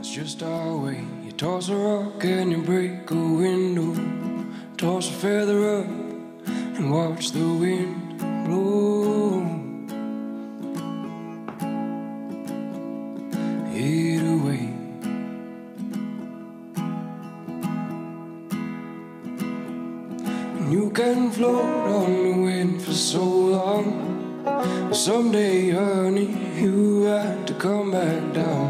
It's 0.00 0.14
just 0.14 0.42
our 0.42 0.76
way. 0.78 1.04
You 1.22 1.32
toss 1.32 1.68
a 1.68 1.76
rock 1.76 2.24
and 2.24 2.50
you 2.50 2.62
break 2.62 3.10
a 3.10 3.14
window. 3.14 3.92
Toss 4.78 5.10
a 5.10 5.12
feather 5.12 5.80
up 5.80 5.86
and 6.46 6.90
watch 6.90 7.32
the 7.32 7.46
wind 7.46 8.18
blow. 8.46 9.42
It 13.74 14.22
away. 14.36 14.72
And 20.56 20.72
you 20.72 20.90
can 20.92 21.30
float 21.30 21.62
on 21.98 22.10
the 22.24 22.36
wind 22.40 22.80
for 22.80 22.94
so 22.94 23.22
long. 23.22 24.94
Someday, 24.94 25.72
honey, 25.72 26.30
you 26.58 27.02
have 27.02 27.44
to 27.44 27.52
come 27.52 27.90
back 27.90 28.32
down. 28.32 28.69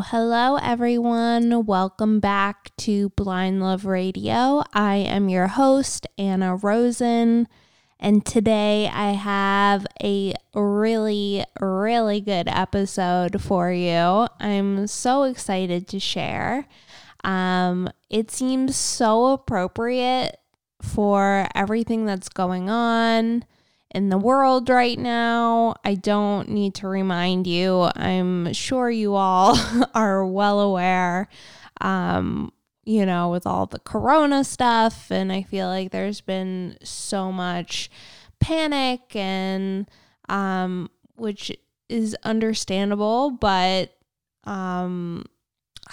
Hello, 0.00 0.56
everyone. 0.56 1.66
Welcome 1.66 2.20
back 2.20 2.74
to 2.78 3.10
Blind 3.10 3.60
Love 3.60 3.84
Radio. 3.84 4.62
I 4.72 4.96
am 4.96 5.28
your 5.28 5.48
host, 5.48 6.06
Anna 6.16 6.56
Rosen, 6.56 7.48
and 8.00 8.24
today 8.24 8.88
I 8.92 9.12
have 9.12 9.86
a 10.02 10.34
really, 10.54 11.44
really 11.60 12.20
good 12.20 12.48
episode 12.48 13.42
for 13.42 13.70
you. 13.70 14.26
I'm 14.40 14.86
so 14.86 15.24
excited 15.24 15.88
to 15.88 16.00
share. 16.00 16.66
Um, 17.24 17.90
it 18.08 18.30
seems 18.30 18.76
so 18.76 19.26
appropriate 19.32 20.36
for 20.80 21.48
everything 21.54 22.06
that's 22.06 22.28
going 22.28 22.70
on 22.70 23.44
in 23.94 24.08
the 24.08 24.18
world 24.18 24.68
right 24.68 24.98
now. 24.98 25.76
I 25.84 25.94
don't 25.94 26.48
need 26.48 26.74
to 26.76 26.88
remind 26.88 27.46
you. 27.46 27.90
I'm 27.94 28.52
sure 28.52 28.90
you 28.90 29.14
all 29.14 29.56
are 29.94 30.26
well 30.26 30.60
aware, 30.60 31.28
um, 31.80 32.52
you 32.84 33.06
know, 33.06 33.30
with 33.30 33.46
all 33.46 33.66
the 33.66 33.78
corona 33.78 34.44
stuff. 34.44 35.10
And 35.10 35.30
I 35.30 35.42
feel 35.42 35.68
like 35.68 35.92
there's 35.92 36.20
been 36.20 36.78
so 36.82 37.30
much 37.30 37.90
panic 38.40 39.14
and, 39.14 39.88
um, 40.28 40.90
which 41.16 41.56
is 41.88 42.16
understandable, 42.24 43.30
but, 43.30 43.94
um, 44.44 45.24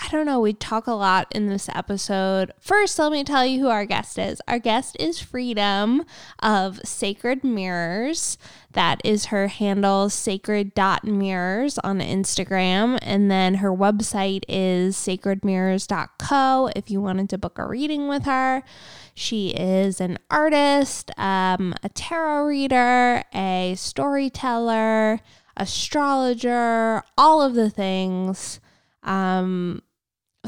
I 0.02 0.08
don't 0.12 0.26
know. 0.26 0.40
We 0.40 0.54
talk 0.54 0.88
a 0.88 0.94
lot 0.94 1.28
in 1.36 1.48
this 1.48 1.68
episode. 1.70 2.54
First, 2.60 2.98
let 2.98 3.12
me 3.12 3.26
tell 3.26 3.46
you 3.46 3.60
who 3.60 3.68
our 3.68 3.86
guest 3.86 4.18
is. 4.18 4.42
Our 4.48 4.58
guest 4.58 4.96
is 4.98 5.20
Freedom 5.20 6.06
of 6.42 6.80
Sacred 6.86 7.44
Mirrors. 7.44 8.38
That 8.72 9.02
is 9.04 9.26
her 9.26 9.48
handle, 9.48 10.10
sacred.mirrors 10.10 11.78
on 11.80 12.00
Instagram. 12.00 12.98
And 13.02 13.30
then 13.30 13.56
her 13.56 13.72
website 13.72 14.44
is 14.48 14.96
sacredmirrors.co 14.96 16.72
if 16.76 16.90
you 16.90 17.02
wanted 17.02 17.30
to 17.32 17.38
book 17.38 17.60
a 17.60 17.68
reading 17.68 18.08
with 18.08 18.24
her. 18.24 18.64
She 19.14 19.50
is 19.50 20.00
an 20.00 20.18
artist, 20.32 21.12
um, 21.18 21.76
a 21.84 21.90
tarot 21.90 22.46
reader, 22.46 23.24
a 23.34 23.76
storyteller, 23.78 25.20
astrologer, 25.58 27.04
all 27.18 27.42
of 27.42 27.54
the 27.54 27.70
things. 27.70 28.62
Um, 29.04 29.82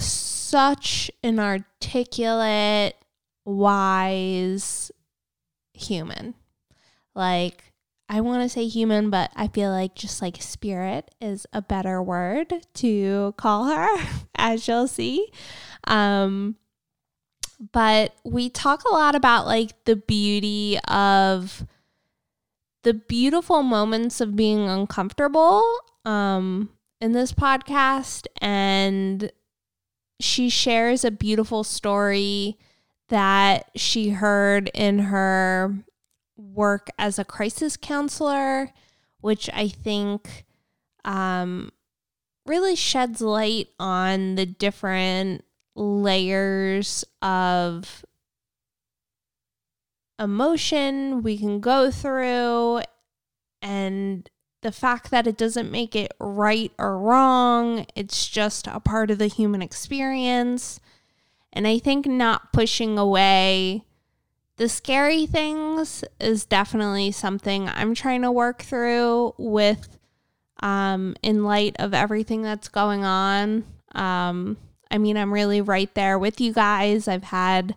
such 0.02 1.12
an 1.24 1.40
articulate, 1.40 2.96
wise 3.46 4.92
human. 5.74 6.36
Like, 7.16 7.72
I 8.10 8.22
want 8.22 8.44
to 8.44 8.50
say 8.50 8.68
human, 8.68 9.10
but 9.10 9.32
I 9.36 9.48
feel 9.48 9.72
like 9.72 9.96
just 9.96 10.22
like 10.22 10.42
spirit 10.42 11.10
is 11.22 11.48
a 11.54 11.62
better 11.62 12.02
word 12.02 12.54
to 12.76 13.34
call 13.38 13.66
her, 13.66 13.88
as 14.36 14.68
you'll 14.68 14.88
see. 14.88 15.32
Um, 15.86 16.58
but 17.72 18.14
we 18.24 18.50
talk 18.50 18.84
a 18.84 18.94
lot 18.94 19.16
about 19.16 19.46
like 19.46 19.86
the 19.86 19.96
beauty 19.96 20.80
of 20.88 21.66
the 22.84 22.94
beautiful 22.94 23.62
moments 23.62 24.20
of 24.20 24.36
being 24.36 24.68
uncomfortable 24.68 25.64
um, 26.04 26.70
in 27.00 27.12
this 27.12 27.32
podcast 27.32 28.26
and 28.42 29.32
she 30.24 30.50
shares 30.50 31.04
a 31.04 31.12
beautiful 31.12 31.64
story 31.64 32.58
that 33.10 33.70
she 33.76 34.10
heard 34.10 34.70
in 34.74 35.00
her 35.00 35.76
work 36.38 36.90
as 36.98 37.20
a 37.20 37.26
crisis 37.26 37.78
counselor, 37.78 38.72
which 39.20 39.50
I 39.54 39.68
think 39.68 40.46
um, 41.04 41.72
really 42.46 42.76
sheds 42.76 43.22
light 43.22 43.70
on 43.80 44.36
the 44.36 44.46
different 44.46 45.44
layers 45.76 47.04
of 47.22 48.06
emotion 50.20 51.24
we 51.24 51.38
can 51.38 51.60
go 51.60 51.90
through 51.90 52.82
and 53.62 54.30
the 54.62 54.72
fact 54.72 55.12
that 55.12 55.28
it 55.28 55.38
doesn't 55.38 55.72
make 55.72 55.96
it 55.96 56.14
right 56.20 56.72
or 56.78 56.98
wrong, 56.98 57.86
it's 57.96 58.28
just 58.28 58.68
a 58.68 58.80
part 58.80 59.12
of 59.12 59.18
the 59.18 59.28
human 59.28 59.62
experience. 59.62 60.80
And 61.52 61.68
I 61.68 61.80
think 61.80 62.06
not 62.06 62.54
pushing 62.54 62.98
away 62.98 63.84
the 64.58 64.70
scary 64.70 65.26
things 65.26 66.04
is 66.20 66.46
definitely 66.46 67.12
something 67.12 67.68
I'm 67.68 67.96
trying 67.96 68.22
to 68.22 68.32
work 68.32 68.62
through 68.62 69.34
with 69.40 69.98
um, 70.60 71.16
in 71.24 71.44
light 71.44 71.76
of 71.80 71.96
everything 71.96 72.44
that's 72.44 72.68
going 72.68 73.04
on. 73.04 73.66
Um, 73.96 74.58
I 74.92 75.00
mean, 75.00 75.18
I'm 75.18 75.34
really 75.34 75.62
right 75.62 75.92
there 75.96 76.20
with 76.20 76.40
you 76.40 76.54
guys. 76.54 77.08
I've 77.08 77.24
had 77.24 77.76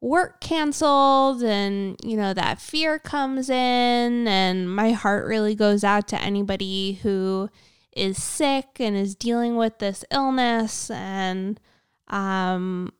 work 0.00 0.40
canceled 0.40 1.42
and 1.42 1.96
you 2.02 2.16
know 2.16 2.32
that 2.32 2.60
fear 2.60 2.98
comes 2.98 3.50
in 3.50 4.26
and 4.26 4.74
my 4.74 4.92
heart 4.92 5.26
really 5.26 5.54
goes 5.54 5.84
out 5.84 6.08
to 6.08 6.20
anybody 6.20 6.98
who 7.02 7.50
is 7.92 8.22
sick 8.22 8.78
and 8.78 8.96
is 8.96 9.14
dealing 9.14 9.56
with 9.56 9.78
this 9.78 10.04
illness 10.10 10.90
and 10.90 11.60
um 12.08 12.90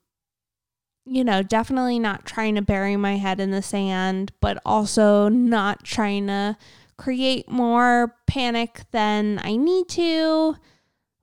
you 1.07 1.25
know 1.25 1.43
definitely 1.43 1.99
not 1.99 2.27
trying 2.27 2.55
to 2.55 2.61
bury 2.61 2.97
my 2.97 3.17
head 3.17 3.41
in 3.41 3.51
the 3.51 3.63
sand 3.63 4.31
but 4.43 4.61
also 4.67 5.29
not 5.29 5.83
trying 5.83 6.27
to 6.27 6.55
create 7.01 7.49
more 7.49 8.15
panic 8.27 8.83
than 8.91 9.41
I 9.43 9.57
need 9.57 9.89
to. 9.91 10.55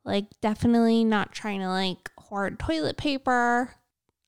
Like 0.03 0.25
definitely 0.41 1.03
not 1.03 1.33
trying 1.33 1.59
to 1.59 1.69
like 1.69 2.09
hoard 2.17 2.57
toilet 2.57 2.97
paper. 2.97 3.75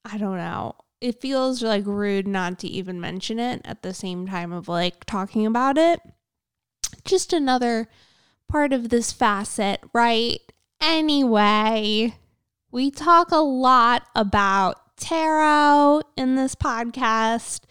I 0.06 0.20
don't 0.20 0.38
know 0.38 0.76
it 1.02 1.22
feels 1.22 1.64
like 1.64 1.86
rude 1.86 2.28
not 2.28 2.60
to 2.60 2.68
even 2.68 3.00
mention 3.00 3.40
it 3.40 3.62
at 3.64 3.84
the 3.84 3.94
same 3.94 4.28
time 4.28 4.52
of 4.52 4.68
like 4.68 5.06
talking 5.06 5.46
about 5.46 5.78
it. 5.78 6.02
Just 7.06 7.32
another 7.32 7.88
part 8.50 8.74
of 8.74 8.90
this 8.90 9.12
facet, 9.12 9.82
right? 9.94 10.40
Anyway, 10.82 12.16
we 12.72 12.92
talk 12.92 13.32
a 13.32 13.38
lot 13.38 14.04
about 14.16 14.98
tarot 14.98 16.02
in 16.18 16.36
this 16.36 16.56
podcast. 16.56 17.62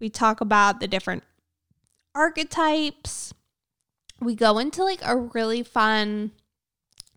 We 0.00 0.08
talk 0.08 0.40
about 0.40 0.80
the 0.80 0.88
different 0.88 1.22
archetypes. 2.14 3.32
We 4.20 4.34
go 4.34 4.58
into 4.58 4.82
like 4.82 5.00
a 5.04 5.16
really 5.16 5.62
fun 5.62 6.32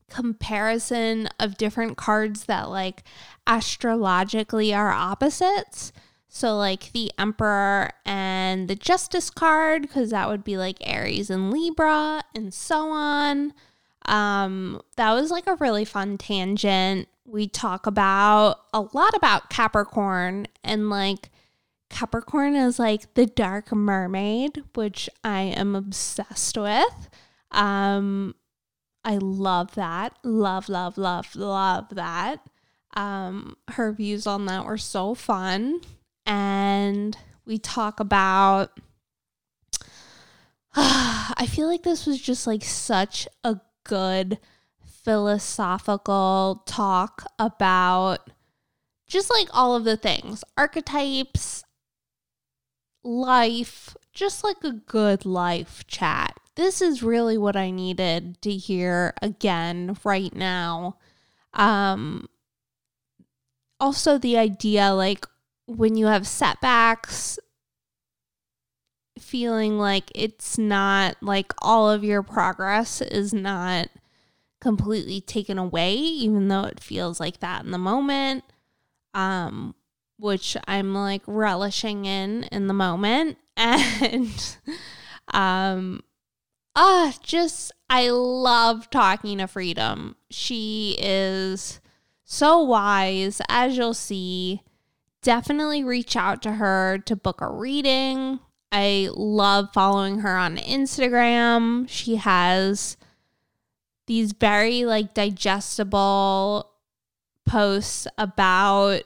comparison 0.10 1.30
of 1.40 1.58
different 1.58 1.98
cards 1.98 2.46
that 2.46 2.70
like 2.70 3.04
astrologically 3.46 4.74
are 4.74 4.92
opposites. 4.92 5.92
So, 6.30 6.56
like 6.58 6.92
the 6.92 7.12
Emperor 7.18 7.90
and 8.06 8.68
the 8.68 8.76
Justice 8.76 9.30
card, 9.30 9.84
because 9.84 10.12
that 10.12 10.28
would 10.28 10.44
be 10.44 10.58
like 10.58 10.78
Aries 10.82 11.30
and 11.30 11.52
Libra, 11.52 12.22
and 12.36 12.54
so 12.54 12.90
on. 12.90 13.54
Um, 14.06 14.82
that 14.98 15.14
was 15.14 15.32
like 15.32 15.48
a 15.48 15.56
really 15.56 15.86
fun 15.86 16.18
tangent. 16.18 17.08
We 17.26 17.48
talk 17.48 17.88
about 17.88 18.60
a 18.74 18.82
lot 18.82 19.16
about 19.16 19.50
Capricorn, 19.50 20.48
and 20.64 20.90
like 20.90 21.32
Capricorn 21.90 22.56
is 22.56 22.78
like 22.78 23.14
the 23.14 23.26
dark 23.26 23.74
mermaid, 23.74 24.64
which 24.76 25.10
I 25.24 25.42
am 25.42 25.76
obsessed 25.76 26.58
with. 26.58 27.10
Um, 27.52 28.36
I 29.08 29.20
love 29.22 29.74
that. 29.76 30.18
Love, 30.22 30.68
love, 30.68 30.98
love, 30.98 31.34
love 31.34 31.96
that. 31.96 32.42
Um, 32.94 33.56
her 33.70 33.94
views 33.94 34.28
on 34.28 34.48
that 34.48 34.66
were 34.66 34.78
so 34.78 35.16
fun. 35.16 35.80
And 36.26 37.18
we 37.46 37.58
talk 37.58 38.02
about 38.02 38.78
I 40.76 41.48
feel 41.48 41.68
like 41.68 41.84
this 41.84 42.06
was 42.06 42.20
just 42.22 42.46
like 42.46 42.66
such 42.66 43.30
a 43.46 43.62
good 43.86 44.40
philosophical 44.84 46.64
talk 46.66 47.24
about 47.40 48.30
just 49.08 49.32
like 49.32 49.48
all 49.54 49.74
of 49.74 49.86
the 49.86 49.96
things 49.96 50.44
archetypes, 50.58 51.64
life, 53.06 53.96
just 54.12 54.44
like 54.44 54.62
a 54.66 54.74
good 54.74 55.26
life 55.26 55.88
chat. 55.88 56.38
This 56.58 56.82
is 56.82 57.04
really 57.04 57.38
what 57.38 57.56
I 57.56 57.70
needed 57.70 58.42
to 58.42 58.52
hear 58.52 59.14
again 59.22 59.96
right 60.04 60.36
now. 60.36 60.98
Um, 61.54 62.28
also, 63.80 64.18
the 64.18 64.40
idea 64.40 64.92
like 64.92 65.28
when 65.68 65.96
you 65.96 66.08
have 66.08 66.26
setbacks, 66.26 67.38
feeling 69.20 69.78
like 69.78 70.12
it's 70.16 70.58
not 70.58 71.16
like 71.22 71.54
all 71.62 71.92
of 71.92 72.04
your 72.04 72.24
progress 72.24 73.02
is 73.02 73.36
not 73.36 73.90
completely 74.60 75.22
taken 75.22 75.60
away, 75.60 75.94
even 75.94 76.48
though 76.48 76.64
it 76.64 76.80
feels 76.80 77.20
like 77.20 77.40
that 77.40 77.66
in 77.66 77.72
the 77.72 77.78
moment. 77.78 78.44
Um, 79.14 79.76
which 80.18 80.58
I'm 80.68 80.96
like 80.96 81.22
relishing 81.28 82.06
in 82.06 82.46
in 82.46 82.66
the 82.66 82.74
moment. 82.74 83.38
And, 83.58 84.58
um, 85.34 86.02
ah, 86.78 87.14
just, 87.24 87.74
I 87.90 88.10
love 88.10 88.90
talking 88.90 89.40
to 89.40 89.48
Freedom. 89.48 90.16
She 90.30 90.96
is 91.00 91.82
so 92.24 92.62
wise, 92.62 93.42
as 93.50 93.76
you'll 93.76 93.96
see. 93.96 94.62
Definitely 95.24 95.84
reach 95.84 96.16
out 96.16 96.42
to 96.44 96.54
her 96.54 97.00
to 97.00 97.16
book 97.16 97.42
a 97.42 97.50
reading. 97.50 98.40
I 98.72 99.10
love 99.14 99.70
following 99.74 100.20
her 100.20 100.38
on 100.38 100.58
Instagram. 100.58 101.90
She 101.90 102.18
has 102.18 102.96
these 104.06 104.34
very 104.34 104.86
like 104.86 105.14
digestible 105.14 106.70
posts 107.46 108.08
about 108.18 109.02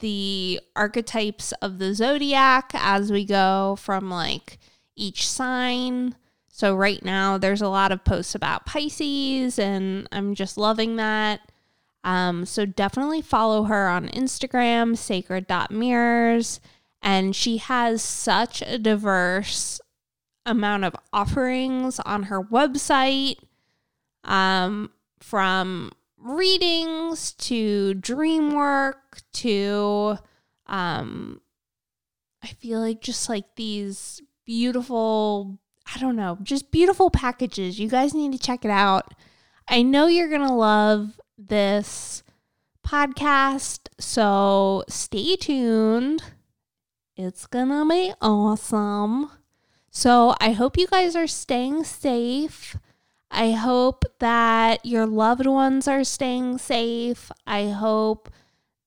the 0.00 0.60
archetypes 0.76 1.52
of 1.62 1.78
the 1.78 1.94
zodiac 1.94 2.70
as 2.74 3.10
we 3.10 3.24
go 3.24 3.76
from 3.78 4.10
like 4.10 4.58
each 4.94 5.26
sign. 5.28 6.16
So 6.60 6.74
right 6.74 7.02
now 7.02 7.38
there's 7.38 7.62
a 7.62 7.70
lot 7.70 7.90
of 7.90 8.04
posts 8.04 8.34
about 8.34 8.66
Pisces 8.66 9.58
and 9.58 10.06
I'm 10.12 10.34
just 10.34 10.58
loving 10.58 10.96
that. 10.96 11.40
Um, 12.04 12.44
so 12.44 12.66
definitely 12.66 13.22
follow 13.22 13.62
her 13.62 13.88
on 13.88 14.08
Instagram, 14.08 14.94
sacred.mirrors. 14.94 16.60
And 17.00 17.34
she 17.34 17.56
has 17.56 18.02
such 18.02 18.60
a 18.60 18.76
diverse 18.76 19.80
amount 20.44 20.84
of 20.84 20.94
offerings 21.14 21.98
on 22.00 22.24
her 22.24 22.42
website 22.42 23.36
um, 24.24 24.90
from 25.18 25.92
readings 26.18 27.32
to 27.32 27.94
dream 27.94 28.54
work 28.54 29.22
to 29.32 30.18
um 30.66 31.40
I 32.42 32.48
feel 32.48 32.80
like 32.80 33.00
just 33.00 33.30
like 33.30 33.56
these 33.56 34.20
beautiful 34.44 35.58
I 35.94 35.98
don't 35.98 36.16
know, 36.16 36.38
just 36.42 36.70
beautiful 36.70 37.10
packages. 37.10 37.80
You 37.80 37.88
guys 37.88 38.14
need 38.14 38.32
to 38.32 38.38
check 38.38 38.64
it 38.64 38.70
out. 38.70 39.12
I 39.68 39.82
know 39.82 40.06
you're 40.06 40.28
going 40.28 40.46
to 40.46 40.52
love 40.52 41.20
this 41.36 42.22
podcast, 42.86 43.88
so 43.98 44.84
stay 44.88 45.36
tuned. 45.36 46.22
It's 47.16 47.46
going 47.46 47.68
to 47.68 47.86
be 47.88 48.12
awesome. 48.20 49.30
So, 49.90 50.34
I 50.40 50.52
hope 50.52 50.78
you 50.78 50.86
guys 50.86 51.16
are 51.16 51.26
staying 51.26 51.82
safe. 51.84 52.76
I 53.30 53.52
hope 53.52 54.04
that 54.20 54.84
your 54.86 55.06
loved 55.06 55.46
ones 55.46 55.88
are 55.88 56.04
staying 56.04 56.58
safe. 56.58 57.30
I 57.46 57.68
hope 57.70 58.28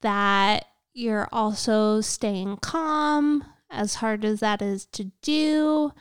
that 0.01 0.65
you're 0.93 1.27
also 1.31 2.01
staying 2.01 2.57
calm, 2.57 3.43
as 3.69 3.95
hard 3.95 4.23
as 4.23 4.39
that 4.39 4.61
is 4.61 4.85
to 4.87 5.11
do. 5.21 5.91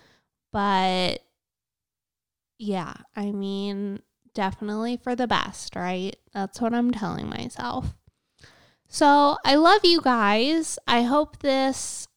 But 0.52 1.18
yeah, 2.58 2.94
I 3.16 3.32
mean, 3.32 4.00
definitely 4.34 4.96
for 4.96 5.16
the 5.16 5.26
best, 5.26 5.74
right? 5.74 6.14
That's 6.32 6.60
what 6.60 6.74
I'm 6.74 6.90
telling 6.90 7.28
myself. 7.28 7.94
So 8.88 9.36
I 9.44 9.54
love 9.54 9.84
you 9.84 10.00
guys. 10.00 10.78
I 10.86 11.02
hope 11.02 11.38
this 11.38 12.08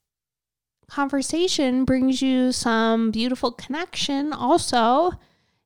conversation 0.87 1.85
brings 1.85 2.21
you 2.21 2.51
some 2.51 3.11
beautiful 3.11 3.51
connection 3.51 4.31
also 4.31 5.11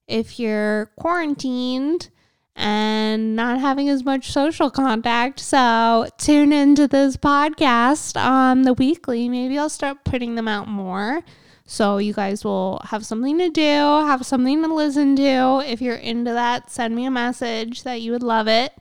if 0.08 0.40
you're 0.40 0.92
quarantined 0.98 2.10
and 2.56 3.36
not 3.36 3.60
having 3.60 3.90
as 3.90 4.04
much 4.04 4.32
social 4.32 4.70
contact. 4.70 5.40
So 5.40 6.08
tune 6.18 6.52
into 6.52 6.88
this 6.88 7.16
podcast 7.18 8.20
on 8.22 8.64
the 8.64 8.74
weekly. 8.74 9.30
Maybe 9.30 9.58
I'll 9.58 9.70
start 9.70 10.04
putting 10.04 10.36
them 10.36 10.48
out 10.48 10.68
more. 10.68 11.22
So 11.72 12.00
you 12.00 12.14
guys 12.14 12.44
will 12.44 12.82
have 12.86 13.06
something 13.06 13.38
to 13.38 13.50
do, 13.52 13.62
have 13.62 14.26
something 14.26 14.64
to 14.64 14.74
listen 14.74 15.16
to. 15.18 15.64
If 15.64 15.84
you're 15.84 15.94
into 15.94 16.34
that, 16.34 16.72
send 16.72 16.96
me 16.96 17.06
a 17.06 17.12
message 17.12 17.84
that 17.84 18.02
you 18.02 18.12
would 18.12 18.24
love 18.24 18.48
it. 18.48 18.74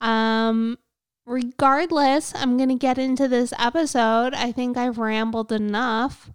Um 0.00 0.78
regardless, 1.26 2.32
I'm 2.36 2.56
going 2.56 2.68
to 2.68 2.76
get 2.76 2.96
into 2.96 3.26
this 3.26 3.52
episode. 3.58 4.34
I 4.34 4.52
think 4.52 4.76
I've 4.76 4.98
rambled 4.98 5.50
enough. 5.50 6.30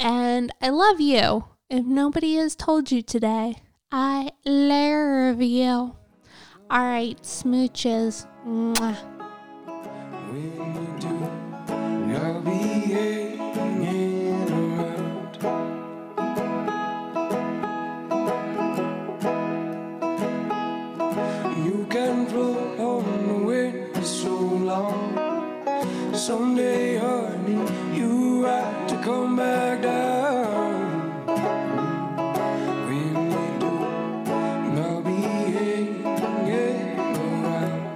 And 0.00 0.52
I 0.60 0.70
love 0.70 1.00
you. 1.00 1.44
If 1.68 1.84
nobody 1.84 2.34
has 2.34 2.56
told 2.56 2.90
you 2.90 3.02
today, 3.02 3.56
I 3.92 4.32
love 4.44 5.40
you. 5.40 5.94
All 6.70 6.84
right, 6.84 7.20
smooches. 7.22 8.26
Mwah. 8.44 9.20
Someday, 26.20 26.98
honey, 26.98 27.96
you 27.96 28.44
right 28.44 28.88
to 28.90 28.96
come 29.02 29.36
back 29.36 29.80
down. 29.80 31.24
When 32.84 33.14
we 33.30 33.58
do, 33.58 33.70
I'll 34.78 35.00
be 35.00 35.16
hanging 35.56 36.04
around. 37.16 37.86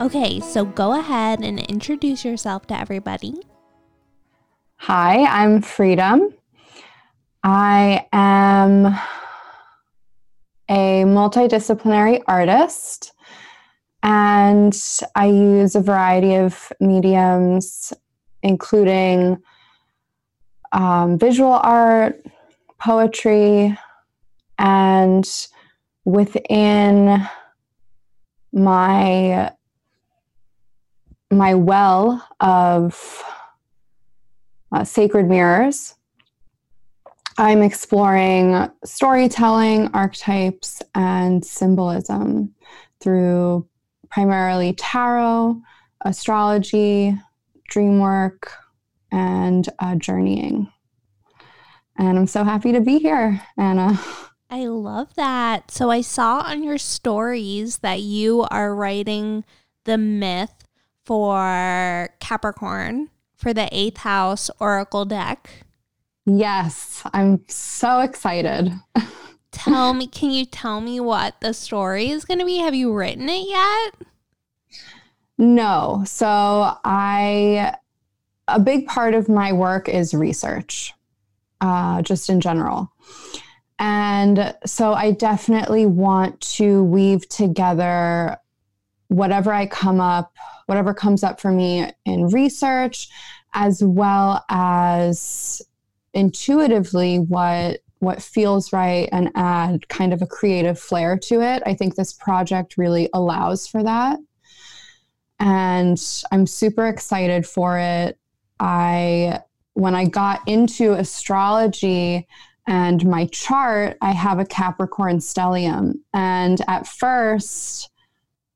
Okay, 0.00 0.40
so 0.40 0.64
go 0.64 0.98
ahead 0.98 1.40
and 1.40 1.60
introduce 1.60 2.24
yourself 2.24 2.66
to 2.68 2.80
everybody. 2.80 3.34
Hi, 4.76 5.26
I'm 5.26 5.60
Freedom. 5.60 6.32
I 7.44 8.06
am 8.10 8.86
a 10.70 11.04
multidisciplinary 11.04 12.22
artist 12.26 13.12
and 14.06 14.80
I 15.16 15.26
use 15.26 15.74
a 15.74 15.80
variety 15.80 16.36
of 16.36 16.72
mediums, 16.78 17.92
including 18.40 19.42
um, 20.70 21.18
visual 21.18 21.54
art, 21.54 22.24
poetry, 22.78 23.76
and 24.58 25.28
within 26.04 27.28
my 28.52 29.52
my 31.32 31.54
well 31.54 32.24
of 32.38 33.24
uh, 34.70 34.84
sacred 34.84 35.28
mirrors. 35.28 35.96
I'm 37.38 37.60
exploring 37.60 38.70
storytelling, 38.84 39.90
archetypes, 39.92 40.80
and 40.94 41.44
symbolism 41.44 42.54
through 43.00 43.66
primarily 44.10 44.72
tarot, 44.74 45.60
astrology, 46.02 47.18
dream 47.68 48.00
work, 48.00 48.52
and 49.12 49.68
uh, 49.78 49.94
journeying. 49.96 50.70
And 51.98 52.18
I'm 52.18 52.26
so 52.26 52.44
happy 52.44 52.72
to 52.72 52.80
be 52.80 52.98
here, 52.98 53.40
Anna. 53.56 53.98
I 54.50 54.66
love 54.66 55.14
that. 55.14 55.70
So 55.70 55.90
I 55.90 56.02
saw 56.02 56.40
on 56.40 56.62
your 56.62 56.78
stories 56.78 57.78
that 57.78 58.00
you 58.00 58.46
are 58.50 58.74
writing 58.74 59.44
the 59.84 59.98
myth 59.98 60.52
for 61.04 62.10
Capricorn 62.20 63.10
for 63.36 63.52
the 63.52 63.68
eighth 63.72 63.98
house 63.98 64.50
oracle 64.60 65.04
deck. 65.04 65.50
Yes, 66.26 67.02
I'm 67.12 67.44
so 67.48 68.00
excited. 68.00 68.72
tell 69.56 69.94
me, 69.94 70.06
can 70.06 70.30
you 70.30 70.44
tell 70.44 70.80
me 70.80 71.00
what 71.00 71.40
the 71.40 71.54
story 71.54 72.10
is 72.10 72.24
going 72.24 72.38
to 72.38 72.44
be? 72.44 72.58
Have 72.58 72.74
you 72.74 72.92
written 72.92 73.28
it 73.28 73.48
yet? 73.48 74.08
No. 75.38 76.02
So 76.06 76.76
I, 76.84 77.74
a 78.48 78.60
big 78.60 78.86
part 78.86 79.14
of 79.14 79.28
my 79.28 79.52
work 79.52 79.88
is 79.88 80.14
research, 80.14 80.92
uh, 81.60 82.02
just 82.02 82.28
in 82.28 82.40
general. 82.40 82.92
And 83.78 84.54
so 84.64 84.92
I 84.94 85.12
definitely 85.12 85.86
want 85.86 86.40
to 86.56 86.84
weave 86.84 87.28
together 87.28 88.38
whatever 89.08 89.52
I 89.52 89.66
come 89.66 90.00
up, 90.00 90.32
whatever 90.66 90.94
comes 90.94 91.22
up 91.22 91.40
for 91.40 91.50
me 91.50 91.90
in 92.04 92.28
research, 92.28 93.08
as 93.52 93.82
well 93.82 94.44
as 94.48 95.62
intuitively 96.14 97.18
what 97.18 97.80
what 98.06 98.22
feels 98.22 98.72
right 98.72 99.08
and 99.12 99.30
add 99.34 99.88
kind 99.88 100.12
of 100.12 100.22
a 100.22 100.26
creative 100.26 100.78
flair 100.78 101.18
to 101.18 101.42
it. 101.42 101.62
I 101.66 101.74
think 101.74 101.96
this 101.96 102.12
project 102.12 102.78
really 102.78 103.10
allows 103.12 103.66
for 103.66 103.82
that. 103.82 104.18
And 105.40 106.00
I'm 106.30 106.46
super 106.46 106.86
excited 106.86 107.46
for 107.46 107.78
it. 107.78 108.16
I 108.60 109.40
when 109.74 109.94
I 109.94 110.06
got 110.06 110.40
into 110.48 110.94
astrology 110.94 112.26
and 112.66 113.04
my 113.06 113.26
chart, 113.26 113.98
I 114.00 114.12
have 114.12 114.38
a 114.38 114.46
Capricorn 114.46 115.18
stellium. 115.18 115.94
And 116.14 116.62
at 116.66 116.86
first, 116.86 117.90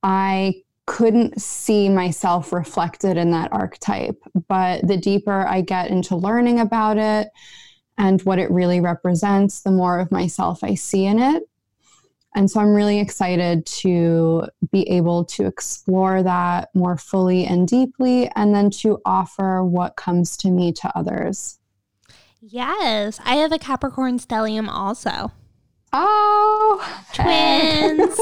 I 0.02 0.62
couldn't 0.87 1.40
see 1.40 1.88
myself 1.88 2.52
reflected 2.52 3.16
in 3.16 3.33
that 3.33 3.52
archetype. 3.52 4.16
But 4.49 4.87
the 4.87 4.97
deeper 4.97 5.47
I 5.47 5.61
get 5.61 5.90
into 5.90 6.16
learning 6.16 6.61
about 6.61 6.97
it 6.97 7.28
and 8.00 8.23
what 8.23 8.38
it 8.38 8.50
really 8.50 8.80
represents, 8.80 9.61
the 9.61 9.71
more 9.71 10.00
of 10.00 10.11
myself 10.11 10.64
I 10.64 10.75
see 10.75 11.04
in 11.04 11.19
it. 11.19 11.42
And 12.35 12.50
so 12.50 12.59
I'm 12.59 12.75
really 12.75 12.99
excited 12.99 13.66
to 13.66 14.47
be 14.73 14.88
able 14.88 15.26
to 15.26 15.45
explore 15.45 16.23
that 16.23 16.71
more 16.75 16.97
fully 16.97 17.45
and 17.45 17.69
deeply, 17.69 18.30
and 18.37 18.54
then 18.54 18.71
to 18.71 19.02
offer 19.04 19.62
what 19.62 19.97
comes 19.97 20.38
to 20.38 20.50
me 20.50 20.73
to 20.73 20.90
others. 20.97 21.59
Yes, 22.40 23.21
I 23.23 23.35
have 23.37 23.52
a 23.52 23.59
Capricorn 23.59 24.19
stellium 24.19 24.69
also. 24.69 25.33
Oh, 25.92 27.02
twins. 27.12 28.19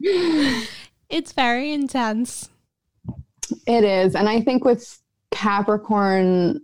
it's 1.08 1.32
very 1.32 1.72
intense. 1.72 2.50
It 3.66 3.84
is. 3.84 4.14
And 4.14 4.28
I 4.28 4.42
think 4.42 4.66
with 4.66 5.00
Capricorn, 5.30 6.60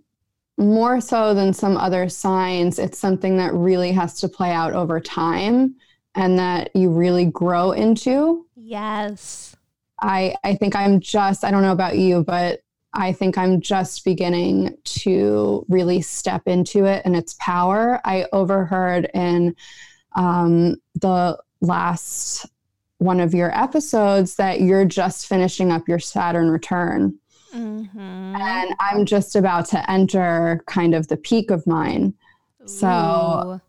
more 0.61 1.01
so 1.01 1.35
than 1.35 1.53
some 1.53 1.77
other 1.77 2.09
signs, 2.09 2.79
it's 2.79 2.99
something 2.99 3.37
that 3.39 3.53
really 3.55 3.93
has 3.93 4.21
to 4.21 4.29
play 4.29 4.53
out 4.53 4.75
over 4.75 5.01
time 5.01 5.75
and 6.15 6.39
that 6.39 6.75
you 6.75 6.91
really 6.91 7.25
grow 7.25 7.73
into. 7.73 8.47
Yes. 8.57 9.57
I, 10.03 10.35
I 10.45 10.55
think 10.55 10.77
I'm 10.77 11.01
just, 11.01 11.45
I 11.45 11.51
don't 11.51 11.63
know 11.63 11.73
about 11.73 11.99
you, 11.99 12.25
but 12.25 12.61
I 12.93 13.13
think 13.13 13.39
I'm 13.39 13.61
just 13.61 14.05
beginning 14.05 14.77
to 14.85 15.65
really 15.69 16.01
step 16.01 16.43
into 16.47 16.85
it 16.87 17.03
and 17.05 17.15
its 17.15 17.37
power. 17.39 18.01
I 18.05 18.27
overheard 18.33 19.09
in 19.15 19.55
um, 20.17 20.77
the 21.01 21.39
last 21.61 22.47
one 22.99 23.21
of 23.21 23.33
your 23.33 23.57
episodes 23.57 24.35
that 24.37 24.61
you're 24.61 24.85
just 24.85 25.27
finishing 25.27 25.71
up 25.71 25.87
your 25.89 26.01
Saturn 26.01 26.51
return. 26.51 27.20
Mm-hmm. 27.55 28.37
And 28.37 28.75
I'm 28.81 29.05
just 29.05 29.37
about 29.37 29.67
to 29.67 29.91
enter 29.91 30.63
kind 30.67 30.95
of 30.95 31.09
the 31.09 31.17
peak 31.17 31.51
of 31.51 31.67
mine. 31.67 32.15
Ooh. 32.63 32.69
So 32.69 33.61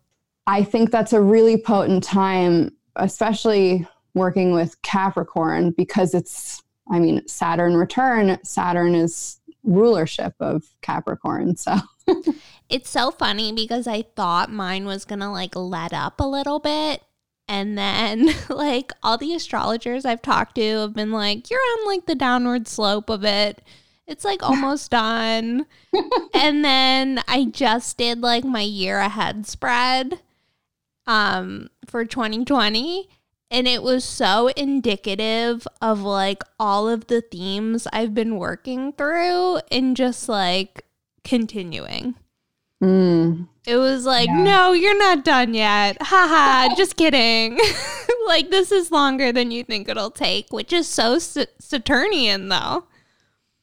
I 0.46 0.64
think 0.64 0.90
that's 0.90 1.12
a 1.12 1.20
really 1.20 1.56
potent 1.56 2.04
time, 2.04 2.76
especially 2.96 3.86
working 4.14 4.52
with 4.52 4.80
Capricorn, 4.82 5.70
because 5.70 6.14
it's, 6.14 6.62
I 6.90 6.98
mean, 6.98 7.26
Saturn 7.26 7.76
return, 7.76 8.38
Saturn 8.44 8.94
is 8.94 9.40
rulership 9.64 10.34
of 10.40 10.64
Capricorn. 10.82 11.56
So 11.56 11.76
it's 12.68 12.90
so 12.90 13.10
funny 13.10 13.52
because 13.52 13.86
I 13.86 14.02
thought 14.16 14.50
mine 14.50 14.84
was 14.86 15.04
going 15.04 15.20
to 15.20 15.30
like 15.30 15.54
let 15.54 15.92
up 15.92 16.20
a 16.20 16.26
little 16.26 16.58
bit 16.58 17.02
and 17.52 17.76
then, 17.76 18.30
like, 18.48 18.92
all 19.02 19.18
the 19.18 19.34
astrologers 19.34 20.06
I've 20.06 20.22
talked 20.22 20.54
to 20.54 20.78
have 20.78 20.94
been 20.94 21.12
like, 21.12 21.50
you're 21.50 21.60
on 21.60 21.86
like 21.86 22.06
the 22.06 22.14
downward 22.14 22.66
slope 22.66 23.10
of 23.10 23.26
it. 23.26 23.60
It's 24.06 24.24
like 24.24 24.42
almost 24.48 24.90
done. 24.90 25.66
and 26.32 26.64
then 26.64 27.22
I 27.28 27.44
just 27.44 27.98
did 27.98 28.22
like 28.22 28.44
my 28.44 28.62
year 28.62 28.98
ahead 28.98 29.46
spread 29.46 30.20
um 31.08 31.68
for 31.84 32.04
2020 32.04 33.08
and 33.50 33.66
it 33.66 33.82
was 33.82 34.04
so 34.04 34.46
indicative 34.56 35.66
of 35.82 36.00
like 36.00 36.44
all 36.60 36.88
of 36.88 37.08
the 37.08 37.20
themes 37.20 37.88
I've 37.92 38.14
been 38.14 38.36
working 38.36 38.92
through 38.92 39.58
and 39.68 39.96
just 39.96 40.28
like 40.28 40.86
continuing. 41.24 42.14
Mm. 42.82 43.48
It 43.64 43.76
was 43.76 44.04
like, 44.04 44.26
yeah. 44.26 44.42
no, 44.42 44.72
you're 44.72 44.98
not 44.98 45.24
done 45.24 45.54
yet. 45.54 45.96
Haha, 46.00 46.74
just 46.76 46.96
kidding. 46.96 47.58
like, 48.26 48.50
this 48.50 48.72
is 48.72 48.90
longer 48.90 49.30
than 49.30 49.50
you 49.52 49.62
think 49.62 49.88
it'll 49.88 50.10
take, 50.10 50.52
which 50.52 50.72
is 50.72 50.88
so 50.88 51.18
Saturnian, 51.18 52.48
though. 52.48 52.84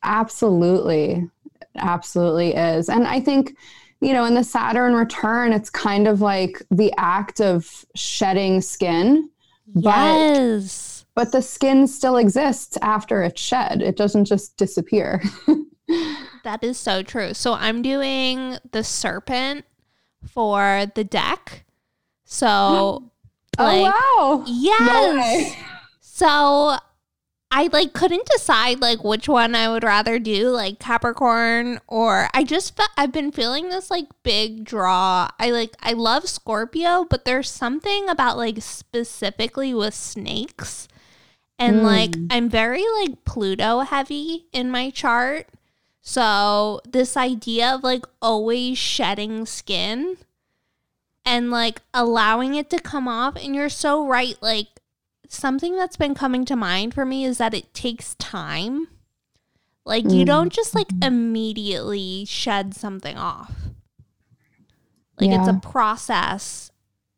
Absolutely. 0.03 1.29
Absolutely 1.75 2.55
is. 2.55 2.87
And 2.87 3.05
I 3.05 3.19
think, 3.19 3.57
you 3.99 4.13
know, 4.13 4.23
in 4.23 4.35
the 4.35 4.43
Saturn 4.43 4.93
return, 4.93 5.51
it's 5.51 5.69
kind 5.69 6.07
of 6.07 6.21
like 6.21 6.61
the 6.71 6.93
act 6.97 7.41
of 7.41 7.85
shedding 7.95 8.61
skin. 8.61 9.29
Yes. 9.75 11.03
But, 11.13 11.25
but 11.25 11.31
the 11.33 11.41
skin 11.41 11.87
still 11.87 12.15
exists 12.15 12.77
after 12.81 13.21
it's 13.21 13.41
shed, 13.41 13.81
it 13.81 13.97
doesn't 13.97 14.25
just 14.25 14.55
disappear. 14.55 15.21
That 16.43 16.63
is 16.63 16.77
so 16.77 17.03
true. 17.03 17.33
So 17.33 17.53
I'm 17.53 17.81
doing 17.81 18.57
the 18.71 18.83
serpent 18.83 19.65
for 20.25 20.85
the 20.95 21.03
deck. 21.03 21.65
So, 22.23 22.47
oh, 23.57 23.63
like, 23.63 23.93
oh 23.93 24.37
wow, 24.37 24.43
yes. 24.47 25.55
No 25.55 25.65
so 26.19 26.77
I 27.49 27.69
like 27.71 27.93
couldn't 27.93 28.25
decide 28.25 28.81
like 28.81 29.05
which 29.05 29.29
one 29.29 29.55
I 29.55 29.69
would 29.69 29.85
rather 29.85 30.19
do, 30.19 30.49
like 30.49 30.79
Capricorn 30.79 31.79
or 31.87 32.27
I 32.33 32.43
just 32.43 32.75
fe- 32.75 32.83
I've 32.97 33.13
been 33.13 33.31
feeling 33.31 33.69
this 33.69 33.89
like 33.89 34.07
big 34.23 34.65
draw. 34.65 35.29
I 35.39 35.51
like 35.51 35.75
I 35.81 35.93
love 35.93 36.27
Scorpio, 36.27 37.05
but 37.09 37.23
there's 37.23 37.49
something 37.49 38.09
about 38.09 38.35
like 38.35 38.61
specifically 38.61 39.73
with 39.73 39.93
snakes. 39.93 40.89
And 41.57 41.77
mm. 41.77 41.83
like 41.83 42.15
I'm 42.29 42.49
very 42.49 42.83
like 42.99 43.23
Pluto 43.23 43.79
heavy 43.79 44.47
in 44.51 44.69
my 44.69 44.89
chart. 44.89 45.47
So, 46.09 46.81
this 46.89 47.15
idea 47.15 47.75
of 47.75 47.83
like 47.83 48.03
always 48.19 48.79
shedding 48.79 49.45
skin 49.45 50.17
and 51.23 51.51
like 51.51 51.83
allowing 51.93 52.55
it 52.55 52.67
to 52.71 52.79
come 52.79 53.07
off, 53.07 53.35
and 53.35 53.55
you're 53.55 53.69
so 53.69 54.07
right. 54.07 54.35
Like, 54.41 54.69
something 55.27 55.75
that's 55.75 55.97
been 55.97 56.15
coming 56.15 56.45
to 56.45 56.55
mind 56.55 56.95
for 56.95 57.05
me 57.05 57.25
is 57.25 57.37
that 57.37 57.53
it 57.53 57.75
takes 57.75 58.15
time. 58.15 58.87
Like, 59.85 60.05
mm. 60.05 60.17
you 60.17 60.25
don't 60.25 60.51
just 60.51 60.73
like 60.73 60.87
immediately 60.99 62.25
shed 62.25 62.73
something 62.73 63.15
off. 63.15 63.53
Like, 65.19 65.29
yeah. 65.29 65.41
it's 65.41 65.47
a 65.47 65.59
process. 65.61 66.71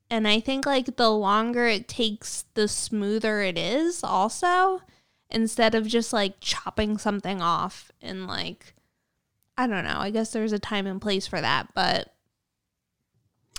And 0.10 0.28
I 0.28 0.42
think 0.42 0.66
like 0.66 0.98
the 0.98 1.12
longer 1.12 1.66
it 1.66 1.88
takes, 1.88 2.44
the 2.56 2.68
smoother 2.68 3.40
it 3.40 3.58
is, 3.58 4.04
also 4.04 4.82
instead 5.30 5.76
of 5.76 5.88
just 5.88 6.12
like 6.12 6.42
chopping 6.42 6.98
something 6.98 7.42
off 7.42 7.90
and 8.02 8.28
like 8.28 8.76
I 9.62 9.68
don't 9.68 9.84
know. 9.84 10.00
I 10.00 10.10
guess 10.10 10.32
there's 10.32 10.54
a 10.54 10.60
time 10.60 10.88
and 10.88 11.00
place 11.00 11.28
for 11.28 11.40
that, 11.40 11.68
but 11.76 12.08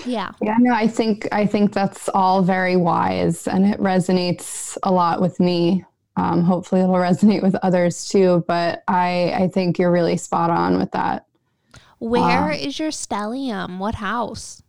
yeah. 0.05 0.33
Yeah, 0.43 0.57
no, 0.59 0.75
I 0.75 0.89
think 0.89 1.29
I 1.31 1.47
think 1.47 1.73
that's 1.73 2.09
all 2.09 2.43
very 2.43 2.75
wise 2.75 3.47
and 3.47 3.65
it 3.65 3.79
resonates 3.79 4.77
a 4.83 4.91
lot 4.91 5.21
with 5.21 5.39
me. 5.39 5.85
Um, 6.17 6.43
hopefully 6.43 6.81
it'll 6.81 6.95
resonate 6.97 7.41
with 7.41 7.55
others 7.63 8.09
too, 8.09 8.45
but 8.49 8.83
I 8.89 9.33
I 9.33 9.49
think 9.55 9.79
you're 9.79 9.93
really 9.93 10.17
spot 10.17 10.51
on 10.51 10.77
with 10.77 10.91
that. 10.91 11.27
Where 12.01 12.51
uh, 12.51 12.57
is 12.57 12.81
your 12.81 12.91
stellium? 12.91 13.79
What 13.79 13.95
house? 13.95 14.61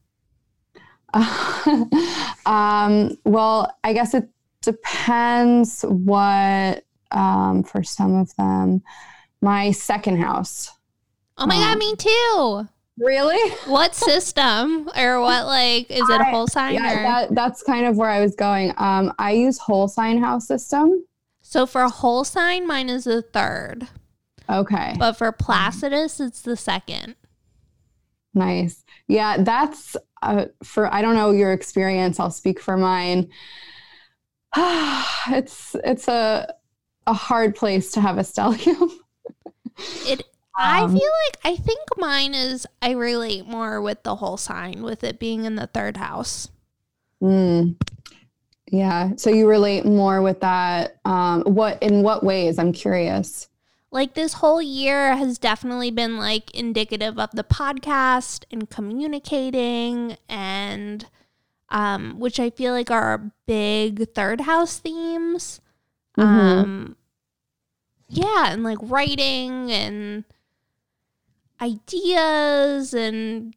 um, 2.46 3.18
well, 3.26 3.76
I 3.84 3.94
guess 3.94 4.14
it 4.14 4.30
depends 4.62 5.82
what 5.82 6.86
um, 7.10 7.64
for 7.64 7.82
some 7.82 8.18
of 8.18 8.36
them. 8.36 8.84
My 9.42 9.72
second 9.72 10.22
house. 10.22 10.70
Oh 11.38 11.46
my 11.48 11.56
um, 11.56 11.62
god, 11.62 11.78
me 11.78 11.96
too. 11.96 12.70
Really? 12.98 13.52
What 13.66 13.96
system 13.96 14.90
or 14.96 15.20
what 15.20 15.46
like 15.46 15.90
is 15.90 16.08
it 16.08 16.22
a 16.22 16.26
whole 16.26 16.48
sign? 16.48 16.76
Yeah, 16.76 16.94
or? 16.94 17.04
That, 17.04 17.36
that's 17.36 17.64
kind 17.64 17.88
of 17.88 17.98
where 17.98 18.10
I 18.10 18.20
was 18.20 18.36
going. 18.36 18.74
Um, 18.78 19.14
I 19.18 19.32
use 19.32 19.58
whole 19.58 19.88
sign 19.88 20.22
house 20.22 20.48
system. 20.48 21.04
So 21.42 21.66
for 21.66 21.84
whole 21.84 22.24
sign, 22.24 22.68
mine 22.68 22.90
is 22.90 23.06
the 23.06 23.22
third. 23.22 23.88
Okay. 24.50 24.96
But 25.00 25.14
for 25.14 25.32
Placidus, 25.32 26.20
it's 26.20 26.42
the 26.42 26.56
second. 26.56 27.16
Nice. 28.36 28.84
Yeah, 29.08 29.38
that's 29.40 29.96
uh, 30.22 30.46
for 30.64 30.92
I 30.94 31.02
don't 31.02 31.16
know 31.16 31.32
your 31.32 31.52
experience. 31.52 32.20
I'll 32.20 32.32
speak 32.32 32.60
for 32.60 32.78
mine. 32.78 33.30
it's 34.56 35.76
it's 35.84 36.08
a 36.08 36.54
a 37.08 37.14
hard 37.14 37.56
place 37.56 37.92
to 37.94 38.02
have 38.02 38.18
a 38.18 38.22
stellium. 38.22 38.92
it 40.06 40.24
I 40.56 40.82
um, 40.82 40.92
feel 40.92 41.12
like 41.28 41.40
I 41.44 41.56
think 41.56 41.82
mine 41.98 42.36
is 42.36 42.68
I 42.82 42.92
relate 42.92 43.48
more 43.48 43.82
with 43.82 44.04
the 44.04 44.18
whole 44.18 44.38
sign 44.38 44.84
with 44.84 45.04
it 45.04 45.20
being 45.20 45.46
in 45.46 45.56
the 45.56 45.68
third 45.68 45.98
house. 45.98 46.50
Mm, 47.22 47.76
yeah. 48.72 49.12
So 49.16 49.30
you 49.30 49.48
relate 49.48 49.86
more 49.86 50.22
with 50.22 50.42
that. 50.42 50.98
Um, 51.06 51.44
what 51.44 51.82
in 51.82 52.04
what 52.04 52.24
ways? 52.24 52.60
I'm 52.60 52.72
curious. 52.72 53.48
Like 53.92 54.16
this 54.16 54.34
whole 54.34 54.62
year 54.62 55.16
has 55.16 55.38
definitely 55.38 55.92
been 55.92 56.18
like 56.18 56.54
indicative 56.56 57.20
of 57.20 57.30
the 57.32 57.44
podcast 57.44 58.44
and 58.52 58.70
communicating 58.70 60.18
and 60.28 61.06
um, 61.70 62.20
which 62.20 62.40
I 62.40 62.50
feel 62.50 62.74
like 62.74 62.92
are 62.92 63.32
big 63.46 64.10
third 64.14 64.42
house 64.42 64.78
themes. 64.78 65.62
Mm-hmm. 66.18 66.40
Um, 66.40 66.96
yeah, 68.08 68.52
and 68.52 68.64
like 68.64 68.78
writing 68.82 69.72
and 69.72 70.24
ideas 71.64 72.94
and 72.94 73.56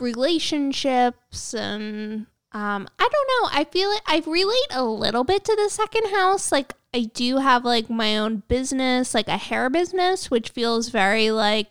relationships 0.00 1.54
and 1.54 2.26
um 2.52 2.88
I 2.98 3.08
don't 3.08 3.30
know. 3.30 3.48
I 3.52 3.64
feel 3.64 3.90
it. 3.90 4.02
I 4.06 4.22
relate 4.26 4.72
a 4.72 4.84
little 4.84 5.24
bit 5.24 5.44
to 5.44 5.56
the 5.56 5.70
second 5.70 6.10
house. 6.10 6.50
Like 6.50 6.72
I 6.92 7.10
do 7.14 7.38
have 7.38 7.64
like 7.64 7.88
my 7.88 8.18
own 8.18 8.42
business, 8.48 9.14
like 9.14 9.28
a 9.28 9.36
hair 9.36 9.70
business, 9.70 10.30
which 10.30 10.50
feels 10.50 10.88
very 10.88 11.30
like 11.30 11.68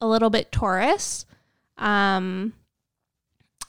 a 0.00 0.06
little 0.06 0.30
bit 0.30 0.52
Taurus. 0.52 1.26
Um 1.76 2.54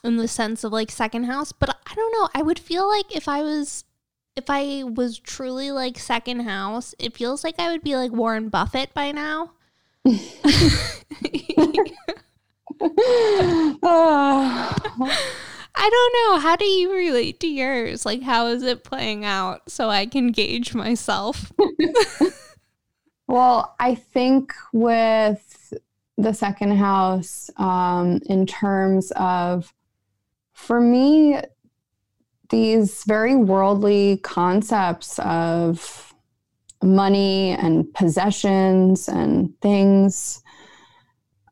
in 0.02 0.16
the 0.16 0.28
sense 0.28 0.64
of 0.64 0.72
like 0.72 0.90
second 0.90 1.24
house, 1.24 1.52
but 1.52 1.76
I 1.86 1.94
don't 1.94 2.12
know. 2.12 2.28
I 2.34 2.42
would 2.42 2.58
feel 2.58 2.88
like 2.88 3.14
if 3.14 3.28
I 3.28 3.42
was 3.42 3.84
if 4.36 4.44
I 4.48 4.84
was 4.84 5.18
truly 5.18 5.72
like 5.72 5.98
second 5.98 6.40
house, 6.40 6.94
it 6.98 7.16
feels 7.16 7.42
like 7.42 7.58
I 7.58 7.70
would 7.70 7.82
be 7.82 7.96
like 7.96 8.12
Warren 8.12 8.48
Buffett 8.48 8.94
by 8.94 9.10
now. 9.10 9.52
I 15.82 15.88
don't 15.88 16.14
know. 16.14 16.38
How 16.40 16.56
do 16.56 16.64
you 16.64 16.92
relate 16.92 17.40
to 17.40 17.46
yours? 17.46 18.06
Like, 18.06 18.22
how 18.22 18.46
is 18.46 18.62
it 18.62 18.84
playing 18.84 19.24
out 19.24 19.70
so 19.70 19.88
I 19.88 20.06
can 20.06 20.32
gauge 20.32 20.74
myself? 20.74 21.52
well, 23.28 23.74
I 23.78 23.94
think 23.94 24.52
with 24.72 25.74
the 26.16 26.32
second 26.32 26.76
house, 26.76 27.50
um, 27.56 28.20
in 28.26 28.46
terms 28.46 29.10
of, 29.12 29.72
for 30.52 30.80
me, 30.80 31.40
these 32.50 33.04
very 33.04 33.36
worldly 33.36 34.18
concepts 34.18 35.18
of 35.20 36.09
money 36.82 37.50
and 37.52 37.92
possessions 37.94 39.08
and 39.08 39.58
things. 39.60 40.42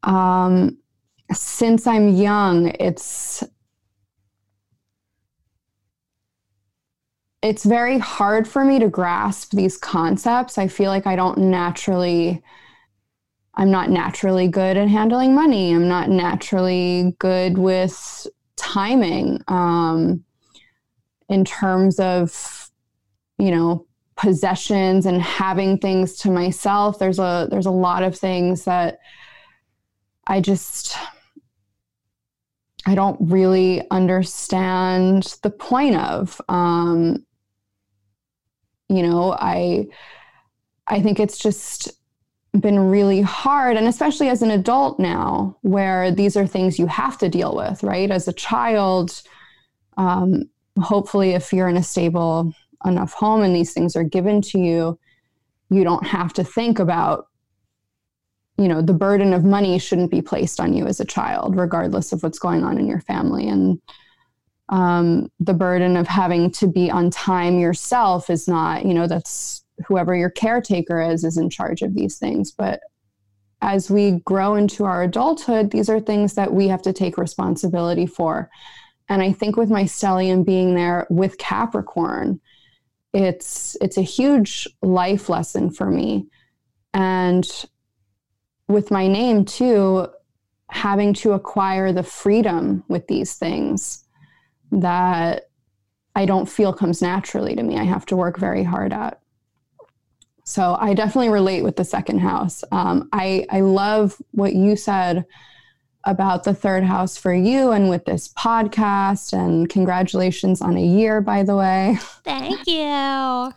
Um, 0.03 0.79
since 1.33 1.87
I'm 1.87 2.09
young, 2.09 2.69
it's 2.81 3.45
it's 7.41 7.65
very 7.65 7.99
hard 7.99 8.49
for 8.49 8.65
me 8.65 8.81
to 8.81 8.89
grasp 8.89 9.53
these 9.53 9.77
concepts. 9.77 10.59
I 10.59 10.67
feel 10.69 10.91
like 10.91 11.07
I 11.07 11.15
don't 11.17 11.39
naturally 11.39 12.43
I'm 13.55 13.71
not 13.73 13.91
naturally 13.91 14.47
good 14.47 14.77
at 14.77 14.89
handling 14.89 15.35
money. 15.35 15.75
I'm 15.75 15.89
not 15.89 16.09
naturally 16.09 17.17
good 17.19 17.59
with 17.59 18.27
timing. 18.57 19.43
Um, 19.49 20.25
in 21.29 21.45
terms 21.45 22.01
of 22.01 22.71
you 23.39 23.51
know 23.51 23.87
possessions 24.19 25.07
and 25.07 25.23
having 25.23 25.79
things 25.79 26.17
to 26.17 26.31
myself. 26.31 26.99
There's 26.99 27.21
a 27.21 27.47
there's 27.51 27.67
a 27.67 27.71
lot 27.71 28.03
of 28.03 28.19
things 28.19 28.65
that 28.65 28.99
i 30.27 30.41
just 30.41 30.97
i 32.85 32.95
don't 32.95 33.17
really 33.21 33.89
understand 33.91 35.39
the 35.43 35.51
point 35.51 35.97
of. 35.97 36.41
Um 36.49 37.25
you 38.91 39.03
know 39.03 39.37
i 39.39 39.87
i 40.87 41.01
think 41.01 41.21
it's 41.21 41.39
just 41.39 41.93
been 42.59 42.79
really 42.79 43.21
hard 43.21 43.77
and 43.77 43.87
especially 43.87 44.31
as 44.31 44.41
an 44.41 44.51
adult 44.51 44.99
now 44.99 45.55
where 45.61 46.11
these 46.11 46.39
are 46.39 46.47
things 46.47 46.79
you 46.79 46.87
have 46.87 47.19
to 47.19 47.29
deal 47.29 47.55
with 47.55 47.83
right? 47.83 48.11
As 48.11 48.27
a 48.27 48.33
child 48.33 49.23
um, 49.97 50.49
hopefully 50.81 51.33
if 51.33 51.53
you're 51.53 51.69
in 51.69 51.77
a 51.77 51.83
stable 51.83 52.55
enough 52.85 53.13
home 53.13 53.43
and 53.43 53.55
these 53.55 53.73
things 53.73 53.97
are 53.97 54.05
given 54.05 54.41
to 54.41 54.59
you 54.59 54.99
you 55.71 55.85
don't 55.85 56.07
have 56.07 56.33
to 56.33 56.45
think 56.45 56.79
about 56.79 57.27
you 58.57 58.67
know 58.69 58.83
the 58.83 58.93
burden 58.93 59.33
of 59.33 59.45
money 59.45 59.79
shouldn't 59.79 60.11
be 60.11 60.23
placed 60.23 60.61
on 60.61 60.75
you 60.75 60.87
as 60.87 61.01
a 61.01 61.05
child 61.05 61.57
regardless 61.57 62.13
of 62.13 62.23
what's 62.23 62.39
going 62.39 62.65
on 62.65 62.79
in 62.79 62.87
your 62.87 63.01
family. 63.01 63.49
And 63.49 63.81
um, 64.69 65.31
the 65.41 65.55
burden 65.55 65.97
of 65.97 66.07
having 66.07 66.51
to 66.53 66.67
be 66.67 66.91
on 66.91 67.11
time 67.11 67.59
yourself 67.59 68.29
is 68.29 68.49
not 68.49 68.85
you 68.85 68.93
know 68.93 69.07
that's 69.07 69.65
whoever 69.87 70.15
your 70.15 70.31
caretaker 70.31 71.01
is 71.01 71.25
is 71.25 71.39
in 71.39 71.49
charge 71.49 71.83
of 71.83 71.95
these 71.95 72.19
things. 72.19 72.51
But 72.51 72.81
as 73.61 73.91
we 73.91 74.21
grow 74.25 74.55
into 74.55 74.85
our 74.85 75.03
adulthood 75.03 75.71
these 75.71 75.89
are 75.89 76.01
things 76.01 76.35
that 76.35 76.53
we 76.53 76.69
have 76.69 76.83
to 76.83 76.93
take 76.93 77.19
responsibility 77.19 78.07
for. 78.07 78.51
And 79.09 79.23
I 79.23 79.33
think 79.33 79.57
with 79.57 79.71
my 79.71 79.85
stellium 79.85 80.45
being 80.45 80.75
there 80.75 81.07
with 81.09 81.39
Capricorn, 81.39 82.41
it's 83.13 83.77
it's 83.81 83.97
a 83.97 84.03
huge 84.03 84.69
life 84.83 85.29
lesson 85.29 85.71
for 85.71 85.87
me. 85.87 86.27
And 86.95 87.49
with 88.69 88.91
my 88.91 89.07
name 89.07 89.45
too, 89.45 90.09
having 90.71 91.15
to 91.15 91.33
acquire 91.33 91.93
the 91.93 92.03
freedom 92.03 92.85
with 92.89 93.07
these 93.07 93.35
things 93.35 94.05
that 94.71 95.49
I 96.15 96.27
don't 96.27 96.47
feel 96.47 96.73
comes 96.73 97.01
naturally 97.01 97.55
to 97.55 97.63
me. 97.63 97.79
I 97.79 97.85
have 97.85 98.05
to 98.07 98.17
work 98.17 98.39
very 98.39 98.65
hard 98.65 98.93
at. 98.93 99.21
So 100.45 100.77
I 100.81 100.95
definitely 100.95 101.29
relate 101.29 101.63
with 101.63 101.77
the 101.77 101.85
second 101.85 102.19
house. 102.21 102.65
Um, 102.73 103.09
I 103.13 103.47
I 103.51 103.61
love 103.61 104.21
what 104.33 104.55
you 104.55 104.77
said 104.77 105.25
about 106.05 106.45
the 106.45 106.55
third 106.55 106.85
house 106.85 107.17
for 107.17 107.35
you 107.35 107.73
and 107.73 107.91
with 107.91 108.05
this 108.05 108.29
podcast. 108.29 109.33
And 109.33 109.69
congratulations 109.69 110.63
on 110.63 110.77
a 110.77 110.85
year, 110.85 111.21
by 111.21 111.43
the 111.43 111.57
way. 111.57 111.99
Thank 112.25 112.67
you. 112.67 113.53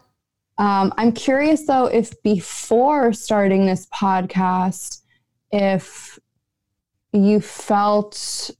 Um, 0.57 0.93
I'm 0.97 1.11
curious 1.11 1.65
though, 1.65 1.85
if 1.85 2.21
before 2.23 3.13
starting 3.13 3.65
this 3.65 3.87
podcast, 3.87 5.01
if 5.51 6.19
you 7.13 7.41
felt 7.41 8.51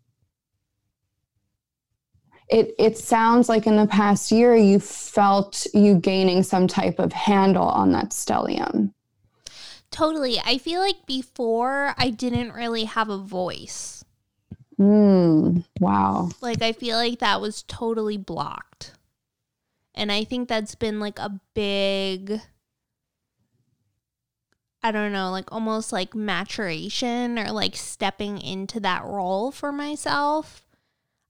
it, 2.50 2.76
it 2.78 2.98
sounds 2.98 3.48
like 3.48 3.66
in 3.66 3.78
the 3.78 3.88
past 3.88 4.32
year 4.32 4.56
you 4.56 4.80
felt 4.80 5.66
you 5.74 5.96
gaining 5.96 6.44
some 6.44 6.68
type 6.68 7.00
of 7.00 7.14
handle 7.14 7.68
on 7.68 7.94
that 7.94 8.10
stellium. 8.10 8.94
Totally. 9.92 10.40
I 10.40 10.58
feel 10.58 10.80
like 10.80 11.06
before 11.06 11.94
I 11.98 12.10
didn't 12.10 12.54
really 12.54 12.86
have 12.86 13.10
a 13.10 13.18
voice. 13.18 14.04
Mm, 14.80 15.66
wow. 15.80 16.30
Like 16.40 16.62
I 16.62 16.72
feel 16.72 16.98
like 16.98 17.20
that 17.20 17.42
was 17.42 17.64
totally 17.64 18.18
blocked. 18.18 18.94
And 19.94 20.12
I 20.12 20.24
think 20.24 20.48
that's 20.48 20.76
been 20.76 21.00
like 21.00 21.20
a 21.20 21.40
big 21.54 22.42
I 24.84 24.92
don't 24.92 25.12
know, 25.12 25.30
like 25.30 25.52
almost 25.52 25.92
like 25.92 26.16
maturation 26.16 27.38
or 27.38 27.52
like 27.52 27.76
stepping 27.76 28.42
into 28.42 28.80
that 28.80 29.04
role 29.06 29.52
for 29.52 29.72
myself. 29.74 30.66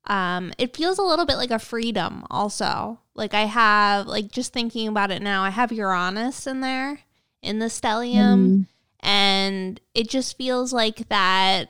Um 0.05 0.53
it 0.59 0.77
feels 0.77 0.99
a 0.99 1.03
little 1.03 1.25
bit 1.25 1.37
like 1.37 1.51
a 1.51 1.59
freedom 1.59 2.25
also. 2.29 2.99
Like 3.15 3.33
I 3.33 3.45
have 3.45 4.05
like 4.05 4.31
just 4.31 4.53
thinking 4.53 4.87
about 4.87 5.09
it 5.11 5.23
now, 5.23 5.43
I 5.43 5.49
have 5.49 5.71
Uranus 5.71 6.45
in 6.45 6.61
there 6.61 6.99
in 7.41 7.59
the 7.59 7.67
stellium. 7.67 8.15
Mm. 8.15 8.65
And 9.01 9.81
it 9.95 10.09
just 10.09 10.37
feels 10.37 10.71
like 10.71 11.09
that, 11.09 11.69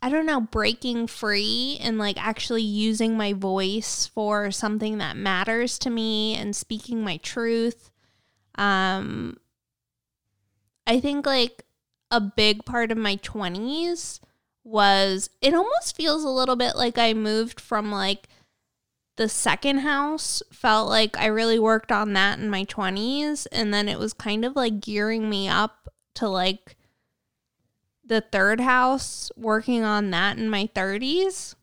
I 0.00 0.08
don't 0.08 0.26
know, 0.26 0.40
breaking 0.40 1.08
free 1.08 1.78
and 1.80 1.98
like 1.98 2.16
actually 2.18 2.62
using 2.62 3.16
my 3.16 3.32
voice 3.32 4.06
for 4.06 4.50
something 4.50 4.98
that 4.98 5.16
matters 5.16 5.78
to 5.80 5.90
me 5.90 6.34
and 6.34 6.56
speaking 6.56 7.02
my 7.02 7.18
truth. 7.18 7.90
Um, 8.56 9.36
I 10.86 11.00
think 11.00 11.26
like 11.26 11.64
a 12.10 12.20
big 12.20 12.64
part 12.64 12.90
of 12.90 12.98
my 12.98 13.16
20s 13.16 14.20
was 14.64 15.30
it 15.40 15.54
almost 15.54 15.96
feels 15.96 16.24
a 16.24 16.28
little 16.28 16.56
bit 16.56 16.74
like 16.76 16.98
I 16.98 17.12
moved 17.12 17.60
from 17.60 17.92
like 17.92 18.28
the 19.16 19.28
second 19.28 19.78
house 19.78 20.42
felt 20.52 20.88
like 20.88 21.16
I 21.18 21.26
really 21.26 21.58
worked 21.58 21.90
on 21.90 22.12
that 22.12 22.38
in 22.38 22.50
my 22.50 22.64
20s 22.64 23.46
and 23.50 23.72
then 23.72 23.88
it 23.88 23.98
was 23.98 24.12
kind 24.12 24.44
of 24.44 24.54
like 24.54 24.80
gearing 24.80 25.28
me 25.30 25.48
up 25.48 25.88
to 26.14 26.28
like 26.28 26.76
the 28.04 28.20
third 28.20 28.60
house 28.60 29.30
working 29.36 29.82
on 29.82 30.10
that 30.10 30.38
in 30.38 30.48
my 30.48 30.68
30s. 30.74 31.54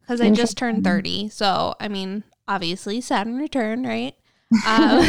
because 0.00 0.20
I 0.20 0.30
just 0.30 0.56
turned 0.56 0.84
30. 0.84 1.28
So, 1.28 1.74
I 1.80 1.88
mean, 1.88 2.24
obviously, 2.48 3.00
Saturn 3.00 3.36
return, 3.36 3.84
right? 3.84 4.14
Um, 4.66 5.06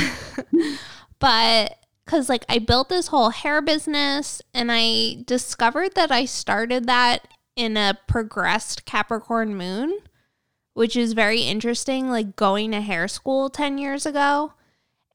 but 1.20 1.78
because, 2.06 2.30
like, 2.30 2.46
I 2.48 2.60
built 2.60 2.90
this 2.90 3.08
whole 3.08 3.32
hair 3.32 3.62
business 3.62 4.42
and 4.54 4.70
I 4.72 5.24
discovered 5.26 5.96
that 5.96 6.12
I 6.12 6.26
started 6.26 6.86
that 6.86 7.28
in 7.56 7.76
a 7.76 7.98
progressed 8.08 8.86
Capricorn 8.86 9.56
moon, 9.56 9.98
which 10.74 10.96
is 10.96 11.14
very 11.14 11.42
interesting, 11.42 12.10
like 12.10 12.36
going 12.36 12.72
to 12.72 12.82
hair 12.82 13.08
school 13.08 13.50
10 13.50 13.78
years 13.78 14.06
ago. 14.06 14.54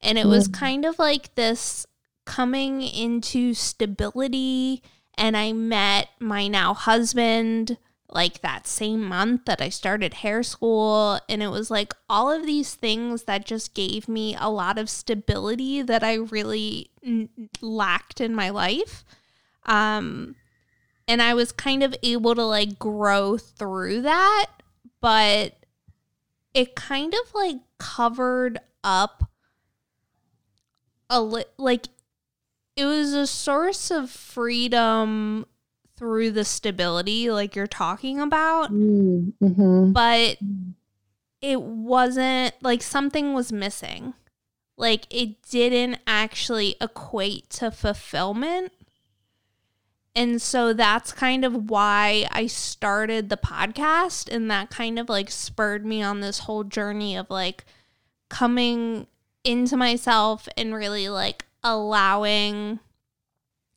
And 0.00 0.16
it 0.16 0.26
was 0.26 0.46
kind 0.46 0.84
of 0.84 0.98
like 0.98 1.34
this 1.34 1.86
coming 2.24 2.82
into 2.82 3.54
stability. 3.54 4.82
And 5.14 5.36
I 5.36 5.52
met 5.52 6.08
my 6.20 6.46
now 6.46 6.74
husband 6.74 7.76
like 8.10 8.40
that 8.40 8.66
same 8.66 9.04
month 9.04 9.44
that 9.46 9.60
I 9.60 9.68
started 9.68 10.14
hair 10.14 10.42
school. 10.42 11.20
And 11.28 11.42
it 11.42 11.48
was 11.48 11.70
like 11.70 11.92
all 12.08 12.30
of 12.30 12.46
these 12.46 12.74
things 12.74 13.24
that 13.24 13.44
just 13.44 13.74
gave 13.74 14.08
me 14.08 14.36
a 14.38 14.48
lot 14.48 14.78
of 14.78 14.88
stability 14.88 15.82
that 15.82 16.02
I 16.02 16.14
really 16.14 16.90
n- 17.04 17.28
lacked 17.60 18.20
in 18.20 18.34
my 18.34 18.50
life. 18.50 19.04
Um, 19.66 20.36
and 21.06 21.20
I 21.20 21.34
was 21.34 21.52
kind 21.52 21.82
of 21.82 21.94
able 22.02 22.34
to 22.34 22.44
like 22.44 22.78
grow 22.78 23.36
through 23.38 24.02
that, 24.02 24.46
but 25.00 25.54
it 26.54 26.74
kind 26.74 27.14
of 27.14 27.34
like 27.34 27.56
covered 27.78 28.58
up 28.82 29.30
a 31.10 31.20
li- 31.20 31.44
like 31.56 31.88
it 32.76 32.84
was 32.84 33.12
a 33.12 33.26
source 33.26 33.90
of 33.90 34.10
freedom 34.10 35.46
through 35.96 36.30
the 36.30 36.44
stability 36.44 37.30
like 37.30 37.56
you're 37.56 37.66
talking 37.66 38.20
about. 38.20 38.72
Mm-hmm. 38.72 39.92
but 39.92 40.38
it 41.40 41.60
wasn't 41.60 42.54
like 42.62 42.82
something 42.82 43.34
was 43.34 43.52
missing. 43.52 44.14
Like 44.76 45.06
it 45.10 45.42
didn't 45.42 45.98
actually 46.06 46.76
equate 46.80 47.50
to 47.50 47.70
fulfillment 47.70 48.72
and 50.18 50.42
so 50.42 50.72
that's 50.72 51.12
kind 51.12 51.44
of 51.44 51.70
why 51.70 52.26
I 52.32 52.48
started 52.48 53.28
the 53.28 53.36
podcast 53.36 54.28
and 54.28 54.50
that 54.50 54.68
kind 54.68 54.98
of 54.98 55.08
like 55.08 55.30
spurred 55.30 55.86
me 55.86 56.02
on 56.02 56.18
this 56.18 56.40
whole 56.40 56.64
journey 56.64 57.16
of 57.16 57.30
like 57.30 57.64
coming 58.28 59.06
into 59.44 59.76
myself 59.76 60.48
and 60.56 60.74
really 60.74 61.08
like 61.08 61.46
allowing 61.62 62.80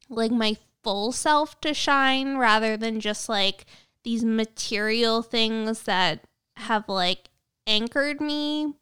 like 0.10 0.32
my 0.32 0.58
full 0.84 1.12
self 1.12 1.62
to 1.62 1.76
shine 1.76 2.38
rather 2.38 2.76
than 2.76 3.00
just 3.00 3.30
like 3.30 3.68
these 4.04 4.26
material 4.26 5.22
things 5.22 5.84
that 5.84 6.22
have 6.58 6.90
like 6.90 7.30
anchored 7.68 8.20
me 8.20 8.74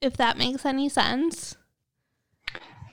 if 0.00 0.16
that 0.16 0.38
makes 0.38 0.64
any 0.64 0.88
sense. 0.88 1.56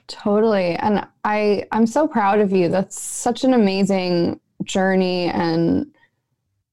Totally. 0.08 0.76
And 0.76 1.08
I 1.24 1.66
I'm 1.72 1.88
so 1.88 2.08
proud 2.08 2.39
of 2.39 2.52
you. 2.52 2.70
That's 2.70 3.00
such 3.00 3.44
an 3.44 3.54
amazing 3.54 4.39
journey 4.63 5.26
and 5.26 5.94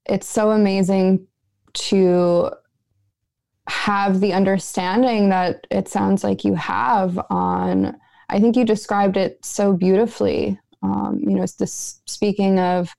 it's 0.06 0.26
so 0.26 0.50
amazing 0.50 1.26
to 1.72 2.50
have 3.68 4.20
the 4.20 4.32
understanding 4.32 5.28
that 5.28 5.66
it 5.70 5.88
sounds 5.88 6.24
like 6.24 6.44
you 6.44 6.54
have 6.54 7.18
on 7.30 7.96
I 8.28 8.40
think 8.40 8.56
you 8.56 8.64
described 8.64 9.16
it 9.16 9.44
so 9.44 9.72
beautifully. 9.72 10.58
Um, 10.82 11.20
you 11.20 11.30
know, 11.30 11.42
it's 11.42 11.54
this 11.54 12.00
speaking 12.06 12.58
of 12.58 12.94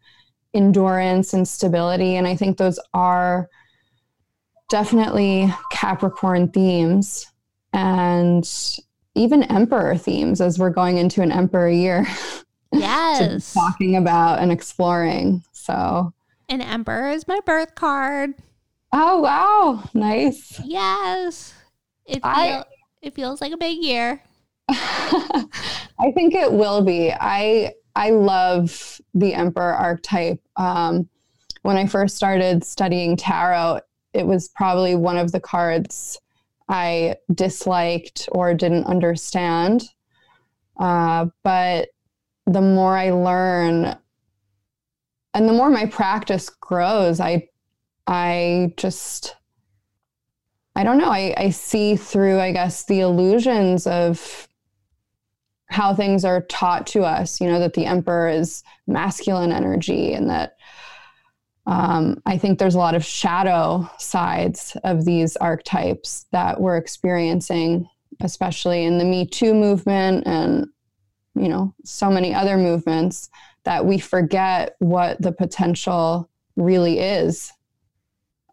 endurance 0.54 1.34
and 1.34 1.48
stability 1.48 2.16
and 2.16 2.28
I 2.28 2.36
think 2.36 2.58
those 2.58 2.80
are 2.94 3.50
definitely 4.70 5.54
Capricorn 5.72 6.50
themes 6.50 7.28
and 7.74 8.46
even 9.16 9.44
emperor 9.44 9.98
themes 9.98 10.42
as 10.42 10.58
we're 10.60 10.70
going 10.70 10.98
into 10.98 11.22
an 11.22 11.32
emperor 11.32 11.70
year 11.70 12.06
Yes. 12.74 13.54
talking 13.54 13.98
about 13.98 14.40
and 14.40 14.52
exploring. 14.52 15.44
So, 15.52 16.14
and 16.48 16.62
Emperor 16.62 17.10
is 17.10 17.28
my 17.28 17.40
birth 17.46 17.76
card. 17.76 18.32
oh 18.94 19.20
wow, 19.20 19.84
nice. 19.94 20.60
Yes. 20.64 21.54
It, 22.06 22.16
feel, 22.16 22.22
I- 22.24 22.64
it 23.02 23.14
feels 23.14 23.42
like 23.42 23.52
a 23.52 23.58
big 23.58 23.78
year. 23.84 24.22
I 24.70 26.12
think 26.14 26.34
it 26.34 26.52
will 26.52 26.82
be. 26.82 27.12
I 27.12 27.74
I 27.96 28.12
love 28.12 29.02
the 29.14 29.34
emperor 29.34 29.74
archetype. 29.74 30.40
Um, 30.56 31.10
when 31.64 31.78
I 31.78 31.86
first 31.88 32.16
started 32.16 32.64
studying 32.64 33.18
tarot, 33.18 33.82
it 34.14 34.26
was 34.26 34.48
probably 34.50 34.96
one 34.96 35.18
of 35.18 35.32
the 35.34 35.40
cards 35.42 36.20
I 36.72 37.18
disliked 37.34 38.30
or 38.32 38.54
didn't 38.54 38.86
understand. 38.86 39.84
Uh, 40.80 41.28
but 41.44 41.90
the 42.46 42.62
more 42.62 42.98
I 42.98 43.12
learn, 43.12 43.98
and 45.34 45.50
the 45.50 45.54
more 45.54 45.70
my 45.70 45.86
practice 45.86 46.50
grows, 46.50 47.20
I 47.20 47.50
I 48.08 48.74
just 48.78 49.36
I 50.76 50.84
don't 50.86 50.98
know. 50.98 51.12
I, 51.12 51.34
I 51.36 51.50
see 51.50 51.98
through, 51.98 52.40
I 52.40 52.54
guess, 52.54 52.86
the 52.86 53.02
illusions 53.02 53.86
of 53.86 54.48
how 55.66 55.94
things 55.94 56.24
are 56.24 56.42
taught 56.44 56.88
to 56.88 57.04
us, 57.04 57.42
you 57.42 57.48
know, 57.48 57.60
that 57.60 57.74
the 57.74 57.86
emperor 57.86 58.30
is 58.30 58.64
masculine 58.88 59.52
energy 59.52 60.14
and 60.14 60.30
that 60.30 60.56
um, 61.68 62.22
I 62.26 62.38
think 62.38 62.58
there's 62.58 62.76
a 62.76 62.80
lot 62.80 62.96
of 62.96 63.06
shadow 63.06 63.90
sides 64.00 64.76
of 64.84 65.06
these 65.06 65.36
archetypes 65.38 66.26
that 66.32 66.60
we're 66.60 66.78
experiencing, 66.78 67.88
especially 68.22 68.84
in 68.84 68.98
the 68.98 69.06
Me 69.06 69.26
Too 69.26 69.54
movement 69.54 70.26
and, 70.26 70.68
you 71.36 71.48
know, 71.48 71.74
so 71.84 72.10
many 72.10 72.34
other 72.34 72.58
movements 72.58 73.30
that 73.64 73.86
we 73.86 74.00
forget 74.00 74.76
what 74.80 75.22
the 75.22 75.32
potential 75.32 76.30
really 76.56 77.00
is 77.00 77.54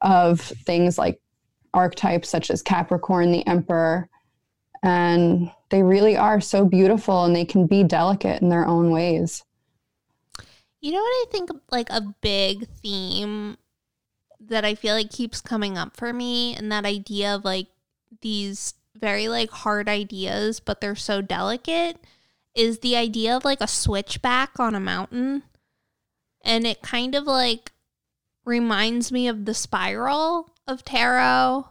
of 0.03 0.41
things 0.41 0.99
like 0.99 1.21
archetypes 1.75 2.29
such 2.29 2.51
as 2.51 2.63
Capricorn, 2.63 3.33
the 3.33 3.47
Emperor, 3.47 4.09
and 4.83 5.51
they 5.71 5.83
really 5.83 6.17
are 6.17 6.41
so 6.41 6.65
beautiful 6.65 7.25
and 7.25 7.35
they 7.35 7.45
can 7.45 7.67
be 7.67 7.83
delicate 7.83 8.43
in 8.43 8.49
their 8.49 8.67
own 8.67 8.91
ways. 8.91 9.45
You 10.81 10.93
know 10.93 11.01
what 11.01 11.09
I 11.09 11.25
think 11.31 11.51
like 11.71 11.91
a 11.91 12.15
big 12.21 12.69
theme 12.69 13.57
that 14.41 14.65
I 14.65 14.75
feel 14.75 14.95
like 14.95 15.11
keeps 15.11 15.41
coming 15.41 15.77
up 15.77 15.97
for 15.97 16.13
me 16.13 16.55
and 16.55 16.71
that 16.71 16.87
idea 16.87 17.35
of 17.35 17.45
like 17.45 17.67
these 18.21 18.75
very 18.95 19.29
like 19.29 19.51
hard 19.51 19.89
ideas 19.89 20.61
but 20.61 20.81
they're 20.81 20.97
so 20.97 21.21
delicate 21.21 21.99
is 22.55 22.81
the 22.81 22.97
idea 22.97 23.37
of 23.37 23.45
like 23.45 23.61
a 23.61 23.69
switchback 23.69 24.59
on 24.59 24.75
a 24.75 24.81
mountain. 24.81 25.43
And 26.43 26.67
it 26.67 26.83
kind 26.83 27.15
of 27.15 27.25
like 27.25 27.73
reminds 28.45 29.13
me 29.13 29.29
of 29.29 29.45
the 29.45 29.55
spiral 29.55 30.51
of 30.67 30.85
tarot 30.85 31.69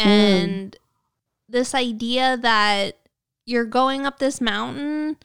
hmm. 0.00 0.08
and 0.08 0.76
this 1.48 1.74
idea 1.74 2.36
that 2.40 2.96
you're 3.44 3.64
going 3.64 4.04
up 4.04 4.18
this 4.18 4.40
mountain 4.40 5.16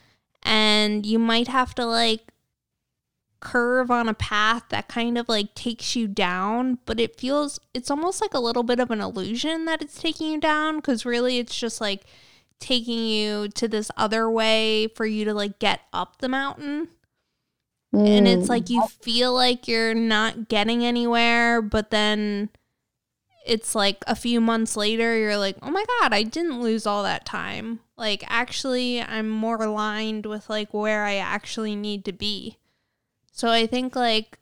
and 0.44 1.06
you 1.06 1.18
might 1.18 1.48
have 1.48 1.74
to 1.76 1.86
like 1.86 2.31
curve 3.42 3.92
on 3.92 4.08
a 4.08 4.14
path 4.14 4.64
that 4.70 4.88
kind 4.88 5.18
of 5.18 5.28
like 5.28 5.54
takes 5.56 5.96
you 5.96 6.08
down, 6.08 6.78
but 6.86 7.00
it 7.00 7.20
feels 7.20 7.60
it's 7.74 7.92
almost 7.92 8.22
like 8.22 8.34
a 8.34 8.40
little 8.40 8.64
bit 8.64 8.80
of 8.80 8.92
an 8.92 9.02
illusion 9.02 9.66
that 9.66 9.82
it's 9.82 10.00
taking 10.00 10.32
you 10.32 10.40
down 10.40 10.78
because 10.78 11.06
really 11.06 11.40
it's 11.40 11.58
just 11.58 11.82
like 11.82 12.04
taking 12.60 13.00
you 13.08 13.48
to 13.50 13.68
this 13.68 13.92
other 13.98 14.30
way 14.30 14.88
for 14.90 15.06
you 15.06 15.26
to 15.26 15.34
like 15.34 15.60
get 15.60 15.82
up 15.92 16.20
the 16.20 16.30
mountain. 16.30 16.88
And 17.94 18.28
it's 18.28 18.46
Mm. 18.46 18.50
like 18.50 18.70
you 18.70 18.88
feel 18.88 19.34
like 19.34 19.68
you're 19.68 19.94
not 19.94 20.48
getting 20.48 20.86
anywhere, 20.86 21.62
but 21.62 21.90
then 21.92 22.50
it's 23.46 23.76
like 23.76 24.04
a 24.08 24.16
few 24.16 24.40
months 24.40 24.78
later, 24.78 25.18
you're 25.18 25.38
like, 25.38 25.58
oh 25.62 25.72
my 25.72 25.84
God, 26.00 26.14
I 26.14 26.24
didn't 26.24 26.62
lose 26.62 26.86
all 26.86 27.04
that 27.04 27.26
time. 27.26 27.80
Like, 27.98 28.24
actually, 28.28 29.02
I'm 29.02 29.30
more 29.30 29.62
aligned 29.62 30.26
with 30.26 30.50
like 30.50 30.74
where 30.74 31.04
I 31.06 31.16
actually 31.16 31.76
need 31.76 32.06
to 32.06 32.14
be. 32.14 32.58
So 33.42 33.50
I 33.50 33.66
think 33.66 33.96
like 33.96 34.38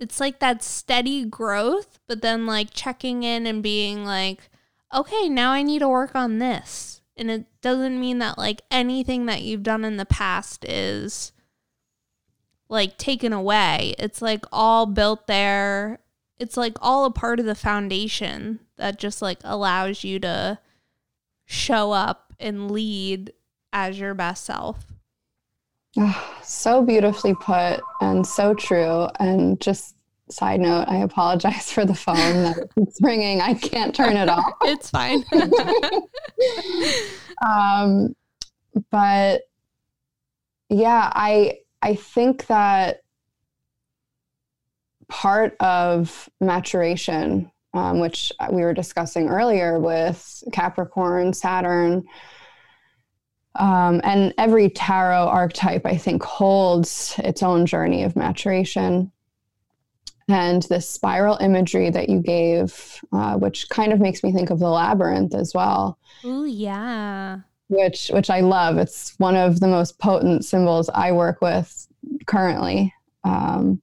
it's 0.00 0.20
like 0.20 0.38
that 0.38 0.62
steady 0.62 1.26
growth, 1.26 1.98
but 2.08 2.22
then 2.22 2.46
like 2.46 2.72
checking 2.72 3.24
in 3.24 3.46
and 3.46 3.62
being 3.62 4.06
like, 4.06 4.48
okay, 4.94 5.28
now 5.28 5.52
I 5.52 5.62
need 5.62 5.80
to 5.80 5.88
work 5.90 6.14
on 6.14 6.38
this. 6.38 7.02
And 7.14 7.30
it 7.30 7.44
doesn't 7.60 8.00
mean 8.00 8.18
that 8.20 8.38
like 8.38 8.62
anything 8.70 9.26
that 9.26 9.42
you've 9.42 9.62
done 9.62 9.84
in 9.84 9.98
the 9.98 10.06
past 10.06 10.64
is 10.64 11.32
like 12.70 12.96
taken 12.96 13.34
away. 13.34 13.94
It's 13.98 14.22
like 14.22 14.46
all 14.50 14.86
built 14.86 15.26
there. 15.26 15.98
It's 16.38 16.56
like 16.56 16.78
all 16.80 17.04
a 17.04 17.10
part 17.10 17.38
of 17.38 17.44
the 17.44 17.54
foundation 17.54 18.60
that 18.78 18.98
just 18.98 19.20
like 19.20 19.40
allows 19.44 20.04
you 20.04 20.20
to 20.20 20.58
show 21.44 21.92
up 21.92 22.32
and 22.40 22.70
lead 22.70 23.34
as 23.74 23.98
your 23.98 24.14
best 24.14 24.46
self. 24.46 24.95
Ah, 25.98 26.38
so 26.42 26.82
beautifully 26.82 27.34
put 27.34 27.80
and 28.00 28.26
so 28.26 28.54
true. 28.54 29.08
And 29.18 29.60
just 29.60 29.96
side 30.30 30.60
note, 30.60 30.86
I 30.88 30.98
apologize 30.98 31.70
for 31.72 31.84
the 31.84 31.94
phone 31.94 32.42
that 32.42 32.68
keeps 32.74 32.98
ringing. 33.00 33.40
I 33.40 33.54
can't 33.54 33.94
turn 33.94 34.16
it 34.16 34.28
off. 34.28 34.52
it's 34.62 34.90
fine. 34.90 35.24
um, 37.46 38.14
but 38.90 39.42
yeah, 40.68 41.10
I 41.14 41.58
I 41.82 41.94
think 41.94 42.46
that 42.46 43.00
part 45.08 45.56
of 45.60 46.28
maturation, 46.40 47.50
um, 47.74 48.00
which 48.00 48.32
we 48.50 48.62
were 48.62 48.74
discussing 48.74 49.28
earlier 49.28 49.78
with 49.78 50.42
Capricorn, 50.52 51.32
Saturn, 51.32 52.04
um, 53.58 54.00
and 54.04 54.34
every 54.38 54.70
tarot 54.70 55.26
archetype, 55.28 55.86
I 55.86 55.96
think, 55.96 56.22
holds 56.22 57.14
its 57.18 57.42
own 57.42 57.66
journey 57.66 58.02
of 58.04 58.16
maturation. 58.16 59.10
And 60.28 60.62
this 60.64 60.88
spiral 60.88 61.36
imagery 61.36 61.88
that 61.90 62.08
you 62.08 62.20
gave, 62.20 63.00
uh, 63.12 63.36
which 63.36 63.68
kind 63.68 63.92
of 63.92 64.00
makes 64.00 64.24
me 64.24 64.32
think 64.32 64.50
of 64.50 64.58
the 64.58 64.68
labyrinth 64.68 65.34
as 65.34 65.54
well. 65.54 65.98
Oh, 66.24 66.44
yeah. 66.44 67.38
Which, 67.68 68.08
which 68.08 68.28
I 68.28 68.40
love. 68.40 68.76
It's 68.76 69.14
one 69.18 69.36
of 69.36 69.60
the 69.60 69.68
most 69.68 69.98
potent 69.98 70.44
symbols 70.44 70.90
I 70.92 71.12
work 71.12 71.40
with 71.40 71.86
currently. 72.26 72.92
Um, 73.22 73.80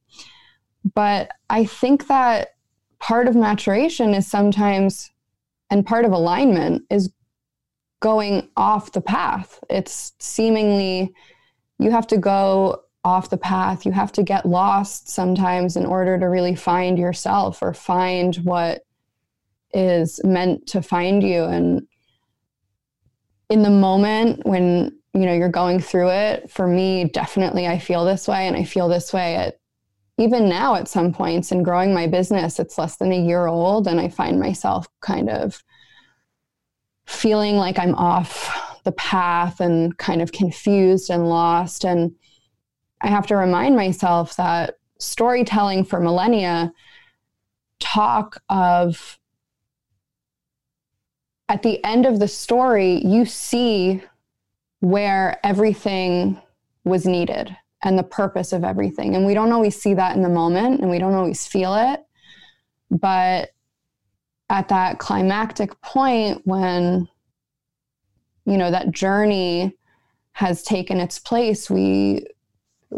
but 0.94 1.30
I 1.50 1.66
think 1.66 2.08
that 2.08 2.56
part 3.00 3.28
of 3.28 3.36
maturation 3.36 4.14
is 4.14 4.28
sometimes, 4.28 5.12
and 5.70 5.86
part 5.86 6.04
of 6.04 6.12
alignment 6.12 6.84
is 6.90 7.10
going 8.04 8.50
off 8.58 8.92
the 8.92 9.00
path. 9.00 9.64
It's 9.70 10.12
seemingly, 10.20 11.14
you 11.80 11.90
have 11.90 12.06
to 12.08 12.18
go 12.18 12.82
off 13.06 13.30
the 13.30 13.38
path. 13.38 13.86
You 13.86 13.94
have 13.94 14.12
to 14.12 14.24
get 14.24 14.46
lost 14.46 15.08
sometimes 15.08 15.78
in 15.78 15.86
order 15.86 16.20
to 16.20 16.26
really 16.26 16.54
find 16.54 17.00
yourself 17.00 17.62
or 17.62 17.74
find 17.74 18.36
what 18.44 18.82
is 19.74 20.20
meant 20.26 20.68
to 20.68 20.82
find 20.82 21.24
you. 21.24 21.44
And 21.46 21.88
in 23.50 23.64
the 23.64 23.70
moment 23.70 24.46
when 24.46 25.00
you 25.14 25.26
know 25.26 25.34
you're 25.34 25.48
going 25.48 25.80
through 25.80 26.10
it, 26.10 26.52
for 26.52 26.68
me, 26.68 27.06
definitely 27.06 27.68
I 27.68 27.80
feel 27.80 28.04
this 28.04 28.28
way, 28.28 28.48
and 28.48 28.58
I 28.58 28.66
feel 28.66 28.90
this 28.90 29.14
way 29.14 29.36
at 29.36 29.60
even 30.18 30.50
now 30.50 30.76
at 30.76 30.90
some 30.90 31.14
points 31.14 31.54
in 31.54 31.64
growing 31.64 31.94
my 31.94 32.08
business. 32.08 32.60
It's 32.60 32.78
less 32.78 32.98
than 32.98 33.14
a 33.14 33.26
year 33.26 33.48
old, 33.48 33.88
and 33.88 34.02
I 34.02 34.10
find 34.10 34.42
myself 34.42 34.88
kind 35.02 35.30
of 35.30 35.64
feeling 37.06 37.58
like 37.58 37.80
I'm 37.80 37.96
off 37.96 38.82
the 38.84 38.92
path 38.94 39.60
and 39.60 39.98
kind 39.98 40.22
of 40.22 40.32
confused 40.32 41.10
and 41.10 41.30
lost. 41.30 41.86
And 41.86 42.14
I 43.02 43.08
have 43.08 43.28
to 43.28 43.36
remind 43.36 43.76
myself 43.76 44.36
that 44.38 44.76
storytelling 45.00 45.86
for 45.86 46.00
millennia 46.00 46.72
talk 47.80 48.42
of 48.50 49.20
at 51.50 51.62
the 51.62 51.84
end 51.84 52.06
of 52.06 52.20
the 52.20 52.28
story, 52.28 53.06
you 53.06 53.26
see 53.26 54.02
where 54.80 55.40
everything 55.46 56.42
was 56.84 57.06
needed 57.06 57.56
and 57.84 57.98
the 57.98 58.04
purpose 58.04 58.54
of 58.54 58.64
everything. 58.64 59.16
And 59.16 59.26
we 59.26 59.34
don't 59.34 59.52
always 59.52 59.80
see 59.80 59.94
that 59.94 60.16
in 60.16 60.24
the 60.24 60.30
moment 60.30 60.82
and 60.82 60.90
we 60.90 61.00
don't 61.00 61.14
always 61.14 61.46
feel 61.46 61.76
it. 61.76 62.04
But 62.90 63.53
at 64.50 64.70
that 64.70 65.00
climactic 65.00 65.80
point 65.82 66.42
when 66.46 67.08
you 68.46 68.58
know 68.58 68.72
that 68.72 68.92
journey 68.92 69.78
has 70.34 70.64
taken 70.64 71.00
its 71.00 71.20
place 71.20 71.70
we 71.70 72.26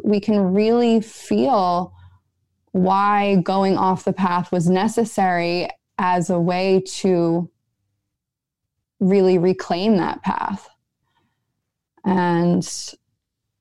we 0.04 0.20
can 0.20 0.54
really 0.54 1.02
feel 1.02 1.94
why 2.72 3.36
going 3.38 3.78
off 3.78 4.04
the 4.04 4.14
path 4.14 4.52
was 4.52 4.70
necessary 4.70 5.68
as 5.98 6.30
a 6.30 6.40
way 6.40 6.84
to 6.86 7.50
really 9.00 9.38
reclaim 9.38 9.96
that 9.98 10.22
path. 10.24 10.68
And 12.04 12.64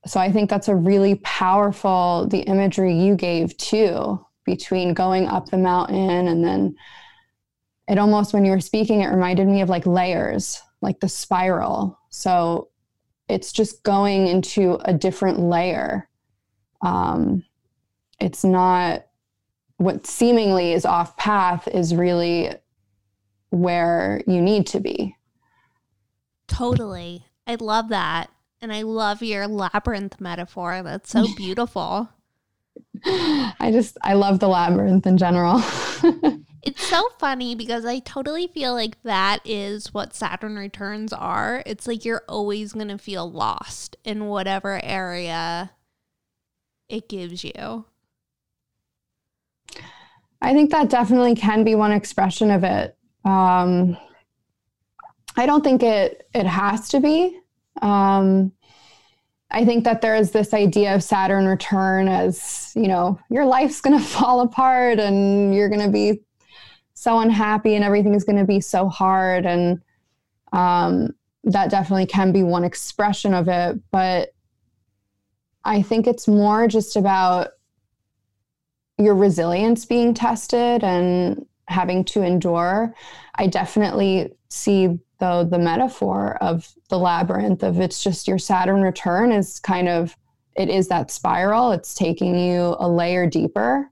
so 0.06 0.20
i 0.20 0.30
think 0.30 0.50
that's 0.50 0.68
a 0.68 0.74
really 0.74 1.16
powerful 1.16 2.26
the 2.28 2.40
imagery 2.40 2.94
you 2.94 3.14
gave 3.14 3.56
too 3.56 4.24
between 4.44 4.94
going 4.94 5.26
up 5.26 5.48
the 5.48 5.58
mountain 5.58 6.28
and 6.28 6.44
then 6.44 6.76
it 7.88 7.98
almost 7.98 8.32
when 8.32 8.44
you 8.44 8.52
were 8.52 8.60
speaking 8.60 9.02
it 9.02 9.08
reminded 9.08 9.46
me 9.46 9.60
of 9.60 9.68
like 9.68 9.86
layers 9.86 10.60
like 10.84 11.00
the 11.00 11.08
spiral. 11.08 11.98
So 12.10 12.68
it's 13.28 13.52
just 13.52 13.82
going 13.82 14.28
into 14.28 14.78
a 14.84 14.92
different 14.92 15.40
layer. 15.40 16.08
Um, 16.82 17.44
it's 18.20 18.44
not 18.44 19.06
what 19.78 20.06
seemingly 20.06 20.72
is 20.72 20.84
off 20.84 21.16
path 21.16 21.66
is 21.66 21.94
really 21.94 22.50
where 23.50 24.22
you 24.26 24.40
need 24.40 24.66
to 24.68 24.80
be. 24.80 25.16
Totally. 26.46 27.26
I 27.46 27.56
love 27.56 27.88
that. 27.88 28.30
And 28.60 28.72
i 28.72 28.82
love 28.82 29.22
your 29.22 29.46
labyrinth 29.46 30.20
metaphor. 30.20 30.82
That's 30.82 31.10
so 31.10 31.26
beautiful. 31.36 32.08
I 33.04 33.70
just 33.72 33.98
i 34.02 34.14
love 34.14 34.40
the 34.40 34.48
labyrinth 34.48 35.06
in 35.06 35.18
general 35.18 35.60
It's 36.64 36.86
so 36.86 37.08
funny 37.18 37.54
because 37.54 37.84
I 37.84 37.98
totally 37.98 38.46
feel 38.46 38.72
like 38.72 39.02
that 39.02 39.40
is 39.44 39.92
what 39.92 40.14
Saturn 40.14 40.56
returns 40.56 41.12
are. 41.12 41.62
It's 41.66 41.86
like 41.86 42.04
you're 42.06 42.24
always 42.26 42.72
going 42.72 42.88
to 42.88 42.96
feel 42.96 43.30
lost 43.30 43.96
in 44.02 44.26
whatever 44.26 44.82
area 44.82 45.72
it 46.88 47.08
gives 47.08 47.44
you. 47.44 47.84
I 50.40 50.52
think 50.54 50.70
that 50.70 50.88
definitely 50.88 51.34
can 51.34 51.64
be 51.64 51.74
one 51.74 51.92
expression 51.92 52.50
of 52.50 52.64
it. 52.64 52.96
Um, 53.24 53.96
I 55.36 55.46
don't 55.46 55.64
think 55.64 55.82
it 55.82 56.28
it 56.34 56.46
has 56.46 56.88
to 56.90 57.00
be. 57.00 57.40
Um, 57.82 58.52
I 59.50 59.64
think 59.64 59.84
that 59.84 60.00
there 60.00 60.14
is 60.14 60.30
this 60.30 60.54
idea 60.54 60.94
of 60.94 61.02
Saturn 61.02 61.46
return 61.46 62.08
as 62.08 62.72
you 62.74 62.88
know 62.88 63.18
your 63.30 63.44
life's 63.44 63.80
going 63.80 63.98
to 63.98 64.04
fall 64.04 64.40
apart 64.40 64.98
and 64.98 65.54
you're 65.54 65.68
going 65.68 65.84
to 65.84 65.90
be 65.90 66.20
so 66.94 67.18
unhappy 67.18 67.74
and 67.74 67.84
everything 67.84 68.14
is 68.14 68.24
going 68.24 68.38
to 68.38 68.44
be 68.44 68.60
so 68.60 68.88
hard 68.88 69.46
and 69.46 69.82
um, 70.52 71.14
that 71.44 71.70
definitely 71.70 72.06
can 72.06 72.32
be 72.32 72.42
one 72.42 72.64
expression 72.64 73.34
of 73.34 73.48
it 73.48 73.78
but 73.90 74.32
i 75.64 75.82
think 75.82 76.06
it's 76.06 76.26
more 76.26 76.66
just 76.66 76.96
about 76.96 77.48
your 78.98 79.14
resilience 79.14 79.84
being 79.84 80.14
tested 80.14 80.84
and 80.84 81.46
having 81.68 82.04
to 82.04 82.22
endure. 82.22 82.94
I 83.34 83.46
definitely 83.46 84.32
see 84.48 84.98
though 85.18 85.44
the 85.44 85.58
metaphor 85.58 86.36
of 86.40 86.72
the 86.90 86.98
labyrinth 86.98 87.62
of 87.62 87.80
it's 87.80 88.02
just 88.02 88.28
your 88.28 88.38
saturn 88.38 88.82
return 88.82 89.32
is 89.32 89.58
kind 89.60 89.88
of 89.88 90.16
it 90.56 90.68
is 90.68 90.88
that 90.88 91.10
spiral. 91.10 91.72
It's 91.72 91.94
taking 91.94 92.38
you 92.38 92.76
a 92.78 92.88
layer 92.88 93.26
deeper. 93.26 93.90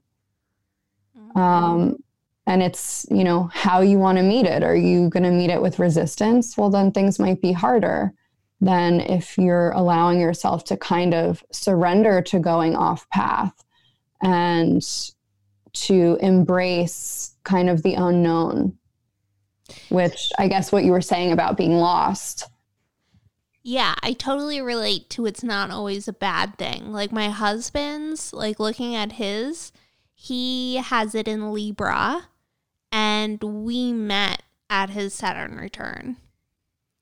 Mm-hmm. 1.17 1.39
um, 1.39 2.03
and 2.45 2.61
it's 2.61 3.05
you 3.09 3.23
know 3.23 3.49
how 3.53 3.81
you 3.81 3.99
want 3.99 4.17
to 4.17 4.23
meet 4.23 4.45
it. 4.45 4.63
Are 4.63 4.75
you 4.75 5.09
going 5.09 5.23
to 5.23 5.31
meet 5.31 5.49
it 5.49 5.61
with 5.61 5.79
resistance? 5.79 6.57
Well 6.57 6.69
then 6.69 6.91
things 6.91 7.19
might 7.19 7.41
be 7.41 7.51
harder 7.51 8.13
than 8.61 9.01
if 9.01 9.37
you're 9.37 9.71
allowing 9.71 10.19
yourself 10.19 10.63
to 10.65 10.77
kind 10.77 11.13
of 11.13 11.43
surrender 11.51 12.21
to 12.21 12.39
going 12.39 12.75
off 12.75 13.09
path 13.09 13.63
and 14.21 14.81
to 15.73 16.17
embrace 16.21 17.35
kind 17.43 17.69
of 17.69 17.83
the 17.83 17.95
unknown 17.95 18.77
which 19.89 20.31
i 20.37 20.47
guess 20.47 20.71
what 20.71 20.83
you 20.83 20.91
were 20.91 21.01
saying 21.01 21.31
about 21.31 21.57
being 21.57 21.73
lost. 21.73 22.49
Yeah, 23.65 23.95
I 24.03 24.11
totally 24.11 24.59
relate 24.59 25.09
to 25.11 25.25
it's 25.25 25.43
not 25.43 25.71
always 25.71 26.09
a 26.09 26.13
bad 26.13 26.57
thing. 26.57 26.91
Like 26.91 27.13
my 27.13 27.29
husband's, 27.29 28.33
like 28.33 28.59
looking 28.59 28.93
at 28.93 29.13
his, 29.13 29.71
he 30.13 30.75
has 30.75 31.15
it 31.15 31.29
in 31.29 31.53
Libra 31.53 32.27
and 32.93 33.43
we 33.43 33.91
met 33.91 34.43
at 34.69 34.91
his 34.91 35.13
Saturn 35.15 35.57
return. 35.57 36.15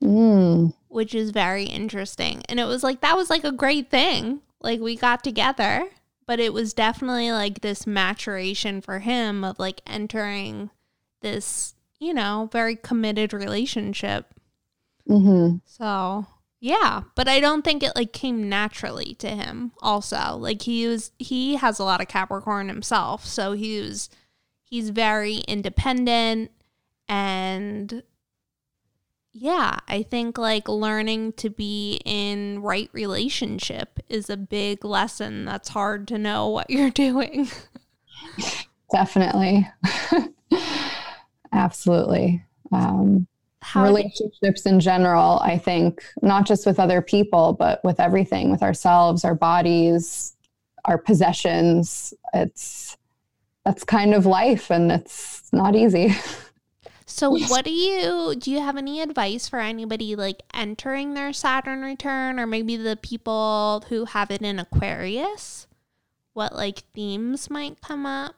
Mm. 0.02 0.74
Which 0.88 1.14
is 1.14 1.30
very 1.30 1.64
interesting. 1.64 2.42
And 2.48 2.58
it 2.58 2.64
was 2.64 2.82
like 2.82 3.02
that 3.02 3.16
was 3.16 3.30
like 3.30 3.44
a 3.44 3.52
great 3.52 3.90
thing. 3.90 4.40
Like 4.60 4.80
we 4.80 4.96
got 4.96 5.22
together, 5.22 5.84
but 6.26 6.40
it 6.40 6.52
was 6.52 6.72
definitely 6.72 7.30
like 7.30 7.60
this 7.60 7.86
maturation 7.86 8.80
for 8.80 9.00
him 9.00 9.44
of 9.44 9.58
like 9.58 9.82
entering 9.86 10.70
this, 11.20 11.74
you 12.00 12.14
know, 12.14 12.48
very 12.50 12.74
committed 12.74 13.32
relationship. 13.32 14.26
Mm-hmm. 15.08 15.58
So 15.66 16.26
yeah, 16.58 17.02
but 17.14 17.28
I 17.28 17.38
don't 17.38 17.62
think 17.62 17.82
it 17.82 17.94
like 17.94 18.12
came 18.12 18.48
naturally 18.48 19.14
to 19.16 19.28
him. 19.28 19.72
Also, 19.82 20.36
like 20.36 20.62
he 20.62 20.86
was, 20.86 21.12
he 21.18 21.56
has 21.56 21.78
a 21.78 21.84
lot 21.84 22.00
of 22.00 22.08
Capricorn 22.08 22.68
himself, 22.68 23.26
so 23.26 23.52
he 23.52 23.80
was 23.80 24.08
he's 24.72 24.88
very 24.88 25.36
independent 25.46 26.50
and 27.06 28.02
yeah, 29.34 29.76
I 29.86 30.02
think 30.02 30.38
like 30.38 30.66
learning 30.66 31.34
to 31.34 31.50
be 31.50 32.00
in 32.06 32.62
right 32.62 32.88
relationship 32.94 33.98
is 34.08 34.30
a 34.30 34.36
big 34.38 34.82
lesson 34.82 35.44
that's 35.44 35.68
hard 35.68 36.08
to 36.08 36.16
know 36.16 36.48
what 36.48 36.70
you're 36.70 36.88
doing. 37.06 37.50
definitely. 38.90 39.68
Absolutely. 41.52 42.42
Um, 42.72 43.26
relationships 43.76 44.64
in 44.64 44.80
general, 44.80 45.38
I 45.40 45.58
think, 45.58 46.02
not 46.22 46.46
just 46.46 46.64
with 46.64 46.80
other 46.80 47.02
people, 47.02 47.52
but 47.52 47.84
with 47.84 48.00
everything, 48.00 48.50
with 48.50 48.62
ourselves, 48.62 49.22
our 49.22 49.34
bodies, 49.34 50.34
our 50.86 50.96
possessions. 50.96 52.14
It's 52.32 52.96
that's 53.64 53.84
kind 53.84 54.14
of 54.14 54.26
life 54.26 54.70
and 54.70 54.90
it's 54.90 55.52
not 55.52 55.74
easy. 55.76 56.14
So 57.04 57.30
what 57.30 57.66
do 57.66 57.70
you 57.70 58.34
do 58.36 58.50
you 58.50 58.60
have 58.60 58.78
any 58.78 59.02
advice 59.02 59.46
for 59.46 59.58
anybody 59.58 60.16
like 60.16 60.42
entering 60.54 61.12
their 61.12 61.32
Saturn 61.34 61.82
return 61.82 62.40
or 62.40 62.46
maybe 62.46 62.76
the 62.76 62.96
people 62.96 63.84
who 63.90 64.06
have 64.06 64.30
it 64.30 64.40
in 64.40 64.58
Aquarius? 64.58 65.66
What 66.32 66.54
like 66.54 66.84
themes 66.94 67.50
might 67.50 67.82
come 67.82 68.06
up? 68.06 68.34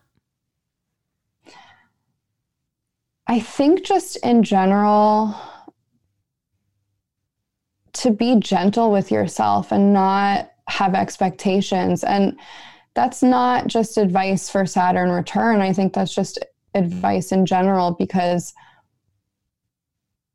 I 3.29 3.39
think 3.39 3.85
just 3.85 4.17
in 4.17 4.43
general 4.43 5.37
to 7.95 8.11
be 8.11 8.37
gentle 8.41 8.91
with 8.91 9.11
yourself 9.11 9.71
and 9.71 9.93
not 9.93 10.51
have 10.69 10.95
expectations 10.95 12.03
and 12.03 12.37
that's 12.95 13.23
not 13.23 13.67
just 13.67 13.97
advice 13.99 14.49
for 14.49 14.67
Saturn 14.67 15.11
return. 15.11 15.61
I 15.61 15.73
think 15.73 15.93
that's 15.93 16.15
just 16.15 16.39
advice 16.75 17.33
in 17.33 17.47
general 17.47 17.93
because 17.93 18.55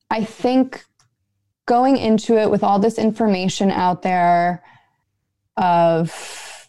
I 0.09 0.23
think 0.23 0.83
going 1.65 1.97
into 1.97 2.37
it 2.37 2.49
with 2.49 2.63
all 2.63 2.79
this 2.79 2.97
information 2.97 3.69
out 3.69 4.01
there 4.01 4.63
of 5.55 6.67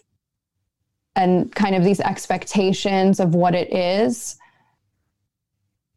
and 1.17 1.55
kind 1.55 1.75
of 1.75 1.85
these 1.85 2.01
expectations 2.01 3.19
of 3.19 3.35
what 3.35 3.55
it 3.55 3.73
is 3.73 4.37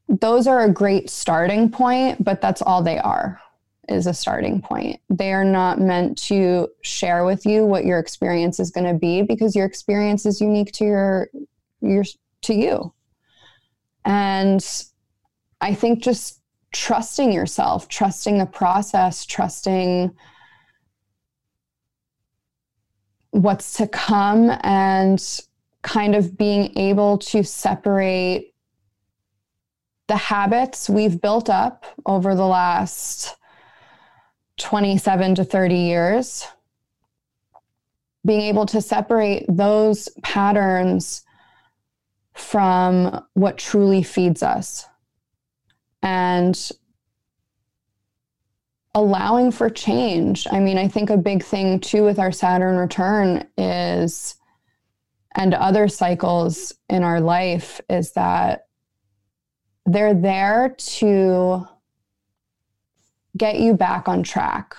those 0.08 0.48
are 0.48 0.64
a 0.64 0.72
great 0.72 1.10
starting 1.10 1.70
point 1.70 2.24
but 2.24 2.42
that's 2.42 2.62
all 2.62 2.82
they 2.82 2.98
are 3.00 3.40
is 3.89 4.08
a 4.08 4.13
starting 4.13 4.62
point. 4.62 5.00
They 5.10 5.34
are 5.34 5.43
not 5.43 5.80
meant 5.80 6.17
to 6.30 6.69
share 6.82 7.26
with 7.26 7.46
you 7.46 7.65
what 7.65 7.86
your 7.86 8.00
experience 8.00 8.60
is 8.60 8.72
going 8.72 8.88
to 8.88 8.98
be 8.98 9.22
because 9.22 9.56
your 9.56 9.65
experience 9.65 10.26
is 10.26 10.41
unique 10.41 10.72
to 10.74 10.86
your 10.86 11.30
your 11.82 12.04
to 12.41 12.54
you. 12.54 12.93
And 14.06 14.65
i 15.62 15.74
think 15.74 16.04
just 16.04 16.41
trusting 16.74 17.32
yourself, 17.32 17.88
trusting 17.88 18.38
the 18.38 18.46
process, 18.46 19.26
trusting 19.26 20.12
what's 23.32 23.78
to 23.78 23.88
come, 23.88 24.52
and 24.62 25.41
kind 25.84 26.15
of 26.15 26.38
being 26.38 26.78
able 26.78 27.17
to 27.17 27.43
separate 27.43 28.54
the 30.08 30.17
habits 30.17 30.89
we've 30.89 31.22
built 31.22 31.50
up 31.50 31.86
over 32.06 32.36
the 32.36 32.46
last 32.46 33.36
27 34.58 35.36
to 35.36 35.44
30 35.44 35.76
years. 35.76 36.48
Being 38.26 38.42
able 38.42 38.66
to 38.68 38.82
separate 38.82 39.46
those 39.50 40.08
patterns 40.22 41.24
from 42.34 43.26
what 43.34 43.58
truly 43.58 44.02
feeds 44.02 44.42
us 44.42 44.88
and 46.02 46.72
allowing 48.96 49.52
for 49.52 49.70
change. 49.70 50.48
I 50.52 50.60
mean, 50.60 50.78
I 50.78 50.88
think 50.88 51.10
a 51.10 51.18
big 51.18 51.44
thing 51.44 51.80
too 51.80 52.04
with 52.04 52.20
our 52.20 52.32
Saturn 52.32 52.78
return 52.78 53.48
is, 53.58 54.36
and 55.36 55.54
other 55.54 55.88
cycles 55.88 56.74
in 56.89 57.04
our 57.04 57.20
life, 57.20 57.82
is 57.89 58.12
that 58.13 58.68
they're 59.86 60.13
there 60.13 60.76
to 60.78 61.68
get 63.38 63.60
you 63.60 63.74
back 63.74 64.08
on 64.08 64.24
track. 64.24 64.76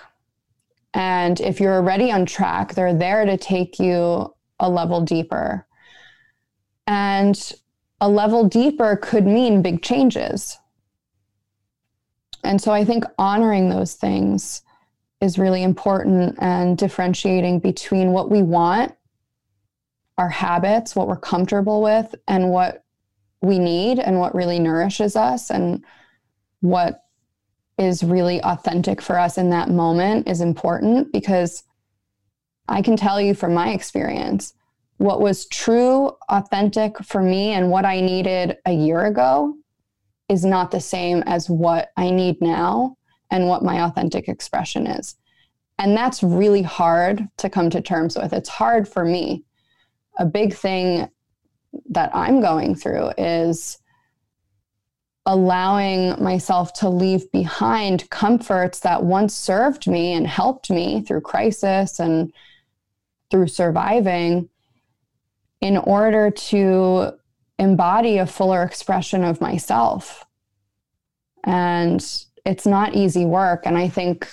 And 0.92 1.40
if 1.40 1.60
you're 1.60 1.74
already 1.74 2.12
on 2.12 2.24
track, 2.24 2.74
they're 2.74 2.94
there 2.94 3.24
to 3.24 3.36
take 3.36 3.80
you 3.80 4.32
a 4.60 4.70
level 4.70 5.00
deeper. 5.00 5.66
And 6.86 7.52
a 8.00 8.08
level 8.08 8.48
deeper 8.48 8.96
could 8.96 9.26
mean 9.26 9.62
big 9.62 9.82
changes. 9.82 10.58
And 12.44 12.60
so 12.60 12.72
I 12.72 12.84
think 12.84 13.04
honoring 13.18 13.70
those 13.70 13.94
things 13.94 14.62
is 15.20 15.38
really 15.38 15.62
important 15.62 16.36
and 16.38 16.76
differentiating 16.76 17.60
between 17.60 18.12
what 18.12 18.30
we 18.30 18.42
want, 18.42 18.94
our 20.18 20.28
habits, 20.28 20.94
what 20.94 21.08
we're 21.08 21.16
comfortable 21.16 21.82
with, 21.82 22.14
and 22.28 22.50
what 22.50 22.84
we 23.40 23.58
need 23.58 23.98
and 23.98 24.18
what 24.18 24.34
really 24.34 24.58
nourishes 24.58 25.16
us 25.16 25.50
and 25.50 25.84
what 26.60 27.03
is 27.78 28.02
really 28.02 28.42
authentic 28.42 29.02
for 29.02 29.18
us 29.18 29.38
in 29.38 29.50
that 29.50 29.68
moment 29.68 30.28
is 30.28 30.40
important 30.40 31.12
because 31.12 31.64
I 32.68 32.82
can 32.82 32.96
tell 32.96 33.20
you 33.20 33.34
from 33.34 33.54
my 33.54 33.70
experience 33.70 34.54
what 34.98 35.20
was 35.20 35.46
true, 35.46 36.12
authentic 36.28 36.98
for 37.04 37.20
me, 37.20 37.50
and 37.50 37.70
what 37.70 37.84
I 37.84 38.00
needed 38.00 38.56
a 38.64 38.72
year 38.72 39.06
ago 39.06 39.54
is 40.28 40.44
not 40.44 40.70
the 40.70 40.80
same 40.80 41.22
as 41.26 41.50
what 41.50 41.90
I 41.96 42.10
need 42.10 42.40
now 42.40 42.96
and 43.30 43.48
what 43.48 43.64
my 43.64 43.84
authentic 43.84 44.28
expression 44.28 44.87
is. 44.87 45.16
And 45.78 45.96
that's 45.96 46.22
really 46.22 46.62
hard 46.62 47.26
to 47.38 47.50
come 47.50 47.70
to 47.70 47.80
terms 47.80 48.16
with. 48.16 48.32
It's 48.32 48.48
hard 48.48 48.88
for 48.88 49.04
me. 49.04 49.44
A 50.18 50.24
big 50.24 50.54
thing 50.54 51.08
that 51.90 52.14
I'm 52.14 52.40
going 52.40 52.76
through 52.76 53.10
is 53.18 53.78
allowing 55.26 56.22
myself 56.22 56.72
to 56.74 56.88
leave 56.88 57.30
behind 57.32 58.08
comforts 58.10 58.80
that 58.80 59.04
once 59.04 59.34
served 59.34 59.87
me 59.87 60.12
and 60.12 60.26
helped 60.26 60.70
me 60.70 61.00
through 61.00 61.20
crisis 61.22 61.98
and 61.98 62.32
through 63.30 63.46
surviving 63.46 64.48
in 65.60 65.78
order 65.78 66.30
to 66.30 67.10
embody 67.58 68.18
a 68.18 68.26
fuller 68.26 68.62
expression 68.62 69.24
of 69.24 69.40
myself. 69.40 70.26
And 71.44 72.04
it's 72.44 72.66
not 72.66 72.94
easy 72.94 73.24
work. 73.24 73.62
And 73.64 73.78
I 73.78 73.88
think, 73.88 74.28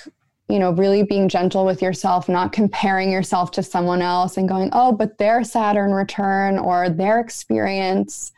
you 0.50 0.60
know, 0.60 0.72
really 0.72 1.04
being 1.04 1.30
gentle 1.30 1.66
with 1.66 1.82
yourself, 1.82 2.28
not 2.28 2.52
comparing 2.52 3.12
yourself 3.12 3.52
to 3.52 3.64
someone 3.64 4.02
else 4.02 4.36
and 4.36 4.50
going, 4.50 4.70
oh, 4.74 4.92
but 4.92 5.18
their 5.18 5.44
Saturn 5.46 5.92
return 5.92 6.60
or 6.60 6.90
their 6.90 7.22
experience. 7.22 8.34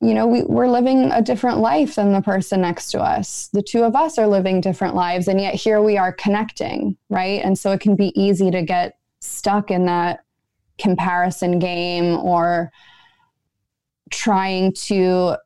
You 0.00 0.14
know, 0.14 0.26
we, 0.28 0.42
we're 0.42 0.68
living 0.68 1.10
a 1.10 1.20
different 1.20 1.58
life 1.58 1.96
than 1.96 2.12
the 2.12 2.20
person 2.20 2.60
next 2.60 2.92
to 2.92 3.00
us. 3.00 3.48
The 3.52 3.62
two 3.62 3.82
of 3.82 3.96
us 3.96 4.16
are 4.16 4.28
living 4.28 4.60
different 4.60 4.94
lives, 4.94 5.26
and 5.26 5.40
yet 5.40 5.54
here 5.54 5.82
we 5.82 5.96
are 5.98 6.12
connecting, 6.12 6.96
right? 7.08 7.42
And 7.44 7.58
so 7.58 7.72
it 7.72 7.80
can 7.80 7.96
be 7.96 8.12
easy 8.20 8.50
to 8.52 8.62
get 8.62 8.96
stuck 9.20 9.70
in 9.70 9.86
that 9.86 10.20
comparison 10.78 11.58
game 11.58 12.16
or 12.18 12.70
trying 14.10 14.72
to 14.72 15.36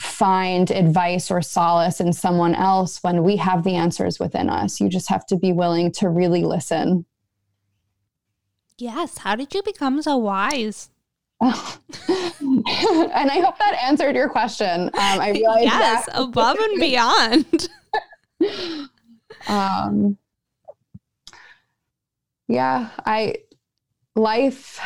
find 0.00 0.70
advice 0.70 1.30
or 1.30 1.42
solace 1.42 2.00
in 2.00 2.12
someone 2.12 2.54
else 2.54 3.02
when 3.02 3.24
we 3.24 3.36
have 3.36 3.64
the 3.64 3.74
answers 3.74 4.20
within 4.20 4.48
us. 4.48 4.80
You 4.80 4.88
just 4.88 5.08
have 5.08 5.26
to 5.26 5.36
be 5.36 5.52
willing 5.52 5.90
to 5.92 6.08
really 6.08 6.44
listen. 6.44 7.04
Yes. 8.76 9.18
How 9.18 9.34
did 9.34 9.54
you 9.54 9.62
become 9.62 10.00
so 10.02 10.16
wise? 10.16 10.90
and 11.40 13.30
I 13.30 13.40
hope 13.44 13.58
that 13.58 13.78
answered 13.82 14.16
your 14.16 14.28
question. 14.28 14.88
Um, 14.88 14.92
I 14.94 15.30
realize 15.30 15.64
yes, 15.64 16.06
that- 16.06 16.20
above 16.20 16.58
and 16.58 16.80
beyond. 16.80 17.68
um, 19.46 20.18
yeah, 22.48 22.90
I 23.06 23.36
life 24.16 24.80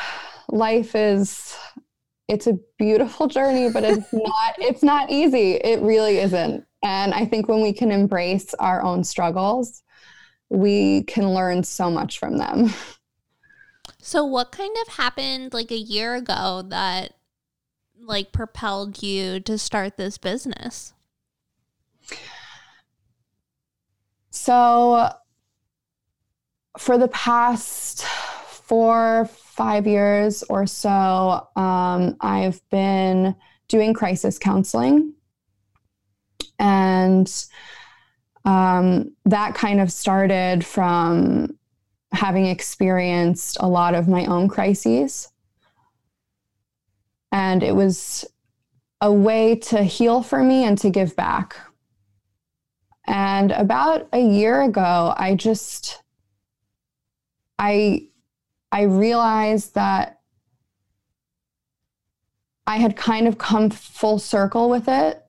life 0.48 0.94
is 0.94 1.56
it's 2.28 2.46
a 2.46 2.58
beautiful 2.78 3.28
journey, 3.28 3.70
but 3.70 3.84
it's 3.84 4.06
not 4.12 4.54
it's 4.58 4.82
not 4.82 5.10
easy. 5.10 5.52
It 5.54 5.80
really 5.80 6.18
isn't. 6.18 6.64
And 6.82 7.14
I 7.14 7.24
think 7.24 7.48
when 7.48 7.62
we 7.62 7.72
can 7.72 7.90
embrace 7.90 8.54
our 8.54 8.82
own 8.82 9.04
struggles, 9.04 9.82
we 10.50 11.04
can 11.04 11.32
learn 11.32 11.62
so 11.62 11.90
much 11.90 12.18
from 12.18 12.36
them. 12.38 12.72
So 14.04 14.24
what 14.24 14.50
kind 14.50 14.74
of 14.82 14.94
happened 14.94 15.54
like 15.54 15.70
a 15.70 15.78
year 15.78 16.16
ago 16.16 16.64
that 16.68 17.14
like 18.00 18.32
propelled 18.32 19.00
you 19.00 19.38
to 19.38 19.56
start 19.56 19.96
this 19.96 20.18
business? 20.18 20.92
So 24.30 25.08
for 26.76 26.98
the 26.98 27.08
past 27.08 28.02
4 28.02 29.30
five 29.52 29.86
years 29.86 30.42
or 30.44 30.66
so, 30.66 31.46
um, 31.54 32.16
I've 32.20 32.60
been 32.70 33.36
doing 33.68 33.94
crisis 33.94 34.36
counseling. 34.36 35.12
And 36.58 37.32
um, 38.44 39.12
that 39.26 39.54
kind 39.54 39.80
of 39.80 39.92
started 39.92 40.66
from 40.66 41.56
having 42.12 42.46
experienced 42.46 43.56
a 43.60 43.68
lot 43.68 43.94
of 43.94 44.08
my 44.08 44.26
own 44.26 44.48
crises. 44.48 45.28
And 47.30 47.62
it 47.62 47.74
was 47.74 48.26
a 49.00 49.12
way 49.12 49.56
to 49.56 49.82
heal 49.82 50.22
for 50.22 50.42
me 50.42 50.64
and 50.64 50.78
to 50.78 50.90
give 50.90 51.16
back. 51.16 51.56
And 53.06 53.50
about 53.52 54.08
a 54.12 54.20
year 54.20 54.62
ago, 54.62 55.14
I 55.16 55.34
just 55.34 56.02
I 57.58 58.06
I 58.70 58.82
realized 58.82 59.74
that 59.74 60.20
I 62.66 62.76
had 62.76 62.96
kind 62.96 63.26
of 63.26 63.38
come 63.38 63.70
full 63.70 64.18
circle 64.18 64.70
with 64.70 64.88
it 64.88 65.22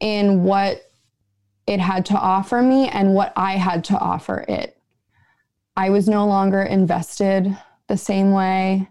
in 0.00 0.42
what 0.42 0.82
it 1.66 1.80
had 1.80 2.06
to 2.06 2.18
offer 2.18 2.62
me 2.62 2.88
and 2.88 3.14
what 3.14 3.32
I 3.36 3.52
had 3.52 3.84
to 3.84 3.98
offer 3.98 4.44
it. 4.48 4.79
I 5.76 5.90
was 5.90 6.08
no 6.08 6.26
longer 6.26 6.62
invested 6.62 7.56
the 7.88 7.96
same 7.96 8.32
way. 8.32 8.88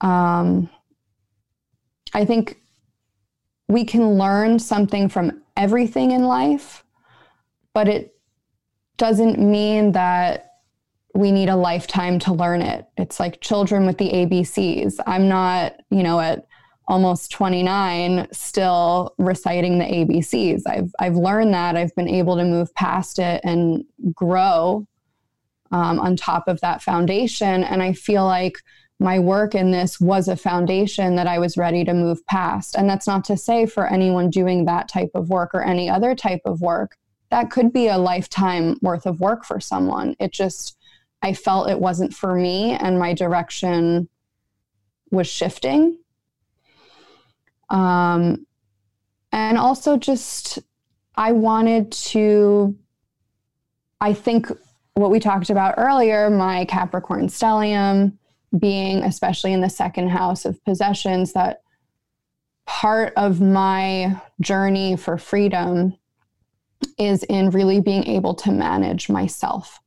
Um, 0.00 0.68
I 2.12 2.24
think 2.24 2.60
we 3.68 3.84
can 3.84 4.18
learn 4.18 4.58
something 4.58 5.08
from 5.08 5.42
everything 5.56 6.12
in 6.12 6.24
life, 6.24 6.84
but 7.74 7.88
it 7.88 8.14
doesn't 8.96 9.38
mean 9.38 9.92
that 9.92 10.52
we 11.14 11.32
need 11.32 11.48
a 11.48 11.56
lifetime 11.56 12.18
to 12.20 12.32
learn 12.32 12.62
it. 12.62 12.86
It's 12.96 13.18
like 13.18 13.40
children 13.40 13.86
with 13.86 13.98
the 13.98 14.10
ABCs. 14.10 15.00
I'm 15.06 15.28
not, 15.28 15.80
you 15.90 16.02
know, 16.02 16.20
at 16.20 16.46
almost 16.88 17.32
29 17.32 18.28
still 18.32 19.14
reciting 19.18 19.78
the 19.78 19.84
ABCs. 19.84 20.62
I've 20.66 20.92
I've 21.00 21.16
learned 21.16 21.54
that. 21.54 21.76
I've 21.76 21.94
been 21.96 22.08
able 22.08 22.36
to 22.36 22.44
move 22.44 22.74
past 22.74 23.18
it 23.18 23.40
and 23.44 23.84
grow 24.14 24.86
um, 25.72 25.98
on 25.98 26.16
top 26.16 26.48
of 26.48 26.60
that 26.60 26.82
foundation. 26.82 27.64
And 27.64 27.82
I 27.82 27.92
feel 27.92 28.24
like 28.24 28.58
my 28.98 29.18
work 29.18 29.54
in 29.54 29.70
this 29.70 30.00
was 30.00 30.28
a 30.28 30.36
foundation 30.36 31.16
that 31.16 31.26
I 31.26 31.38
was 31.38 31.58
ready 31.58 31.84
to 31.84 31.92
move 31.92 32.24
past. 32.26 32.74
And 32.76 32.88
that's 32.88 33.06
not 33.06 33.24
to 33.26 33.36
say 33.36 33.66
for 33.66 33.86
anyone 33.86 34.30
doing 34.30 34.64
that 34.64 34.88
type 34.88 35.10
of 35.14 35.28
work 35.28 35.50
or 35.54 35.62
any 35.62 35.90
other 35.90 36.14
type 36.14 36.40
of 36.44 36.60
work, 36.60 36.96
that 37.30 37.50
could 37.50 37.72
be 37.72 37.88
a 37.88 37.98
lifetime 37.98 38.78
worth 38.80 39.04
of 39.04 39.20
work 39.20 39.44
for 39.44 39.60
someone. 39.60 40.16
It 40.18 40.32
just, 40.32 40.78
I 41.22 41.34
felt 41.34 41.68
it 41.68 41.80
wasn't 41.80 42.14
for 42.14 42.34
me 42.34 42.72
and 42.72 42.98
my 42.98 43.12
direction 43.12 44.08
was 45.10 45.26
shifting. 45.26 45.98
Um, 47.68 48.46
and 49.32 49.58
also 49.58 49.96
just, 49.96 50.60
I 51.16 51.32
wanted 51.32 51.92
to, 51.92 52.76
I 54.00 54.14
think 54.14 54.50
what 54.96 55.10
we 55.10 55.20
talked 55.20 55.50
about 55.50 55.74
earlier, 55.76 56.30
my 56.30 56.64
Capricorn 56.64 57.28
stellium 57.28 58.16
being, 58.58 59.02
especially 59.02 59.52
in 59.52 59.60
the 59.60 59.68
second 59.68 60.08
house 60.08 60.46
of 60.46 60.62
possessions, 60.64 61.34
that 61.34 61.60
part 62.64 63.12
of 63.14 63.40
my 63.40 64.18
journey 64.40 64.96
for 64.96 65.18
freedom 65.18 65.94
is 66.98 67.22
in 67.24 67.50
really 67.50 67.78
being 67.80 68.06
able 68.06 68.34
to 68.34 68.50
manage 68.50 69.10
myself 69.10 69.80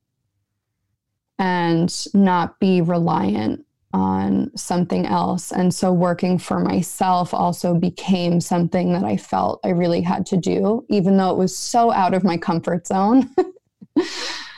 and 1.39 2.05
not 2.13 2.59
be 2.59 2.81
reliant 2.81 3.65
on 3.93 4.55
something 4.55 5.07
else. 5.07 5.51
And 5.51 5.73
so 5.73 5.91
working 5.91 6.37
for 6.37 6.59
myself 6.59 7.33
also 7.33 7.73
became 7.73 8.39
something 8.39 8.93
that 8.93 9.03
I 9.03 9.17
felt 9.17 9.59
I 9.63 9.69
really 9.69 10.01
had 10.01 10.27
to 10.27 10.37
do, 10.37 10.85
even 10.87 11.17
though 11.17 11.31
it 11.31 11.37
was 11.37 11.57
so 11.57 11.91
out 11.91 12.13
of 12.13 12.23
my 12.23 12.37
comfort 12.37 12.85
zone. 12.85 13.33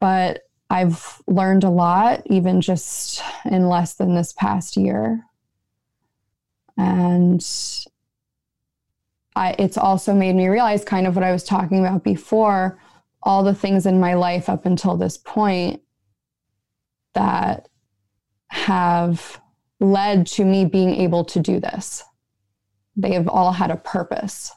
but 0.00 0.42
I've 0.68 1.22
learned 1.26 1.64
a 1.64 1.70
lot, 1.70 2.22
even 2.26 2.60
just 2.60 3.22
in 3.44 3.68
less 3.68 3.94
than 3.94 4.14
this 4.14 4.32
past 4.32 4.76
year. 4.76 5.24
And 6.76 7.44
I, 9.36 9.54
it's 9.58 9.78
also 9.78 10.14
made 10.14 10.34
me 10.34 10.48
realize 10.48 10.84
kind 10.84 11.06
of 11.06 11.14
what 11.14 11.24
I 11.24 11.32
was 11.32 11.44
talking 11.44 11.78
about 11.78 12.02
before 12.02 12.78
all 13.22 13.42
the 13.42 13.54
things 13.54 13.86
in 13.86 14.00
my 14.00 14.14
life 14.14 14.48
up 14.48 14.66
until 14.66 14.96
this 14.96 15.16
point 15.16 15.82
that 17.14 17.68
have 18.48 19.40
led 19.80 20.26
to 20.26 20.44
me 20.44 20.64
being 20.64 20.94
able 20.94 21.24
to 21.24 21.40
do 21.40 21.60
this. 21.60 22.02
They 22.96 23.12
have 23.12 23.28
all 23.28 23.52
had 23.52 23.70
a 23.70 23.76
purpose. 23.76 24.52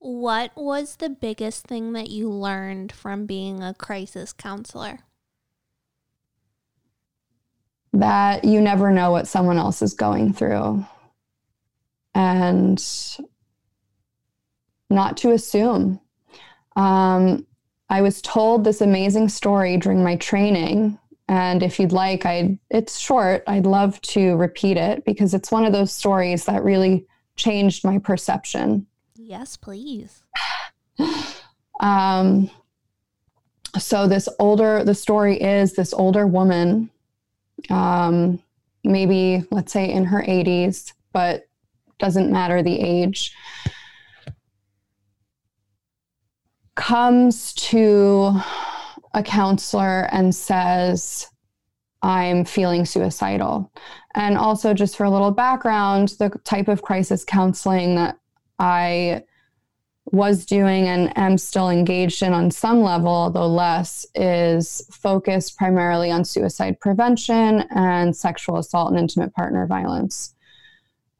What 0.00 0.52
was 0.54 0.96
the 0.96 1.08
biggest 1.08 1.66
thing 1.66 1.92
that 1.94 2.08
you 2.08 2.30
learned 2.30 2.92
from 2.92 3.26
being 3.26 3.62
a 3.62 3.74
crisis 3.74 4.32
counselor? 4.32 5.00
That 7.92 8.44
you 8.44 8.60
never 8.60 8.92
know 8.92 9.10
what 9.10 9.26
someone 9.26 9.58
else 9.58 9.82
is 9.82 9.94
going 9.94 10.34
through. 10.34 10.86
And 12.14 12.82
not 14.88 15.16
to 15.18 15.32
assume. 15.32 16.00
Um, 16.76 17.46
I 17.90 18.02
was 18.02 18.22
told 18.22 18.62
this 18.62 18.80
amazing 18.80 19.28
story 19.30 19.78
during 19.78 20.04
my 20.04 20.16
training. 20.16 20.98
And 21.28 21.62
if 21.62 21.80
you'd 21.80 21.92
like, 21.92 22.24
I 22.24 22.58
it's 22.70 22.98
short. 22.98 23.42
I'd 23.48 23.66
love 23.66 24.00
to 24.02 24.36
repeat 24.36 24.76
it 24.76 25.04
because 25.04 25.34
it's 25.34 25.50
one 25.50 25.64
of 25.64 25.72
those 25.72 25.92
stories 25.92 26.44
that 26.44 26.62
really 26.62 27.06
changed 27.36 27.84
my 27.84 27.98
perception 27.98 28.86
Yes, 29.28 29.58
please. 29.58 30.22
Um, 31.80 32.50
so 33.78 34.08
this 34.08 34.26
older, 34.38 34.82
the 34.84 34.94
story 34.94 35.40
is 35.40 35.74
this 35.74 35.92
older 35.92 36.26
woman, 36.26 36.88
um, 37.68 38.42
maybe 38.84 39.44
let's 39.50 39.70
say 39.70 39.88
in 39.88 40.04
her 40.06 40.22
80s, 40.22 40.94
but 41.12 41.46
doesn't 41.98 42.32
matter 42.32 42.62
the 42.62 42.80
age, 42.80 43.36
comes 46.74 47.52
to 47.54 48.32
a 49.12 49.22
counselor 49.22 50.08
and 50.10 50.34
says, 50.34 51.28
I'm 52.00 52.46
feeling 52.46 52.86
suicidal. 52.86 53.70
And 54.14 54.38
also, 54.38 54.72
just 54.72 54.96
for 54.96 55.04
a 55.04 55.10
little 55.10 55.32
background, 55.32 56.14
the 56.18 56.30
type 56.44 56.68
of 56.68 56.80
crisis 56.80 57.24
counseling 57.24 57.96
that 57.96 58.18
I 58.58 59.22
was 60.06 60.46
doing 60.46 60.88
and 60.88 61.16
am 61.18 61.36
still 61.36 61.68
engaged 61.68 62.22
in 62.22 62.32
on 62.32 62.50
some 62.50 62.80
level, 62.82 63.30
though 63.30 63.46
less, 63.46 64.06
is 64.14 64.82
focused 64.90 65.56
primarily 65.56 66.10
on 66.10 66.24
suicide 66.24 66.80
prevention 66.80 67.64
and 67.70 68.16
sexual 68.16 68.56
assault 68.58 68.90
and 68.90 68.98
intimate 68.98 69.34
partner 69.34 69.66
violence. 69.66 70.34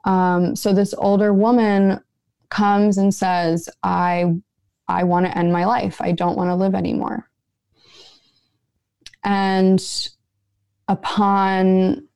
Um, 0.05 0.57
so 0.57 0.73
this 0.73 0.95
older 0.97 1.35
woman 1.35 2.01
comes 2.49 2.97
and 2.97 3.15
says, 3.15 3.69
I, 3.83 4.35
I 4.89 5.05
want 5.05 5.27
to 5.27 5.37
end 5.37 5.53
my 5.53 5.67
life. 5.67 6.01
I 6.01 6.13
don't 6.13 6.37
want 6.37 6.49
to 6.49 6.55
live 6.55 6.75
anymore. 6.75 7.29
And 9.25 9.85
upon 10.89 12.09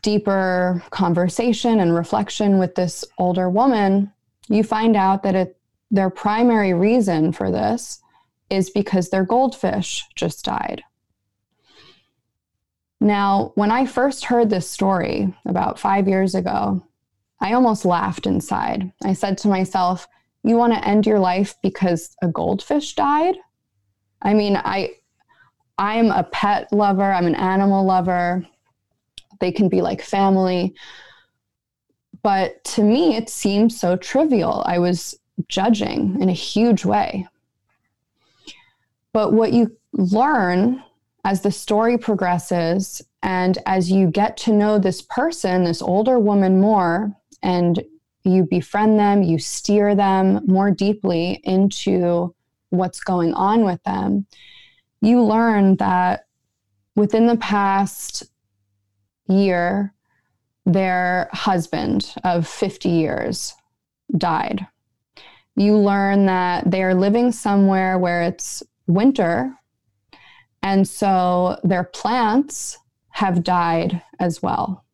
deeper 0.00 0.82
conversation 0.90 1.80
and 1.80 1.94
reflection 1.94 2.58
with 2.58 2.74
this 2.76 3.04
older 3.18 3.50
woman, 3.50 4.12
you 4.48 4.64
find 4.64 4.96
out 4.96 5.22
that 5.22 5.34
it, 5.34 5.56
their 5.90 6.10
primary 6.10 6.74
reason 6.74 7.32
for 7.32 7.50
this 7.50 8.00
is 8.50 8.70
because 8.70 9.10
their 9.10 9.24
goldfish 9.24 10.04
just 10.14 10.44
died. 10.44 10.82
Now, 13.00 13.52
when 13.54 13.70
I 13.70 13.86
first 13.86 14.24
heard 14.24 14.50
this 14.50 14.68
story 14.68 15.32
about 15.46 15.78
five 15.78 16.08
years 16.08 16.34
ago, 16.34 16.84
I 17.40 17.52
almost 17.52 17.84
laughed 17.84 18.26
inside. 18.26 18.92
I 19.04 19.12
said 19.12 19.38
to 19.38 19.48
myself, 19.48 20.08
You 20.42 20.56
want 20.56 20.72
to 20.72 20.86
end 20.86 21.06
your 21.06 21.20
life 21.20 21.54
because 21.62 22.16
a 22.22 22.28
goldfish 22.28 22.94
died? 22.94 23.36
I 24.20 24.34
mean, 24.34 24.56
I, 24.56 24.94
I'm 25.76 26.10
a 26.10 26.24
pet 26.24 26.72
lover, 26.72 27.12
I'm 27.12 27.26
an 27.26 27.36
animal 27.36 27.84
lover. 27.84 28.44
They 29.40 29.52
can 29.52 29.68
be 29.68 29.80
like 29.80 30.02
family. 30.02 30.74
But 32.28 32.62
to 32.74 32.82
me, 32.82 33.16
it 33.16 33.30
seemed 33.30 33.72
so 33.72 33.96
trivial. 33.96 34.62
I 34.66 34.78
was 34.78 35.18
judging 35.48 36.20
in 36.20 36.28
a 36.28 36.34
huge 36.34 36.84
way. 36.84 37.26
But 39.14 39.32
what 39.32 39.54
you 39.54 39.74
learn 39.94 40.84
as 41.24 41.40
the 41.40 41.50
story 41.50 41.96
progresses 41.96 43.00
and 43.22 43.56
as 43.64 43.90
you 43.90 44.08
get 44.08 44.36
to 44.44 44.52
know 44.52 44.78
this 44.78 45.00
person, 45.00 45.64
this 45.64 45.80
older 45.80 46.18
woman, 46.18 46.60
more, 46.60 47.16
and 47.42 47.82
you 48.24 48.44
befriend 48.44 48.98
them, 48.98 49.22
you 49.22 49.38
steer 49.38 49.94
them 49.94 50.42
more 50.46 50.70
deeply 50.70 51.40
into 51.44 52.34
what's 52.68 53.00
going 53.00 53.32
on 53.32 53.64
with 53.64 53.82
them, 53.84 54.26
you 55.00 55.22
learn 55.22 55.76
that 55.76 56.26
within 56.94 57.26
the 57.26 57.38
past 57.38 58.24
year, 59.28 59.94
their 60.68 61.30
husband 61.32 62.14
of 62.24 62.46
50 62.46 62.88
years 62.88 63.54
died. 64.16 64.66
You 65.56 65.76
learn 65.76 66.26
that 66.26 66.70
they're 66.70 66.94
living 66.94 67.32
somewhere 67.32 67.98
where 67.98 68.22
it's 68.22 68.62
winter. 68.86 69.54
And 70.62 70.86
so 70.86 71.58
their 71.64 71.84
plants 71.84 72.78
have 73.10 73.42
died 73.42 74.02
as 74.20 74.42
well. 74.42 74.84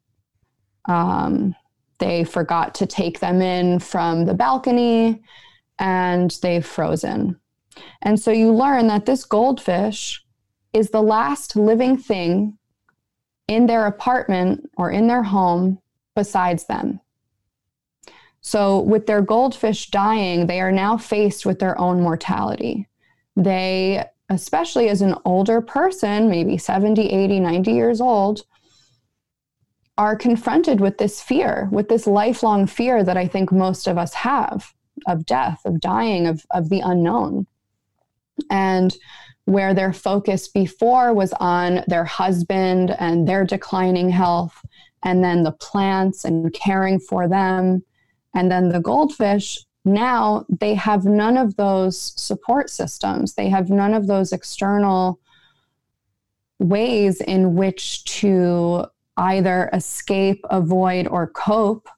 Um, 0.86 1.54
they 1.98 2.24
forgot 2.24 2.74
to 2.76 2.86
take 2.86 3.20
them 3.20 3.42
in 3.42 3.78
from 3.78 4.26
the 4.26 4.34
balcony 4.34 5.22
and 5.78 6.30
they've 6.42 6.64
frozen. 6.64 7.40
And 8.02 8.20
so 8.20 8.30
you 8.30 8.52
learn 8.52 8.86
that 8.86 9.06
this 9.06 9.24
goldfish 9.24 10.24
is 10.72 10.90
the 10.90 11.02
last 11.02 11.56
living 11.56 11.96
thing 11.96 12.58
in 13.48 13.66
their 13.66 13.86
apartment 13.86 14.70
or 14.76 14.90
in 14.90 15.06
their 15.06 15.22
home 15.22 15.78
besides 16.14 16.64
them. 16.64 17.00
So, 18.40 18.80
with 18.80 19.06
their 19.06 19.22
goldfish 19.22 19.90
dying, 19.90 20.46
they 20.46 20.60
are 20.60 20.72
now 20.72 20.98
faced 20.98 21.46
with 21.46 21.58
their 21.58 21.78
own 21.78 22.02
mortality. 22.02 22.88
They, 23.36 24.04
especially 24.28 24.88
as 24.90 25.00
an 25.00 25.14
older 25.24 25.62
person, 25.62 26.28
maybe 26.28 26.58
70, 26.58 27.08
80, 27.08 27.40
90 27.40 27.72
years 27.72 28.00
old, 28.02 28.42
are 29.96 30.16
confronted 30.16 30.80
with 30.80 30.98
this 30.98 31.22
fear, 31.22 31.68
with 31.72 31.88
this 31.88 32.06
lifelong 32.06 32.66
fear 32.66 33.02
that 33.02 33.16
I 33.16 33.26
think 33.26 33.50
most 33.50 33.86
of 33.86 33.96
us 33.96 34.12
have 34.12 34.74
of 35.06 35.26
death, 35.26 35.60
of 35.64 35.80
dying, 35.80 36.26
of, 36.26 36.44
of 36.50 36.68
the 36.68 36.80
unknown. 36.80 37.46
And 38.50 38.94
where 39.46 39.74
their 39.74 39.92
focus 39.92 40.48
before 40.48 41.12
was 41.12 41.32
on 41.34 41.84
their 41.86 42.04
husband 42.04 42.94
and 42.98 43.28
their 43.28 43.44
declining 43.44 44.10
health, 44.10 44.64
and 45.02 45.22
then 45.22 45.42
the 45.42 45.52
plants 45.52 46.24
and 46.24 46.52
caring 46.52 46.98
for 46.98 47.28
them 47.28 47.82
and 48.34 48.50
then 48.50 48.68
the 48.68 48.80
goldfish, 48.80 49.64
now 49.84 50.44
they 50.48 50.74
have 50.74 51.04
none 51.04 51.36
of 51.36 51.56
those 51.56 52.12
support 52.20 52.68
systems. 52.68 53.34
They 53.34 53.48
have 53.48 53.70
none 53.70 53.94
of 53.94 54.06
those 54.06 54.32
external 54.32 55.20
ways 56.58 57.20
in 57.20 57.54
which 57.54 58.04
to 58.04 58.86
either 59.16 59.70
escape, 59.72 60.44
avoid, 60.50 61.06
or 61.06 61.28
cope 61.28 61.88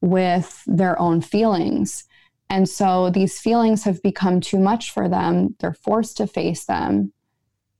with 0.00 0.62
their 0.66 0.98
own 1.00 1.20
feelings. 1.20 2.04
And 2.50 2.68
so 2.68 3.10
these 3.10 3.38
feelings 3.38 3.84
have 3.84 4.02
become 4.02 4.40
too 4.40 4.58
much 4.58 4.90
for 4.90 5.08
them. 5.08 5.54
They're 5.60 5.72
forced 5.72 6.16
to 6.16 6.26
face 6.26 6.64
them. 6.64 7.12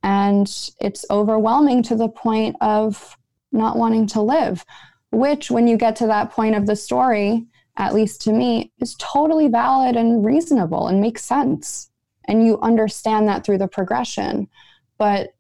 And 0.03 0.47
it's 0.81 1.05
overwhelming 1.11 1.83
to 1.85 1.97
the 1.97 2.09
point 2.09 2.57
of 2.61 3.19
not 3.53 3.77
wanting 3.77 4.07
to 4.07 4.23
live, 4.23 4.65
which, 5.11 5.51
when 5.51 5.67
you 5.67 5.77
get 5.77 5.97
to 5.97 6.07
that 6.07 6.31
point 6.31 6.55
of 6.55 6.67
the 6.67 6.77
story, 6.77 7.47
at 7.77 7.95
least 7.95 8.23
to 8.23 8.33
me, 8.33 8.73
is 8.79 8.95
totally 8.99 9.49
valid 9.49 9.97
and 9.97 10.25
reasonable 10.25 10.87
and 10.87 11.01
makes 11.01 11.25
sense. 11.25 11.91
And 12.29 12.47
you 12.47 12.61
understand 12.61 13.27
that 13.29 13.45
through 13.45 13.59
the 13.59 13.69
progression. 13.69 14.49
But 14.99 15.35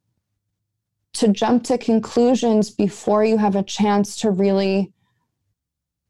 to 1.14 1.28
jump 1.28 1.64
to 1.64 1.78
conclusions 1.78 2.70
before 2.70 3.24
you 3.24 3.36
have 3.36 3.54
a 3.54 3.62
chance 3.62 4.16
to 4.18 4.30
really 4.30 4.92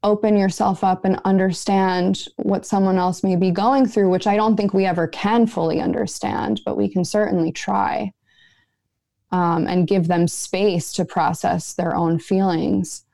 open 0.03 0.36
yourself 0.36 0.82
up 0.82 1.05
and 1.05 1.20
understand 1.24 2.26
what 2.36 2.64
someone 2.64 2.96
else 2.96 3.22
may 3.22 3.36
be 3.36 3.51
going 3.51 3.86
through, 3.86 4.09
which 4.09 4.26
I 4.26 4.36
don't 4.36 4.57
think 4.57 4.72
we 4.72 4.86
ever 4.86 5.07
can 5.07 5.46
fully 5.46 5.80
understand, 5.80 6.62
but 6.64 6.76
we 6.76 6.88
can 6.88 7.05
certainly 7.05 7.53
try 7.53 8.12
um, 9.30 9.66
and 9.66 9.86
give 9.86 10.09
them 10.09 10.26
space 10.26 10.92
to 10.92 11.05
process 11.05 11.74
their 11.74 11.94
own 11.94 12.18
feelings. 12.18 13.05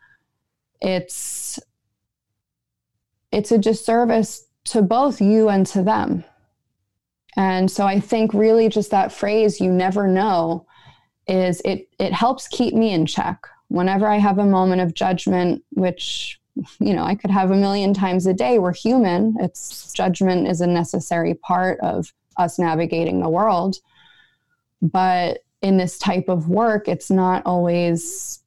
It's 0.80 1.58
it's 3.32 3.50
a 3.50 3.58
disservice 3.58 4.46
to 4.66 4.80
both 4.80 5.20
you 5.20 5.48
and 5.48 5.66
to 5.66 5.82
them. 5.82 6.24
And 7.36 7.70
so 7.70 7.84
I 7.84 8.00
think 8.00 8.32
really 8.32 8.68
just 8.68 8.90
that 8.92 9.12
phrase, 9.12 9.60
you 9.60 9.70
never 9.70 10.06
know, 10.06 10.66
is 11.26 11.60
it 11.64 11.88
it 11.98 12.12
helps 12.12 12.48
keep 12.48 12.74
me 12.74 12.92
in 12.92 13.06
check. 13.06 13.44
Whenever 13.68 14.06
I 14.06 14.18
have 14.18 14.38
a 14.38 14.46
moment 14.46 14.80
of 14.80 14.94
judgment, 14.94 15.62
which 15.70 16.40
you 16.80 16.94
know, 16.94 17.04
I 17.04 17.14
could 17.14 17.30
have 17.30 17.50
a 17.50 17.56
million 17.56 17.92
times 17.92 18.26
a 18.26 18.34
day. 18.34 18.58
We're 18.58 18.74
human. 18.74 19.36
It's 19.40 19.92
judgment 19.92 20.48
is 20.48 20.60
a 20.60 20.66
necessary 20.66 21.34
part 21.34 21.78
of 21.80 22.12
us 22.36 22.58
navigating 22.58 23.20
the 23.20 23.28
world. 23.28 23.76
But 24.82 25.40
in 25.62 25.76
this 25.76 25.98
type 25.98 26.28
of 26.28 26.48
work, 26.48 26.88
it's 26.88 27.10
not 27.10 27.42
always 27.44 28.42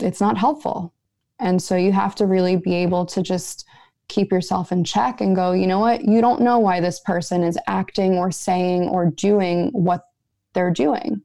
it's 0.00 0.20
not 0.20 0.36
helpful. 0.36 0.92
And 1.38 1.62
so 1.62 1.76
you 1.76 1.92
have 1.92 2.14
to 2.16 2.26
really 2.26 2.56
be 2.56 2.74
able 2.74 3.06
to 3.06 3.22
just 3.22 3.66
keep 4.08 4.30
yourself 4.30 4.72
in 4.72 4.84
check 4.84 5.20
and 5.20 5.34
go, 5.34 5.52
you 5.52 5.66
know 5.66 5.78
what? 5.78 6.04
You 6.04 6.20
don't 6.20 6.42
know 6.42 6.58
why 6.58 6.80
this 6.80 7.00
person 7.00 7.42
is 7.42 7.58
acting 7.66 8.14
or 8.14 8.30
saying 8.30 8.88
or 8.88 9.10
doing 9.10 9.70
what 9.72 10.06
they're 10.52 10.72
doing. 10.72 11.22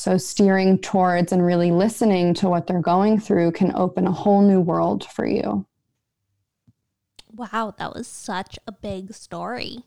So, 0.00 0.16
steering 0.16 0.78
towards 0.78 1.30
and 1.30 1.44
really 1.44 1.72
listening 1.72 2.32
to 2.36 2.48
what 2.48 2.66
they're 2.66 2.80
going 2.80 3.20
through 3.20 3.52
can 3.52 3.76
open 3.76 4.06
a 4.06 4.12
whole 4.12 4.40
new 4.40 4.58
world 4.58 5.04
for 5.04 5.26
you. 5.26 5.66
Wow, 7.30 7.74
that 7.76 7.92
was 7.92 8.08
such 8.08 8.58
a 8.66 8.72
big 8.72 9.12
story. 9.12 9.84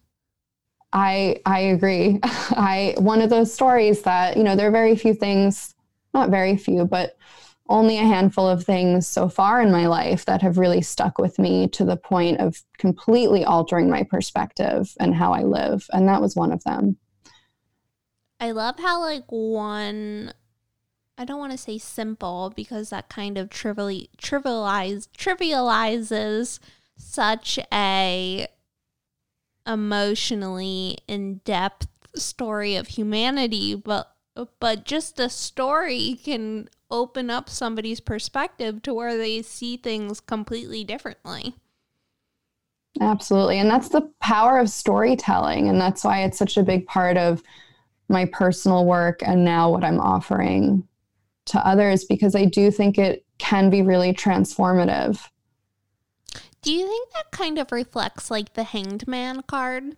I 0.94 1.42
I 1.48 1.62
agree. 1.62 2.20
I 2.24 2.94
one 3.00 3.24
of 3.24 3.32
those 3.32 3.52
stories 3.52 4.04
that, 4.04 4.38
you 4.38 4.44
know, 4.44 4.56
there 4.56 4.68
are 4.68 4.72
very 4.72 4.96
few 4.96 5.16
things, 5.16 5.74
not 6.14 6.30
very 6.30 6.58
few, 6.58 6.86
but 6.86 7.18
only 7.68 7.98
a 7.98 8.04
handful 8.04 8.48
of 8.48 8.64
things 8.64 9.08
so 9.08 9.28
far 9.28 9.64
in 9.64 9.72
my 9.72 9.88
life 9.88 10.26
that 10.26 10.44
have 10.44 10.60
really 10.60 10.84
stuck 10.84 11.18
with 11.18 11.40
me 11.40 11.68
to 11.70 11.86
the 11.86 11.98
point 11.98 12.40
of 12.40 12.62
completely 12.78 13.44
altering 13.44 13.90
my 13.90 14.04
perspective 14.04 14.94
and 15.00 15.16
how 15.16 15.34
I 15.34 15.42
live. 15.42 15.88
And 15.92 16.08
that 16.08 16.22
was 16.22 16.36
one 16.36 16.52
of 16.52 16.64
them. 16.66 16.98
I 18.44 18.52
love 18.52 18.78
how, 18.78 19.00
like, 19.00 19.24
one, 19.30 20.34
I 21.18 21.24
don't 21.24 21.40
want 21.40 21.54
to 21.54 21.58
say 21.58 21.78
simple 21.78 22.52
because 22.54 22.90
that 22.90 23.08
kind 23.08 23.38
of 23.38 23.50
trivially, 23.50 24.10
trivialize, 24.18 25.08
trivializes 25.18 26.60
such 26.98 27.58
a 27.72 28.48
emotionally 29.66 30.98
in-depth 31.08 31.88
story 32.16 32.76
of 32.76 32.90
humanity 32.90 33.74
but 33.74 34.14
but 34.60 34.84
just 34.84 35.22
a 35.22 35.30
story 35.30 36.20
can 36.22 36.68
open 36.92 37.30
up 37.30 37.48
somebody's 37.48 38.02
perspective 38.02 38.82
to 38.82 38.94
where 38.94 39.18
they 39.18 39.42
see 39.42 39.78
things 39.78 40.20
completely 40.20 40.84
differently. 40.84 41.56
Absolutely. 43.00 43.60
And 43.60 43.70
that's 43.70 43.90
the 43.90 44.12
power 44.20 44.58
of 44.60 44.70
storytelling. 44.70 45.70
And 45.70 45.80
that's 45.80 46.04
why 46.04 46.24
it's 46.24 46.38
such 46.38 46.58
a 46.58 46.64
big 46.64 46.86
part 46.88 47.16
of 47.16 47.42
my 48.14 48.26
personal 48.26 48.86
work 48.86 49.22
and 49.22 49.44
now 49.44 49.70
what 49.70 49.84
I'm 49.84 50.00
offering 50.00 50.88
to 51.48 51.68
others, 51.68 52.06
because 52.06 52.36
I 52.36 52.46
do 52.46 52.72
think 52.72 52.98
it 52.98 53.26
can 53.38 53.70
be 53.70 53.82
really 53.82 54.14
transformative. 54.14 55.20
Do 56.62 56.72
you 56.72 56.88
think 56.88 57.12
that 57.12 57.32
kind 57.32 57.60
of 57.60 57.74
reflects 57.74 58.32
like 58.32 58.54
the 58.54 58.64
hanged 58.64 59.06
man 59.06 59.42
card? 59.42 59.98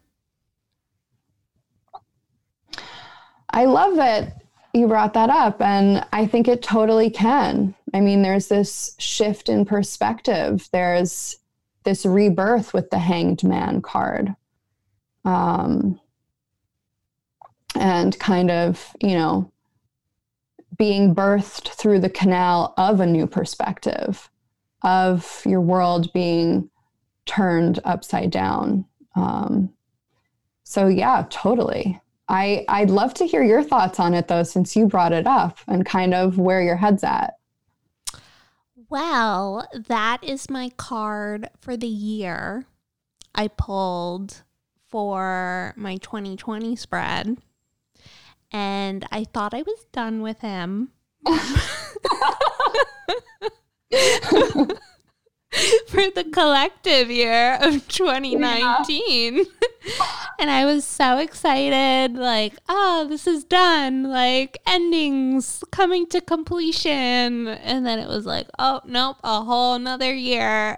I 3.52 3.66
love 3.66 3.98
that 3.98 4.42
you 4.74 4.88
brought 4.88 5.14
that 5.14 5.30
up, 5.30 5.62
and 5.62 6.04
I 6.12 6.26
think 6.26 6.48
it 6.48 6.64
totally 6.64 7.10
can. 7.10 7.76
I 7.94 8.02
mean, 8.02 8.24
there's 8.24 8.48
this 8.48 8.96
shift 8.98 9.48
in 9.48 9.64
perspective. 9.64 10.68
There's 10.74 11.38
this 11.84 12.06
rebirth 12.06 12.74
with 12.74 12.90
the 12.90 13.00
hanged 13.00 13.44
man 13.44 13.82
card. 13.82 14.36
Um, 15.24 16.00
and 17.76 18.18
kind 18.20 18.52
of, 18.52 18.96
you 19.02 19.16
know, 19.16 19.52
being 20.78 21.16
birthed 21.16 21.70
through 21.70 22.00
the 22.00 22.10
canal 22.10 22.74
of 22.78 23.00
a 23.00 23.06
new 23.06 23.28
perspective, 23.28 24.30
of 24.84 25.42
your 25.46 25.62
world 25.62 26.12
being 26.14 26.70
turned 27.26 27.80
upside 27.86 28.32
down. 28.32 28.86
Um, 29.16 29.74
so, 30.64 30.88
yeah, 30.88 31.26
totally. 31.30 32.02
I, 32.28 32.66
I'd 32.68 32.90
love 32.90 33.14
to 33.16 33.28
hear 33.28 33.44
your 33.44 33.64
thoughts 33.64 34.00
on 34.00 34.14
it 34.14 34.28
though, 34.28 34.44
since 34.44 34.76
you 34.76 34.88
brought 34.88 35.14
it 35.14 35.28
up 35.28 35.60
and 35.68 35.86
kind 35.86 36.14
of 36.14 36.38
where 36.38 36.62
your 36.62 36.76
head's 36.76 37.04
at. 37.04 37.36
Well, 38.90 39.68
that 39.74 40.24
is 40.24 40.50
my 40.50 40.70
card 40.78 41.50
for 41.60 41.76
the 41.78 41.88
year 41.88 42.66
I 43.34 43.48
pulled 43.50 44.44
for 44.88 45.74
my 45.76 45.98
2020 45.98 46.76
spread. 46.76 47.38
And 48.56 49.06
I 49.12 49.26
thought 49.26 49.54
I 49.54 49.64
was 49.64 49.86
done 49.92 50.22
with 50.22 50.40
him. 50.40 50.92
for 55.88 56.10
the 56.12 56.26
collective 56.32 57.12
year 57.12 57.58
of 57.60 57.86
2019. 57.90 59.36
Yeah. 59.36 59.44
and 60.40 60.50
I 60.50 60.64
was 60.64 60.86
so 60.86 61.18
excited, 61.18 62.16
like, 62.16 62.54
oh, 62.70 63.06
this 63.10 63.28
is 63.28 63.44
done, 63.44 64.04
like 64.04 64.58
endings 64.66 65.62
coming 65.72 66.08
to 66.08 66.22
completion. 66.22 67.50
And 67.50 67.86
then 67.86 68.00
it 68.00 68.08
was 68.08 68.26
like, 68.26 68.48
oh, 68.58 68.80
nope, 68.86 69.18
a 69.22 69.42
whole 69.42 69.78
nother 69.78 70.14
year. 70.14 70.78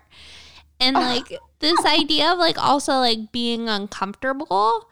And 0.80 0.96
like 0.96 1.32
this 1.60 1.86
idea 1.86 2.32
of 2.32 2.40
like 2.40 2.58
also 2.58 2.94
like 2.94 3.32
being 3.32 3.70
uncomfortable, 3.70 4.90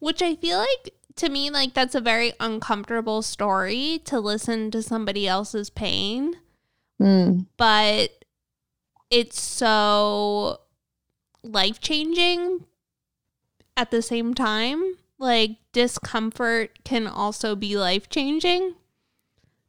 which 0.00 0.20
I 0.20 0.34
feel 0.34 0.58
like 0.58 0.94
to 1.22 1.28
me, 1.30 1.50
like 1.50 1.72
that's 1.74 1.94
a 1.94 2.00
very 2.00 2.32
uncomfortable 2.40 3.22
story 3.22 4.00
to 4.04 4.18
listen 4.20 4.70
to 4.72 4.82
somebody 4.82 5.26
else's 5.28 5.70
pain, 5.70 6.34
Mm. 7.00 7.46
but 7.56 8.10
it's 9.10 9.40
so 9.40 10.60
life 11.42 11.80
changing 11.80 12.64
at 13.76 13.90
the 13.90 14.02
same 14.02 14.34
time. 14.34 14.96
Like 15.18 15.56
discomfort 15.72 16.82
can 16.84 17.06
also 17.06 17.54
be 17.56 17.76
life 17.76 18.08
changing. 18.08 18.74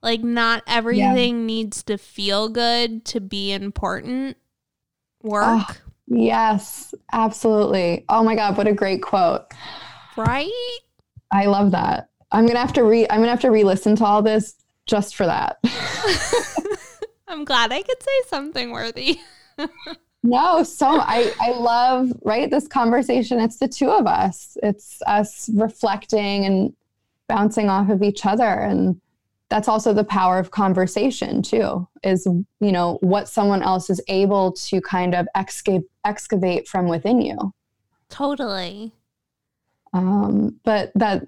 Like 0.02 0.22
not 0.22 0.64
everything 0.68 1.46
needs 1.46 1.84
to 1.84 1.98
feel 1.98 2.50
good 2.50 3.06
to 3.06 3.20
be 3.22 3.52
important 3.52 4.38
work, 5.22 5.44
Ah. 5.46 5.78
Yes, 6.08 6.94
absolutely. 7.14 8.06
Oh 8.10 8.24
my 8.24 8.36
God, 8.36 8.58
what 8.58 8.68
a 8.68 8.74
great 8.74 9.02
quote. 9.02 9.46
right? 10.18 10.52
I 11.34 11.46
love 11.48 11.72
that. 11.72 12.10
I'm 12.32 12.46
gonna 12.46 12.60
have 12.60 12.74
to 12.74 12.84
re 12.84 13.06
I'm 13.10 13.20
gonna 13.20 13.32
have 13.32 13.42
to 13.42 13.52
re-listen 13.52 13.96
to 13.98 14.06
all 14.06 14.22
this 14.22 14.56
just 14.86 15.16
for 15.16 15.26
that. 15.26 15.58
I'm 17.28 17.44
glad 17.44 17.74
I 17.74 17.82
could 17.82 18.02
say 18.02 18.22
something 18.28 18.72
worthy. 18.72 19.20
no, 20.24 20.64
so 20.64 20.88
I 20.88 21.34
I 21.42 21.52
love 21.52 22.14
right 22.24 22.50
this 22.50 22.68
conversation. 22.68 23.40
It's 23.40 23.58
the 23.58 23.68
two 23.68 23.90
of 23.90 24.08
us. 24.08 24.58
It's 24.64 25.02
us 25.08 25.50
reflecting 25.54 26.46
and 26.46 26.74
bouncing 27.28 27.70
off 27.70 27.90
of 27.90 28.04
each 28.04 28.26
other 28.26 28.44
and 28.44 29.00
that's 29.50 29.68
also 29.68 29.94
the 29.94 30.04
power 30.04 30.40
of 30.40 30.52
conversation 30.52 31.42
too 31.42 31.88
is 32.04 32.26
you 32.60 32.72
know 32.72 32.98
what 33.02 33.30
someone 33.30 33.64
else 33.64 33.90
is 33.90 34.02
able 34.08 34.52
to 34.52 34.82
kind 34.82 35.16
of 35.16 35.28
excavate 35.36 35.84
excavate 36.04 36.68
from 36.68 36.88
within 36.88 37.22
you 37.22 37.54
Totally. 38.14 38.92
Um 39.94 40.60
but 40.64 40.92
that 40.96 41.24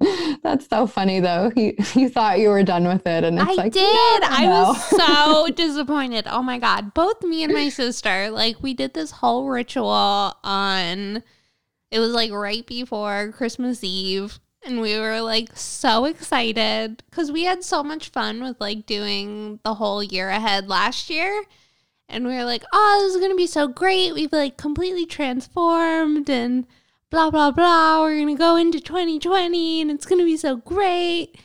that's 0.42 0.66
so 0.68 0.86
funny 0.86 1.20
though 1.20 1.52
you 1.54 1.74
you 1.94 2.08
thought 2.08 2.38
you 2.38 2.48
were 2.48 2.62
done 2.62 2.86
with 2.88 3.06
it 3.06 3.22
and 3.22 3.38
it's 3.38 3.50
I 3.50 3.52
like 3.54 3.72
did. 3.72 3.82
no, 3.82 4.28
I 4.30 4.46
was 4.46 4.82
so 4.88 5.48
disappointed. 5.54 6.26
Oh 6.28 6.42
my 6.42 6.58
god. 6.58 6.94
Both 6.94 7.22
me 7.22 7.44
and 7.44 7.52
my 7.52 7.68
sister, 7.68 8.30
like 8.30 8.62
we 8.62 8.72
did 8.72 8.94
this 8.94 9.10
whole 9.10 9.48
ritual 9.48 10.34
on 10.42 11.22
it 11.90 11.98
was 11.98 12.12
like 12.12 12.30
right 12.32 12.66
before 12.66 13.32
Christmas 13.36 13.84
Eve 13.84 14.40
and 14.64 14.80
we 14.80 14.98
were 14.98 15.20
like 15.20 15.50
so 15.56 16.06
excited 16.06 17.02
cuz 17.10 17.30
we 17.30 17.44
had 17.44 17.62
so 17.62 17.82
much 17.82 18.08
fun 18.08 18.42
with 18.42 18.58
like 18.60 18.86
doing 18.86 19.60
the 19.64 19.74
whole 19.74 20.02
year 20.02 20.30
ahead 20.30 20.68
last 20.68 21.10
year. 21.10 21.44
And 22.08 22.26
we 22.26 22.34
were 22.34 22.44
like, 22.44 22.64
"Oh, 22.72 23.00
this 23.02 23.14
is 23.14 23.20
going 23.20 23.30
to 23.30 23.36
be 23.36 23.46
so 23.46 23.68
great. 23.68 24.14
We've 24.14 24.32
like 24.32 24.56
completely 24.56 25.06
transformed 25.06 26.28
and 26.28 26.66
blah 27.10 27.30
blah 27.30 27.50
blah. 27.50 28.02
We're 28.02 28.24
going 28.24 28.28
to 28.28 28.34
go 28.34 28.56
into 28.56 28.80
2020 28.80 29.80
and 29.80 29.90
it's 29.90 30.06
going 30.06 30.20
to 30.20 30.24
be 30.24 30.36
so 30.36 30.56
great." 30.56 31.36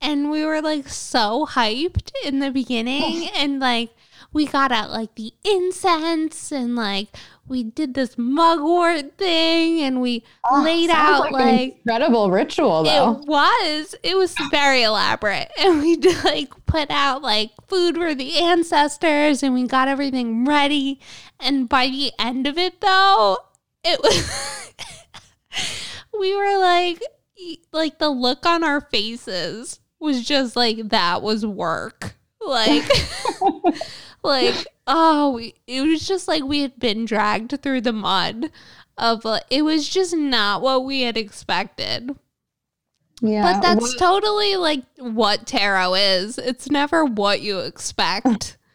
and 0.00 0.30
we 0.30 0.44
were 0.44 0.62
like 0.62 0.88
so 0.88 1.46
hyped 1.50 2.12
in 2.24 2.38
the 2.38 2.50
beginning 2.50 3.02
oh. 3.02 3.30
and 3.36 3.60
like 3.60 3.90
we 4.32 4.46
got 4.46 4.70
out 4.70 4.90
like 4.90 5.14
the 5.14 5.32
incense 5.44 6.52
and 6.52 6.76
like 6.76 7.08
we 7.48 7.62
did 7.62 7.94
this 7.94 8.16
mugwort 8.18 9.16
thing 9.16 9.80
and 9.80 10.02
we 10.02 10.22
Oh, 10.50 10.62
laid 10.62 10.90
out 10.90 11.32
like, 11.32 11.32
like, 11.32 11.44
an 11.44 11.58
incredible 11.58 12.30
ritual 12.30 12.84
though 12.84 13.20
it 13.20 13.26
was 13.26 13.94
it 14.02 14.16
was 14.16 14.34
very 14.50 14.82
elaborate 14.82 15.50
and 15.58 15.80
we 15.80 15.96
did, 15.96 16.22
like 16.24 16.50
put 16.66 16.90
out 16.90 17.22
like 17.22 17.50
food 17.66 17.96
for 17.96 18.14
the 18.14 18.38
ancestors 18.38 19.42
and 19.42 19.54
we 19.54 19.66
got 19.66 19.88
everything 19.88 20.44
ready 20.44 21.00
and 21.40 21.68
by 21.68 21.88
the 21.88 22.12
end 22.18 22.46
of 22.46 22.58
it 22.58 22.80
though 22.80 23.38
it 23.82 24.00
was 24.02 24.72
we 26.18 26.36
were 26.36 26.58
like 26.58 27.02
like 27.72 27.98
the 27.98 28.08
look 28.08 28.44
on 28.46 28.64
our 28.64 28.80
faces 28.80 29.80
was 30.00 30.26
just 30.26 30.56
like 30.56 30.88
that 30.88 31.22
was 31.22 31.44
work. 31.46 32.14
Like 32.44 32.88
like 34.22 34.66
oh 34.86 35.32
we, 35.32 35.54
it 35.66 35.82
was 35.82 36.06
just 36.06 36.28
like 36.28 36.44
we 36.44 36.62
had 36.62 36.78
been 36.78 37.04
dragged 37.04 37.60
through 37.62 37.82
the 37.82 37.92
mud 37.92 38.50
of 38.96 39.24
like 39.24 39.44
it 39.50 39.62
was 39.62 39.88
just 39.88 40.16
not 40.16 40.62
what 40.62 40.84
we 40.84 41.02
had 41.02 41.16
expected. 41.16 42.10
Yeah. 43.20 43.42
But 43.42 43.60
that's 43.60 43.82
what- 43.82 43.98
totally 43.98 44.56
like 44.56 44.84
what 44.98 45.46
tarot 45.46 45.94
is. 45.94 46.38
It's 46.38 46.70
never 46.70 47.04
what 47.04 47.40
you 47.40 47.60
expect. 47.60 48.56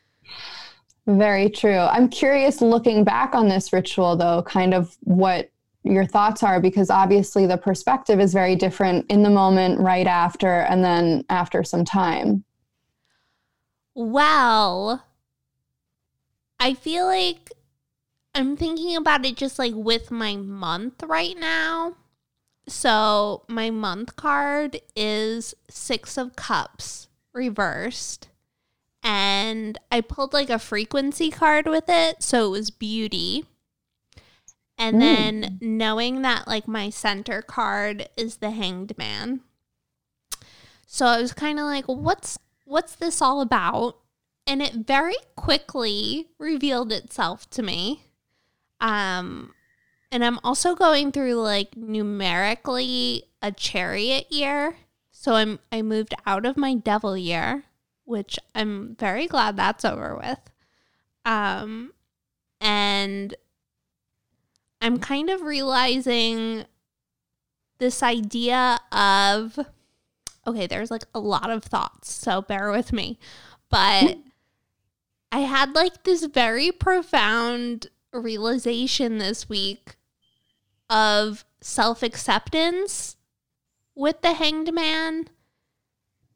Very 1.05 1.49
true. 1.49 1.79
I'm 1.79 2.07
curious 2.07 2.61
looking 2.61 3.03
back 3.03 3.35
on 3.35 3.49
this 3.49 3.73
ritual, 3.73 4.15
though, 4.15 4.41
kind 4.43 4.73
of 4.73 4.95
what 5.01 5.51
your 5.83 6.05
thoughts 6.05 6.43
are, 6.43 6.59
because 6.59 6.89
obviously 6.89 7.45
the 7.45 7.57
perspective 7.57 8.19
is 8.19 8.33
very 8.33 8.55
different 8.55 9.05
in 9.09 9.23
the 9.23 9.29
moment, 9.29 9.79
right 9.79 10.07
after, 10.07 10.61
and 10.61 10.83
then 10.83 11.25
after 11.29 11.63
some 11.63 11.85
time. 11.85 12.43
Well, 13.93 15.03
I 16.59 16.73
feel 16.73 17.05
like 17.05 17.51
I'm 18.33 18.57
thinking 18.57 18.95
about 18.95 19.25
it 19.25 19.35
just 19.35 19.59
like 19.59 19.73
with 19.75 20.09
my 20.09 20.35
month 20.35 21.03
right 21.03 21.37
now. 21.37 21.97
So, 22.67 23.43
my 23.49 23.69
month 23.69 24.15
card 24.15 24.79
is 24.95 25.53
Six 25.69 26.17
of 26.17 26.35
Cups 26.35 27.09
reversed. 27.33 28.29
And 29.03 29.77
I 29.91 29.99
pulled 29.99 30.31
like 30.31 30.49
a 30.49 30.57
frequency 30.57 31.29
card 31.29 31.67
with 31.67 31.89
it. 31.89 32.23
So, 32.23 32.45
it 32.47 32.51
was 32.51 32.71
beauty. 32.71 33.45
And 34.83 34.97
Mm. 34.97 34.99
then 34.99 35.57
knowing 35.61 36.23
that 36.23 36.45
like 36.45 36.67
my 36.67 36.89
center 36.89 37.41
card 37.41 38.09
is 38.17 38.37
the 38.37 38.51
hanged 38.51 38.97
man. 38.97 39.39
So 40.85 41.05
I 41.05 41.21
was 41.21 41.33
kind 41.33 41.57
of 41.57 41.65
like, 41.65 41.85
what's 41.85 42.37
what's 42.65 42.95
this 42.95 43.21
all 43.21 43.39
about? 43.41 43.97
And 44.45 44.61
it 44.61 44.73
very 44.73 45.15
quickly 45.37 46.27
revealed 46.37 46.91
itself 46.91 47.49
to 47.51 47.63
me. 47.63 48.03
Um 48.81 49.53
and 50.11 50.23
I'm 50.23 50.39
also 50.43 50.75
going 50.75 51.11
through 51.11 51.35
like 51.35 51.77
numerically 51.77 53.23
a 53.41 53.51
chariot 53.51 54.31
year. 54.31 54.75
So 55.11 55.35
I'm 55.35 55.59
I 55.71 55.81
moved 55.81 56.13
out 56.25 56.45
of 56.45 56.57
my 56.57 56.75
devil 56.75 57.17
year, 57.17 57.63
which 58.03 58.37
I'm 58.53 58.95
very 58.99 59.27
glad 59.27 59.55
that's 59.55 59.85
over 59.85 60.15
with. 60.17 60.39
Um 61.25 61.93
and 62.59 63.33
I'm 64.83 64.99
kind 64.99 65.29
of 65.29 65.41
realizing 65.41 66.65
this 67.79 68.03
idea 68.03 68.79
of 68.91 69.57
okay, 70.45 70.67
there's 70.67 70.91
like 70.91 71.05
a 71.15 71.19
lot 71.19 71.49
of 71.49 71.63
thoughts, 71.63 72.11
so 72.11 72.41
bear 72.41 72.69
with 72.69 72.91
me. 72.91 73.17
But 73.69 74.17
I 75.31 75.39
had 75.39 75.73
like 75.73 76.03
this 76.03 76.25
very 76.25 76.71
profound 76.71 77.87
realization 78.11 79.17
this 79.17 79.47
week 79.49 79.95
of 80.89 81.45
self 81.61 82.03
acceptance 82.03 83.15
with 83.95 84.21
the 84.21 84.33
hanged 84.33 84.73
man 84.73 85.29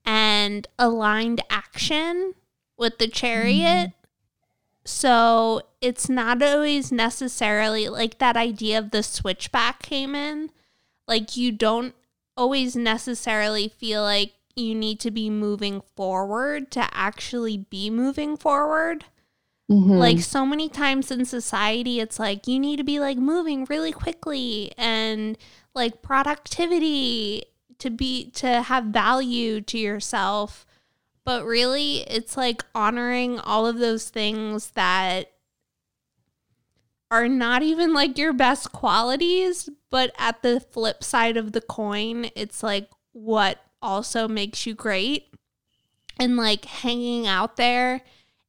and 0.06 0.68
aligned 0.80 1.42
action 1.50 2.34
with 2.78 2.98
the 2.98 3.08
chariot. 3.08 3.92
So 4.88 5.64
it's 5.82 6.08
not 6.08 6.42
always 6.42 6.94
necessarily 6.94 7.90
like 7.90 8.20
that 8.20 8.38
idea 8.38 8.80
of 8.80 8.92
the 8.92 9.04
switchback 9.04 9.82
came 9.82 10.16
in. 10.16 10.50
Like 11.10 11.36
you 11.36 11.52
don't 11.52 11.94
always 12.38 12.74
necessarily 12.74 13.68
feel 13.68 14.02
like 14.02 14.32
you 14.56 14.74
need 14.74 15.02
to 15.02 15.12
be 15.12 15.30
moving 15.30 15.82
forward 15.98 16.72
to 16.72 16.88
actually 16.94 17.58
be 17.58 17.90
moving 17.90 18.38
forward. 18.38 19.04
Mhm. 19.70 19.98
Like 19.98 20.22
so 20.22 20.46
many 20.46 20.70
times 20.70 21.12
in 21.12 21.26
society, 21.26 22.00
it's 22.00 22.18
like 22.18 22.48
you 22.48 22.58
need 22.58 22.78
to 22.78 22.86
be 22.86 23.02
like 23.02 23.18
moving 23.18 23.66
really 23.66 23.92
quickly 23.92 24.72
and 24.78 25.38
like 25.76 26.02
productivity 26.02 27.44
to 27.80 27.90
be 27.90 28.32
to 28.32 28.62
have 28.62 28.86
value 28.86 29.60
to 29.62 29.78
yourself. 29.78 30.66
But 31.28 31.44
really, 31.44 32.10
it's 32.10 32.38
like 32.38 32.64
honoring 32.74 33.38
all 33.38 33.68
of 33.68 33.80
those 33.80 34.10
things 34.10 34.72
that 34.72 35.30
are 37.12 37.28
not 37.28 37.62
even 37.64 37.94
like 37.94 38.18
your 38.18 38.32
best 38.32 38.72
qualities, 38.72 39.68
but 39.90 40.16
at 40.18 40.42
the 40.42 40.62
flip 40.62 41.04
side 41.04 41.36
of 41.36 41.52
the 41.52 41.60
coin, 41.60 42.30
it's 42.34 42.64
like 42.64 42.90
what 43.12 43.60
also 43.82 44.30
makes 44.30 44.66
you 44.66 44.74
great. 44.74 45.36
And 46.18 46.38
like 46.38 46.64
hanging 46.64 47.28
out 47.28 47.58
there 47.58 48.04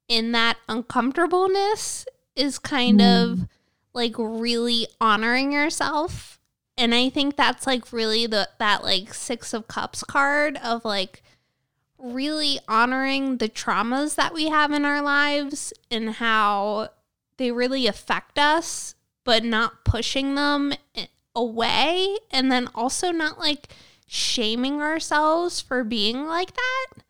in 0.06 0.30
that 0.30 0.58
uncomfortableness 0.68 2.06
is 2.36 2.60
kind 2.60 3.02
of 3.02 3.38
mm. 3.38 3.48
like 3.92 4.14
really 4.16 4.86
honoring 5.00 5.52
yourself. 5.52 6.38
And 6.76 6.94
I 6.94 7.10
think 7.10 7.34
that's 7.34 7.66
like 7.66 7.92
really 7.92 8.28
the 8.28 8.48
that 8.60 8.84
like 8.84 9.12
6 9.12 9.52
of 9.52 9.66
cups 9.66 10.04
card 10.04 10.56
of 10.58 10.84
like 10.84 11.24
really 11.98 12.60
honoring 12.68 13.38
the 13.38 13.48
traumas 13.48 14.14
that 14.14 14.32
we 14.32 14.48
have 14.48 14.72
in 14.72 14.84
our 14.84 15.02
lives 15.02 15.72
and 15.90 16.10
how 16.10 16.90
they 17.36 17.50
really 17.52 17.86
affect 17.86 18.38
us, 18.38 18.94
but 19.24 19.44
not 19.44 19.84
pushing 19.84 20.34
them 20.34 20.72
away. 21.34 22.16
And 22.30 22.50
then 22.50 22.68
also 22.74 23.10
not 23.10 23.38
like 23.38 23.68
shaming 24.06 24.80
ourselves 24.80 25.60
for 25.60 25.84
being 25.84 26.26
like 26.26 26.54
that. 26.54 27.02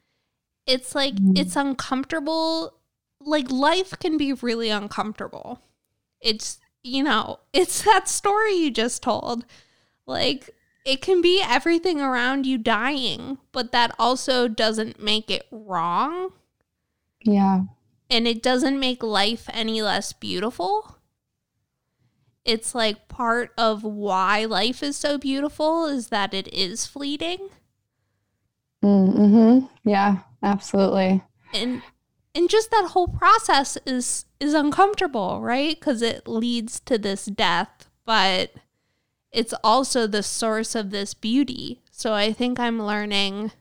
It's 0.67 0.95
like 0.95 1.15
Mhm. 1.15 1.39
it's 1.39 1.57
uncomfortable. 1.57 2.75
Like 3.21 3.51
life 3.51 3.95
can 3.99 4.17
be 4.17 4.33
really 4.33 4.69
uncomfortable. 4.71 5.61
It's, 6.21 6.59
you 6.83 7.03
know, 7.03 7.41
it's 7.53 7.83
that 7.83 8.09
story 8.09 8.55
you 8.55 8.71
just 8.71 9.03
told. 9.03 9.45
Like 10.07 10.55
it 10.89 11.03
can 11.03 11.21
be 11.21 11.43
everything 11.47 12.01
around 12.01 12.47
you 12.47 12.57
dying, 12.59 13.37
but 13.53 13.73
that 13.73 13.95
also 13.99 14.49
doesn't 14.49 15.03
make 15.03 15.31
it 15.31 15.47
wrong 15.51 16.31
Yeah. 17.23 17.63
and 18.11 18.27
it 18.27 18.43
doesn't 18.43 18.81
make 18.81 19.03
life 19.03 19.49
any 19.53 19.83
less 19.83 20.13
beautiful. 20.15 20.97
It's 22.45 22.75
like 22.75 23.09
part 23.09 23.53
of 23.59 23.85
why 23.85 24.47
life 24.47 24.83
is 24.83 24.97
so 24.97 25.19
beautiful 25.19 25.85
is 25.85 26.09
that 26.09 26.33
it 26.33 26.49
is 26.53 26.87
fleeting 26.87 27.51
Mm-hmm. 28.83 29.67
Yeah, 29.89 30.19
absolutely. 30.43 31.23
and 31.53 31.83
and 32.35 32.49
just 32.49 32.71
that 32.71 32.91
whole 32.93 33.09
process 33.09 33.77
is 33.85 34.25
is 34.39 34.55
uncomfortable, 34.55 35.41
right? 35.43 35.79
Cuz 35.81 36.01
it 36.01 36.29
leads 36.29 36.79
to 36.81 36.97
this 36.97 37.25
death, 37.27 37.89
but 38.05 38.53
it's 39.39 39.55
also 39.63 40.09
the 40.09 40.23
source 40.25 40.75
of 40.75 40.91
this 40.91 41.15
beauty. 41.15 41.81
So 41.93 42.13
I 42.13 42.33
think 42.33 42.59
I'm 42.59 42.83
learning 42.83 43.53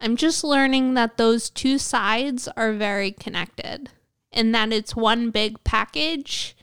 I'm 0.00 0.16
just 0.16 0.44
learning 0.44 0.94
that 0.94 1.16
those 1.16 1.50
two 1.50 1.76
sides 1.76 2.48
are 2.56 2.72
very 2.72 3.10
connected 3.10 3.90
and 4.32 4.54
that 4.54 4.72
it's 4.72 4.94
one 4.94 5.30
big 5.30 5.62
package, 5.64 6.56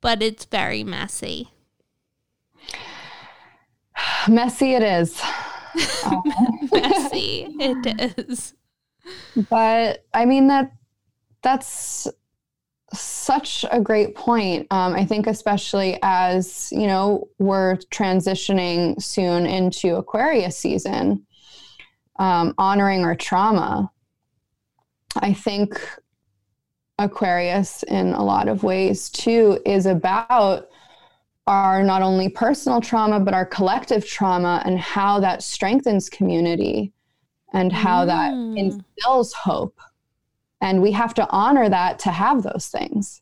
but 0.00 0.20
it's 0.20 0.44
very 0.44 0.82
messy. 0.82 1.50
Messy 4.28 4.74
it 4.74 4.82
is. 4.82 5.22
messy. 6.72 7.46
It 7.60 8.18
is. 8.28 8.54
but 9.48 10.04
I 10.12 10.24
mean 10.24 10.48
that 10.48 10.72
that's 11.42 12.08
such 13.00 13.64
a 13.70 13.80
great 13.80 14.14
point. 14.14 14.66
Um, 14.70 14.94
I 14.94 15.04
think 15.04 15.26
especially 15.26 15.98
as 16.02 16.68
you 16.72 16.86
know 16.86 17.28
we're 17.38 17.76
transitioning 17.90 19.00
soon 19.02 19.46
into 19.46 19.96
Aquarius 19.96 20.56
season, 20.58 21.26
um, 22.18 22.54
honoring 22.58 23.04
our 23.04 23.14
trauma. 23.14 23.90
I 25.16 25.32
think 25.32 25.80
Aquarius, 26.98 27.82
in 27.84 28.12
a 28.12 28.22
lot 28.22 28.48
of 28.48 28.62
ways, 28.62 29.10
too, 29.10 29.60
is 29.66 29.86
about 29.86 30.68
our 31.46 31.82
not 31.82 32.00
only 32.02 32.28
personal 32.28 32.80
trauma 32.80 33.20
but 33.20 33.34
our 33.34 33.44
collective 33.44 34.06
trauma 34.06 34.62
and 34.64 34.78
how 34.78 35.20
that 35.20 35.42
strengthens 35.42 36.08
community 36.08 36.92
and 37.52 37.70
how 37.70 38.04
that 38.06 38.32
Mm. 38.32 38.56
instills 38.58 39.32
hope. 39.34 39.78
And 40.64 40.80
we 40.80 40.92
have 40.92 41.12
to 41.14 41.28
honor 41.28 41.68
that 41.68 41.98
to 42.00 42.10
have 42.10 42.42
those 42.42 42.68
things. 42.68 43.20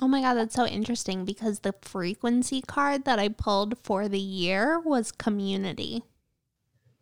Oh 0.00 0.08
my 0.08 0.22
god, 0.22 0.34
that's 0.34 0.56
so 0.56 0.66
interesting 0.66 1.24
because 1.24 1.60
the 1.60 1.72
frequency 1.82 2.60
card 2.60 3.04
that 3.04 3.20
I 3.20 3.28
pulled 3.28 3.78
for 3.84 4.08
the 4.08 4.18
year 4.18 4.80
was 4.80 5.12
community. 5.12 6.02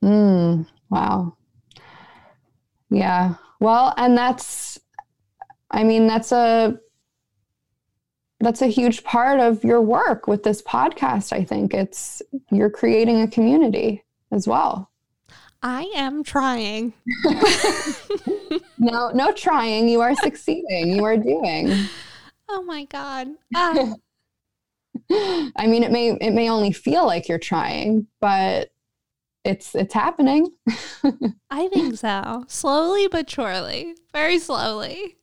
Mm, 0.03 0.67
wow. 0.91 1.35
Yeah. 2.91 3.37
Well, 3.61 3.95
and 3.97 4.17
that's, 4.17 4.79
I 5.71 5.83
mean, 5.83 6.07
that's 6.07 6.31
a, 6.31 6.79
that's 8.41 8.61
a 8.61 8.67
huge 8.67 9.05
part 9.05 9.41
of 9.41 9.65
your 9.65 9.81
work 9.81 10.29
with 10.29 10.43
this 10.43 10.61
podcast. 10.61 11.33
I 11.33 11.45
think 11.45 11.73
it's, 11.73 12.21
you're 12.51 12.69
creating 12.69 13.23
a 13.23 13.29
community 13.29 14.05
as 14.31 14.47
well. 14.47 14.91
I 15.67 15.91
am 15.97 16.23
trying. 16.23 16.93
No, 18.79 19.11
no 19.11 19.33
trying. 19.33 19.89
You 19.89 20.01
are 20.03 20.15
succeeding. 20.15 20.93
You 20.93 21.05
are 21.05 21.17
doing. 21.17 21.73
Oh 22.49 22.63
my 22.63 22.85
god. 22.85 23.27
Ah, 23.57 23.95
I 25.11 25.67
mean, 25.67 25.83
it 25.83 25.91
may, 25.91 26.11
it 26.21 26.31
may 26.33 26.49
only 26.49 26.71
feel 26.71 27.05
like 27.05 27.29
you're 27.29 27.41
trying, 27.41 28.07
but 28.21 28.71
it's, 29.45 29.75
it's 29.75 29.93
happening. 29.93 30.53
I 31.51 31.67
think 31.67 31.97
so. 31.97 32.45
Slowly 32.47 33.09
but 33.09 33.29
surely. 33.29 33.97
Very 34.13 34.39
slowly. 34.39 35.17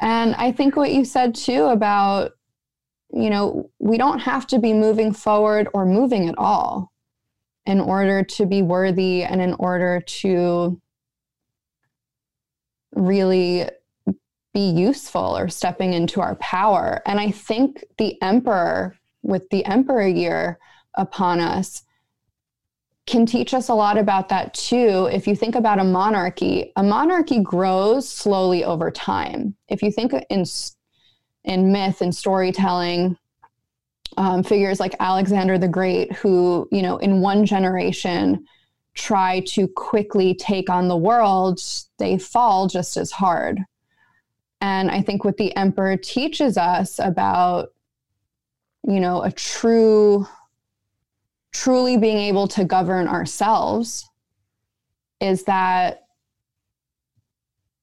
And 0.00 0.34
I 0.36 0.52
think 0.52 0.74
what 0.74 0.90
you 0.90 1.04
said 1.04 1.34
too 1.34 1.64
about, 1.64 2.32
you 3.12 3.28
know, 3.28 3.70
we 3.78 3.98
don't 3.98 4.20
have 4.20 4.46
to 4.46 4.58
be 4.58 4.72
moving 4.72 5.12
forward 5.12 5.68
or 5.74 5.84
moving 5.84 6.30
at 6.30 6.38
all 6.38 6.90
in 7.68 7.80
order 7.80 8.22
to 8.22 8.46
be 8.46 8.62
worthy 8.62 9.22
and 9.22 9.42
in 9.42 9.52
order 9.58 10.00
to 10.00 10.80
really 12.94 13.68
be 14.54 14.70
useful 14.70 15.36
or 15.36 15.50
stepping 15.50 15.92
into 15.92 16.22
our 16.22 16.34
power. 16.36 17.02
And 17.04 17.20
I 17.20 17.30
think 17.30 17.84
the 17.98 18.20
emperor, 18.22 18.96
with 19.22 19.50
the 19.50 19.66
emperor 19.66 20.06
year 20.06 20.58
upon 20.94 21.40
us, 21.40 21.82
can 23.06 23.26
teach 23.26 23.52
us 23.52 23.68
a 23.68 23.74
lot 23.74 23.98
about 23.98 24.30
that 24.30 24.54
too. 24.54 25.10
If 25.12 25.26
you 25.26 25.36
think 25.36 25.54
about 25.54 25.78
a 25.78 25.84
monarchy, 25.84 26.72
a 26.74 26.82
monarchy 26.82 27.42
grows 27.42 28.08
slowly 28.08 28.64
over 28.64 28.90
time. 28.90 29.54
If 29.68 29.82
you 29.82 29.92
think 29.92 30.14
in 30.30 30.44
in 31.44 31.70
myth 31.70 32.00
and 32.00 32.14
storytelling, 32.14 33.18
um, 34.18 34.42
figures 34.42 34.80
like 34.80 34.96
Alexander 34.98 35.58
the 35.58 35.68
Great, 35.68 36.12
who 36.12 36.68
you 36.72 36.82
know 36.82 36.98
in 36.98 37.20
one 37.20 37.46
generation 37.46 38.44
try 38.94 39.40
to 39.46 39.68
quickly 39.68 40.34
take 40.34 40.68
on 40.68 40.88
the 40.88 40.96
world, 40.96 41.60
they 41.98 42.18
fall 42.18 42.66
just 42.66 42.96
as 42.96 43.12
hard. 43.12 43.60
And 44.60 44.90
I 44.90 45.02
think 45.02 45.24
what 45.24 45.36
the 45.36 45.54
emperor 45.54 45.96
teaches 45.96 46.58
us 46.58 46.98
about, 46.98 47.68
you 48.82 48.98
know, 48.98 49.22
a 49.22 49.30
true 49.30 50.26
truly 51.52 51.96
being 51.96 52.18
able 52.18 52.48
to 52.48 52.64
govern 52.64 53.06
ourselves 53.06 54.10
is 55.20 55.44
that 55.44 56.06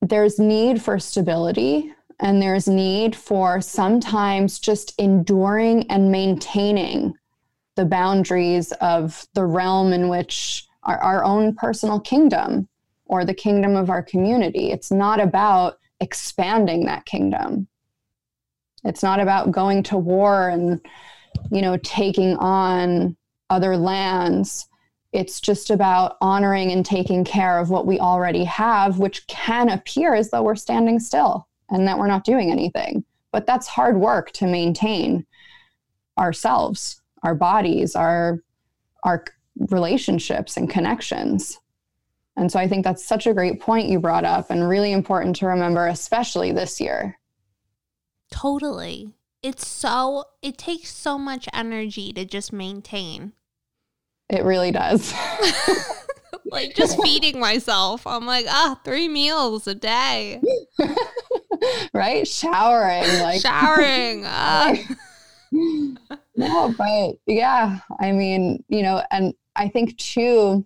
there's 0.02 0.38
need 0.38 0.82
for 0.82 1.00
stability 1.00 1.94
and 2.20 2.41
there's 2.41 2.68
need 2.68 3.16
for 3.16 3.61
sometimes 3.61 4.59
just 4.59 4.93
enduring 4.99 5.89
and 5.91 6.11
maintaining 6.11 7.13
the 7.76 7.86
boundaries 7.86 8.72
of 8.74 9.28
the 9.34 9.45
realm 9.45 9.91
in 9.91 10.07
which 10.07 10.66
our, 10.84 10.97
our 10.99 11.24
own 11.24 11.53
personal 11.55 11.99
kingdom 11.99 12.68
or 13.05 13.26
the 13.26 13.34
kingdom 13.34 13.76
of 13.76 13.89
our 13.89 14.01
community. 14.01 14.72
It's 14.72 14.91
not 14.91 15.20
about 15.20 15.78
expanding 15.99 16.86
that 16.86 17.05
kingdom. 17.05 17.68
It's 18.84 19.03
not 19.03 19.20
about 19.20 19.51
going 19.51 19.84
to 19.84 19.97
war 19.97 20.49
and, 20.49 20.80
you 21.51 21.61
know, 21.61 21.78
taking 21.84 22.38
on 22.38 23.18
other 23.49 23.76
lands. 23.76 24.68
It's 25.11 25.41
just 25.41 25.70
about 25.70 26.18
honoring 26.22 26.72
and 26.72 26.86
taking 26.86 27.26
care 27.26 27.59
of 27.59 27.70
what 27.70 27.86
we 27.86 27.99
already 27.99 28.43
have, 28.45 28.99
which 28.99 29.28
can 29.28 29.70
appear 29.70 30.13
as 30.13 30.30
though 30.30 30.43
we're 30.43 30.55
standing 30.55 30.99
still 30.99 31.47
and 31.70 31.88
that 31.88 31.97
we're 31.97 32.07
not 32.07 32.24
doing 32.24 32.51
anything. 32.51 33.03
But 33.32 33.45
that's 33.45 33.68
hard 33.68 33.97
work 33.97 34.32
to 34.34 34.47
maintain 34.47 35.26
ourselves, 36.18 37.01
our 37.24 37.36
bodies, 37.36 37.95
our 37.95 38.39
our 39.03 39.24
relationships 39.70 40.57
and 40.57 40.70
connections. 40.70 41.59
And 42.38 42.51
so 42.51 42.59
I 42.59 42.68
think 42.68 42.84
that's 42.84 43.05
such 43.05 43.28
a 43.28 43.34
great 43.34 43.61
point 43.61 43.88
you 43.88 43.99
brought 43.99 44.26
up 44.26 44.49
and 44.49 44.68
really 44.68 44.91
important 44.91 45.38
to 45.38 45.47
remember, 45.47 45.88
especially 45.88 46.51
this 46.51 46.82
year. 46.82 47.18
Totally. 48.32 49.13
It's 49.41 49.68
so 49.68 50.26
it 50.41 50.57
takes 50.57 50.89
so 50.89 51.18
much 51.18 51.47
energy 51.53 52.11
to 52.13 52.26
just 52.26 52.51
maintain. 52.51 53.34
It 54.30 54.43
really 54.43 54.72
does. 54.72 55.13
like 56.45 56.76
just 56.76 57.01
feeding 57.01 57.39
myself. 57.39 58.05
I'm 58.07 58.26
like, 58.26 58.45
ah, 58.49 58.80
three 58.84 59.07
meals 59.07 59.68
a 59.68 59.76
day. 59.76 60.41
right? 61.93 62.28
Showering, 62.28 63.22
like 63.22 63.41
Showering. 63.41 64.24
ah. 64.26 64.76
no, 65.51 66.76
but 66.78 67.16
yeah, 67.26 67.80
I 67.99 68.12
mean, 68.12 68.64
you 68.68 68.84
know, 68.84 69.03
and 69.12 69.34
I 69.56 69.70
think 69.70 69.97
too, 69.97 70.66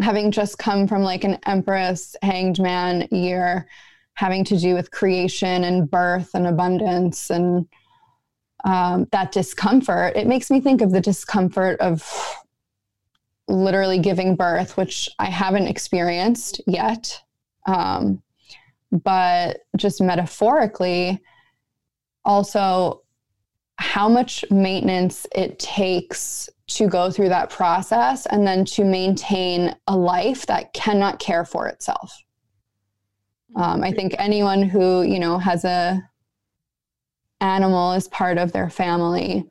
having 0.00 0.30
just 0.30 0.58
come 0.58 0.86
from 0.86 1.02
like 1.02 1.24
an 1.24 1.38
Empress 1.46 2.16
hanged 2.22 2.60
man 2.60 3.08
year, 3.10 3.68
having 4.14 4.44
to 4.44 4.58
do 4.58 4.74
with 4.74 4.90
creation 4.90 5.64
and 5.64 5.90
birth 5.90 6.30
and 6.34 6.46
abundance 6.46 7.30
and 7.30 7.66
um, 8.64 9.06
that 9.12 9.32
discomfort, 9.32 10.16
it 10.16 10.26
makes 10.26 10.50
me 10.50 10.60
think 10.60 10.82
of 10.82 10.90
the 10.90 11.00
discomfort 11.00 11.80
of 11.80 12.04
literally 13.46 13.98
giving 13.98 14.36
birth, 14.36 14.76
which 14.76 15.08
I 15.18 15.26
haven't 15.26 15.68
experienced 15.68 16.60
yet. 16.66 17.22
Um, 17.66 18.22
but 18.90 19.60
just 19.76 20.00
metaphorically, 20.00 21.20
also 22.24 23.02
how 23.76 24.08
much 24.08 24.44
maintenance 24.50 25.26
it 25.34 25.58
takes 25.58 26.48
to 26.66 26.88
go 26.88 27.10
through 27.10 27.28
that 27.30 27.48
process 27.48 28.26
and 28.26 28.46
then 28.46 28.64
to 28.64 28.84
maintain 28.84 29.74
a 29.86 29.96
life 29.96 30.46
that 30.46 30.72
cannot 30.74 31.18
care 31.18 31.44
for 31.44 31.68
itself. 31.68 32.12
Um, 33.56 33.82
I 33.82 33.92
think 33.92 34.14
anyone 34.18 34.62
who 34.62 35.02
you 35.02 35.18
know 35.18 35.38
has 35.38 35.64
a 35.64 36.02
animal 37.40 37.92
as 37.92 38.08
part 38.08 38.36
of 38.36 38.52
their 38.52 38.68
family 38.68 39.44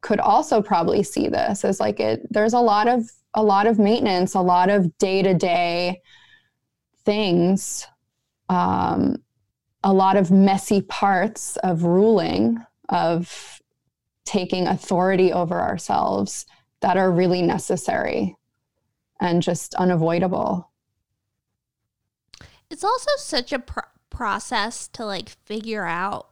could 0.00 0.20
also 0.20 0.62
probably 0.62 1.02
see 1.02 1.28
this 1.28 1.64
as 1.64 1.80
like 1.80 2.00
it. 2.00 2.26
There's 2.30 2.54
a 2.54 2.60
lot 2.60 2.88
of 2.88 3.02
a 3.34 3.42
lot 3.42 3.66
of 3.66 3.78
maintenance, 3.78 4.34
a 4.34 4.40
lot 4.40 4.70
of 4.70 4.96
day 4.98 5.22
to 5.22 5.34
day 5.34 6.00
things, 7.04 7.86
um, 8.48 9.16
a 9.82 9.92
lot 9.92 10.16
of 10.16 10.30
messy 10.30 10.82
parts 10.82 11.56
of 11.58 11.84
ruling 11.84 12.58
of 12.88 13.60
taking 14.24 14.66
authority 14.66 15.32
over 15.32 15.60
ourselves 15.60 16.46
that 16.80 16.96
are 16.96 17.10
really 17.10 17.42
necessary 17.42 18.36
and 19.20 19.42
just 19.42 19.74
unavoidable. 19.76 20.70
It's 22.68 22.84
also 22.84 23.10
such 23.18 23.52
a 23.52 23.58
pr- 23.60 23.80
process 24.10 24.88
to 24.88 25.04
like 25.04 25.28
figure 25.28 25.84
out 25.86 26.28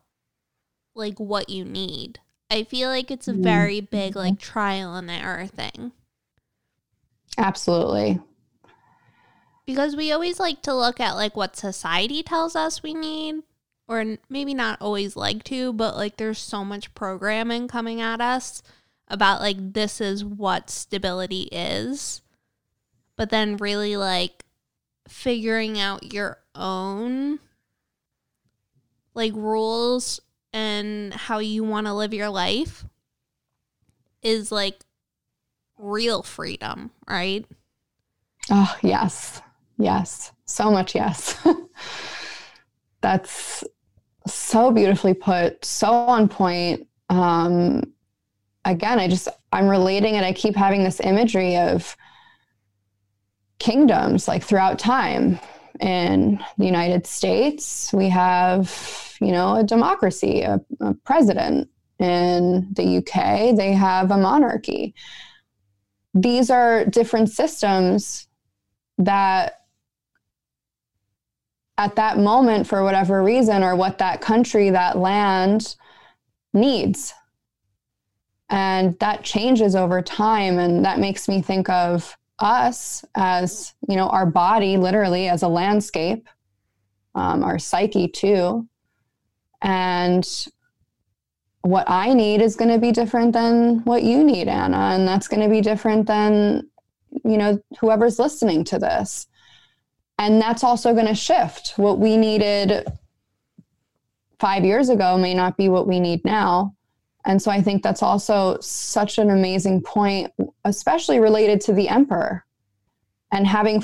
like 0.95 1.19
what 1.19 1.49
you 1.49 1.65
need. 1.65 2.19
I 2.51 2.65
feel 2.65 2.89
like 2.89 3.11
it's 3.11 3.29
a 3.29 3.33
Mm. 3.33 3.43
very 3.43 3.81
big 3.81 4.17
like 4.17 4.39
trial 4.39 4.95
and 4.95 5.11
error 5.11 5.47
thing 5.47 5.93
Absolutely. 7.37 8.21
Because 9.67 9.97
we 9.97 10.13
always 10.13 10.39
like 10.39 10.63
to 10.63 10.75
look 10.75 11.01
at 11.01 11.13
like 11.15 11.37
what 11.37 11.57
society 11.57 12.23
tells 12.23 12.55
us 12.57 12.83
we 12.83 12.95
need 12.95 13.43
or 13.89 14.17
maybe 14.29 14.55
not 14.55 14.81
always 14.81 15.17
like 15.17 15.45
to 15.45 15.73
but 15.73 15.97
like 15.97 16.17
there's 16.17 16.39
so 16.39 16.65
much 16.65 16.95
programming 16.95 17.69
coming 17.69 18.01
at 18.01 18.21
us 18.21 18.63
about 19.09 19.41
like 19.41 19.57
this 19.75 20.01
is 20.01 20.25
what 20.25 20.71
stability 20.71 21.49
is 21.53 22.23
but 23.17 23.31
then 23.31 23.57
really 23.57 23.97
like 23.97 24.45
figuring 25.09 25.79
out 25.79 26.13
your 26.13 26.39
own 26.55 27.39
like 29.15 29.33
rules 29.35 30.21
and 30.53 31.13
how 31.13 31.39
you 31.39 31.63
want 31.63 31.87
to 31.87 31.93
live 31.93 32.15
your 32.15 32.31
life 32.31 32.85
is 34.23 34.51
like 34.51 34.81
real 35.77 36.23
freedom 36.23 36.91
right 37.07 37.45
Oh, 38.51 38.77
yes. 38.83 39.41
Yes. 39.79 40.33
So 40.45 40.71
much 40.71 40.95
yes. 40.95 41.37
That's 43.01 43.65
so 44.27 44.71
beautifully 44.71 45.15
put, 45.15 45.65
so 45.65 45.93
on 45.93 46.29
point. 46.29 46.87
Um, 47.11 47.93
again, 48.65 48.99
I 48.99 49.09
just, 49.09 49.29
I'm 49.53 49.69
relating 49.69 50.15
it. 50.15 50.25
I 50.25 50.33
keep 50.33 50.57
having 50.57 50.85
this 50.85 51.01
imagery 51.01 51.57
of 51.57 51.97
kingdoms 53.59 54.29
like 54.29 54.43
throughout 54.43 54.79
time. 54.79 55.39
In 55.81 56.39
the 56.57 56.67
United 56.67 57.05
States, 57.05 57.93
we 57.93 58.09
have, 58.09 59.17
you 59.21 59.33
know, 59.33 59.57
a 59.57 59.65
democracy, 59.65 60.43
a, 60.43 60.61
a 60.81 60.95
president. 61.05 61.69
In 61.99 62.69
the 62.73 62.99
UK, 62.99 63.57
they 63.57 63.73
have 63.73 64.11
a 64.11 64.17
monarchy. 64.17 64.95
These 66.13 66.51
are 66.51 66.85
different 66.85 67.31
systems 67.31 68.29
that 68.99 69.64
at 71.77 71.97
that 71.97 72.19
moment, 72.19 72.67
for 72.67 72.83
whatever 72.83 73.23
reason, 73.23 73.63
or 73.63 73.75
what 73.75 73.99
that 73.99 74.21
country, 74.21 74.71
that 74.71 74.97
land 74.97 75.77
needs. 76.53 77.13
And 78.51 78.99
that 79.01 79.25
changes 79.25 79.75
over 79.75 80.01
time. 80.01 80.59
And 80.59 80.85
that 80.85 81.01
makes 81.01 81.29
me 81.29 81.43
think 81.43 81.69
of 81.69 82.17
us 82.39 83.05
as, 83.15 83.75
you 83.89 83.97
know, 83.97 84.09
our 84.09 84.27
body 84.27 84.77
literally 84.77 85.29
as 85.29 85.43
a 85.43 85.49
landscape, 85.49 86.29
um, 87.15 87.43
our 87.43 87.59
psyche 87.59 88.07
too. 88.07 88.69
And 89.63 90.29
what 91.63 91.89
I 91.89 92.13
need 92.13 92.43
is 92.43 92.57
going 92.57 92.71
to 92.71 92.79
be 92.79 92.93
different 92.93 93.33
than 93.33 93.81
what 93.85 94.03
you 94.03 94.23
need, 94.23 94.49
Anna. 94.49 94.93
And 94.95 95.09
that's 95.09 95.27
going 95.27 95.43
to 95.43 95.49
be 95.49 95.61
different 95.61 96.07
than 96.07 96.69
you 97.25 97.39
know 97.39 97.63
whoever's 97.81 98.19
listening 98.19 98.65
to 98.65 98.79
this 98.79 99.27
and 100.19 100.41
that's 100.41 100.65
also 100.65 100.93
going 100.93 101.07
to 101.07 101.15
shift. 101.15 101.75
What 101.77 101.99
we 101.99 102.17
needed 102.17 102.87
5 104.39 104.65
years 104.65 104.89
ago 104.89 105.17
may 105.17 105.35
not 105.35 105.57
be 105.57 105.69
what 105.69 105.87
we 105.87 106.01
need 106.01 106.25
now. 106.25 106.75
And 107.25 107.41
so 107.41 107.51
i 107.51 107.63
think 107.63 107.83
that's 107.83 108.03
also 108.03 108.59
such 108.61 109.19
an 109.19 109.31
amazing 109.31 109.81
point 109.83 110.31
especially 110.65 111.21
related 111.21 111.61
to 111.63 111.73
the 111.73 111.89
emperor. 111.89 112.45
And 113.33 113.47
having 113.47 113.83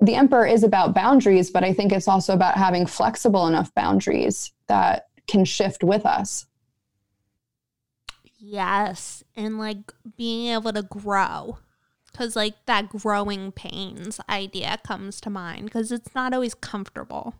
the 0.00 0.14
emperor 0.14 0.46
is 0.46 0.64
about 0.64 0.94
boundaries 0.94 1.50
but 1.50 1.62
i 1.62 1.72
think 1.72 1.92
it's 1.92 2.08
also 2.08 2.32
about 2.34 2.56
having 2.56 2.86
flexible 2.86 3.46
enough 3.46 3.72
boundaries 3.74 4.52
that 4.66 5.06
can 5.28 5.44
shift 5.44 5.84
with 5.84 6.04
us. 6.04 6.46
Yes, 8.38 9.22
and 9.36 9.58
like 9.58 9.92
being 10.16 10.52
able 10.52 10.72
to 10.72 10.82
grow. 10.82 11.58
Cuz 12.20 12.36
like 12.36 12.66
that 12.66 12.90
growing 12.90 13.50
pains 13.50 14.20
idea 14.28 14.78
comes 14.86 15.22
to 15.22 15.30
mind 15.30 15.70
cuz 15.72 15.90
it's 15.90 16.14
not 16.14 16.34
always 16.34 16.52
comfortable. 16.54 17.34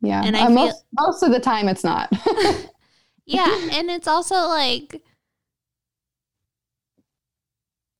yeah 0.00 0.22
And 0.24 0.36
I 0.36 0.40
Uh, 0.42 0.46
feel- 0.48 0.54
most, 0.54 0.84
most 0.98 1.22
of 1.22 1.30
the 1.30 1.38
time 1.38 1.68
it's 1.68 1.84
not 1.84 2.10
Yeah, 3.24 3.68
and 3.70 3.88
it's 3.88 4.08
also 4.08 4.34
like 4.48 5.04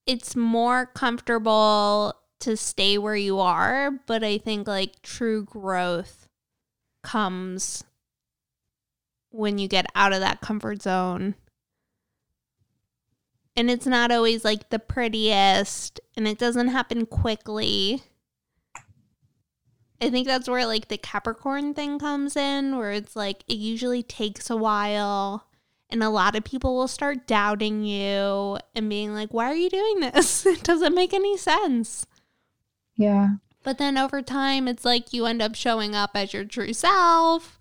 it's 0.06 0.34
more 0.34 0.86
comfortable 0.86 2.16
to 2.40 2.56
stay 2.56 2.98
where 2.98 3.14
you 3.14 3.38
are, 3.38 3.92
but 4.08 4.24
I 4.24 4.38
think 4.38 4.66
like 4.66 5.00
true 5.02 5.44
growth 5.44 6.26
comes 7.04 7.84
when 9.30 9.58
you 9.58 9.68
get 9.68 9.86
out 9.94 10.12
of 10.12 10.18
that 10.20 10.40
comfort 10.40 10.82
zone. 10.82 11.36
And 13.54 13.70
it's 13.70 13.86
not 13.86 14.10
always 14.10 14.44
like 14.44 14.70
the 14.70 14.78
prettiest 14.78 16.00
and 16.16 16.26
it 16.26 16.38
doesn't 16.38 16.68
happen 16.68 17.06
quickly. 17.06 18.02
I 20.00 20.10
think 20.10 20.26
that's 20.26 20.48
where 20.48 20.66
like 20.66 20.88
the 20.88 20.98
Capricorn 20.98 21.74
thing 21.74 21.98
comes 21.98 22.36
in, 22.36 22.76
where 22.76 22.90
it's 22.92 23.14
like 23.14 23.44
it 23.46 23.58
usually 23.58 24.02
takes 24.02 24.50
a 24.50 24.56
while 24.56 25.46
and 25.92 26.02
a 26.02 26.08
lot 26.08 26.34
of 26.34 26.42
people 26.42 26.74
will 26.74 26.88
start 26.88 27.26
doubting 27.26 27.84
you 27.84 28.58
and 28.74 28.88
being 28.88 29.12
like, 29.14 29.32
why 29.32 29.46
are 29.46 29.54
you 29.54 29.70
doing 29.70 30.00
this? 30.00 30.46
It 30.52 30.62
doesn't 30.62 30.94
make 30.94 31.12
any 31.12 31.36
sense. 31.36 32.06
yeah 32.96 33.34
But 33.62 33.78
then 33.78 33.98
over 33.98 34.22
time, 34.22 34.66
it's 34.66 34.84
like 34.84 35.12
you 35.12 35.26
end 35.26 35.42
up 35.42 35.54
showing 35.54 35.94
up 35.94 36.12
as 36.14 36.32
your 36.32 36.44
true 36.44 36.72
self 36.72 37.58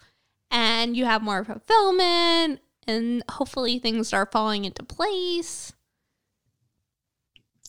and 0.49 0.95
you 0.95 1.05
have 1.05 1.21
more 1.21 1.43
fulfillment 1.43 2.61
and 2.87 3.21
hopefully 3.29 3.79
things 3.79 4.07
start 4.07 4.31
falling 4.31 4.65
into 4.65 4.83
place. 4.83 5.73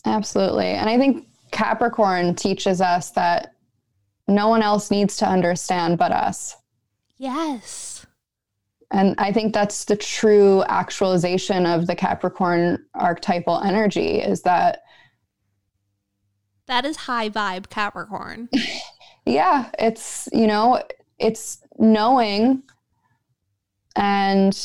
Absolutely. 0.05 0.67
And 0.67 0.89
I 0.89 0.97
think 0.97 1.27
Capricorn 1.51 2.35
teaches 2.35 2.81
us 2.81 3.11
that 3.11 3.53
no 4.27 4.47
one 4.47 4.61
else 4.61 4.91
needs 4.91 5.17
to 5.17 5.27
understand 5.27 5.97
but 5.97 6.11
us. 6.11 6.55
Yes. 7.17 8.05
And 8.91 9.15
I 9.17 9.31
think 9.31 9.53
that's 9.53 9.85
the 9.85 9.95
true 9.95 10.63
actualization 10.67 11.65
of 11.65 11.87
the 11.87 11.95
Capricorn 11.95 12.85
archetypal 12.93 13.59
energy 13.61 14.19
is 14.19 14.43
that, 14.43 14.83
That 16.67 16.85
is 16.85 16.95
high 16.95 17.29
vibe 17.29 17.69
Capricorn. 17.69 18.49
yeah, 19.25 19.69
it's, 19.79 20.29
you 20.31 20.47
know, 20.47 20.81
it's 21.17 21.59
knowing 21.79 22.63
and 23.95 24.59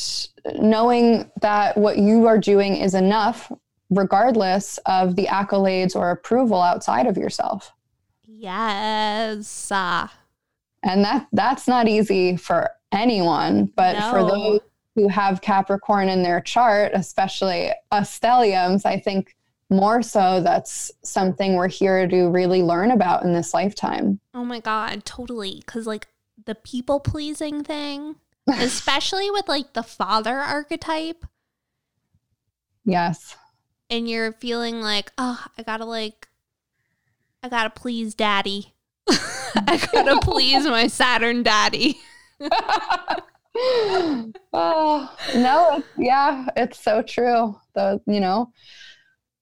knowing 0.57 1.31
that 1.41 1.77
what 1.77 1.99
you 1.99 2.27
are 2.27 2.39
doing 2.39 2.77
is 2.77 2.95
enough, 2.95 3.53
regardless 3.91 4.79
of 4.87 5.17
the 5.17 5.25
accolades 5.27 5.97
or 5.97 6.11
approval 6.11 6.61
outside 6.61 7.07
of 7.07 7.17
yourself. 7.17 7.73
yes. 8.27 9.73
And 10.83 11.05
that 11.05 11.27
that's 11.33 11.67
not 11.67 11.89
easy 11.89 12.37
for 12.37 12.71
anyone 12.93 13.67
but 13.77 13.97
for 14.11 14.23
those 14.23 14.61
who 14.95 15.09
have 15.09 15.43
capricorn 15.43 16.09
in 16.09 16.23
their 16.23 16.41
chart 16.41 16.91
especially 16.95 17.71
us 17.91 18.19
stelliums 18.19 18.87
i 18.87 18.99
think 18.99 19.37
more 19.71 20.03
so 20.03 20.41
that's 20.43 20.91
something 21.03 21.55
we're 21.55 21.69
here 21.69 22.09
to 22.09 22.29
really 22.31 22.63
learn 22.63 22.91
about 22.91 23.23
in 23.25 23.35
this 23.35 23.53
lifetime 23.53 24.19
oh 24.35 24.45
my 24.45 24.61
God, 24.61 25.05
totally. 25.05 25.57
Because, 25.57 25.87
like, 25.87 26.07
the 26.47 26.55
people 26.55 27.01
pleasing 27.01 27.63
thing, 27.65 28.17
especially 28.49 29.31
with 29.31 29.49
like 29.49 29.75
the 29.75 29.83
father 29.83 30.39
archetype, 30.39 31.27
yes 32.87 33.37
and 33.91 34.09
you're 34.09 34.33
feeling 34.33 34.81
like, 34.81 35.13
oh, 35.19 35.45
I 35.57 35.63
gotta 35.63 35.85
like, 35.85 36.29
I 37.43 37.49
gotta 37.49 37.71
please 37.71 38.15
daddy. 38.15 38.75
I 39.09 39.81
gotta 39.93 40.21
please 40.21 40.67
my 40.67 40.87
Saturn 40.87 41.43
daddy. 41.43 41.99
oh, 44.53 45.17
no, 45.35 45.83
yeah, 45.97 46.47
it's 46.57 46.81
so 46.81 47.03
true. 47.03 47.59
The, 47.75 48.01
you 48.07 48.21
know, 48.21 48.53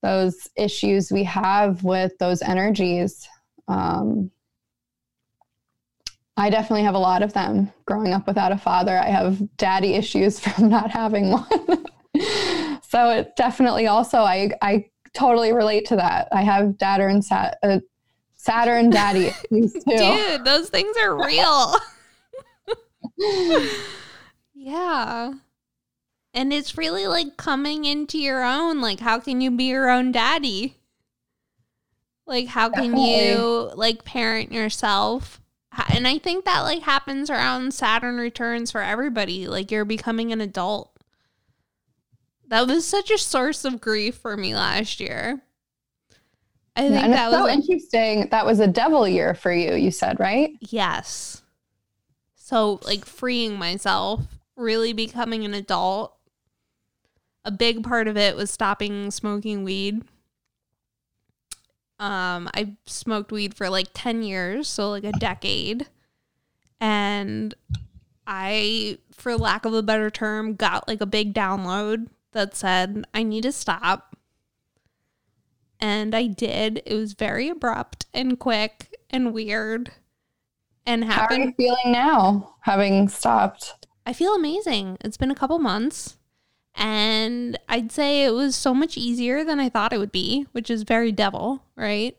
those 0.02 0.48
issues 0.56 1.10
we 1.10 1.24
have 1.24 1.82
with 1.82 2.16
those 2.18 2.42
energies. 2.42 3.28
Um, 3.68 4.30
I 6.36 6.50
definitely 6.50 6.84
have 6.84 6.94
a 6.94 6.98
lot 6.98 7.22
of 7.22 7.32
them. 7.32 7.72
Growing 7.86 8.12
up 8.12 8.26
without 8.26 8.52
a 8.52 8.58
father, 8.58 8.96
I 8.98 9.06
have 9.06 9.42
daddy 9.56 9.94
issues 9.94 10.38
from 10.40 10.68
not 10.68 10.90
having 10.90 11.30
one. 11.30 11.84
So 12.96 13.10
it 13.10 13.36
definitely 13.36 13.86
also 13.88 14.20
I 14.20 14.52
I 14.62 14.86
totally 15.12 15.52
relate 15.52 15.86
to 15.88 15.96
that. 15.96 16.28
I 16.32 16.42
have 16.42 16.76
Saturn 16.80 17.20
Sat, 17.20 17.58
uh, 17.62 17.80
Saturn 18.36 18.88
daddy 18.88 19.32
too. 19.50 19.68
Dude, 19.86 20.44
those 20.46 20.70
things 20.70 20.96
are 20.96 21.14
real. 21.14 21.74
yeah. 24.54 25.34
And 26.32 26.52
it's 26.52 26.78
really 26.78 27.06
like 27.06 27.36
coming 27.36 27.84
into 27.84 28.18
your 28.18 28.42
own. 28.42 28.80
Like, 28.80 29.00
how 29.00 29.18
can 29.18 29.42
you 29.42 29.50
be 29.50 29.64
your 29.64 29.90
own 29.90 30.10
daddy? 30.10 30.76
Like, 32.26 32.48
how 32.48 32.70
can 32.70 32.92
Definitely. 32.92 33.28
you 33.28 33.70
like 33.74 34.04
parent 34.04 34.52
yourself? 34.52 35.40
And 35.90 36.08
I 36.08 36.16
think 36.16 36.46
that 36.46 36.62
like 36.62 36.82
happens 36.82 37.28
around 37.28 37.74
Saturn 37.74 38.16
returns 38.16 38.70
for 38.70 38.82
everybody. 38.82 39.48
Like, 39.48 39.70
you're 39.70 39.84
becoming 39.84 40.32
an 40.32 40.40
adult. 40.40 40.95
That 42.48 42.66
was 42.66 42.86
such 42.86 43.10
a 43.10 43.18
source 43.18 43.64
of 43.64 43.80
grief 43.80 44.16
for 44.16 44.36
me 44.36 44.54
last 44.54 45.00
year. 45.00 45.42
I 46.76 46.82
think 46.82 46.94
yeah, 46.94 47.08
that 47.08 47.30
was 47.30 47.40
so 47.40 47.48
interesting. 47.48 48.28
That 48.30 48.44
was 48.44 48.60
a 48.60 48.66
devil 48.66 49.08
year 49.08 49.34
for 49.34 49.52
you, 49.52 49.74
you 49.74 49.90
said, 49.90 50.20
right? 50.20 50.50
Yes. 50.60 51.42
So, 52.34 52.80
like, 52.84 53.06
freeing 53.06 53.58
myself, 53.58 54.20
really 54.56 54.92
becoming 54.92 55.44
an 55.44 55.54
adult 55.54 56.16
a 57.46 57.50
big 57.52 57.84
part 57.84 58.08
of 58.08 58.16
it 58.16 58.36
was 58.36 58.50
stopping 58.50 59.10
smoking 59.12 59.62
weed. 59.62 60.02
Um, 61.98 62.50
I 62.52 62.76
smoked 62.86 63.30
weed 63.30 63.54
for 63.54 63.70
like 63.70 63.86
10 63.94 64.22
years, 64.22 64.68
so 64.68 64.90
like 64.90 65.04
a 65.04 65.12
decade. 65.12 65.86
And 66.80 67.54
I, 68.26 68.98
for 69.12 69.36
lack 69.36 69.64
of 69.64 69.72
a 69.72 69.82
better 69.82 70.10
term, 70.10 70.56
got 70.56 70.88
like 70.88 71.00
a 71.00 71.06
big 71.06 71.32
download 71.32 72.08
that 72.36 72.54
said, 72.54 73.04
I 73.12 73.24
need 73.24 73.42
to 73.42 73.52
stop. 73.52 74.14
And 75.80 76.14
I 76.14 76.28
did. 76.28 76.82
It 76.86 76.94
was 76.94 77.14
very 77.14 77.48
abrupt 77.48 78.06
and 78.14 78.38
quick 78.38 78.96
and 79.10 79.34
weird 79.34 79.90
and 80.86 81.04
happened. 81.04 81.38
How 81.38 81.44
are 81.44 81.48
you 81.48 81.54
feeling 81.56 81.92
now, 81.92 82.54
having 82.60 83.08
stopped? 83.08 83.86
I 84.06 84.12
feel 84.12 84.34
amazing. 84.34 84.98
It's 85.00 85.16
been 85.16 85.30
a 85.30 85.34
couple 85.34 85.58
months. 85.58 86.16
And 86.74 87.58
I'd 87.68 87.90
say 87.90 88.24
it 88.24 88.30
was 88.30 88.54
so 88.54 88.74
much 88.74 88.96
easier 88.96 89.42
than 89.44 89.58
I 89.58 89.68
thought 89.68 89.92
it 89.92 89.98
would 89.98 90.12
be, 90.12 90.46
which 90.52 90.70
is 90.70 90.82
very 90.82 91.10
devil, 91.10 91.62
right? 91.74 92.16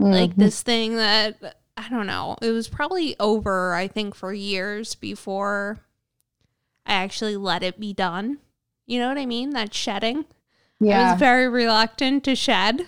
Mm-hmm. 0.00 0.12
Like 0.12 0.36
this 0.36 0.62
thing 0.62 0.96
that 0.96 1.60
I 1.76 1.88
don't 1.88 2.06
know, 2.06 2.36
it 2.40 2.50
was 2.50 2.68
probably 2.68 3.16
over, 3.18 3.74
I 3.74 3.88
think, 3.88 4.14
for 4.14 4.32
years 4.32 4.94
before 4.94 5.80
I 6.86 6.94
actually 6.94 7.36
let 7.36 7.62
it 7.62 7.80
be 7.80 7.92
done. 7.92 8.38
You 8.86 8.98
know 8.98 9.08
what 9.08 9.18
I 9.18 9.26
mean? 9.26 9.50
That 9.50 9.74
shedding. 9.74 10.24
Yeah. 10.80 11.00
I 11.00 11.10
was 11.12 11.18
very 11.18 11.48
reluctant 11.48 12.24
to 12.24 12.34
shed. 12.34 12.86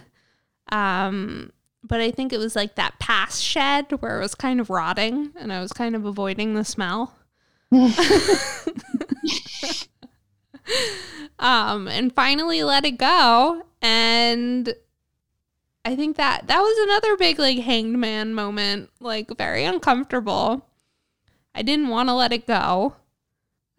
Um, 0.71 1.53
but 1.83 2.01
I 2.01 2.11
think 2.11 2.33
it 2.33 2.39
was 2.39 2.57
like 2.57 2.75
that 2.75 2.99
past 2.99 3.43
shed 3.43 3.93
where 4.01 4.19
it 4.19 4.23
was 4.23 4.35
kind 4.35 4.61
of 4.61 4.71
rotting 4.71 5.33
and 5.37 5.53
I 5.53 5.61
was 5.61 5.73
kind 5.73 5.95
of 5.95 6.05
avoiding 6.05 6.55
the 6.55 6.65
smell. 6.65 7.17
um, 11.39 11.89
and 11.89 12.15
finally 12.15 12.63
let 12.63 12.85
it 12.85 12.99
go. 12.99 13.63
And 13.81 14.75
I 15.85 15.95
think 15.95 16.17
that 16.17 16.49
that 16.49 16.61
was 16.61 16.89
another 16.89 17.17
big 17.17 17.39
like 17.39 17.59
hanged 17.59 17.99
man 17.99 18.35
moment, 18.35 18.91
like 19.01 19.37
very 19.37 19.65
uncomfortable. 19.65 20.67
I 21.55 21.63
didn't 21.63 21.89
want 21.89 22.09
to 22.09 22.15
let 22.15 22.33
it 22.33 22.47
go. 22.47 22.97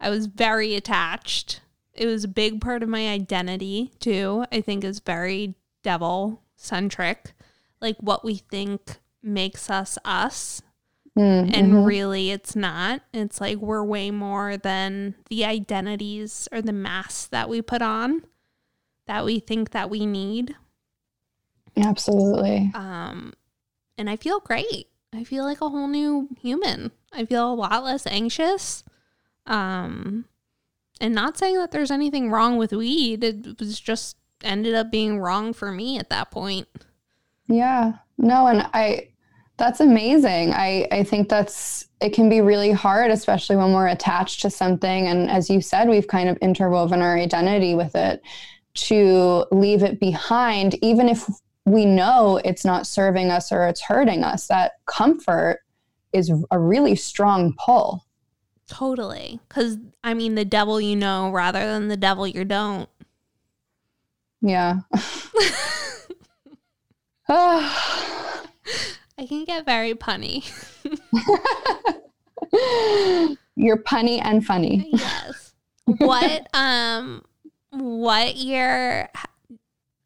I 0.00 0.10
was 0.10 0.26
very 0.26 0.74
attached. 0.74 1.60
It 1.98 2.06
was 2.06 2.24
a 2.24 2.28
big 2.28 2.60
part 2.60 2.82
of 2.82 2.88
my 2.88 3.08
identity 3.08 3.92
too. 4.00 4.44
I 4.50 4.60
think 4.60 4.84
is 4.84 5.00
very 5.00 5.54
devil 5.82 6.42
centric, 6.56 7.32
like 7.80 7.96
what 8.00 8.24
we 8.24 8.36
think 8.36 8.98
makes 9.22 9.68
us 9.68 9.98
us 10.04 10.62
Mm, 11.18 11.50
and 11.52 11.72
mm-hmm. 11.72 11.84
really, 11.84 12.30
it's 12.30 12.54
not. 12.54 13.02
It's 13.12 13.40
like 13.40 13.58
we're 13.58 13.82
way 13.82 14.12
more 14.12 14.56
than 14.56 15.16
the 15.28 15.44
identities 15.44 16.48
or 16.52 16.62
the 16.62 16.72
masks 16.72 17.26
that 17.26 17.48
we 17.48 17.60
put 17.60 17.82
on 17.82 18.22
that 19.06 19.24
we 19.24 19.40
think 19.40 19.70
that 19.70 19.90
we 19.90 20.06
need. 20.06 20.54
Absolutely. 21.76 22.70
Um, 22.72 23.32
and 23.96 24.08
I 24.08 24.14
feel 24.14 24.38
great. 24.38 24.86
I 25.12 25.24
feel 25.24 25.44
like 25.44 25.60
a 25.60 25.68
whole 25.68 25.88
new 25.88 26.28
human. 26.40 26.92
I 27.12 27.24
feel 27.24 27.52
a 27.52 27.54
lot 27.54 27.82
less 27.82 28.06
anxious. 28.06 28.84
Um, 29.44 30.26
and 31.00 31.14
not 31.14 31.38
saying 31.38 31.56
that 31.56 31.70
there's 31.70 31.90
anything 31.90 32.30
wrong 32.30 32.56
with 32.56 32.72
weed. 32.72 33.24
It 33.24 33.58
was 33.58 33.78
just 33.78 34.16
ended 34.42 34.74
up 34.74 34.90
being 34.90 35.18
wrong 35.18 35.52
for 35.52 35.72
me 35.72 35.98
at 35.98 36.10
that 36.10 36.30
point. 36.30 36.68
Yeah. 37.46 37.94
No, 38.18 38.46
and 38.46 38.68
I 38.72 39.08
that's 39.58 39.80
amazing. 39.80 40.54
I, 40.54 40.86
I 40.90 41.02
think 41.02 41.28
that's, 41.28 41.88
it 42.00 42.10
can 42.10 42.28
be 42.28 42.40
really 42.40 42.70
hard, 42.70 43.10
especially 43.10 43.56
when 43.56 43.72
we're 43.72 43.88
attached 43.88 44.40
to 44.42 44.50
something. 44.50 45.08
And 45.08 45.28
as 45.28 45.50
you 45.50 45.60
said, 45.60 45.88
we've 45.88 46.06
kind 46.06 46.28
of 46.28 46.36
interwoven 46.38 47.02
our 47.02 47.16
identity 47.16 47.74
with 47.74 47.96
it 47.96 48.22
to 48.74 49.44
leave 49.50 49.82
it 49.82 49.98
behind, 49.98 50.76
even 50.82 51.08
if 51.08 51.28
we 51.64 51.84
know 51.84 52.40
it's 52.44 52.64
not 52.64 52.86
serving 52.86 53.32
us 53.32 53.50
or 53.50 53.66
it's 53.66 53.82
hurting 53.82 54.22
us. 54.22 54.46
That 54.46 54.74
comfort 54.86 55.60
is 56.12 56.32
a 56.52 56.58
really 56.58 56.94
strong 56.94 57.52
pull. 57.58 58.06
Totally. 58.68 59.40
Because, 59.48 59.78
I 60.04 60.14
mean, 60.14 60.34
the 60.34 60.44
devil 60.44 60.80
you 60.80 60.94
know 60.94 61.30
rather 61.30 61.60
than 61.60 61.88
the 61.88 61.96
devil 61.96 62.26
you 62.26 62.44
don't. 62.44 62.88
Yeah. 64.40 64.80
I 67.30 69.26
can 69.26 69.44
get 69.44 69.66
very 69.66 69.94
punny. 69.94 70.48
You're 73.56 73.82
punny 73.82 74.20
and 74.22 74.46
funny. 74.46 74.88
Yes. 74.92 75.52
What 75.98 76.46
um 76.54 77.22
what 77.70 78.36
year 78.36 79.10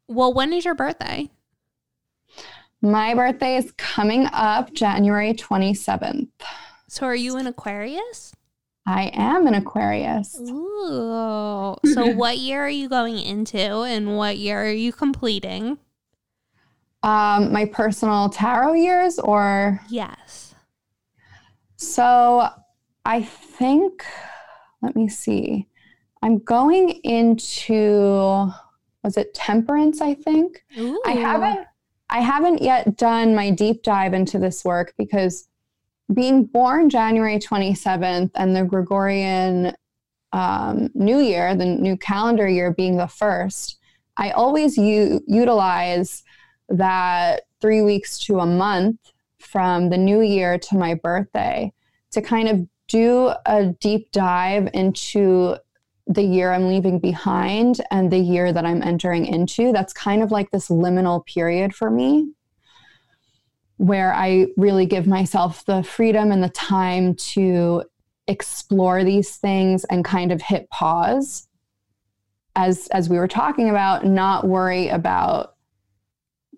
well 0.07 0.33
when 0.33 0.51
is 0.51 0.65
your 0.65 0.75
birthday? 0.75 1.29
My 2.81 3.13
birthday 3.13 3.55
is 3.55 3.71
coming 3.77 4.27
up 4.33 4.73
January 4.73 5.33
27th. 5.33 6.27
So 6.89 7.05
are 7.05 7.15
you 7.15 7.37
an 7.37 7.47
Aquarius? 7.47 8.33
I 8.85 9.11
am 9.13 9.47
an 9.47 9.53
Aquarius. 9.53 10.39
Ooh. 10.39 11.75
So 11.85 12.07
what 12.15 12.37
year 12.37 12.65
are 12.65 12.69
you 12.69 12.89
going 12.89 13.19
into 13.19 13.57
and 13.57 14.17
what 14.17 14.37
year 14.37 14.61
are 14.61 14.71
you 14.71 14.91
completing? 14.91 15.77
Um, 17.01 17.51
my 17.51 17.65
personal 17.65 18.29
tarot 18.29 18.73
years 18.73 19.19
or? 19.19 19.81
Yes. 19.89 20.55
So 21.75 22.47
I 23.05 23.21
think, 23.21 24.05
let 24.81 24.95
me 24.95 25.09
see. 25.09 25.67
I'm 26.21 26.39
going 26.39 26.89
into, 27.03 28.49
was 29.03 29.17
it 29.17 29.33
temperance, 29.33 30.01
I 30.01 30.13
think? 30.13 30.63
Ooh. 30.77 31.01
I 31.05 31.11
haven't 31.11 31.67
I 32.09 32.19
haven't 32.19 32.61
yet 32.61 32.95
done 32.95 33.33
my 33.33 33.49
deep 33.49 33.81
dive 33.81 34.13
into 34.13 34.37
this 34.37 34.63
work 34.63 34.93
because 34.99 35.47
being 36.13 36.45
born 36.45 36.89
January 36.89 37.39
27th 37.39 38.31
and 38.35 38.55
the 38.55 38.63
Gregorian 38.63 39.73
um, 40.31 40.89
New 40.93 41.19
Year, 41.19 41.55
the 41.55 41.65
new 41.65 41.97
calendar 41.97 42.47
year 42.47 42.73
being 42.73 42.97
the 42.97 43.07
first, 43.07 43.77
I 44.17 44.31
always 44.31 44.77
u- 44.77 45.23
utilize 45.27 46.23
that 46.69 47.43
three 47.61 47.81
weeks 47.81 48.17
to 48.19 48.39
a 48.39 48.45
month 48.45 48.97
from 49.39 49.89
the 49.89 49.97
new 49.97 50.21
year 50.21 50.57
to 50.57 50.77
my 50.77 50.93
birthday 50.95 51.71
to 52.11 52.21
kind 52.21 52.47
of 52.47 52.67
do 52.87 53.31
a 53.45 53.67
deep 53.79 54.11
dive 54.11 54.69
into 54.73 55.55
the 56.07 56.21
year 56.21 56.51
I'm 56.51 56.67
leaving 56.67 56.99
behind 56.99 57.81
and 57.91 58.11
the 58.11 58.17
year 58.17 58.51
that 58.51 58.65
I'm 58.65 58.81
entering 58.81 59.25
into. 59.25 59.71
That's 59.71 59.93
kind 59.93 60.21
of 60.21 60.31
like 60.31 60.51
this 60.51 60.67
liminal 60.67 61.25
period 61.25 61.73
for 61.73 61.89
me 61.89 62.33
where 63.83 64.13
I 64.13 64.47
really 64.55 64.85
give 64.85 65.07
myself 65.07 65.65
the 65.65 65.83
freedom 65.83 66.31
and 66.31 66.41
the 66.41 66.47
time 66.49 67.15
to 67.15 67.83
explore 68.27 69.03
these 69.03 69.35
things 69.35 69.83
and 69.85 70.05
kind 70.05 70.31
of 70.31 70.41
hit 70.41 70.69
pause 70.69 71.49
as 72.55 72.87
as 72.93 73.09
we 73.09 73.17
were 73.17 73.27
talking 73.27 73.69
about 73.69 74.05
not 74.05 74.47
worry 74.47 74.87
about 74.87 75.55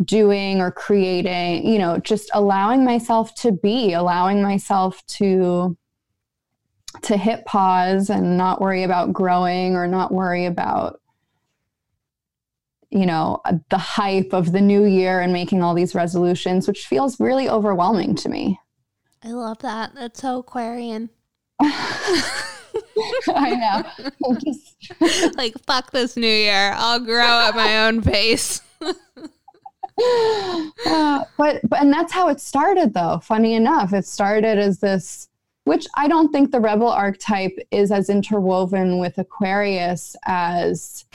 doing 0.04 0.62
or 0.62 0.70
creating, 0.70 1.66
you 1.66 1.80
know, 1.80 1.98
just 1.98 2.30
allowing 2.36 2.86
myself 2.86 3.34
to 3.36 3.52
be, 3.52 3.94
allowing 3.94 4.44
myself 4.44 5.04
to 5.08 5.76
to 7.02 7.18
hit 7.18 7.44
pause 7.46 8.12
and 8.12 8.38
not 8.38 8.62
worry 8.62 8.84
about 8.84 9.14
growing 9.14 9.76
or 9.76 9.88
not 9.88 10.14
worry 10.14 10.46
about 10.46 11.02
you 12.96 13.06
know 13.06 13.42
the 13.70 13.78
hype 13.78 14.34
of 14.34 14.52
the 14.52 14.62
new 14.62 14.86
year 14.86 15.20
and 15.20 15.34
making 15.34 15.62
all 15.62 15.76
these 15.76 15.94
resolutions 15.94 16.68
which 16.68 16.88
feels 16.88 17.20
really 17.20 17.48
overwhelming 17.48 18.16
to 18.16 18.30
me 18.30 18.60
I 19.26 19.30
love 19.30 19.58
that. 19.60 19.96
That's 19.96 20.22
so 20.22 20.40
Aquarian. 20.40 21.10
I 21.60 23.56
know. 23.56 23.84
Just, 24.40 25.36
like, 25.38 25.56
fuck 25.66 25.92
this 25.92 26.16
new 26.16 26.28
year. 26.28 26.74
I'll 26.76 27.00
grow 27.00 27.48
at 27.48 27.56
my 27.56 27.88
own 27.88 28.04
pace. 28.04 28.62
uh, 30.86 31.24
but 31.38 31.62
but 31.64 31.80
and 31.82 31.92
that's 31.92 32.14
how 32.14 32.28
it 32.28 32.40
started 32.40 32.94
though. 32.94 33.20
Funny 33.24 33.56
enough, 33.56 33.94
it 33.94 34.06
started 34.06 34.60
as 34.60 34.80
this 34.80 35.28
which 35.64 35.88
I 35.98 36.08
don't 36.08 36.32
think 36.32 36.52
the 36.52 36.60
rebel 36.60 36.90
archetype 36.90 37.58
is 37.72 37.92
as 37.92 38.12
interwoven 38.12 39.00
with 39.00 39.18
Aquarius 39.18 40.16
as 40.28 41.06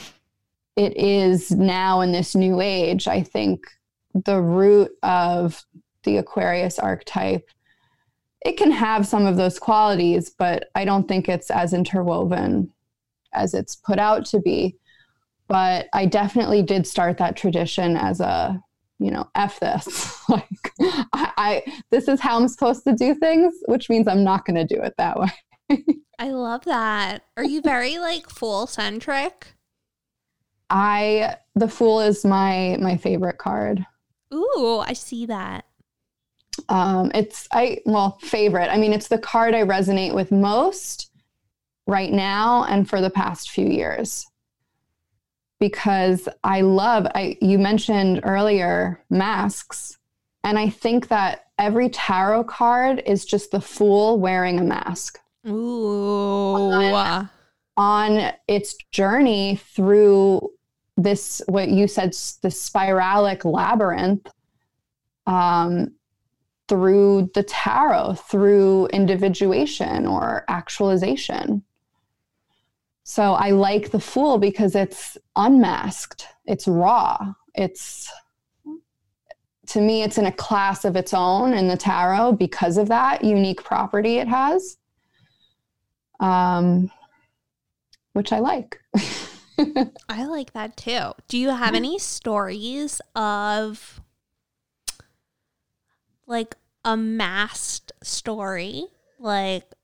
it 0.77 0.97
is 0.97 1.51
now 1.51 2.01
in 2.01 2.13
this 2.13 2.35
new 2.35 2.61
age. 2.61 3.09
I 3.09 3.23
think 3.23 3.67
the 4.15 4.41
root 4.41 4.91
of 5.03 5.65
the 6.05 6.17
Aquarius 6.17 6.79
archetype 6.79 7.49
it 8.43 8.57
can 8.57 8.71
have 8.71 9.07
some 9.07 9.27
of 9.27 9.37
those 9.37 9.59
qualities, 9.59 10.31
but 10.31 10.71
I 10.75 10.85
don't 10.85 11.07
think 11.07 11.29
it's 11.29 11.51
as 11.51 11.73
interwoven 11.73 12.73
as 13.35 13.55
it's 13.55 13.77
put 13.77 13.99
out 13.99 14.25
to 14.27 14.41
be. 14.41 14.77
But 15.47 15.89
I 15.93 16.07
definitely 16.07 16.63
did 16.63 16.87
start 16.87 17.19
that 17.19 17.37
tradition 17.37 17.97
as 17.97 18.21
a, 18.21 18.59
you 18.99 19.11
know, 19.11 19.29
F 19.35 19.61
this. 19.61 20.17
like, 20.29 20.73
I, 20.81 21.33
I, 21.37 21.83
this 21.91 22.09
is 22.09 22.21
how 22.21 22.39
I'm 22.39 22.49
supposed 22.49 22.85
to 22.85 22.95
do 22.95 23.15
things, 23.15 23.55
which 23.67 23.91
means 23.91 24.09
I'm 24.09 24.25
not 24.25 24.47
going 24.47 24.67
to 24.67 24.75
do 24.75 24.81
it 24.81 24.95
that 24.97 25.19
way. 25.19 25.31
I 26.19 26.31
love 26.31 26.65
that. 26.65 27.25
Are 27.37 27.45
you 27.45 27.61
very 27.63 27.99
like 27.99 28.31
fool 28.31 28.67
centric? 28.67 29.55
I, 30.71 31.37
the 31.55 31.69
fool 31.69 32.01
is 32.01 32.25
my, 32.25 32.77
my 32.81 32.97
favorite 32.97 33.39
card. 33.39 33.85
Ooh, 34.33 34.83
I 34.85 34.93
see 34.93 35.27
that. 35.27 35.65
Um, 36.69 37.11
it's 37.15 37.49
I 37.53 37.81
well 37.87 38.19
favorite. 38.21 38.71
I 38.71 38.77
mean, 38.77 38.93
it's 38.93 39.09
the 39.09 39.19
card 39.19 39.55
I 39.55 39.63
resonate 39.63 40.15
with 40.15 40.31
most 40.31 41.11
right 41.87 42.13
now 42.13 42.65
and 42.65 42.89
for 42.89 43.01
the 43.01 43.11
past 43.11 43.51
few 43.51 43.67
years 43.67 44.27
because 45.59 46.29
I 46.45 46.61
love. 46.63 47.07
I 47.15 47.39
you 47.41 47.59
mentioned 47.59 48.21
earlier 48.25 49.03
masks, 49.11 49.99
and 50.45 50.59
I 50.59 50.69
think 50.69 51.09
that 51.09 51.47
every 51.59 51.89
tarot 51.89 52.45
card 52.45 53.03
is 53.07 53.25
just 53.25 53.51
the 53.51 53.61
fool 53.61 54.19
wearing 54.19 54.59
a 54.59 54.65
mask. 54.65 55.19
Ooh. 55.47 56.55
On, 56.55 57.31
on 57.77 58.33
its 58.47 58.75
journey 58.93 59.57
through 59.57 60.51
this, 61.03 61.43
what 61.47 61.69
you 61.69 61.89
said, 61.89 62.13
the 62.43 62.49
spiralic 62.49 63.45
labyrinth. 63.45 64.27
Um, 65.27 65.93
through 66.71 67.29
the 67.35 67.43
tarot, 67.43 68.15
through 68.15 68.87
individuation 68.93 70.07
or 70.07 70.45
actualization. 70.47 71.65
So 73.03 73.33
I 73.33 73.51
like 73.51 73.91
the 73.91 73.99
fool 73.99 74.39
because 74.39 74.77
it's 74.77 75.19
unmasked, 75.35 76.29
it's 76.47 76.69
raw, 76.69 77.35
it's 77.57 78.09
to 79.67 79.81
me, 79.81 80.05
it's 80.05 80.17
in 80.17 80.27
a 80.27 80.33
class 80.33 80.85
of 80.85 80.95
its 80.95 81.13
own 81.13 81.55
in 81.55 81.67
the 81.67 81.77
tarot 81.77 82.33
because 82.33 82.77
of 82.77 82.87
that 82.87 83.25
unique 83.25 83.65
property 83.65 84.19
it 84.19 84.29
has, 84.29 84.79
um, 86.21 86.89
which 88.13 88.33
I 88.33 88.39
like. 88.39 88.81
I 90.09 90.25
like 90.25 90.53
that 90.53 90.77
too. 90.77 91.13
Do 91.29 91.39
you 91.39 91.51
have 91.51 91.75
any 91.75 91.99
stories 91.99 93.01
of 93.15 94.01
like 96.27 96.57
a 96.85 96.97
masked 96.97 97.93
story, 98.03 98.85
like 99.19 99.75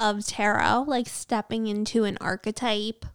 of 0.00 0.26
tarot, 0.26 0.84
like 0.86 1.08
stepping 1.08 1.66
into 1.66 2.04
an 2.04 2.18
archetype 2.20 3.06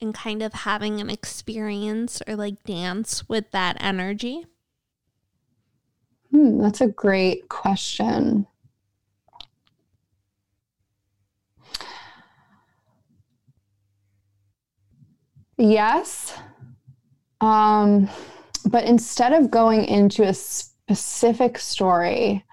and 0.00 0.14
kind 0.14 0.42
of 0.42 0.52
having 0.52 1.00
an 1.00 1.10
experience 1.10 2.22
or 2.26 2.36
like 2.36 2.62
dance 2.64 3.28
with 3.28 3.50
that 3.50 3.76
energy? 3.80 4.46
Hmm, 6.30 6.60
that's 6.60 6.80
a 6.80 6.88
great 6.88 7.48
question. 7.48 8.46
Yes. 15.58 16.34
Um, 17.40 18.08
but 18.64 18.84
instead 18.84 19.32
of 19.32 19.50
going 19.50 19.84
into 19.84 20.22
a 20.22 20.32
specific 20.32 21.58
story, 21.58 22.44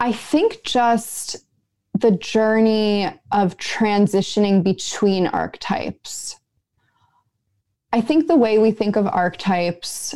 I 0.00 0.12
think 0.12 0.62
just 0.64 1.36
the 1.98 2.12
journey 2.12 3.06
of 3.32 3.56
transitioning 3.56 4.62
between 4.62 5.26
archetypes. 5.26 6.38
I 7.92 8.00
think 8.00 8.26
the 8.26 8.36
way 8.36 8.58
we 8.58 8.72
think 8.72 8.96
of 8.96 9.06
archetypes 9.06 10.14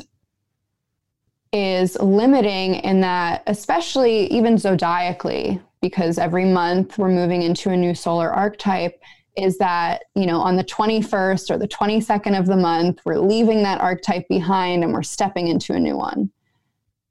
is 1.53 1.97
limiting 2.01 2.75
in 2.75 3.01
that, 3.01 3.45
especially 3.47 4.27
even 4.33 4.57
zodiacally, 4.57 5.63
because 5.81 6.19
every 6.19 6.45
month 6.45 6.99
we're 6.99 7.09
moving 7.09 7.43
into 7.43 7.71
a 7.71 7.77
new 7.77 7.95
solar 7.95 8.31
archetype, 8.31 9.01
is 9.39 9.59
that, 9.59 10.03
you 10.15 10.27
know, 10.27 10.41
on 10.41 10.57
the 10.57 10.65
21st 10.65 11.51
or 11.51 11.59
the 11.59 11.69
22nd 11.69 12.39
of 12.39 12.47
the 12.47 12.57
month, 12.57 13.01
we're 13.05 13.19
leaving 13.19 13.63
that 13.63 13.81
archetype 13.81 14.27
behind 14.29 14.83
and 14.83 14.93
we're 14.93 15.03
stepping 15.03 15.49
into 15.49 15.73
a 15.75 15.81
new 15.81 15.97
one. 15.97 16.31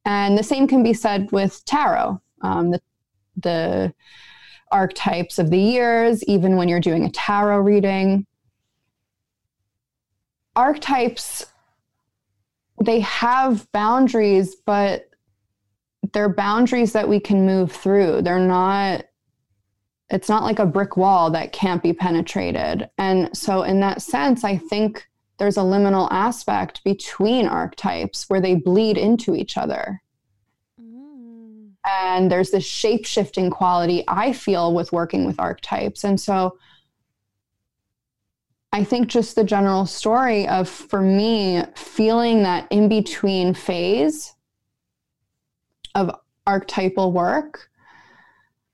And 0.06 0.38
the 0.38 0.44
same 0.44 0.68
can 0.68 0.84
be 0.84 0.94
said 0.94 1.32
with 1.32 1.64
tarot. 1.66 2.22
Um, 2.42 2.72
the, 2.72 2.82
the 3.38 3.94
archetypes 4.72 5.40
of 5.40 5.50
the 5.50 5.60
years, 5.60 6.24
even 6.26 6.56
when 6.56 6.68
you're 6.68 6.80
doing 6.80 7.06
a 7.06 7.12
tarot 7.12 7.60
reading. 7.60 8.26
Archetypes, 10.56 11.46
they 12.84 13.00
have 13.02 13.72
boundaries, 13.72 14.56
but 14.56 15.10
they're 16.14 16.30
boundaries 16.30 16.94
that 16.94 17.08
we 17.08 17.20
can 17.20 17.46
move 17.46 17.72
through. 17.72 18.22
They're 18.22 18.40
not 18.40 19.06
it's 20.10 20.30
not 20.30 20.44
like 20.44 20.60
a 20.60 20.66
brick 20.66 20.96
wall 20.96 21.30
that 21.32 21.52
can't 21.52 21.84
be 21.84 21.94
penetrated. 21.94 22.90
And 22.98 23.36
so, 23.36 23.64
in 23.64 23.80
that 23.82 24.02
sense, 24.02 24.44
I 24.44 24.58
think 24.58 25.08
there's 25.38 25.58
a 25.58 25.62
liminal 25.62 26.08
aspect 26.12 26.84
between 26.84 27.46
archetypes 27.48 28.30
where 28.30 28.42
they 28.42 28.56
bleed 28.56 28.98
into 28.98 29.36
each 29.36 29.58
other. 29.58 30.02
Mm. 30.82 31.72
And 31.86 32.32
there's 32.32 32.52
this 32.52 32.66
shape 32.66 33.06
shifting 33.06 33.50
quality 33.50 34.04
I 34.08 34.32
feel 34.34 34.74
with 34.74 34.94
working 34.94 35.26
with 35.26 35.40
archetypes. 35.40 36.04
And 36.04 36.20
so, 36.20 36.58
I 38.72 38.84
think 38.84 39.08
just 39.08 39.36
the 39.36 39.44
general 39.44 39.86
story 39.86 40.48
of, 40.48 40.70
for 40.70 41.02
me, 41.02 41.64
feeling 41.76 42.44
that 42.44 42.68
in 42.72 42.88
between 42.88 43.54
phase 43.54 44.36
of 45.96 46.12
archetypal 46.46 47.12
work 47.12 47.70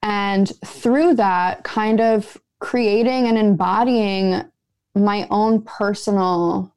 and 0.04 0.52
through 0.66 1.16
that, 1.16 1.64
kind 1.64 2.02
of 2.02 2.38
creating 2.60 3.28
and 3.28 3.38
embodying 3.38 4.44
my 4.94 5.26
own 5.32 5.62
personal 5.64 6.74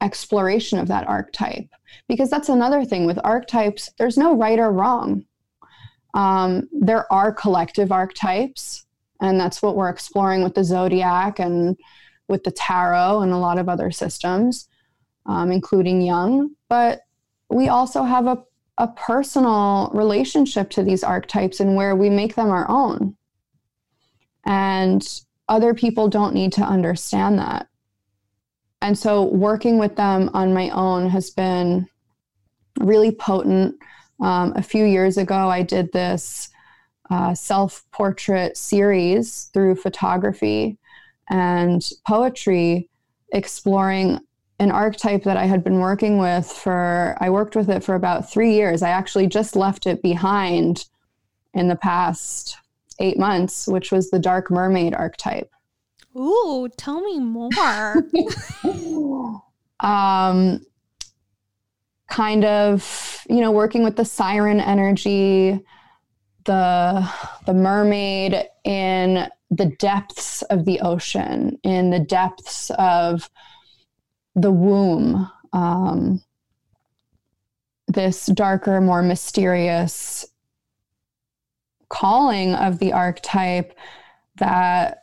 exploration 0.00 0.78
of 0.78 0.88
that 0.88 1.06
archetype. 1.06 1.68
Because 2.08 2.30
that's 2.30 2.48
another 2.48 2.84
thing 2.86 3.04
with 3.04 3.18
archetypes, 3.22 3.90
there's 3.98 4.16
no 4.16 4.34
right 4.34 4.58
or 4.58 4.72
wrong. 4.72 5.26
Um, 6.14 6.68
there 6.72 7.10
are 7.12 7.32
collective 7.32 7.92
archetypes, 7.92 8.86
and 9.20 9.38
that's 9.38 9.62
what 9.62 9.76
we're 9.76 9.90
exploring 9.90 10.42
with 10.42 10.54
the 10.54 10.64
zodiac 10.64 11.38
and 11.38 11.76
with 12.28 12.44
the 12.44 12.50
tarot 12.50 13.20
and 13.20 13.32
a 13.32 13.38
lot 13.38 13.58
of 13.58 13.68
other 13.68 13.90
systems, 13.90 14.68
um, 15.26 15.52
including 15.52 16.00
Jung. 16.00 16.52
But 16.70 17.02
we 17.50 17.68
also 17.68 18.04
have 18.04 18.26
a 18.26 18.42
a 18.82 18.88
personal 18.88 19.92
relationship 19.94 20.68
to 20.68 20.82
these 20.82 21.04
archetypes 21.04 21.60
and 21.60 21.76
where 21.76 21.94
we 21.94 22.10
make 22.10 22.34
them 22.34 22.50
our 22.50 22.68
own. 22.68 23.16
And 24.44 25.06
other 25.48 25.72
people 25.72 26.08
don't 26.08 26.34
need 26.34 26.52
to 26.54 26.62
understand 26.62 27.38
that. 27.38 27.68
And 28.80 28.98
so 28.98 29.22
working 29.22 29.78
with 29.78 29.94
them 29.94 30.30
on 30.34 30.52
my 30.52 30.68
own 30.70 31.08
has 31.10 31.30
been 31.30 31.86
really 32.80 33.12
potent. 33.12 33.76
Um, 34.20 34.52
a 34.56 34.62
few 34.62 34.84
years 34.84 35.16
ago, 35.16 35.48
I 35.48 35.62
did 35.62 35.92
this 35.92 36.48
uh, 37.08 37.34
self 37.34 37.84
portrait 37.92 38.56
series 38.56 39.44
through 39.54 39.76
photography 39.76 40.76
and 41.30 41.88
poetry, 42.04 42.90
exploring 43.32 44.18
an 44.58 44.70
archetype 44.70 45.24
that 45.24 45.36
I 45.36 45.46
had 45.46 45.64
been 45.64 45.80
working 45.80 46.18
with 46.18 46.46
for, 46.46 47.16
I 47.20 47.30
worked 47.30 47.56
with 47.56 47.68
it 47.68 47.82
for 47.82 47.94
about 47.94 48.30
three 48.30 48.54
years. 48.54 48.82
I 48.82 48.90
actually 48.90 49.26
just 49.26 49.56
left 49.56 49.86
it 49.86 50.02
behind 50.02 50.86
in 51.54 51.68
the 51.68 51.76
past 51.76 52.56
eight 52.98 53.18
months, 53.18 53.66
which 53.66 53.90
was 53.90 54.10
the 54.10 54.18
dark 54.18 54.50
mermaid 54.50 54.94
archetype. 54.94 55.50
Ooh, 56.16 56.68
tell 56.76 57.00
me 57.00 57.18
more. 57.18 57.50
um, 59.80 60.64
kind 62.08 62.44
of, 62.44 63.24
you 63.28 63.40
know, 63.40 63.50
working 63.50 63.82
with 63.82 63.96
the 63.96 64.04
siren 64.04 64.60
energy, 64.60 65.58
the 66.44 67.08
the 67.46 67.54
mermaid 67.54 68.44
in 68.64 69.28
the 69.50 69.66
depths 69.78 70.42
of 70.42 70.64
the 70.64 70.80
ocean, 70.80 71.58
in 71.62 71.90
the 71.90 71.98
depths 71.98 72.70
of 72.78 73.30
the 74.34 74.52
womb. 74.52 75.30
Um, 75.52 76.22
this 77.88 78.26
darker, 78.26 78.80
more 78.80 79.02
mysterious 79.02 80.26
calling 81.88 82.54
of 82.54 82.78
the 82.78 82.92
archetype 82.92 83.76
that 84.36 85.02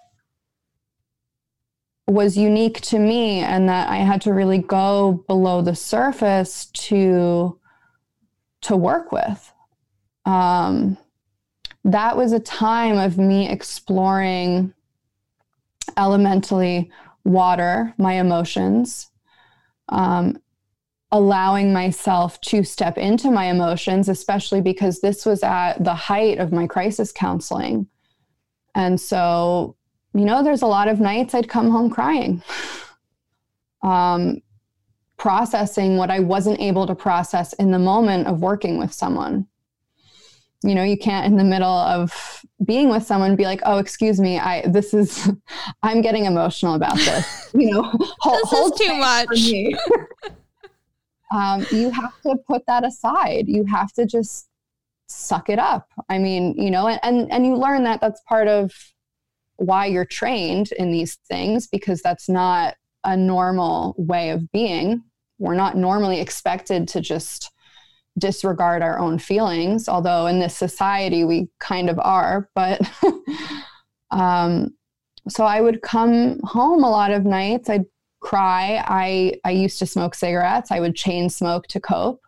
was 2.07 2.35
unique 2.35 2.81
to 2.81 2.97
me 2.97 3.39
and 3.39 3.69
that 3.69 3.89
I 3.89 3.97
had 3.97 4.21
to 4.21 4.33
really 4.33 4.57
go 4.57 5.23
below 5.27 5.61
the 5.61 5.75
surface 5.75 6.65
to 6.65 7.59
to 8.61 8.75
work 8.75 9.11
with. 9.11 9.53
Um, 10.25 10.97
that 11.85 12.17
was 12.17 12.33
a 12.33 12.39
time 12.39 12.97
of 12.97 13.17
me 13.17 13.47
exploring 13.47 14.73
elementally 15.95 16.91
water, 17.23 17.93
my 17.97 18.13
emotions, 18.13 19.09
um, 19.89 20.37
allowing 21.11 21.73
myself 21.73 22.39
to 22.41 22.63
step 22.63 22.97
into 22.97 23.31
my 23.31 23.45
emotions, 23.45 24.09
especially 24.09 24.61
because 24.61 25.01
this 25.01 25.25
was 25.25 25.43
at 25.43 25.83
the 25.83 25.93
height 25.93 26.37
of 26.37 26.51
my 26.51 26.67
crisis 26.67 27.11
counseling. 27.11 27.87
And 28.75 28.99
so, 28.99 29.75
you 30.13 30.25
know, 30.25 30.43
there's 30.43 30.61
a 30.61 30.67
lot 30.67 30.87
of 30.87 30.99
nights 30.99 31.33
I'd 31.33 31.49
come 31.49 31.71
home 31.71 31.89
crying, 31.89 32.43
um, 33.83 34.41
processing 35.17 35.97
what 35.97 36.11
I 36.11 36.19
wasn't 36.19 36.61
able 36.61 36.87
to 36.87 36.95
process 36.95 37.53
in 37.53 37.71
the 37.71 37.79
moment 37.79 38.27
of 38.27 38.41
working 38.41 38.77
with 38.77 38.93
someone. 38.93 39.47
You 40.61 40.75
know, 40.75 40.83
you 40.83 40.97
can't 40.97 41.25
in 41.25 41.37
the 41.37 41.43
middle 41.43 41.67
of 41.67 42.43
being 42.65 42.89
with 42.89 43.03
someone 43.03 43.35
be 43.35 43.45
like, 43.45 43.61
"Oh, 43.65 43.77
excuse 43.77 44.19
me, 44.19 44.39
I 44.39 44.67
this 44.67 44.93
is, 44.93 45.31
I'm 45.83 46.01
getting 46.01 46.25
emotional 46.25 46.73
about 46.73 46.97
this." 46.97 47.51
You 47.53 47.71
know, 47.71 47.83
hold, 48.19 48.39
this 48.39 48.49
hold 48.49 48.77
too 48.77 48.95
much. 48.95 49.29
um, 51.33 51.65
you 51.71 51.89
have 51.91 52.19
to 52.23 52.35
put 52.47 52.65
that 52.67 52.85
aside. 52.85 53.45
You 53.47 53.65
have 53.65 53.93
to 53.93 54.05
just 54.05 54.49
suck 55.07 55.49
it 55.49 55.59
up. 55.59 55.87
I 56.09 56.17
mean, 56.17 56.55
you 56.57 56.71
know, 56.71 56.87
and, 56.87 56.99
and 57.03 57.31
and 57.31 57.45
you 57.45 57.55
learn 57.55 57.83
that 57.85 58.01
that's 58.01 58.21
part 58.27 58.47
of 58.47 58.73
why 59.55 59.85
you're 59.85 60.05
trained 60.05 60.71
in 60.73 60.91
these 60.91 61.17
things 61.27 61.67
because 61.67 62.01
that's 62.01 62.29
not 62.29 62.75
a 63.03 63.15
normal 63.15 63.95
way 63.97 64.29
of 64.31 64.51
being. 64.51 65.03
We're 65.37 65.55
not 65.55 65.77
normally 65.77 66.19
expected 66.19 66.87
to 66.89 67.01
just 67.01 67.51
disregard 68.19 68.81
our 68.81 68.99
own 68.99 69.17
feelings, 69.17 69.87
although 69.87 70.27
in 70.27 70.39
this 70.39 70.55
society 70.55 71.23
we 71.23 71.49
kind 71.59 71.89
of 71.89 71.99
are. 71.99 72.49
But 72.55 72.81
um, 74.11 74.75
so 75.27 75.45
I 75.45 75.61
would 75.61 75.81
come 75.81 76.39
home 76.43 76.83
a 76.83 76.89
lot 76.89 77.11
of 77.11 77.25
nights. 77.25 77.69
I'd 77.69 77.85
cry. 78.19 78.83
I 78.87 79.33
I 79.45 79.51
used 79.51 79.79
to 79.79 79.85
smoke 79.85 80.15
cigarettes. 80.15 80.71
I 80.71 80.79
would 80.79 80.95
chain 80.95 81.29
smoke 81.29 81.67
to 81.67 81.79
cope 81.79 82.21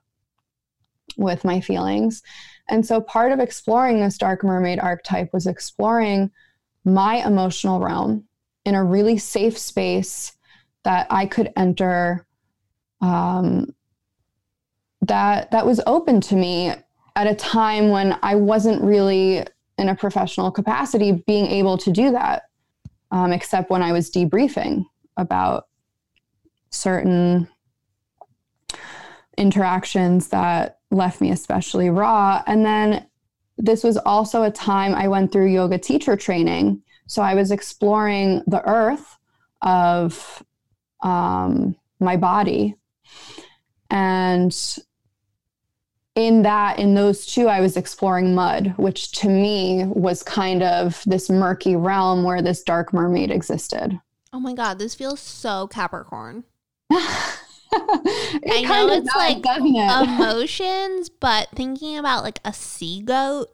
with 1.18 1.44
my 1.44 1.60
feelings. 1.60 2.22
And 2.70 2.86
so 2.86 3.02
part 3.02 3.32
of 3.32 3.40
exploring 3.40 4.00
this 4.00 4.18
dark 4.18 4.44
mermaid 4.44 4.80
archetype 4.80 5.34
was 5.34 5.48
exploring 5.48 6.32
my 6.86 7.26
emotional 7.26 7.80
realm 7.80 8.26
in 8.66 8.76
a 8.76 8.84
really 8.84 9.18
safe 9.18 9.58
space 9.58 10.36
that 10.84 11.08
I 11.10 11.26
could 11.26 11.52
enter 11.58 12.26
um, 13.02 13.76
that 15.02 15.52
that 15.52 15.66
was 15.66 15.82
open 15.88 16.22
to 16.22 16.36
me 16.36 16.74
at 17.16 17.28
a 17.28 17.36
time 17.36 17.90
when 17.90 18.18
I 18.22 18.36
wasn't 18.36 18.82
really 18.84 19.46
in 19.78 19.90
a 19.90 19.96
professional 19.96 20.52
capacity 20.52 21.24
being 21.26 21.48
able 21.48 21.78
to 21.80 21.92
do 21.92 22.12
that, 22.12 22.44
um, 23.10 23.34
except 23.34 23.70
when 23.70 23.82
I 23.82 23.92
was 23.92 24.12
debriefing 24.12 24.86
about 25.18 25.68
certain 26.70 27.48
interactions 29.38 30.28
that 30.30 30.80
left 30.92 31.22
me 31.22 31.32
especially 31.32 31.90
raw. 31.90 32.44
And 32.46 32.66
then 32.66 33.08
this 33.58 33.84
was 33.84 33.98
also 33.98 34.44
a 34.44 34.52
time 34.52 34.94
I 34.94 35.08
went 35.08 35.32
through 35.32 35.48
yoga 35.48 35.78
teacher 35.78 36.16
training. 36.16 36.82
So 37.08 37.22
I 37.22 37.34
was 37.34 37.52
exploring 37.52 38.44
the 38.48 38.62
earth 38.68 39.18
of 39.62 40.44
um, 41.02 41.76
my 42.00 42.18
body. 42.18 42.76
And 43.90 44.56
in 46.16 46.42
that, 46.44 46.80
in 46.80 46.94
those 46.94 47.26
two, 47.26 47.48
I 47.48 47.62
was 47.62 47.78
exploring 47.78 48.36
mud, 48.36 48.74
which 48.78 49.12
to 49.14 49.30
me 49.30 49.86
was 49.86 50.24
kind 50.24 50.62
of 50.62 51.02
this 51.06 51.30
murky 51.30 51.76
realm 51.76 52.24
where 52.24 52.42
this 52.42 52.64
dark 52.64 52.94
mermaid 52.94 53.32
existed. 53.32 54.00
Oh 54.34 54.40
my 54.40 54.54
God, 54.54 54.80
this 54.80 54.96
feels 54.96 55.20
so 55.20 55.68
Capricorn. 55.68 56.44
I 56.92 58.62
know 58.64 58.90
it's 58.90 59.14
does, 59.14 59.16
like 59.16 59.38
it? 59.46 60.10
emotions, 60.10 61.10
but 61.10 61.50
thinking 61.56 61.98
about 61.98 62.24
like 62.24 62.40
a 62.44 62.54
sea 62.54 63.02
goat. 63.02 63.48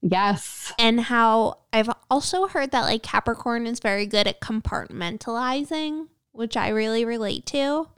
Yes. 0.00 0.72
And 0.80 1.00
how 1.00 1.58
I've 1.72 1.90
also 2.10 2.48
heard 2.48 2.72
that 2.72 2.82
like 2.82 3.04
Capricorn 3.04 3.66
is 3.68 3.78
very 3.78 4.06
good 4.06 4.26
at 4.26 4.40
compartmentalizing, 4.40 6.08
which 6.32 6.56
I 6.56 6.70
really 6.70 7.04
relate 7.04 7.46
to. 7.46 7.88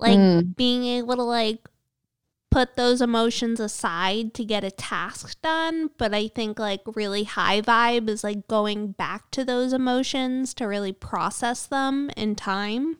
Like 0.00 0.18
mm. 0.18 0.56
being 0.56 0.84
able 0.84 1.16
to 1.16 1.22
like 1.22 1.68
put 2.50 2.76
those 2.76 3.00
emotions 3.02 3.60
aside 3.60 4.34
to 4.34 4.44
get 4.44 4.64
a 4.64 4.70
task 4.70 5.40
done. 5.42 5.90
But 5.98 6.14
I 6.14 6.28
think 6.28 6.58
like 6.58 6.82
really 6.94 7.24
high 7.24 7.60
vibe 7.60 8.08
is 8.08 8.24
like 8.24 8.48
going 8.48 8.92
back 8.92 9.30
to 9.32 9.44
those 9.44 9.72
emotions 9.72 10.54
to 10.54 10.66
really 10.66 10.92
process 10.92 11.66
them 11.66 12.10
in 12.16 12.34
time. 12.34 12.98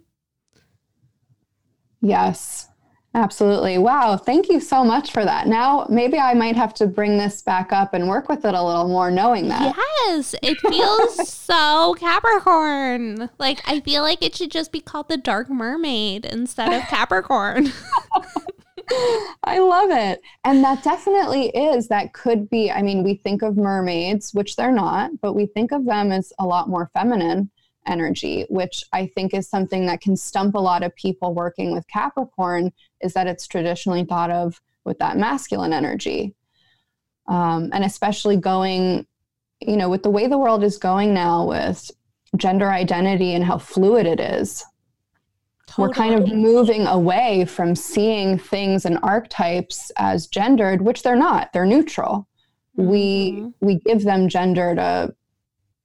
Yes, 2.00 2.68
absolutely. 3.14 3.78
Wow. 3.78 4.16
Thank 4.16 4.48
you 4.48 4.60
so 4.60 4.84
much 4.84 5.10
for 5.10 5.24
that. 5.24 5.48
Now, 5.48 5.86
maybe 5.88 6.18
I 6.18 6.34
might 6.34 6.54
have 6.54 6.74
to 6.74 6.86
bring 6.86 7.18
this 7.18 7.42
back 7.42 7.72
up 7.72 7.92
and 7.94 8.08
work 8.08 8.28
with 8.28 8.44
it 8.44 8.54
a 8.54 8.62
little 8.62 8.86
more, 8.86 9.10
knowing 9.10 9.48
that. 9.48 9.74
Yes, 9.76 10.34
it 10.42 10.60
feels 10.68 11.28
so 11.28 11.96
Capricorn. 11.98 13.30
Like, 13.38 13.60
I 13.66 13.80
feel 13.80 14.02
like 14.02 14.22
it 14.22 14.36
should 14.36 14.52
just 14.52 14.70
be 14.70 14.80
called 14.80 15.08
the 15.08 15.16
Dark 15.16 15.50
Mermaid 15.50 16.24
instead 16.24 16.72
of 16.72 16.82
Capricorn. 16.88 17.72
I 19.44 19.58
love 19.58 19.90
it. 19.90 20.20
And 20.44 20.62
that 20.64 20.82
definitely 20.82 21.48
is, 21.48 21.88
that 21.88 22.12
could 22.12 22.48
be. 22.48 22.70
I 22.70 22.82
mean, 22.82 23.02
we 23.02 23.14
think 23.14 23.42
of 23.42 23.56
mermaids, 23.56 24.32
which 24.34 24.56
they're 24.56 24.72
not, 24.72 25.10
but 25.20 25.34
we 25.34 25.46
think 25.46 25.72
of 25.72 25.84
them 25.84 26.12
as 26.12 26.32
a 26.38 26.46
lot 26.46 26.68
more 26.68 26.90
feminine 26.94 27.50
energy, 27.86 28.46
which 28.48 28.84
I 28.92 29.06
think 29.06 29.34
is 29.34 29.48
something 29.48 29.86
that 29.86 30.00
can 30.00 30.16
stump 30.16 30.54
a 30.54 30.60
lot 30.60 30.82
of 30.82 30.94
people 30.96 31.34
working 31.34 31.72
with 31.72 31.86
Capricorn, 31.88 32.72
is 33.00 33.14
that 33.14 33.26
it's 33.26 33.46
traditionally 33.46 34.04
thought 34.04 34.30
of 34.30 34.60
with 34.84 34.98
that 34.98 35.16
masculine 35.16 35.72
energy. 35.72 36.34
Um, 37.26 37.70
and 37.72 37.84
especially 37.84 38.36
going, 38.36 39.06
you 39.60 39.76
know, 39.76 39.88
with 39.88 40.02
the 40.02 40.10
way 40.10 40.26
the 40.26 40.38
world 40.38 40.64
is 40.64 40.78
going 40.78 41.12
now 41.12 41.46
with 41.46 41.90
gender 42.36 42.70
identity 42.70 43.34
and 43.34 43.44
how 43.44 43.58
fluid 43.58 44.06
it 44.06 44.20
is. 44.20 44.64
Totally. 45.68 45.88
We're 45.88 45.94
kind 45.94 46.14
of 46.14 46.32
moving 46.32 46.86
away 46.86 47.44
from 47.44 47.74
seeing 47.74 48.38
things 48.38 48.84
and 48.86 48.98
archetypes 49.02 49.92
as 49.96 50.26
gendered, 50.26 50.80
which 50.82 51.02
they're 51.02 51.14
not. 51.14 51.52
They're 51.52 51.66
neutral. 51.66 52.26
Mm-hmm. 52.78 52.90
We 52.90 53.52
we 53.60 53.74
give 53.80 54.02
them 54.02 54.28
gender 54.28 54.74
to 54.74 55.14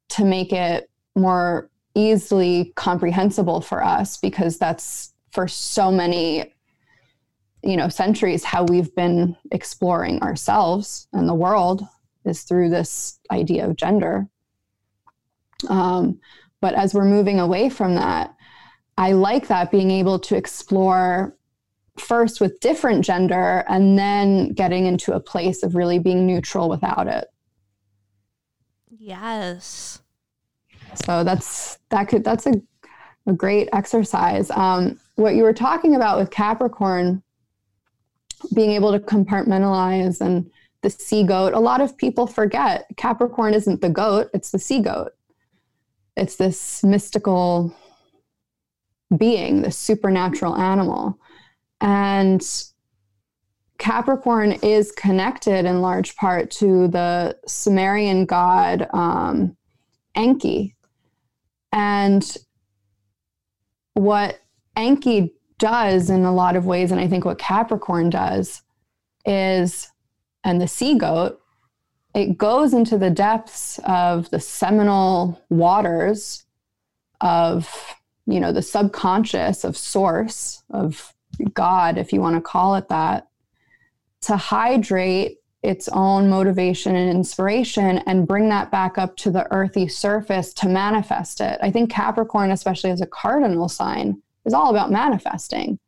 to 0.10 0.26
make 0.26 0.54
it 0.54 0.90
more 1.16 1.70
easily 1.96 2.72
comprehensible 2.76 3.62
for 3.62 3.84
us 3.84 4.18
because 4.18 4.58
that's 4.58 5.14
for 5.32 5.48
so 5.48 5.92
many 5.92 6.54
you 7.64 7.78
know 7.78 7.90
centuries 7.90 8.44
how 8.44 8.64
we've 8.64 8.94
been 8.96 9.36
exploring 9.52 10.22
ourselves 10.22 11.08
and 11.14 11.30
the 11.30 11.34
world 11.34 11.84
is 12.26 12.44
through 12.44 12.70
this 12.70 13.20
idea 13.32 13.68
of 13.68 13.76
gender 13.76 14.28
um, 15.70 16.20
but 16.62 16.74
as 16.74 16.94
we're 16.94 17.06
moving 17.06 17.40
away 17.40 17.70
from 17.70 17.96
that 17.96 18.33
i 18.98 19.12
like 19.12 19.48
that 19.48 19.72
being 19.72 19.92
able 19.92 20.20
to 20.20 20.36
explore 20.36 21.36
first 21.98 22.42
with 22.42 22.60
different 22.60 23.06
gender 23.06 23.64
and 23.68 23.98
then 23.98 24.52
getting 24.54 24.86
into 24.86 25.14
a 25.14 25.20
place 25.20 25.62
of 25.64 25.76
really 25.76 26.00
being 26.00 26.26
neutral 26.26 26.70
without 26.70 27.08
it 27.08 27.28
yes 28.90 30.02
so 30.96 31.24
that's 31.24 31.80
that 31.90 32.08
could 32.08 32.24
that's 32.24 32.46
a, 32.46 32.54
a 33.28 33.34
great 33.34 33.70
exercise. 33.74 34.52
Um, 34.52 35.00
what 35.16 35.36
you 35.36 35.44
were 35.44 35.54
talking 35.54 35.96
about 35.96 36.18
with 36.18 36.30
Capricorn, 36.30 37.24
being 38.54 38.72
able 38.72 38.92
to 38.92 39.00
compartmentalize 39.00 40.22
and 40.22 40.50
the 40.82 40.90
sea 40.90 41.24
goat. 41.24 41.54
A 41.54 41.60
lot 41.60 41.82
of 41.82 41.98
people 41.98 42.28
forget 42.28 42.86
Capricorn 42.98 43.54
isn't 43.54 43.82
the 43.82 43.90
goat, 43.90 44.30
it's 44.34 44.52
the 44.52 44.60
sea 44.60 44.82
goat. 44.82 45.12
It's 46.16 46.36
this 46.36 46.84
mystical 46.84 47.76
being, 49.18 49.62
this 49.62 49.78
supernatural 49.78 50.56
animal. 50.56 51.20
And 51.82 52.42
Capricorn 53.78 54.54
is 54.64 54.92
connected 54.92 55.66
in 55.66 55.82
large 55.82 56.16
part 56.16 56.50
to 56.52 56.88
the 56.88 57.38
Sumerian 57.48 58.26
god 58.26 58.88
um, 58.94 59.58
Enki. 60.16 60.76
And 61.72 62.38
what 63.94 64.40
Enki 64.76 65.34
does 65.58 66.10
in 66.10 66.24
a 66.24 66.34
lot 66.34 66.56
of 66.56 66.66
ways, 66.66 66.92
and 66.92 67.00
I 67.02 67.08
think 67.08 67.26
what 67.26 67.38
Capricorn 67.40 68.10
does, 68.10 68.62
is, 69.26 69.90
and 70.44 70.62
the 70.62 70.68
sea 70.68 70.98
goat, 70.98 71.40
it 72.14 72.38
goes 72.38 72.74
into 72.74 72.98
the 72.98 73.10
depths 73.10 73.80
of 73.86 74.30
the 74.30 74.40
seminal 74.40 75.42
waters 75.50 76.46
of, 77.22 77.96
you 78.26 78.40
know, 78.40 78.52
the 78.52 78.62
subconscious 78.62 79.64
of 79.64 79.78
source, 79.78 80.64
of 80.70 81.14
God, 81.54 81.98
if 81.98 82.14
you 82.14 82.22
want 82.22 82.36
to 82.36 82.42
call 82.42 82.76
it 82.76 82.90
that, 82.90 83.28
to 84.22 84.38
hydrate 84.38 85.40
its 85.64 85.88
own 85.90 86.30
motivation 86.30 86.96
and 86.96 87.10
inspiration 87.10 88.00
and 88.00 88.28
bring 88.28 88.50
that 88.50 88.70
back 88.70 88.98
up 88.98 89.16
to 89.16 89.32
the 89.32 89.50
earthy 89.52 89.88
surface 89.88 90.54
to 90.54 90.68
manifest 90.68 91.40
it. 91.40 91.58
I 91.62 91.72
think 91.72 91.90
Capricorn, 91.90 92.52
especially 92.52 92.92
as 92.92 93.02
a 93.02 93.08
cardinal 93.08 93.70
sign, 93.70 94.22
is 94.46 94.54
all 94.54 94.70
about 94.70 94.92
manifesting. 94.92 95.80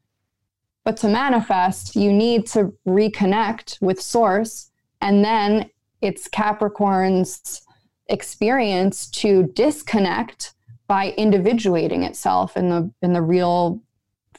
But 0.86 0.98
to 0.98 1.10
manifest, 1.10 1.95
you 1.95 2.14
need 2.14 2.48
to 2.48 2.74
reconnect 2.88 3.82
with 3.82 4.02
source. 4.02 4.72
And 5.02 5.26
then 5.26 5.70
it's 6.02 6.28
Capricorn's 6.28 7.62
experience 8.07 9.07
to 9.07 9.52
disconnect 9.53 10.55
by 10.88 11.12
individuating 11.18 12.03
itself 12.03 12.56
in 12.56 12.70
the 12.70 12.91
in 13.02 13.14
the 13.14 13.22
real 13.22 13.82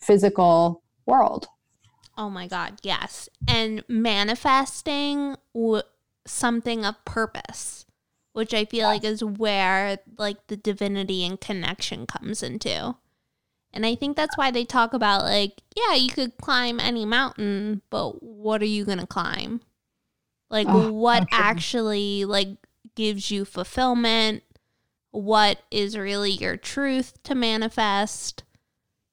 physical 0.00 0.82
world. 1.06 1.48
Oh 2.18 2.30
my 2.30 2.46
God, 2.46 2.78
yes. 2.82 3.28
And 3.46 3.84
manifesting 3.88 5.36
w- 5.54 5.82
something 6.26 6.84
of 6.84 7.04
purpose, 7.04 7.84
which 8.32 8.54
I 8.54 8.64
feel 8.64 8.86
like 8.86 9.04
is 9.04 9.22
where 9.22 9.98
like 10.18 10.46
the 10.46 10.56
divinity 10.56 11.24
and 11.24 11.40
connection 11.40 12.06
comes 12.06 12.42
into. 12.42 12.96
And 13.72 13.84
I 13.84 13.94
think 13.94 14.16
that's 14.16 14.38
why 14.38 14.50
they 14.50 14.64
talk 14.64 14.94
about 14.94 15.24
like, 15.24 15.60
yeah, 15.76 15.94
you 15.94 16.08
could 16.08 16.38
climb 16.38 16.80
any 16.80 17.04
mountain, 17.04 17.82
but 17.90 18.22
what 18.22 18.62
are 18.62 18.66
you 18.66 18.86
going 18.86 18.98
to 18.98 19.06
climb? 19.06 19.60
Like 20.48 20.68
Oh, 20.70 20.92
what 20.92 21.24
absolutely. 21.30 21.46
actually 21.46 22.24
like 22.24 22.48
gives 22.94 23.30
you 23.30 23.44
fulfillment? 23.44 24.42
What 25.16 25.62
is 25.70 25.96
really 25.96 26.32
your 26.32 26.56
truth 26.58 27.22
to 27.22 27.34
manifest? 27.34 28.44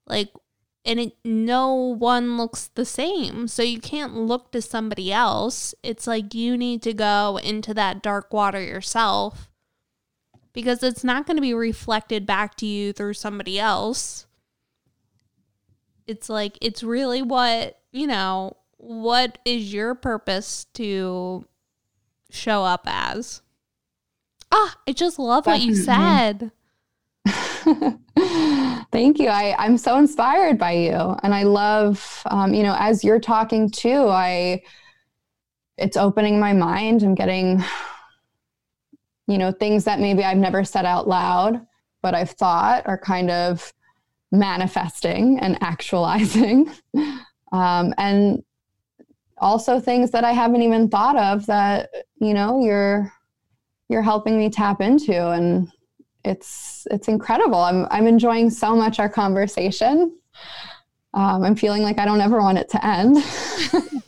Like 0.06 0.34
and 0.86 1.00
it, 1.00 1.14
no 1.24 1.74
one 1.74 2.36
looks 2.36 2.68
the 2.68 2.86
same. 2.86 3.48
So 3.48 3.64
you 3.64 3.80
can't 3.80 4.16
look 4.16 4.52
to 4.52 4.62
somebody 4.62 5.14
else. 5.14 5.74
It's 5.82 6.08
like 6.08 6.34
you 6.34 6.58
need 6.58 6.82
to 6.82 6.94
go 6.94 7.40
into 7.42 7.74
that 7.76 8.04
dark 8.04 8.34
water 8.34 8.62
yourself 8.62 9.50
because 10.52 10.84
it's 10.84 11.04
not 11.04 11.26
going 11.26 11.38
to 11.38 11.42
be 11.42 11.54
reflected 11.54 12.26
back 12.26 12.56
to 12.56 12.66
you 12.66 12.92
through 12.92 13.14
somebody 13.14 13.60
else. 13.60 14.28
It's 16.06 16.28
like, 16.28 16.58
it's 16.60 16.84
really 16.84 17.22
what, 17.22 17.80
you 17.94 18.08
know, 18.08 18.58
what 18.76 19.38
is 19.46 19.74
your 19.74 19.96
purpose 19.96 20.66
to 20.74 21.46
show 22.30 22.66
up 22.66 22.84
as? 22.86 23.42
Ah, 24.56 24.78
I 24.88 24.92
just 24.92 25.18
love 25.18 25.48
what 25.48 25.62
you 25.62 25.76
said. 25.76 26.52
Thank 28.92 29.18
you. 29.18 29.30
I, 29.30 29.56
I'm 29.58 29.80
so 29.80 29.98
inspired 29.98 30.60
by 30.60 30.74
you. 30.74 31.18
And 31.24 31.34
I 31.34 31.42
love, 31.42 32.22
um, 32.28 32.54
you 32.54 32.62
know, 32.62 32.76
as 32.78 33.04
you're 33.04 33.20
talking 33.20 33.72
too, 33.72 34.08
I, 34.10 34.62
it's 35.80 35.98
opening 35.98 36.40
my 36.40 36.54
mind 36.54 37.02
and 37.02 37.18
getting, 37.18 37.64
you 39.28 39.40
know, 39.40 39.52
things 39.52 39.86
that 39.86 40.00
maybe 40.00 40.24
I've 40.24 40.38
never 40.38 40.64
said 40.64 40.86
out 40.86 41.08
loud, 41.08 41.66
but 42.04 42.14
I've 42.14 42.30
thought 42.32 42.86
are 42.86 43.00
kind 43.00 43.32
of 43.32 43.74
manifesting 44.32 45.40
and 45.40 45.58
actualizing. 45.62 46.72
Um, 47.54 47.94
and 48.00 48.44
also 49.38 49.80
things 49.80 50.10
that 50.10 50.24
I 50.24 50.32
haven't 50.32 50.64
even 50.64 50.90
thought 50.90 51.16
of 51.16 51.46
that, 51.46 51.92
you 52.20 52.34
know, 52.34 52.60
you're, 52.60 53.14
you're 53.94 54.02
helping 54.02 54.38
me 54.38 54.50
tap 54.50 54.82
into 54.82 55.30
and 55.30 55.70
it's 56.26 56.86
it's 56.92 57.08
incredible. 57.08 57.60
I'm 57.60 57.86
I'm 57.92 58.08
enjoying 58.08 58.50
so 58.50 58.76
much 58.76 59.00
our 59.00 59.08
conversation. 59.10 60.18
Um, 61.14 61.44
I'm 61.44 61.56
feeling 61.56 61.84
like 61.84 62.00
I 62.00 62.06
don't 62.06 62.22
ever 62.22 62.40
want 62.42 62.58
it 62.58 62.70
to 62.70 62.86
end. 62.86 63.18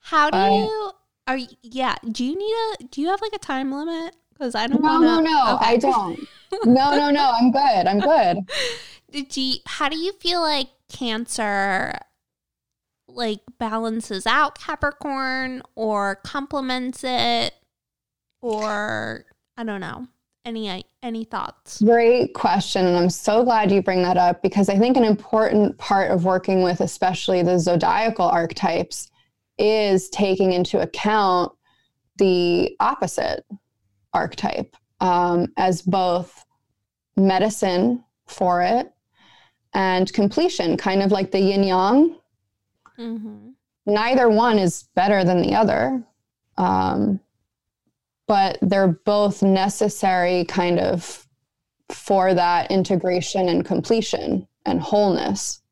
How 0.00 0.30
do 0.30 0.36
I- 0.36 0.50
you 0.50 0.90
are 1.28 1.36
you, 1.36 1.46
yeah, 1.62 1.94
do 2.10 2.24
you 2.24 2.36
need 2.36 2.52
a 2.80 2.84
do 2.90 3.00
you 3.00 3.08
have 3.08 3.20
like 3.22 3.32
a 3.32 3.38
time 3.38 3.72
limit? 3.72 4.16
Cuz 4.38 4.54
I 4.54 4.66
don't 4.66 4.82
know. 4.82 4.98
no, 4.98 5.06
wanna, 5.12 5.22
no, 5.22 5.44
no, 5.44 5.54
Okay. 5.56 5.66
I 5.66 5.76
don't. 5.76 6.18
No, 6.64 6.90
no, 6.96 7.10
no. 7.10 7.30
I'm 7.34 7.50
good. 7.52 7.86
I'm 7.86 8.00
good. 8.00 8.38
Did 9.10 9.36
you 9.36 9.56
how 9.66 9.88
do 9.88 9.96
you 9.96 10.12
feel 10.14 10.40
like 10.40 10.68
cancer 10.90 11.98
like 13.08 13.40
balances 13.58 14.26
out 14.26 14.58
Capricorn 14.58 15.62
or 15.74 16.16
complements 16.16 17.04
it 17.04 17.54
or 18.42 19.24
I 19.56 19.64
don't 19.64 19.80
know. 19.80 20.06
Any 20.44 20.84
any 21.02 21.24
thoughts? 21.24 21.80
Great 21.80 22.34
question. 22.34 22.84
And 22.84 22.96
I'm 22.96 23.10
so 23.10 23.44
glad 23.44 23.70
you 23.70 23.80
bring 23.80 24.02
that 24.02 24.16
up 24.16 24.42
because 24.42 24.68
I 24.68 24.76
think 24.76 24.96
an 24.96 25.04
important 25.04 25.78
part 25.78 26.10
of 26.10 26.24
working 26.24 26.62
with, 26.62 26.80
especially 26.80 27.42
the 27.42 27.58
zodiacal 27.58 28.26
archetypes, 28.26 29.10
is 29.58 30.08
taking 30.10 30.52
into 30.52 30.80
account 30.80 31.52
the 32.16 32.76
opposite 32.80 33.44
archetype 34.12 34.76
um, 35.00 35.46
as 35.56 35.80
both 35.80 36.44
medicine 37.16 38.02
for 38.26 38.62
it 38.62 38.92
and 39.74 40.12
completion, 40.12 40.76
kind 40.76 41.02
of 41.02 41.12
like 41.12 41.30
the 41.30 41.40
yin 41.40 41.62
yang. 41.62 42.16
Mhm. 42.98 43.52
Neither 43.86 44.28
one 44.28 44.58
is 44.58 44.88
better 44.94 45.24
than 45.24 45.40
the 45.40 45.54
other. 45.54 46.02
Um, 46.56 47.20
but 48.26 48.58
they're 48.62 48.98
both 49.04 49.42
necessary 49.42 50.44
kind 50.44 50.78
of 50.78 51.26
for 51.90 52.34
that 52.34 52.70
integration 52.70 53.48
and 53.48 53.64
completion 53.64 54.46
and 54.64 54.80
wholeness. 54.80 55.62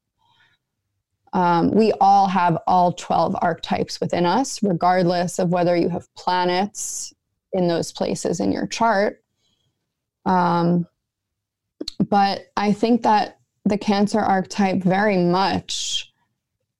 Um, 1.32 1.70
we 1.70 1.92
all 2.00 2.26
have 2.26 2.58
all 2.66 2.92
12 2.92 3.36
archetypes 3.40 4.00
within 4.00 4.26
us, 4.26 4.62
regardless 4.62 5.38
of 5.38 5.50
whether 5.50 5.76
you 5.76 5.88
have 5.88 6.12
planets 6.14 7.14
in 7.52 7.68
those 7.68 7.92
places 7.92 8.40
in 8.40 8.52
your 8.52 8.66
chart. 8.66 9.22
Um, 10.26 10.86
but 12.08 12.46
I 12.56 12.72
think 12.72 13.02
that 13.02 13.38
the 13.64 13.78
Cancer 13.78 14.20
archetype 14.20 14.82
very 14.82 15.18
much 15.18 16.12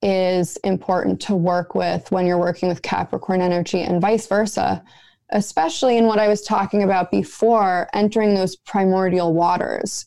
is 0.03 0.57
important 0.59 1.21
to 1.21 1.35
work 1.37 1.75
with 1.75 2.11
when 2.11 2.27
you're 2.27 2.39
working 2.39 2.69
with 2.69 2.83
Capricorn 2.83 3.41
energy 3.41 3.83
and 3.83 4.01
vice 4.01 4.27
versa 4.27 4.83
especially 5.31 5.97
in 5.97 6.07
what 6.07 6.19
I 6.19 6.29
was 6.29 6.43
talking 6.43 6.83
about 6.83 7.11
before, 7.11 7.89
entering 7.95 8.35
those 8.35 8.57
primordial 8.57 9.33
waters. 9.33 10.07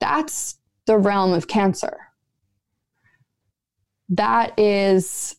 That's 0.00 0.58
the 0.86 0.98
realm 0.98 1.32
of 1.32 1.48
Cancer. 1.48 1.98
That 4.08 4.58
is 4.58 5.36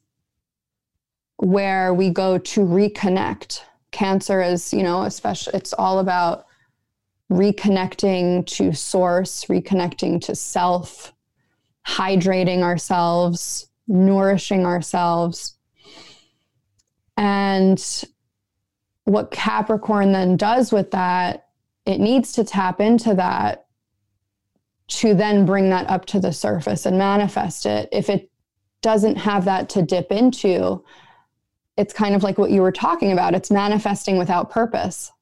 where 1.38 1.94
we 1.94 2.10
go 2.10 2.38
to 2.38 2.62
reconnect. 2.62 3.62
Cancer 3.92 4.42
is, 4.42 4.74
you 4.74 4.84
know, 4.84 5.04
especially, 5.04 5.54
it's 5.56 5.74
all 5.74 6.00
about 6.00 6.46
reconnecting 7.32 8.46
to 8.46 8.74
source, 8.74 9.46
reconnecting 9.46 10.22
to 10.26 10.36
self, 10.36 11.14
hydrating 11.86 12.62
ourselves, 12.62 13.70
nourishing 13.88 14.66
ourselves. 14.66 15.58
And 17.16 18.04
what 19.08 19.32
Capricorn 19.32 20.12
then 20.12 20.36
does 20.36 20.74
with 20.74 20.92
that, 20.92 21.48
it 21.86 22.00
needs 22.00 22.34
to 22.34 22.44
tap 22.44 22.82
into 22.82 23.14
that 23.14 23.68
to 24.90 25.14
then 25.14 25.46
bring 25.46 25.70
that 25.70 25.90
up 25.90 26.06
to 26.08 26.20
the 26.20 26.34
surface 26.34 26.86
and 26.86 26.98
manifest 26.98 27.66
it. 27.66 27.88
If 27.94 28.10
it 28.10 28.30
doesn't 28.82 29.16
have 29.16 29.46
that 29.46 29.70
to 29.70 29.82
dip 29.82 30.12
into, 30.12 30.84
it's 31.78 31.94
kind 31.94 32.16
of 32.16 32.24
like 32.24 32.38
what 32.38 32.52
you 32.52 32.62
were 32.62 32.72
talking 32.74 33.14
about. 33.14 33.34
It's 33.34 33.50
manifesting 33.50 34.18
without 34.18 34.50
purpose. 34.50 35.14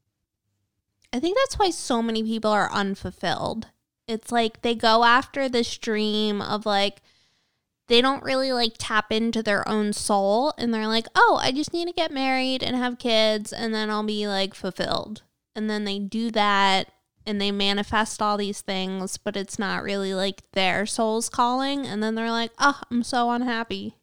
I 1.14 1.20
think 1.20 1.38
that's 1.38 1.60
why 1.60 1.70
so 1.70 2.02
many 2.02 2.24
people 2.24 2.50
are 2.50 2.72
unfulfilled. 2.72 3.68
It's 4.08 4.32
like 4.32 4.64
they 4.64 4.74
go 4.74 5.04
after 5.04 5.48
this 5.48 5.78
dream 5.78 6.42
of 6.42 6.66
like 6.66 7.04
they 7.88 8.02
don't 8.02 8.24
really 8.24 8.52
like 8.52 8.74
tap 8.78 9.12
into 9.12 9.44
their 9.44 9.68
own 9.68 9.94
soul 9.94 10.54
and 10.58 10.74
they're 10.74 10.88
like, 10.88 11.08
oh, 11.16 11.40
I 11.42 11.52
just 11.52 11.74
need 11.74 11.88
to 11.88 11.94
get 11.94 12.12
married 12.12 12.64
and 12.64 12.76
have 12.76 12.98
kids 12.98 13.54
and 13.54 13.74
then 13.74 13.90
I'll 13.90 14.04
be 14.04 14.28
like 14.28 14.54
fulfilled. 14.54 15.22
And 15.56 15.70
then 15.70 15.84
they 15.84 16.00
do 16.00 16.32
that 16.32 16.92
and 17.26 17.40
they 17.40 17.52
manifest 17.52 18.22
all 18.22 18.38
these 18.38 18.62
things, 18.62 19.18
but 19.18 19.36
it's 19.36 19.60
not 19.60 19.84
really 19.84 20.14
like 20.14 20.50
their 20.52 20.86
soul's 20.86 21.30
calling. 21.30 21.86
And 21.86 22.02
then 22.02 22.16
they're 22.16 22.32
like, 22.32 22.52
oh, 22.60 22.82
I'm 22.90 23.04
so 23.04 23.32
unhappy. 23.32 23.98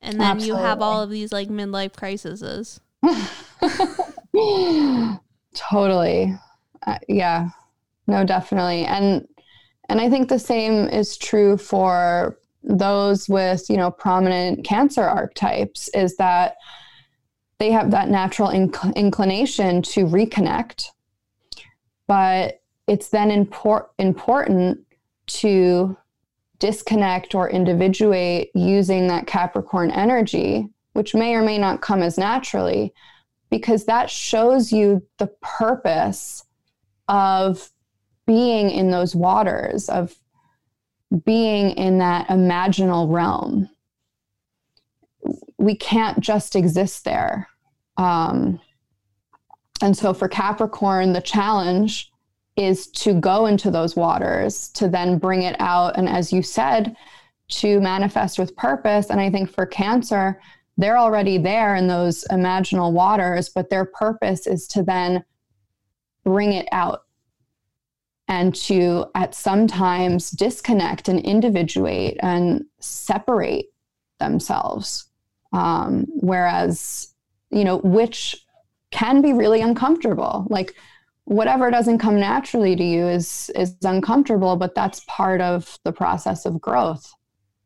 And 0.00 0.20
then 0.20 0.32
Absolutely. 0.32 0.60
you 0.60 0.66
have 0.66 0.80
all 0.80 1.02
of 1.02 1.10
these 1.10 1.32
like 1.32 1.48
midlife 1.48 1.96
crises. 1.96 2.80
totally. 5.54 6.34
Uh, 6.86 6.98
yeah. 7.08 7.48
No, 8.06 8.24
definitely. 8.24 8.84
And 8.84 9.26
and 9.88 10.00
I 10.00 10.10
think 10.10 10.28
the 10.28 10.38
same 10.38 10.88
is 10.88 11.16
true 11.16 11.56
for 11.56 12.38
those 12.66 13.28
with, 13.28 13.70
you 13.70 13.76
know, 13.76 13.90
prominent 13.90 14.64
cancer 14.64 15.02
archetypes 15.02 15.88
is 15.88 16.16
that 16.16 16.56
they 17.58 17.70
have 17.70 17.90
that 17.92 18.10
natural 18.10 18.50
inc- 18.50 18.94
inclination 18.94 19.80
to 19.80 20.04
reconnect. 20.04 20.88
But 22.06 22.60
it's 22.86 23.08
then 23.08 23.30
impor- 23.30 23.86
important 23.98 24.78
to 25.26 25.96
disconnect 26.58 27.34
or 27.34 27.50
individuate 27.50 28.50
using 28.54 29.08
that 29.08 29.26
Capricorn 29.26 29.90
energy, 29.90 30.68
which 30.92 31.14
may 31.14 31.34
or 31.34 31.42
may 31.42 31.58
not 31.58 31.80
come 31.80 32.02
as 32.02 32.18
naturally, 32.18 32.92
because 33.50 33.84
that 33.84 34.10
shows 34.10 34.72
you 34.72 35.02
the 35.18 35.28
purpose 35.40 36.44
of 37.08 37.70
being 38.26 38.70
in 38.70 38.90
those 38.90 39.14
waters, 39.14 39.88
of 39.88 40.16
being 41.24 41.70
in 41.70 41.98
that 41.98 42.28
imaginal 42.28 43.12
realm. 43.12 43.68
We 45.58 45.76
can't 45.76 46.20
just 46.20 46.56
exist 46.56 47.04
there. 47.04 47.48
Um, 47.96 48.60
and 49.82 49.96
so 49.96 50.14
for 50.14 50.28
Capricorn, 50.28 51.12
the 51.12 51.20
challenge 51.20 52.10
is 52.56 52.88
to 52.88 53.14
go 53.14 53.46
into 53.46 53.70
those 53.70 53.96
waters, 53.96 54.68
to 54.70 54.88
then 54.88 55.18
bring 55.18 55.42
it 55.42 55.56
out. 55.60 55.96
And 55.96 56.08
as 56.08 56.32
you 56.32 56.42
said, 56.42 56.96
to 57.48 57.80
manifest 57.80 58.38
with 58.38 58.56
purpose. 58.56 59.10
And 59.10 59.20
I 59.20 59.30
think 59.30 59.50
for 59.50 59.66
Cancer, 59.66 60.40
they're 60.76 60.98
already 60.98 61.38
there 61.38 61.76
in 61.76 61.86
those 61.86 62.24
imaginal 62.30 62.92
waters, 62.92 63.48
but 63.48 63.70
their 63.70 63.84
purpose 63.84 64.46
is 64.46 64.66
to 64.68 64.82
then 64.82 65.24
bring 66.24 66.52
it 66.52 66.66
out 66.72 67.05
and 68.28 68.54
to 68.54 69.06
at 69.14 69.34
sometimes 69.34 70.30
disconnect 70.30 71.08
and 71.08 71.20
individuate 71.20 72.16
and 72.20 72.64
separate 72.80 73.66
themselves. 74.18 75.06
Um, 75.52 76.06
whereas, 76.08 77.14
you 77.50 77.64
know, 77.64 77.78
which 77.78 78.36
can 78.90 79.22
be 79.22 79.32
really 79.32 79.60
uncomfortable. 79.60 80.46
Like 80.50 80.74
whatever 81.24 81.70
doesn't 81.70 81.98
come 81.98 82.18
naturally 82.18 82.76
to 82.76 82.84
you 82.84 83.06
is 83.06 83.50
is 83.54 83.76
uncomfortable, 83.82 84.56
but 84.56 84.74
that's 84.74 85.04
part 85.06 85.40
of 85.40 85.78
the 85.84 85.92
process 85.92 86.46
of 86.46 86.60
growth. 86.60 87.12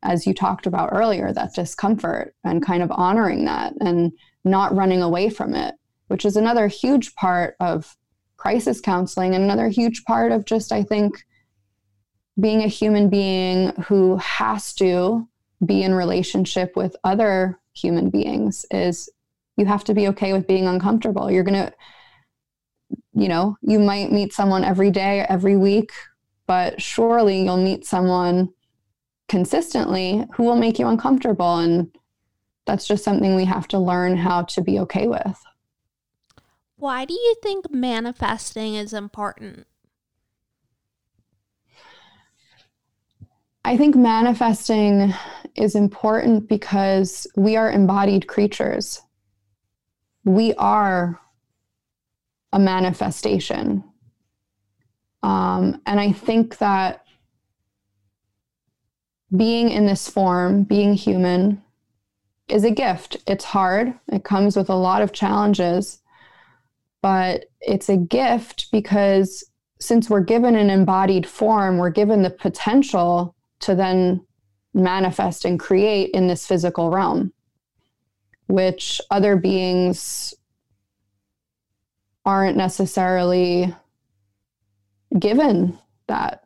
As 0.02 0.26
you 0.26 0.32
talked 0.32 0.66
about 0.66 0.90
earlier, 0.92 1.32
that 1.32 1.54
discomfort 1.54 2.34
and 2.42 2.64
kind 2.64 2.82
of 2.82 2.90
honoring 2.90 3.44
that 3.44 3.74
and 3.80 4.12
not 4.44 4.74
running 4.74 5.02
away 5.02 5.28
from 5.28 5.54
it, 5.54 5.74
which 6.08 6.24
is 6.24 6.36
another 6.36 6.68
huge 6.68 7.14
part 7.14 7.54
of 7.60 7.96
crisis 8.40 8.80
counseling 8.80 9.34
and 9.34 9.44
another 9.44 9.68
huge 9.68 10.04
part 10.04 10.32
of 10.32 10.44
just 10.44 10.72
i 10.72 10.82
think 10.82 11.24
being 12.40 12.62
a 12.62 12.68
human 12.68 13.08
being 13.08 13.68
who 13.86 14.16
has 14.16 14.72
to 14.74 15.28
be 15.64 15.82
in 15.82 15.94
relationship 15.94 16.74
with 16.74 16.96
other 17.04 17.58
human 17.74 18.10
beings 18.10 18.64
is 18.70 19.10
you 19.56 19.66
have 19.66 19.84
to 19.84 19.94
be 19.94 20.08
okay 20.08 20.32
with 20.32 20.46
being 20.46 20.66
uncomfortable. 20.66 21.30
You're 21.30 21.44
going 21.44 21.66
to 21.66 21.72
you 23.12 23.28
know 23.28 23.56
you 23.62 23.78
might 23.78 24.12
meet 24.12 24.32
someone 24.32 24.64
every 24.64 24.90
day 24.90 25.26
every 25.28 25.56
week 25.56 25.92
but 26.46 26.80
surely 26.80 27.42
you'll 27.42 27.56
meet 27.56 27.84
someone 27.84 28.48
consistently 29.28 30.24
who 30.34 30.44
will 30.44 30.56
make 30.56 30.78
you 30.78 30.86
uncomfortable 30.86 31.58
and 31.58 31.88
that's 32.66 32.86
just 32.86 33.04
something 33.04 33.34
we 33.34 33.44
have 33.44 33.68
to 33.68 33.78
learn 33.78 34.16
how 34.16 34.42
to 34.42 34.62
be 34.62 34.78
okay 34.78 35.06
with 35.06 35.38
why 36.80 37.04
do 37.04 37.12
you 37.12 37.34
think 37.42 37.70
manifesting 37.70 38.74
is 38.74 38.94
important? 38.94 39.66
I 43.64 43.76
think 43.76 43.94
manifesting 43.94 45.12
is 45.54 45.74
important 45.74 46.48
because 46.48 47.26
we 47.36 47.56
are 47.56 47.70
embodied 47.70 48.26
creatures. 48.26 49.02
We 50.24 50.54
are 50.54 51.20
a 52.52 52.58
manifestation. 52.58 53.84
Um, 55.22 55.82
and 55.84 56.00
I 56.00 56.12
think 56.12 56.56
that 56.58 57.04
being 59.36 59.68
in 59.68 59.84
this 59.84 60.08
form, 60.08 60.64
being 60.64 60.94
human, 60.94 61.62
is 62.48 62.64
a 62.64 62.70
gift. 62.70 63.18
It's 63.26 63.44
hard, 63.44 63.92
it 64.08 64.24
comes 64.24 64.56
with 64.56 64.70
a 64.70 64.74
lot 64.74 65.02
of 65.02 65.12
challenges 65.12 66.00
but 67.02 67.46
it's 67.60 67.88
a 67.88 67.96
gift 67.96 68.70
because 68.72 69.44
since 69.80 70.10
we're 70.10 70.20
given 70.20 70.54
an 70.56 70.70
embodied 70.70 71.26
form, 71.26 71.78
we're 71.78 71.90
given 71.90 72.22
the 72.22 72.30
potential 72.30 73.34
to 73.60 73.74
then 73.74 74.24
manifest 74.74 75.44
and 75.44 75.58
create 75.58 76.10
in 76.10 76.26
this 76.26 76.46
physical 76.46 76.90
realm, 76.90 77.32
which 78.46 79.00
other 79.10 79.36
beings 79.36 80.34
aren't 82.24 82.56
necessarily 82.56 83.74
given 85.18 85.78
that. 86.06 86.44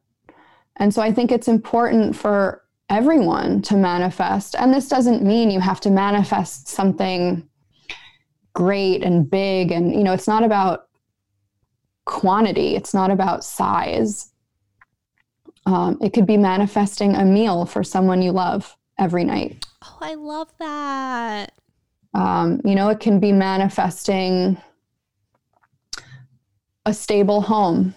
And 0.77 0.95
so 0.95 1.03
I 1.03 1.13
think 1.13 1.31
it's 1.31 1.49
important 1.49 2.17
for 2.17 2.63
everyone 2.89 3.63
to 3.63 3.77
manifest. 3.77 4.55
And 4.57 4.73
this 4.73 4.89
doesn't 4.89 5.23
mean 5.23 5.51
you 5.51 5.61
have 5.61 5.81
to 5.81 5.91
manifest 5.91 6.69
something 6.69 7.49
great 8.55 9.03
and 9.03 9.29
big 9.29 9.71
and 9.71 9.93
you 9.93 10.03
know 10.03 10.13
it's 10.13 10.29
not 10.29 10.43
about 10.43 10.89
quantity 12.07 12.77
it's 12.77 12.95
not 12.95 13.11
about 13.11 13.45
size. 13.45 14.31
Um, 15.67 15.97
it 16.03 16.13
could 16.13 16.27
be 16.27 16.37
manifesting 16.37 17.15
a 17.15 17.25
meal 17.25 17.65
for 17.65 17.83
someone 17.83 18.21
you 18.21 18.33
love 18.33 18.77
every 18.99 19.25
night. 19.25 19.65
Oh 19.83 19.99
i 20.01 20.15
love 20.15 20.53
that. 20.59 21.53
Um, 22.15 22.61
you 22.65 22.75
know 22.75 22.89
it 22.91 23.01
can 23.01 23.21
be 23.21 23.33
manifesting 23.33 24.57
a 26.87 26.95
stable 26.95 27.41
home. 27.41 27.95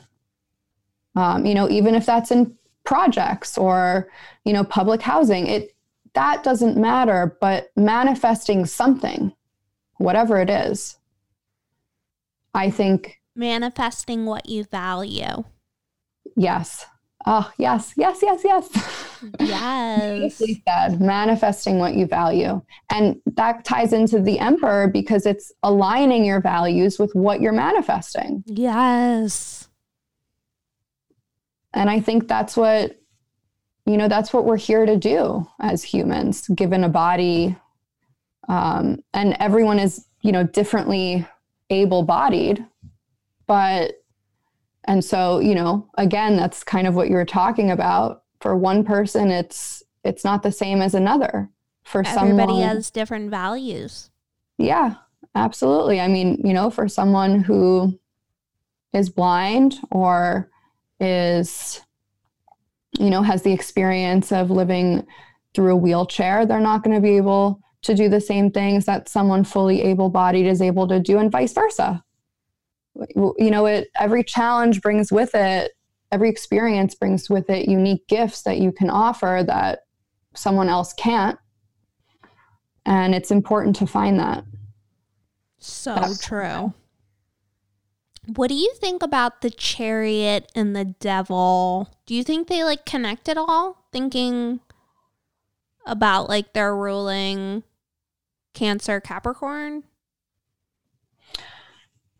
Um, 1.16 1.46
you 1.46 1.54
know 1.54 1.70
even 1.70 1.94
if 1.94 2.06
that's 2.06 2.32
in 2.32 2.58
projects 2.88 3.58
or 3.58 4.10
you 4.46 4.54
know 4.54 4.64
public 4.64 5.02
housing 5.02 5.46
it 5.46 5.76
that 6.14 6.42
doesn't 6.42 6.78
matter 6.78 7.38
but 7.42 7.70
manifesting 7.76 8.66
something 8.66 9.34
whatever 9.98 10.40
it 10.40 10.49
is. 10.49 10.98
I 12.53 12.69
think 12.69 13.19
manifesting 13.36 14.26
what 14.26 14.49
you 14.49 14.64
value. 14.65 15.44
Yes. 16.36 16.86
Oh, 17.30 17.52
yes, 17.57 17.94
yes, 17.98 18.19
yes, 18.22 18.41
yes. 18.44 19.22
Yes. 19.40 20.38
said, 20.68 21.02
manifesting 21.02 21.78
what 21.78 21.94
you 21.94 22.06
value. 22.06 22.61
And 22.90 23.19
that 23.36 23.65
ties 23.65 23.91
into 23.91 24.22
the 24.22 24.40
emperor 24.40 24.88
because 24.88 25.26
it's 25.26 25.52
aligning 25.61 26.24
your 26.24 26.40
values 26.40 26.99
with 26.99 27.14
what 27.15 27.41
you're 27.41 27.52
manifesting. 27.52 28.44
Yes. 28.45 29.68
And 31.74 31.90
I 31.90 31.99
think 31.99 32.30
that's 32.30 32.56
what, 32.56 32.98
you 33.86 33.98
know, 33.98 34.07
that's 34.07 34.32
what 34.32 34.45
we're 34.45 34.56
here 34.56 34.86
to 34.86 34.95
do 34.95 35.45
as 35.60 35.84
humans, 35.84 36.48
given 36.48 36.86
a 36.86 36.90
body, 36.90 37.57
um, 38.48 39.03
and 39.14 39.36
everyone 39.40 39.80
is 39.80 40.07
you 40.22 40.32
know 40.32 40.44
differently 40.44 41.26
able 41.69 42.03
bodied 42.03 42.65
but 43.48 44.03
and 44.84 45.03
so 45.03 45.40
you 45.40 45.56
know 45.56 45.90
again 45.98 46.36
that's 46.36 46.64
kind 46.64 46.86
of 46.86 46.95
what 46.95 47.10
you 47.10 47.15
were 47.15 47.26
talking 47.26 47.72
about. 47.72 48.24
For 48.40 48.56
one 48.56 48.84
person 48.84 49.32
it's 49.32 49.82
it's 50.03 50.24
not 50.24 50.44
the 50.44 50.52
same 50.52 50.82
as 50.82 50.94
another. 50.94 51.49
For 51.84 52.03
some 52.03 52.28
everybody 52.30 52.53
someone, 52.53 52.68
has 52.68 52.91
different 52.91 53.32
values. 53.32 54.11
Yeah 54.57 54.95
absolutely. 55.34 55.99
I 55.99 56.07
mean 56.07 56.41
you 56.44 56.53
know 56.53 56.69
for 56.69 56.88
someone 56.88 57.41
who 57.41 57.98
is 58.94 59.10
blind 59.10 59.76
or 59.91 60.49
is 60.99 61.82
you 62.99 63.10
know 63.10 63.22
has 63.22 63.41
the 63.44 63.53
experience 63.53 64.32
of 64.32 64.49
living 64.49 65.06
through 65.53 65.74
a 65.74 65.76
wheelchair 65.76 66.45
they're 66.45 66.60
not 66.60 66.84
going 66.84 66.95
to 66.95 67.02
be 67.02 67.18
able 67.18 67.61
to 67.88 67.96
do 67.96 68.08
the 68.08 68.22
same 68.22 68.52
things 68.52 68.86
that 68.86 69.10
someone 69.10 69.44
fully 69.44 69.82
able 69.82 70.10
bodied 70.10 70.46
is 70.46 70.62
able 70.62 70.88
to 70.88 71.00
do, 71.00 71.18
and 71.18 71.32
vice 71.32 71.54
versa. 71.54 72.04
You 73.16 73.52
know, 73.52 73.66
it 73.66 73.90
every 74.00 74.24
challenge 74.24 74.82
brings 74.82 75.12
with 75.12 75.34
it, 75.34 75.72
every 76.12 76.30
experience 76.30 76.96
brings 76.96 77.30
with 77.30 77.50
it 77.50 77.68
unique 77.68 78.08
gifts 78.08 78.44
that 78.44 78.60
you 78.60 78.72
can 78.72 78.90
offer 78.90 79.44
that 79.46 79.80
someone 80.36 80.70
else 80.70 80.94
can't. 80.94 81.38
And 82.86 83.14
it's 83.14 83.32
important 83.32 83.76
to 83.78 83.88
find 83.88 84.20
that. 84.20 84.46
So 85.60 85.96
That's 85.96 86.26
true. 86.26 86.74
What 88.36 88.50
do 88.50 88.56
you 88.56 88.74
think 88.76 89.04
about 89.04 89.42
the 89.42 89.50
chariot 89.50 90.52
and 90.54 90.76
the 90.76 90.86
devil? 90.86 91.90
Do 92.06 92.14
you 92.14 92.24
think 92.24 92.48
they 92.48 92.64
like 92.64 92.86
connect 92.86 93.30
at 93.30 93.38
all? 93.38 93.86
Thinking 93.92 94.60
about 95.86 96.30
like 96.30 96.54
their 96.54 96.76
ruling 96.76 97.64
Cancer 98.58 99.00
Capricorn? 99.00 99.84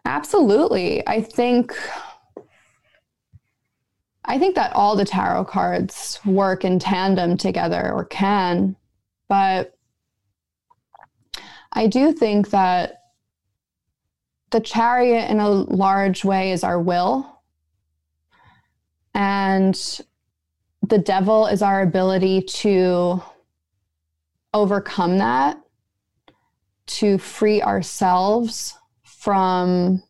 Absolutely. 0.05 1.05
I 1.07 1.19
think 1.19 1.76
I 4.23 4.38
think 4.38 4.53
that 4.53 4.72
all 4.73 4.95
the 4.95 5.03
tarot 5.03 5.45
cards 5.45 6.19
work 6.26 6.64
in 6.64 6.77
tandem 6.77 7.38
together 7.38 7.91
or 7.91 8.05
can, 8.05 8.76
but 9.27 9.73
I 11.73 11.88
do 11.88 12.11
think 12.11 12.51
that 12.51 13.01
the 14.51 14.59
chariot 14.59 15.31
in 15.31 15.39
a 15.39 15.49
large 15.49 16.23
way 16.23 16.51
is 16.51 16.64
our 16.64 16.80
will. 16.80 17.41
And 19.15 19.76
the 20.84 20.99
devil 20.99 21.47
is 21.47 21.64
our 21.64 21.81
ability 21.81 22.43
to 22.43 23.23
overcome 24.53 25.18
that, 25.18 25.59
to 26.88 27.18
free 27.18 27.61
ourselves 27.61 28.73
from 29.03 30.01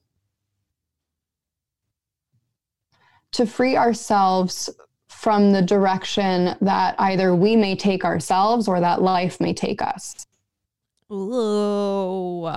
to 3.31 3.45
free 3.45 3.75
ourselves 3.75 4.69
from 5.07 5.51
the 5.51 5.61
direction 5.61 6.55
that 6.61 6.95
either 6.99 7.35
we 7.35 7.55
may 7.55 7.75
take 7.75 8.05
ourselves 8.05 8.67
or 8.67 8.79
that 8.79 9.01
life 9.01 9.39
may 9.39 9.53
take 9.53 9.81
us. 9.81 10.25
Ooh. 11.11 12.49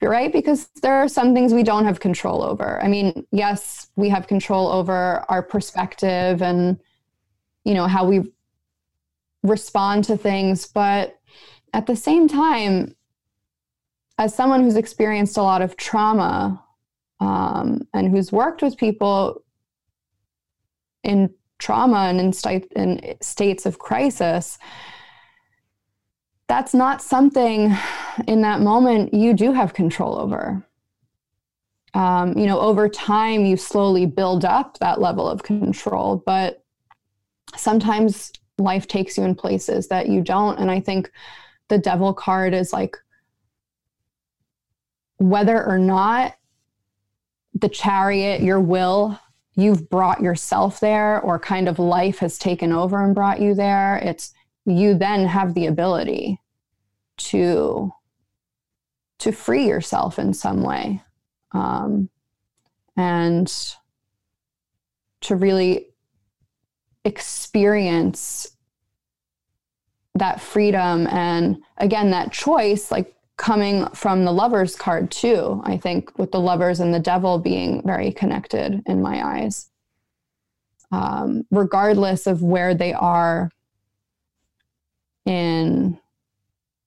Right? 0.00 0.32
Because 0.32 0.68
there 0.82 0.94
are 0.94 1.08
some 1.08 1.34
things 1.34 1.52
we 1.54 1.62
don't 1.62 1.84
have 1.84 2.00
control 2.00 2.42
over. 2.42 2.82
I 2.82 2.88
mean, 2.88 3.26
yes, 3.32 3.88
we 3.96 4.08
have 4.08 4.26
control 4.26 4.68
over 4.68 5.24
our 5.28 5.42
perspective 5.42 6.42
and, 6.42 6.78
you 7.64 7.74
know, 7.74 7.86
how 7.86 8.04
we 8.04 8.32
respond 9.42 10.04
to 10.04 10.16
things. 10.16 10.66
But 10.66 11.17
at 11.72 11.86
the 11.86 11.96
same 11.96 12.28
time, 12.28 12.94
as 14.18 14.34
someone 14.34 14.62
who's 14.62 14.76
experienced 14.76 15.36
a 15.36 15.42
lot 15.42 15.62
of 15.62 15.76
trauma, 15.76 16.64
um, 17.20 17.86
and 17.94 18.10
who's 18.10 18.32
worked 18.32 18.62
with 18.62 18.76
people 18.76 19.42
in 21.02 21.32
trauma 21.58 22.06
and 22.08 22.20
in, 22.20 22.62
in 22.76 23.16
states 23.20 23.66
of 23.66 23.78
crisis, 23.78 24.58
that's 26.48 26.74
not 26.74 27.02
something 27.02 27.76
in 28.26 28.40
that 28.42 28.60
moment 28.60 29.12
you 29.12 29.34
do 29.34 29.52
have 29.52 29.74
control 29.74 30.18
over. 30.18 30.64
Um, 31.94 32.36
you 32.38 32.46
know, 32.46 32.60
over 32.60 32.88
time, 32.88 33.44
you 33.44 33.56
slowly 33.56 34.06
build 34.06 34.44
up 34.44 34.78
that 34.78 35.00
level 35.00 35.28
of 35.28 35.42
control, 35.42 36.22
but 36.24 36.64
sometimes 37.56 38.32
life 38.58 38.86
takes 38.86 39.16
you 39.16 39.24
in 39.24 39.34
places 39.34 39.88
that 39.88 40.08
you 40.08 40.20
don't. 40.22 40.58
And 40.58 40.70
I 40.70 40.80
think 40.80 41.10
the 41.68 41.78
devil 41.78 42.12
card 42.12 42.54
is 42.54 42.72
like 42.72 42.96
whether 45.18 45.64
or 45.64 45.78
not 45.78 46.36
the 47.54 47.68
chariot, 47.68 48.40
your 48.40 48.60
will, 48.60 49.18
you've 49.54 49.90
brought 49.90 50.20
yourself 50.20 50.80
there, 50.80 51.20
or 51.20 51.38
kind 51.38 51.68
of 51.68 51.78
life 51.78 52.18
has 52.18 52.38
taken 52.38 52.72
over 52.72 53.04
and 53.04 53.14
brought 53.14 53.40
you 53.40 53.54
there. 53.54 53.96
It's 53.96 54.32
you 54.64 54.94
then 54.94 55.26
have 55.26 55.54
the 55.54 55.66
ability 55.66 56.40
to 57.16 57.92
to 59.18 59.32
free 59.32 59.66
yourself 59.66 60.18
in 60.18 60.32
some 60.32 60.62
way 60.62 61.02
um, 61.50 62.08
and 62.96 63.52
to 65.22 65.34
really 65.34 65.88
experience 67.04 68.46
that 70.18 70.40
freedom 70.40 71.06
and 71.08 71.58
again 71.78 72.10
that 72.10 72.32
choice 72.32 72.90
like 72.90 73.14
coming 73.36 73.86
from 73.90 74.24
the 74.24 74.32
lovers 74.32 74.74
card 74.74 75.10
too 75.10 75.60
i 75.64 75.76
think 75.76 76.16
with 76.18 76.32
the 76.32 76.40
lovers 76.40 76.80
and 76.80 76.92
the 76.92 77.00
devil 77.00 77.38
being 77.38 77.82
very 77.84 78.12
connected 78.12 78.82
in 78.86 79.00
my 79.00 79.24
eyes. 79.24 79.70
Um, 80.90 81.44
regardless 81.50 82.26
of 82.26 82.42
where 82.42 82.74
they 82.74 82.94
are 82.94 83.50
in 85.26 85.98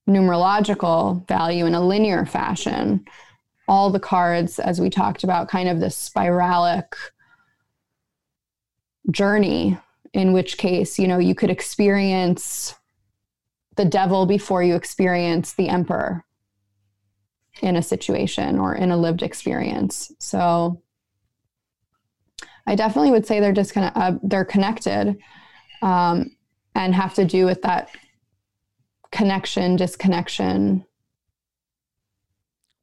numerological 0.09 1.27
value 1.27 1.67
in 1.67 1.75
a 1.75 1.85
linear 1.85 2.25
fashion 2.25 3.05
all 3.67 3.91
the 3.91 3.99
cards 3.99 4.57
as 4.57 4.81
we 4.81 4.89
talked 4.89 5.23
about 5.23 5.47
kind 5.47 5.69
of 5.69 5.79
this 5.79 6.09
spiralic 6.09 6.93
journey 9.11 9.77
in 10.13 10.33
which 10.33 10.57
case 10.57 10.97
you 10.97 11.07
know 11.07 11.19
you 11.19 11.35
could 11.35 11.51
experience 11.51 12.75
the 13.75 13.85
devil 13.85 14.25
before 14.25 14.63
you 14.63 14.75
experience 14.75 15.53
the 15.53 15.69
emperor 15.69 16.25
in 17.61 17.75
a 17.75 17.81
situation 17.81 18.59
or 18.59 18.75
in 18.75 18.91
a 18.91 18.97
lived 18.97 19.23
experience. 19.23 20.11
So 20.19 20.81
I 22.67 22.75
definitely 22.75 23.11
would 23.11 23.25
say 23.25 23.39
they're 23.39 23.53
just 23.53 23.73
kind 23.73 23.87
of 23.87 24.01
uh, 24.01 24.17
they're 24.23 24.45
connected 24.45 25.17
um, 25.81 26.35
and 26.75 26.93
have 26.95 27.13
to 27.15 27.25
do 27.25 27.45
with 27.45 27.61
that 27.63 27.89
connection 29.11 29.75
disconnection 29.75 30.85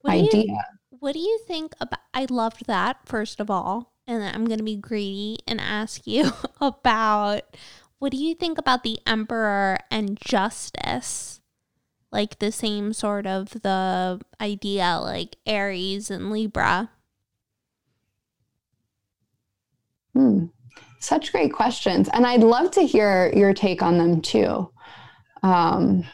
what 0.02 0.12
idea. 0.12 0.43
You, 0.43 0.59
what 0.90 1.12
do 1.12 1.20
you 1.20 1.40
think 1.47 1.74
about? 1.81 2.01
I 2.12 2.27
loved 2.28 2.66
that 2.66 2.98
first 3.06 3.40
of 3.40 3.51
all, 3.51 3.93
and 4.06 4.23
I'm 4.23 4.47
going 4.47 4.59
to 4.59 4.65
be 4.65 4.77
greedy 4.77 5.39
and 5.47 5.60
ask 5.60 6.06
you 6.06 6.31
about 6.60 7.43
what 7.98 8.12
do 8.12 8.18
you 8.18 8.34
think 8.34 8.58
about 8.58 8.82
the 8.82 8.98
emperor 9.06 9.78
and 9.90 10.18
justice? 10.20 11.38
like 12.10 12.38
the 12.38 12.52
same 12.52 12.92
sort 12.92 13.26
of 13.26 13.50
the 13.62 14.20
idea 14.40 14.98
like 15.02 15.36
Aries 15.46 16.10
and 16.10 16.30
Libra? 16.30 16.90
Hmm. 20.14 20.46
Such 21.00 21.32
great 21.32 21.52
questions. 21.52 22.08
And 22.12 22.26
I'd 22.26 22.42
love 22.42 22.70
to 22.72 22.82
hear 22.82 23.32
your 23.34 23.54
take 23.54 23.82
on 23.82 23.98
them 23.98 24.20
too. 24.20 24.70
Um, 25.42 26.04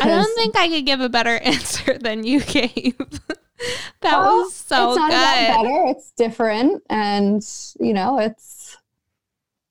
I 0.00 0.08
don't 0.08 0.34
think 0.36 0.56
I 0.56 0.68
could 0.68 0.86
give 0.86 1.00
a 1.00 1.08
better 1.08 1.36
answer 1.42 1.98
than 1.98 2.24
you 2.24 2.40
gave. 2.40 2.96
that 4.00 4.18
well, 4.18 4.38
was 4.38 4.54
so 4.54 4.90
it's 4.90 4.98
not 4.98 5.10
good. 5.10 5.64
better. 5.64 5.84
It's 5.88 6.12
different. 6.12 6.82
And, 6.88 7.42
you 7.80 7.92
know, 7.92 8.18
it's, 8.18 8.63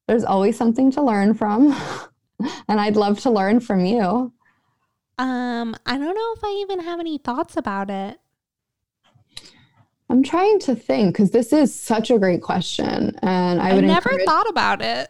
there's 0.07 0.23
always 0.23 0.57
something 0.57 0.91
to 0.91 1.01
learn 1.01 1.33
from. 1.33 1.75
and 2.67 2.79
I'd 2.79 2.95
love 2.95 3.19
to 3.21 3.29
learn 3.29 3.59
from 3.59 3.85
you. 3.85 4.33
Um, 5.17 5.75
I 5.85 5.97
don't 5.97 6.15
know 6.15 6.33
if 6.35 6.43
I 6.43 6.57
even 6.61 6.79
have 6.81 6.99
any 6.99 7.17
thoughts 7.17 7.55
about 7.55 7.89
it. 7.89 8.19
I'm 10.09 10.23
trying 10.23 10.59
to 10.59 10.75
think 10.75 11.13
because 11.13 11.31
this 11.31 11.53
is 11.53 11.73
such 11.73 12.11
a 12.11 12.19
great 12.19 12.41
question, 12.41 13.17
and 13.21 13.61
I 13.61 13.73
would 13.73 13.83
never 13.83 14.11
encourage- 14.11 14.25
thought 14.27 14.49
about 14.49 14.81
it. 14.81 15.09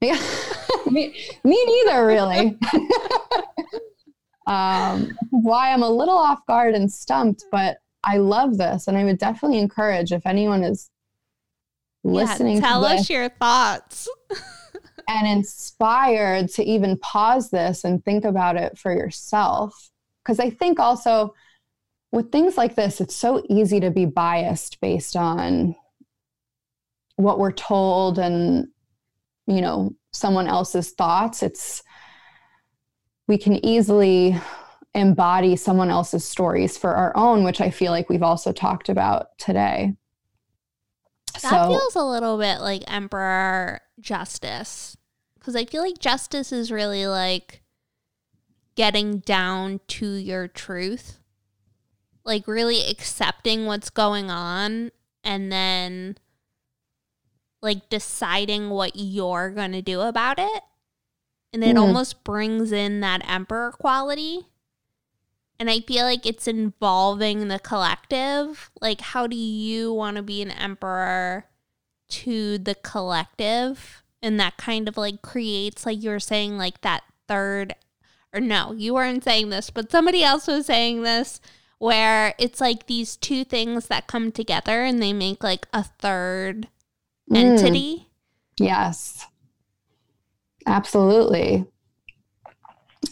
Yeah, 0.00 0.18
me, 0.90 1.14
me 1.44 1.64
neither, 1.66 2.06
really. 2.06 2.58
um, 4.46 5.10
why 5.30 5.72
I'm 5.72 5.82
a 5.82 5.90
little 5.90 6.16
off 6.16 6.46
guard 6.46 6.74
and 6.74 6.90
stumped, 6.90 7.44
but 7.50 7.78
I 8.04 8.18
love 8.18 8.58
this, 8.58 8.88
and 8.88 8.96
I 8.96 9.04
would 9.04 9.18
definitely 9.18 9.58
encourage 9.58 10.12
if 10.12 10.24
anyone 10.24 10.62
is 10.64 10.90
listening. 12.04 12.56
Yeah, 12.56 12.62
tell 12.68 12.84
us 12.84 13.08
your 13.08 13.28
thoughts. 13.28 14.08
and 15.08 15.26
inspired 15.26 16.48
to 16.48 16.64
even 16.64 16.98
pause 16.98 17.50
this 17.50 17.84
and 17.84 18.04
think 18.04 18.24
about 18.24 18.56
it 18.56 18.78
for 18.78 18.92
yourself. 18.92 19.90
Because 20.22 20.38
I 20.38 20.50
think 20.50 20.78
also 20.78 21.34
with 22.12 22.30
things 22.30 22.56
like 22.56 22.76
this, 22.76 23.00
it's 23.00 23.16
so 23.16 23.42
easy 23.48 23.80
to 23.80 23.90
be 23.90 24.04
biased 24.06 24.80
based 24.80 25.16
on 25.16 25.74
what 27.16 27.38
we're 27.38 27.52
told 27.52 28.18
and, 28.18 28.68
you 29.46 29.60
know, 29.60 29.94
someone 30.12 30.46
else's 30.46 30.90
thoughts. 30.92 31.42
It's, 31.42 31.82
we 33.28 33.38
can 33.38 33.64
easily 33.64 34.36
embody 34.94 35.56
someone 35.56 35.90
else's 35.90 36.24
stories 36.24 36.76
for 36.76 36.94
our 36.94 37.16
own, 37.16 37.44
which 37.44 37.60
I 37.60 37.70
feel 37.70 37.92
like 37.92 38.10
we've 38.10 38.22
also 38.22 38.52
talked 38.52 38.88
about 38.88 39.28
today. 39.38 39.94
That 41.40 41.50
so, 41.50 41.68
feels 41.68 41.96
a 41.96 42.04
little 42.04 42.38
bit 42.38 42.60
like 42.60 42.82
Emperor 42.86 43.80
Justice. 44.00 44.96
Because 45.38 45.56
I 45.56 45.64
feel 45.64 45.82
like 45.82 45.98
justice 45.98 46.52
is 46.52 46.70
really 46.70 47.06
like 47.06 47.62
getting 48.76 49.18
down 49.18 49.80
to 49.88 50.06
your 50.14 50.46
truth, 50.48 51.18
like 52.24 52.46
really 52.46 52.88
accepting 52.88 53.66
what's 53.66 53.90
going 53.90 54.30
on 54.30 54.92
and 55.24 55.50
then 55.50 56.16
like 57.60 57.88
deciding 57.88 58.70
what 58.70 58.92
you're 58.94 59.50
going 59.50 59.72
to 59.72 59.82
do 59.82 60.00
about 60.00 60.38
it. 60.38 60.62
and 61.54 61.62
it 61.62 61.76
Mm. 61.76 61.80
almost 61.80 62.24
brings 62.24 62.72
in 62.72 63.00
that 63.00 63.20
emperor 63.28 63.72
quality. 63.72 64.46
And 65.62 65.70
I 65.70 65.78
feel 65.78 66.04
like 66.04 66.26
it's 66.26 66.48
involving 66.48 67.46
the 67.46 67.60
collective. 67.60 68.72
Like, 68.80 69.00
how 69.00 69.28
do 69.28 69.36
you 69.36 69.92
want 69.92 70.16
to 70.16 70.22
be 70.24 70.42
an 70.42 70.50
emperor 70.50 71.44
to 72.08 72.58
the 72.58 72.74
collective? 72.74 74.02
And 74.20 74.40
that 74.40 74.56
kind 74.56 74.88
of 74.88 74.96
like 74.96 75.22
creates, 75.22 75.86
like 75.86 76.02
you 76.02 76.10
were 76.10 76.18
saying, 76.18 76.58
like 76.58 76.80
that 76.80 77.04
third, 77.28 77.76
or 78.34 78.40
no, 78.40 78.72
you 78.72 78.94
weren't 78.94 79.22
saying 79.22 79.50
this, 79.50 79.70
but 79.70 79.92
somebody 79.92 80.24
else 80.24 80.48
was 80.48 80.66
saying 80.66 81.02
this, 81.02 81.40
where 81.78 82.34
it's 82.40 82.60
like 82.60 82.88
these 82.88 83.14
two 83.14 83.44
things 83.44 83.86
that 83.86 84.08
come 84.08 84.32
together 84.32 84.82
and 84.82 85.00
they 85.00 85.12
make 85.12 85.44
like 85.44 85.68
a 85.72 85.84
third 85.84 86.66
Mm. 87.30 87.36
entity. 87.36 88.08
Yes. 88.58 89.26
Absolutely. 90.66 91.66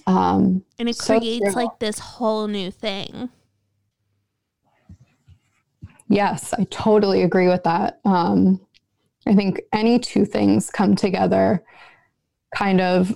Um, 0.06 0.64
And 0.78 0.88
it 0.88 0.96
So 0.96 1.18
creates 1.18 1.52
true. 1.52 1.62
like 1.62 1.78
this 1.78 1.98
whole 1.98 2.46
new 2.48 2.70
thing. 2.70 3.30
yes, 6.08 6.52
I 6.52 6.64
totally 6.70 7.22
agree 7.22 7.48
with 7.48 7.62
that. 7.64 8.00
Um, 8.04 8.60
I 9.26 9.34
think 9.34 9.60
any 9.72 9.98
two 9.98 10.24
things 10.24 10.70
come 10.70 10.96
together 10.96 11.62
kind 12.54 12.80
of 12.80 13.14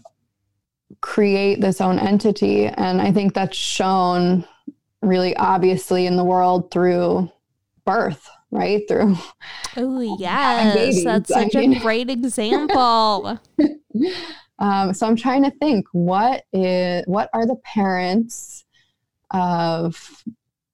create 1.00 1.60
this 1.60 1.80
own 1.80 1.98
entity. 1.98 2.66
And 2.66 3.00
I 3.00 3.10
think 3.12 3.34
that's 3.34 3.56
shown 3.56 4.44
really 5.02 5.36
obviously 5.36 6.06
in 6.06 6.16
the 6.16 6.24
world 6.24 6.70
through 6.70 7.30
birth, 7.84 8.28
right? 8.50 8.82
Through 8.88 9.16
Oh, 9.76 10.00
yes. 10.20 11.02
That's 11.04 11.32
I 11.32 11.48
such 11.48 11.54
a 11.56 11.80
great 11.80 12.10
example. 12.10 13.40
Um, 14.58 14.94
so 14.94 15.06
I'm 15.06 15.16
trying 15.16 15.42
to 15.44 15.50
think 15.50 15.86
what 15.92 16.44
is 16.52 17.04
what 17.06 17.28
are 17.32 17.46
the 17.46 17.56
parents 17.56 18.64
of 19.30 20.22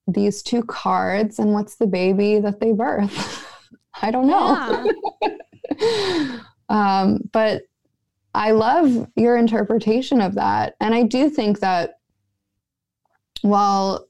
these 0.06 0.42
two 0.42 0.62
cards 0.62 1.38
and 1.38 1.52
what's 1.52 1.76
the 1.76 1.86
baby 1.86 2.40
that 2.40 2.60
they 2.60 2.72
birth? 2.72 3.46
I 4.02 4.10
don't 4.10 4.26
know. 4.26 4.90
um, 6.68 7.20
but 7.32 7.62
I 8.34 8.52
love 8.52 9.08
your 9.16 9.36
interpretation 9.36 10.20
of 10.20 10.34
that. 10.36 10.76
And 10.80 10.94
I 10.94 11.02
do 11.02 11.28
think 11.30 11.60
that 11.60 11.98
while 13.42 14.06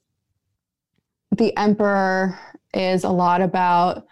the 1.31 1.55
emperor 1.57 2.37
is 2.73 3.03
a 3.03 3.09
lot 3.09 3.41
about 3.41 4.05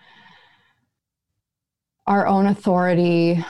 our 2.07 2.25
own 2.25 2.47
authority 2.47 3.43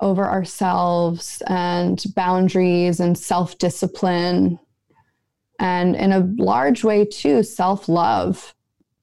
over 0.00 0.26
ourselves 0.28 1.42
and 1.46 2.02
boundaries 2.14 3.00
and 3.00 3.16
self 3.16 3.58
discipline, 3.58 4.58
and 5.58 5.94
in 5.94 6.12
a 6.12 6.30
large 6.38 6.84
way, 6.84 7.04
too, 7.04 7.42
self 7.42 7.88
love. 7.88 8.54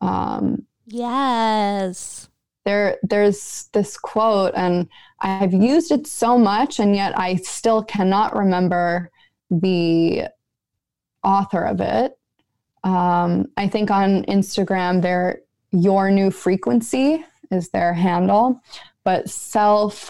Um, 0.02 0.66
yes. 0.86 2.30
there, 2.66 2.98
there's 3.04 3.70
this 3.74 3.98
quote, 3.98 4.54
and 4.56 4.88
I've 5.22 5.54
used 5.54 5.92
it 5.92 6.08
so 6.08 6.38
much, 6.38 6.80
and 6.80 6.96
yet 6.96 7.18
I 7.18 7.36
still 7.36 7.84
cannot 7.84 8.36
remember 8.36 9.12
the 9.50 10.28
author 11.24 11.64
of 11.64 11.82
it. 11.82 12.18
Um, 12.84 13.48
I 13.58 13.68
think 13.68 13.92
on 13.92 14.24
Instagram, 14.26 15.02
their 15.02 15.42
your 15.72 16.10
new 16.10 16.32
frequency 16.32 17.24
is 17.52 17.70
their 17.70 17.94
handle, 17.94 18.62
but 19.04 19.30
self 19.30 20.10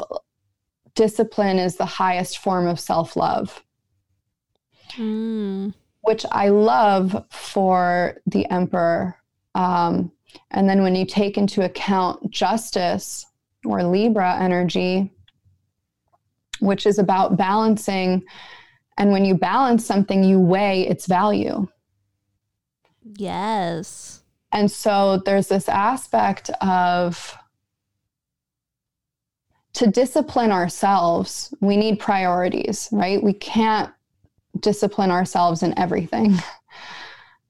discipline 0.97 1.59
is 1.59 1.75
the 1.77 1.85
highest 1.85 2.39
form 2.39 2.67
of 2.67 2.79
self 2.79 3.15
love, 3.15 3.63
Mm. 4.97 5.73
which 6.01 6.25
I 6.31 6.49
love 6.49 7.23
for 7.29 8.19
the 8.25 8.49
emperor. 8.49 9.15
Um, 9.53 10.11
and 10.51 10.67
then 10.67 10.81
when 10.81 10.95
you 10.95 11.05
take 11.05 11.37
into 11.37 11.63
account 11.63 12.31
justice 12.31 13.25
or 13.63 13.83
Libra 13.83 14.37
energy, 14.39 15.11
which 16.59 16.87
is 16.87 16.97
about 16.97 17.37
balancing, 17.37 18.23
and 18.97 19.11
when 19.11 19.23
you 19.23 19.35
balance 19.35 19.85
something, 19.85 20.23
you 20.23 20.39
weigh 20.39 20.87
its 20.87 21.05
value. 21.05 21.67
Yes. 23.03 24.23
And 24.51 24.71
so 24.71 25.21
there's 25.25 25.47
this 25.47 25.69
aspect 25.69 26.49
of 26.61 27.36
to 29.77 29.85
discipline 29.85 30.51
ourselves, 30.51 31.53
we 31.61 31.77
need 31.77 31.99
priorities, 31.99 32.89
right? 32.91 33.21
We 33.21 33.33
can't 33.33 33.93
discipline 34.59 35.11
ourselves 35.11 35.63
in 35.63 35.77
everything. 35.77 36.35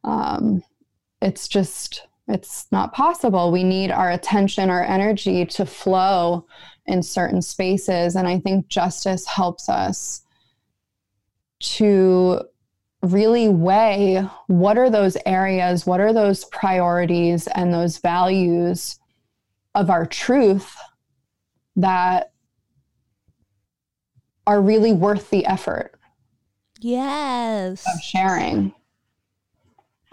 Um, 0.03 0.63
it's 1.21 1.49
just, 1.49 2.07
it's 2.29 2.67
not 2.71 2.93
possible. 2.93 3.51
We 3.51 3.65
need 3.65 3.91
our 3.91 4.09
attention, 4.11 4.69
our 4.69 4.83
energy 4.83 5.45
to 5.47 5.65
flow 5.65 6.45
in 6.85 7.03
certain 7.03 7.41
spaces. 7.41 8.15
And 8.15 8.25
I 8.25 8.39
think 8.39 8.69
justice 8.69 9.25
helps 9.25 9.67
us 9.67 10.21
to 11.59 12.41
really 13.01 13.49
weigh 13.49 14.25
what 14.45 14.77
are 14.77 14.89
those 14.89 15.17
areas, 15.25 15.85
what 15.85 15.99
are 15.99 16.13
those 16.13 16.45
priorities 16.45 17.47
and 17.47 17.73
those 17.73 17.97
values 17.97 18.97
of 19.75 19.89
our 19.89 20.05
truth 20.05 20.73
that 21.77 22.31
are 24.45 24.61
really 24.61 24.93
worth 24.93 25.29
the 25.29 25.45
effort 25.45 25.93
Yes. 26.79 27.85
of 27.87 27.99
sharing. 28.01 28.73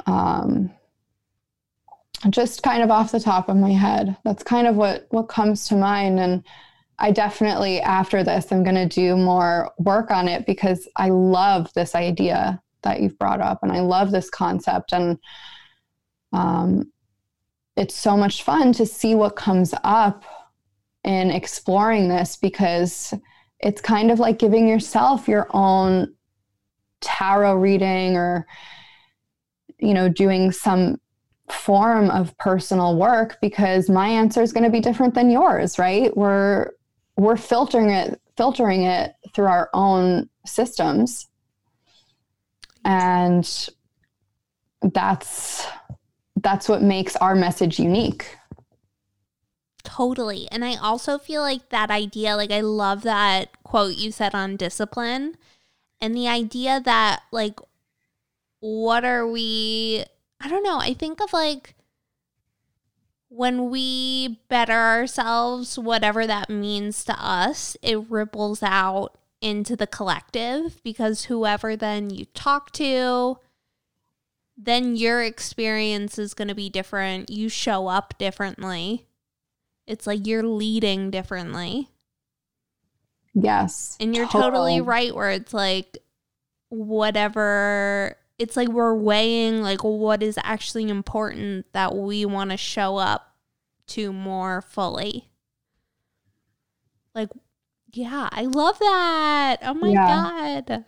Um, 0.06 0.70
just 2.30 2.62
kind 2.62 2.82
of 2.82 2.90
off 2.90 3.12
the 3.12 3.20
top 3.20 3.48
of 3.48 3.56
my 3.56 3.72
head, 3.72 4.16
that's 4.24 4.42
kind 4.42 4.66
of 4.66 4.76
what 4.76 5.06
what 5.10 5.24
comes 5.24 5.68
to 5.68 5.76
mind. 5.76 6.18
And 6.18 6.42
I 6.98 7.10
definitely 7.10 7.80
after 7.80 8.22
this, 8.24 8.50
I'm 8.50 8.62
going 8.64 8.76
to 8.76 8.86
do 8.88 9.16
more 9.16 9.72
work 9.78 10.10
on 10.10 10.28
it 10.28 10.46
because 10.46 10.88
I 10.96 11.10
love 11.10 11.70
this 11.74 11.94
idea 11.94 12.62
that 12.82 13.00
you've 13.00 13.18
brought 13.18 13.40
up, 13.40 13.60
and 13.62 13.72
I 13.72 13.80
love 13.80 14.10
this 14.10 14.30
concept, 14.30 14.92
and 14.92 15.18
um, 16.32 16.90
it's 17.76 17.94
so 17.94 18.16
much 18.16 18.42
fun 18.42 18.72
to 18.74 18.86
see 18.86 19.14
what 19.14 19.36
comes 19.36 19.74
up 19.84 20.24
in 21.04 21.30
exploring 21.30 22.08
this 22.08 22.36
because 22.36 23.14
it's 23.60 23.80
kind 23.80 24.10
of 24.10 24.18
like 24.18 24.38
giving 24.38 24.66
yourself 24.66 25.28
your 25.28 25.48
own 25.50 26.14
tarot 27.00 27.56
reading 27.56 28.16
or 28.16 28.46
you 29.78 29.92
know 29.92 30.08
doing 30.08 30.50
some 30.50 30.98
form 31.50 32.10
of 32.10 32.36
personal 32.38 32.96
work 32.96 33.36
because 33.42 33.90
my 33.90 34.08
answer 34.08 34.40
is 34.40 34.52
going 34.52 34.64
to 34.64 34.70
be 34.70 34.80
different 34.80 35.14
than 35.14 35.30
yours 35.30 35.78
right? 35.78 36.16
We're 36.16 36.70
we're 37.16 37.36
filtering 37.36 37.90
it 37.90 38.20
filtering 38.36 38.84
it 38.84 39.14
through 39.34 39.46
our 39.46 39.70
own 39.74 40.28
systems. 40.46 41.28
And 42.84 43.48
that's 44.82 45.66
that's 46.36 46.68
what 46.68 46.82
makes 46.82 47.16
our 47.16 47.34
message 47.34 47.78
unique 47.78 48.36
Totally. 49.94 50.48
And 50.50 50.64
I 50.64 50.74
also 50.74 51.18
feel 51.18 51.40
like 51.40 51.68
that 51.68 51.88
idea, 51.88 52.34
like, 52.36 52.50
I 52.50 52.60
love 52.60 53.02
that 53.02 53.62
quote 53.62 53.94
you 53.94 54.10
said 54.10 54.34
on 54.34 54.56
discipline 54.56 55.36
and 56.00 56.16
the 56.16 56.26
idea 56.26 56.80
that, 56.84 57.22
like, 57.30 57.60
what 58.58 59.04
are 59.04 59.24
we, 59.24 60.04
I 60.40 60.48
don't 60.48 60.64
know, 60.64 60.78
I 60.80 60.94
think 60.94 61.20
of 61.20 61.32
like 61.32 61.76
when 63.28 63.70
we 63.70 64.40
better 64.48 64.72
ourselves, 64.72 65.78
whatever 65.78 66.26
that 66.26 66.50
means 66.50 67.04
to 67.04 67.12
us, 67.24 67.76
it 67.80 68.10
ripples 68.10 68.64
out 68.64 69.16
into 69.40 69.76
the 69.76 69.86
collective 69.86 70.82
because 70.82 71.26
whoever 71.26 71.76
then 71.76 72.10
you 72.10 72.24
talk 72.34 72.72
to, 72.72 73.38
then 74.56 74.96
your 74.96 75.22
experience 75.22 76.18
is 76.18 76.34
going 76.34 76.48
to 76.48 76.54
be 76.54 76.68
different. 76.68 77.30
You 77.30 77.48
show 77.48 77.86
up 77.86 78.18
differently. 78.18 79.06
It's 79.86 80.06
like 80.06 80.26
you're 80.26 80.42
leading 80.42 81.10
differently. 81.10 81.88
yes 83.34 83.96
And 84.00 84.14
you're 84.14 84.26
total. 84.26 84.50
totally 84.50 84.80
right 84.80 85.14
where 85.14 85.30
it's 85.30 85.52
like 85.54 85.98
whatever 86.68 88.16
it's 88.38 88.56
like 88.56 88.68
we're 88.68 88.94
weighing 88.94 89.62
like 89.62 89.84
what 89.84 90.22
is 90.22 90.38
actually 90.42 90.88
important 90.88 91.66
that 91.72 91.94
we 91.94 92.24
want 92.24 92.50
to 92.50 92.56
show 92.56 92.96
up 92.96 93.34
to 93.88 94.12
more 94.12 94.62
fully. 94.62 95.30
Like 97.14 97.30
yeah, 97.92 98.28
I 98.32 98.42
love 98.46 98.78
that. 98.80 99.58
Oh 99.62 99.74
my 99.74 99.92
Yeah. 99.92 100.30
god. 100.66 100.84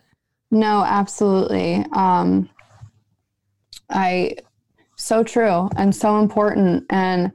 No, 0.51 0.83
absolutely. 0.83 1.85
Um, 1.93 2.49
I 3.89 4.35
so 4.95 5.23
true 5.23 5.69
and 5.77 5.95
so 5.95 6.19
important. 6.19 6.85
And 6.89 7.31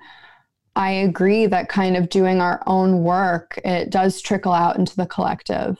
I 0.74 0.90
agree 0.90 1.46
that 1.46 1.68
kind 1.68 1.96
of 1.96 2.08
doing 2.08 2.40
our 2.40 2.62
own 2.66 3.02
work, 3.02 3.58
it 3.64 3.90
does 3.90 4.20
trickle 4.20 4.52
out 4.52 4.76
into 4.76 4.96
the 4.96 5.06
collective. 5.06 5.78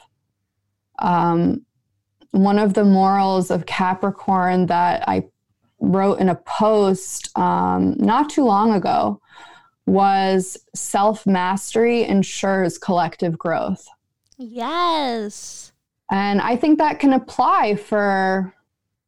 Um, 0.99 1.65
one 2.33 2.59
of 2.59 2.75
the 2.75 2.85
morals 2.85 3.51
of 3.51 3.67
Capricorn 3.67 4.67
that 4.67 5.09
I 5.09 5.25
wrote 5.81 6.21
in 6.21 6.29
a 6.29 6.35
post 6.35 7.37
um, 7.39 7.95
not 7.99 8.31
too 8.31 8.45
long 8.45 8.73
ago 8.73 9.21
was 9.87 10.57
self 10.75 11.27
mastery 11.27 12.05
ensures 12.05 12.79
collective 12.79 13.39
growth. 13.39 13.87
Yes. 14.39 15.73
And 16.11 16.41
I 16.41 16.57
think 16.57 16.79
that 16.79 17.01
can 17.01 17.13
apply 17.13 17.77
for 17.77 18.55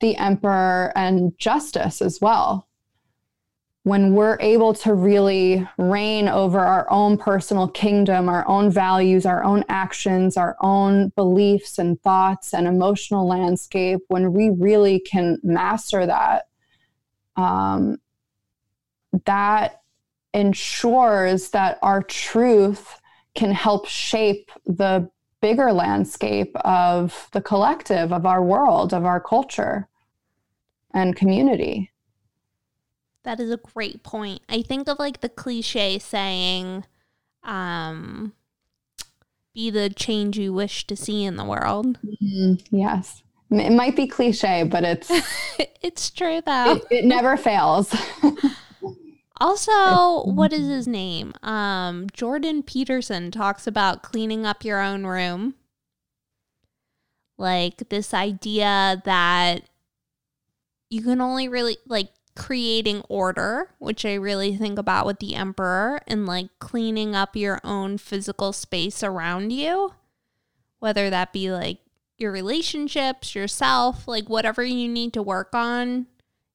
the 0.00 0.16
emperor 0.16 0.92
and 0.96 1.36
justice 1.38 2.02
as 2.02 2.20
well. 2.20 2.66
When 3.84 4.14
we're 4.14 4.38
able 4.40 4.72
to 4.74 4.94
really 4.94 5.68
reign 5.76 6.26
over 6.26 6.58
our 6.58 6.90
own 6.90 7.18
personal 7.18 7.68
kingdom, 7.68 8.30
our 8.30 8.46
own 8.48 8.70
values, 8.70 9.26
our 9.26 9.44
own 9.44 9.62
actions, 9.68 10.38
our 10.38 10.56
own 10.60 11.10
beliefs 11.10 11.78
and 11.78 12.00
thoughts 12.00 12.54
and 12.54 12.66
emotional 12.66 13.28
landscape, 13.28 14.00
when 14.08 14.32
we 14.32 14.48
really 14.48 15.00
can 15.00 15.38
master 15.42 16.06
that, 16.06 16.48
um, 17.36 17.98
that 19.26 19.82
ensures 20.32 21.50
that 21.50 21.78
our 21.82 22.02
truth 22.02 23.00
can 23.34 23.52
help 23.52 23.86
shape 23.86 24.50
the 24.64 25.10
bigger 25.42 25.72
landscape 25.72 26.56
of 26.64 27.28
the 27.32 27.42
collective, 27.42 28.14
of 28.14 28.24
our 28.24 28.42
world, 28.42 28.94
of 28.94 29.04
our 29.04 29.20
culture 29.20 29.88
and 30.94 31.14
community. 31.16 31.90
That 33.24 33.40
is 33.40 33.50
a 33.50 33.56
great 33.56 34.02
point. 34.02 34.42
I 34.48 34.62
think 34.62 34.88
of 34.88 34.98
like 34.98 35.20
the 35.20 35.28
cliche 35.28 35.98
saying, 35.98 36.84
um, 37.42 38.34
be 39.54 39.70
the 39.70 39.88
change 39.88 40.38
you 40.38 40.52
wish 40.52 40.86
to 40.86 40.96
see 40.96 41.24
in 41.24 41.36
the 41.36 41.44
world. 41.44 41.98
Mm-hmm. 42.04 42.76
Yes. 42.76 43.22
It 43.50 43.72
might 43.72 43.96
be 43.96 44.06
cliche, 44.06 44.64
but 44.64 44.84
it's 44.84 45.10
it's 45.82 46.10
true 46.10 46.40
though. 46.44 46.80
It, 46.90 46.98
it 46.98 47.04
never 47.04 47.36
fails. 47.38 47.94
Also, 49.40 50.30
what 50.30 50.52
is 50.52 50.66
his 50.68 50.86
name? 50.86 51.34
Um, 51.42 52.08
Jordan 52.12 52.62
Peterson 52.62 53.30
talks 53.30 53.66
about 53.66 54.02
cleaning 54.02 54.46
up 54.46 54.64
your 54.64 54.80
own 54.80 55.06
room. 55.06 55.54
Like 57.36 57.88
this 57.88 58.14
idea 58.14 59.02
that 59.04 59.62
you 60.88 61.02
can 61.02 61.20
only 61.20 61.48
really 61.48 61.76
like 61.86 62.10
creating 62.36 63.02
order, 63.08 63.70
which 63.78 64.04
I 64.04 64.14
really 64.14 64.56
think 64.56 64.78
about 64.78 65.06
with 65.06 65.18
the 65.18 65.34
emperor 65.34 66.00
and 66.06 66.26
like 66.26 66.48
cleaning 66.58 67.14
up 67.14 67.36
your 67.36 67.60
own 67.64 67.98
physical 67.98 68.52
space 68.52 69.02
around 69.02 69.52
you, 69.52 69.94
whether 70.80 71.10
that 71.10 71.32
be 71.32 71.50
like 71.50 71.78
your 72.18 72.32
relationships, 72.32 73.34
yourself, 73.34 74.08
like 74.08 74.28
whatever 74.28 74.64
you 74.64 74.88
need 74.88 75.12
to 75.12 75.22
work 75.22 75.54
on 75.54 76.06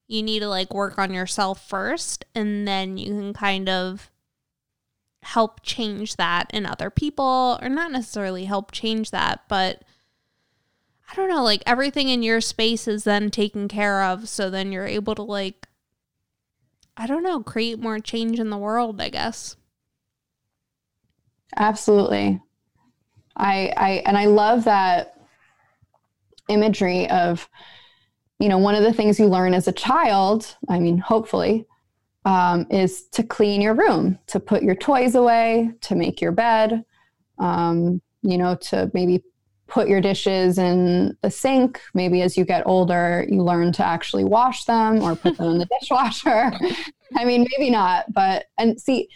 you 0.10 0.24
need 0.24 0.40
to 0.40 0.50
like 0.50 0.74
work 0.74 0.98
on 0.98 1.14
yourself 1.14 1.66
first 1.70 2.26
and 2.36 2.68
then 2.68 2.98
you 2.98 3.12
can 3.12 3.32
kind 3.32 3.70
of 3.70 4.10
help 5.22 5.62
change 5.62 6.16
that 6.16 6.50
in 6.52 6.66
other 6.66 6.90
people 6.90 7.60
or 7.62 7.70
not 7.70 7.92
necessarily 7.92 8.46
help 8.46 8.72
change 8.72 9.12
that 9.12 9.42
but 9.48 9.84
i 11.12 11.16
don't 11.16 11.30
know 11.30 11.44
like 11.44 11.62
everything 11.66 12.10
in 12.10 12.24
your 12.24 12.42
space 12.42 12.88
is 12.88 13.04
then 13.04 13.30
taken 13.30 13.68
care 13.68 14.02
of 14.04 14.28
so 14.28 14.50
then 14.50 14.72
you're 14.72 14.88
able 14.88 15.14
to 15.14 15.22
like 15.22 15.68
i 17.00 17.08
don't 17.08 17.24
know 17.24 17.42
create 17.42 17.80
more 17.80 18.00
change 18.00 18.40
in 18.40 18.52
the 18.52 18.58
world 18.58 19.02
i 19.02 19.10
guess. 19.10 19.56
Absolutely. 21.56 22.40
I 23.36 23.74
i 23.76 23.90
and 24.06 24.16
i 24.16 24.26
love 24.26 24.66
that 24.66 25.20
imagery 26.48 27.10
of 27.10 27.50
you 28.40 28.48
know, 28.48 28.58
one 28.58 28.76
of 28.76 28.84
the 28.84 28.94
things 28.94 29.20
you 29.20 29.28
learn 29.28 29.54
as 29.54 29.68
a 29.68 29.74
child, 29.74 30.56
I 30.70 30.80
mean, 30.80 30.98
hopefully, 30.98 31.66
um, 32.26 32.66
is 32.70 33.04
to 33.10 33.24
clean 33.24 33.62
your 33.62 33.74
room, 33.74 34.18
to 34.28 34.40
put 34.40 34.64
your 34.64 34.76
toys 34.76 35.16
away, 35.16 35.72
to 35.82 35.96
make 35.96 36.22
your 36.22 36.32
bed, 36.32 36.86
um, 37.38 38.02
you 38.22 38.38
know, 38.38 38.56
to 38.56 38.90
maybe 38.94 39.24
put 39.70 39.88
your 39.88 40.02
dishes 40.02 40.58
in 40.58 41.16
the 41.22 41.32
sink. 41.32 41.80
Maybe 41.94 42.22
as 42.22 42.38
you 42.38 42.44
get 42.44 42.66
older, 42.66 43.26
you 43.30 43.44
learn 43.44 43.72
to 43.74 43.86
actually 43.86 44.24
wash 44.24 44.66
them 44.66 45.02
or 45.02 45.16
put 45.16 45.38
them 45.38 45.52
in 45.52 45.58
the 45.60 45.70
dishwasher. 45.80 46.52
I 47.16 47.26
mean, 47.26 47.46
maybe 47.52 47.70
not, 47.70 48.12
but, 48.12 48.46
and 48.58 48.80
see, 48.80 49.10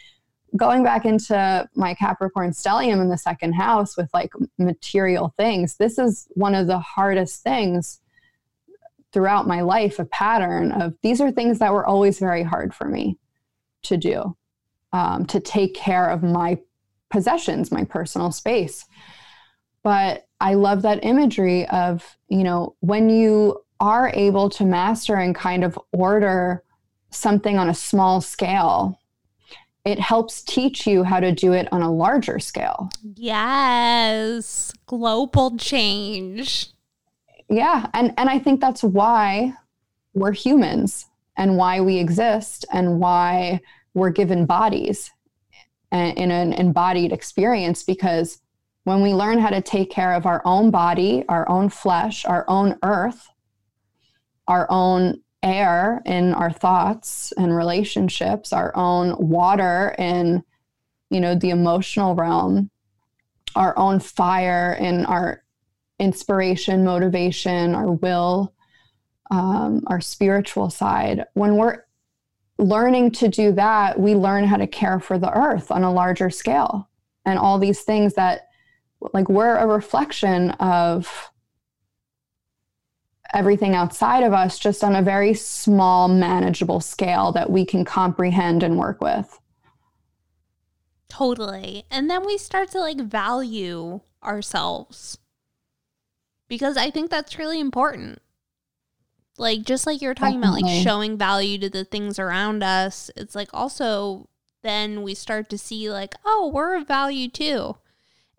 going 0.56 0.84
back 0.84 1.06
into 1.06 1.68
my 1.76 1.96
Capricorn 1.96 2.52
stellium 2.52 3.02
in 3.02 3.10
the 3.10 3.18
second 3.18 3.54
house 3.54 3.98
with 3.98 4.10
like 4.14 4.32
material 4.58 5.34
things, 5.38 5.76
this 5.78 5.98
is 5.98 6.28
one 6.36 6.56
of 6.56 6.68
the 6.68 6.80
hardest 6.80 7.44
things 7.44 8.00
throughout 9.12 9.48
my 9.48 9.62
life 9.62 10.00
a 10.00 10.06
pattern 10.06 10.72
of 10.72 10.96
these 11.04 11.22
are 11.22 11.32
things 11.32 11.60
that 11.60 11.72
were 11.72 11.86
always 11.86 12.20
very 12.20 12.44
hard 12.44 12.74
for 12.74 12.88
me 12.88 13.18
to 13.84 13.98
do, 13.98 14.36
um, 14.92 15.26
to 15.26 15.40
take 15.40 15.76
care 15.76 16.10
of 16.10 16.24
my 16.24 16.60
possessions, 17.10 17.72
my 17.72 17.84
personal 17.84 18.32
space. 18.32 18.86
But 19.84 20.26
I 20.44 20.56
love 20.56 20.82
that 20.82 21.06
imagery 21.06 21.66
of, 21.70 22.18
you 22.28 22.44
know, 22.44 22.76
when 22.82 23.10
you 23.10 23.64
are 23.80 24.12
able 24.14 24.50
to 24.50 24.66
master 24.66 25.16
and 25.16 25.34
kind 25.34 25.64
of 25.64 25.80
order 25.94 26.64
something 27.12 27.58
on 27.58 27.70
a 27.70 27.74
small 27.74 28.20
scale, 28.20 29.00
it 29.86 30.00
helps 30.00 30.42
teach 30.42 30.86
you 30.86 31.06
how 31.06 31.22
to 31.22 31.32
do 31.32 31.54
it 31.54 31.72
on 31.72 31.82
a 31.82 31.92
larger 31.92 32.40
scale. 32.40 32.90
Yes, 33.16 34.74
global 34.86 35.58
change. 35.58 36.72
Yeah. 37.50 37.88
And 37.94 38.14
and 38.18 38.30
i 38.30 38.38
think 38.38 38.60
that's 38.60 38.84
why 38.84 39.54
we're 40.14 40.34
humans 40.34 41.06
and 41.38 41.56
why 41.56 41.80
we 41.80 41.98
exist 42.00 42.66
and 42.74 43.00
why 43.00 43.62
we're 43.94 44.10
given 44.10 44.46
bodies 44.46 45.10
eh, 45.92 46.14
in 46.18 46.32
an 46.32 46.52
embodied 46.54 47.14
experience 47.14 47.84
because 47.84 48.40
when 48.84 49.02
we 49.02 49.14
learn 49.14 49.40
how 49.40 49.50
to 49.50 49.62
take 49.62 49.90
care 49.90 50.14
of 50.14 50.26
our 50.26 50.42
own 50.46 50.72
body 50.72 51.24
our 51.30 51.48
own 51.50 51.70
flesh 51.70 52.26
our 52.26 52.46
own 52.48 52.78
earth 52.84 53.30
our 54.48 54.68
own 54.70 55.22
air 55.42 56.02
in 56.06 56.34
our 56.34 56.52
thoughts 56.52 57.34
and 57.38 57.56
relationships 57.56 58.54
our 58.54 58.76
own 58.76 59.16
water 59.18 59.96
in 59.98 60.44
you 61.10 61.20
know 61.20 61.36
the 61.36 61.50
emotional 61.50 62.16
realm 62.16 62.70
our 63.56 63.78
own 63.78 64.00
fire 64.00 64.78
in 64.80 65.06
our 65.06 65.44
inspiration, 66.00 66.84
motivation, 66.84 67.76
our 67.76 67.92
will, 67.92 68.54
um, 69.32 69.84
our 69.88 70.02
spiritual 70.02 70.70
side. 70.70 71.26
When 71.34 71.56
we're 71.56 71.84
learning 72.58 73.12
to 73.12 73.28
do 73.28 73.52
that, 73.54 74.00
we 74.00 74.16
learn 74.16 74.46
how 74.46 74.58
to 74.58 74.68
care 74.68 75.00
for 75.00 75.18
the 75.18 75.32
earth 75.32 75.72
on 75.72 75.84
a 75.84 75.94
larger 75.94 76.30
scale. 76.30 76.90
And 77.26 77.40
all 77.40 77.58
these 77.58 77.82
things 77.82 78.14
that, 78.16 78.50
like, 79.14 79.30
we're 79.30 79.58
a 79.58 79.68
reflection 79.68 80.52
of 80.52 81.32
everything 83.34 83.74
outside 83.76 84.24
of 84.24 84.32
us, 84.34 84.60
just 84.60 84.84
on 84.84 84.96
a 84.96 85.02
very 85.02 85.34
small, 85.34 86.08
manageable 86.08 86.80
scale 86.80 87.32
that 87.32 87.50
we 87.50 87.66
can 87.66 87.84
comprehend 87.84 88.64
and 88.64 88.78
work 88.78 89.02
with. 89.02 89.40
Totally. 91.10 91.86
And 91.92 92.10
then 92.10 92.26
we 92.26 92.38
start 92.38 92.70
to 92.72 92.80
like 92.80 93.00
value 93.00 94.02
ourselves 94.24 95.18
because 96.48 96.78
I 96.78 96.90
think 96.90 97.10
that's 97.10 97.38
really 97.38 97.60
important. 97.60 98.22
Like 99.38 99.64
just 99.64 99.88
like 99.88 100.02
you 100.02 100.08
were 100.08 100.16
talking 100.16 100.42
Definitely. 100.42 100.62
about 100.62 100.72
like 100.72 100.84
showing 100.84 101.18
value 101.18 101.58
to 101.60 101.70
the 101.70 101.86
things 101.86 102.20
around 102.20 102.64
us, 102.64 103.10
it's 103.16 103.36
like 103.36 103.50
also 103.54 104.30
then 104.62 105.04
we 105.04 105.14
start 105.14 105.50
to 105.50 105.58
see 105.58 105.90
like, 105.90 106.16
oh, 106.26 106.52
we're 106.54 106.76
of 106.78 106.88
value 106.88 107.28
too. 107.30 107.78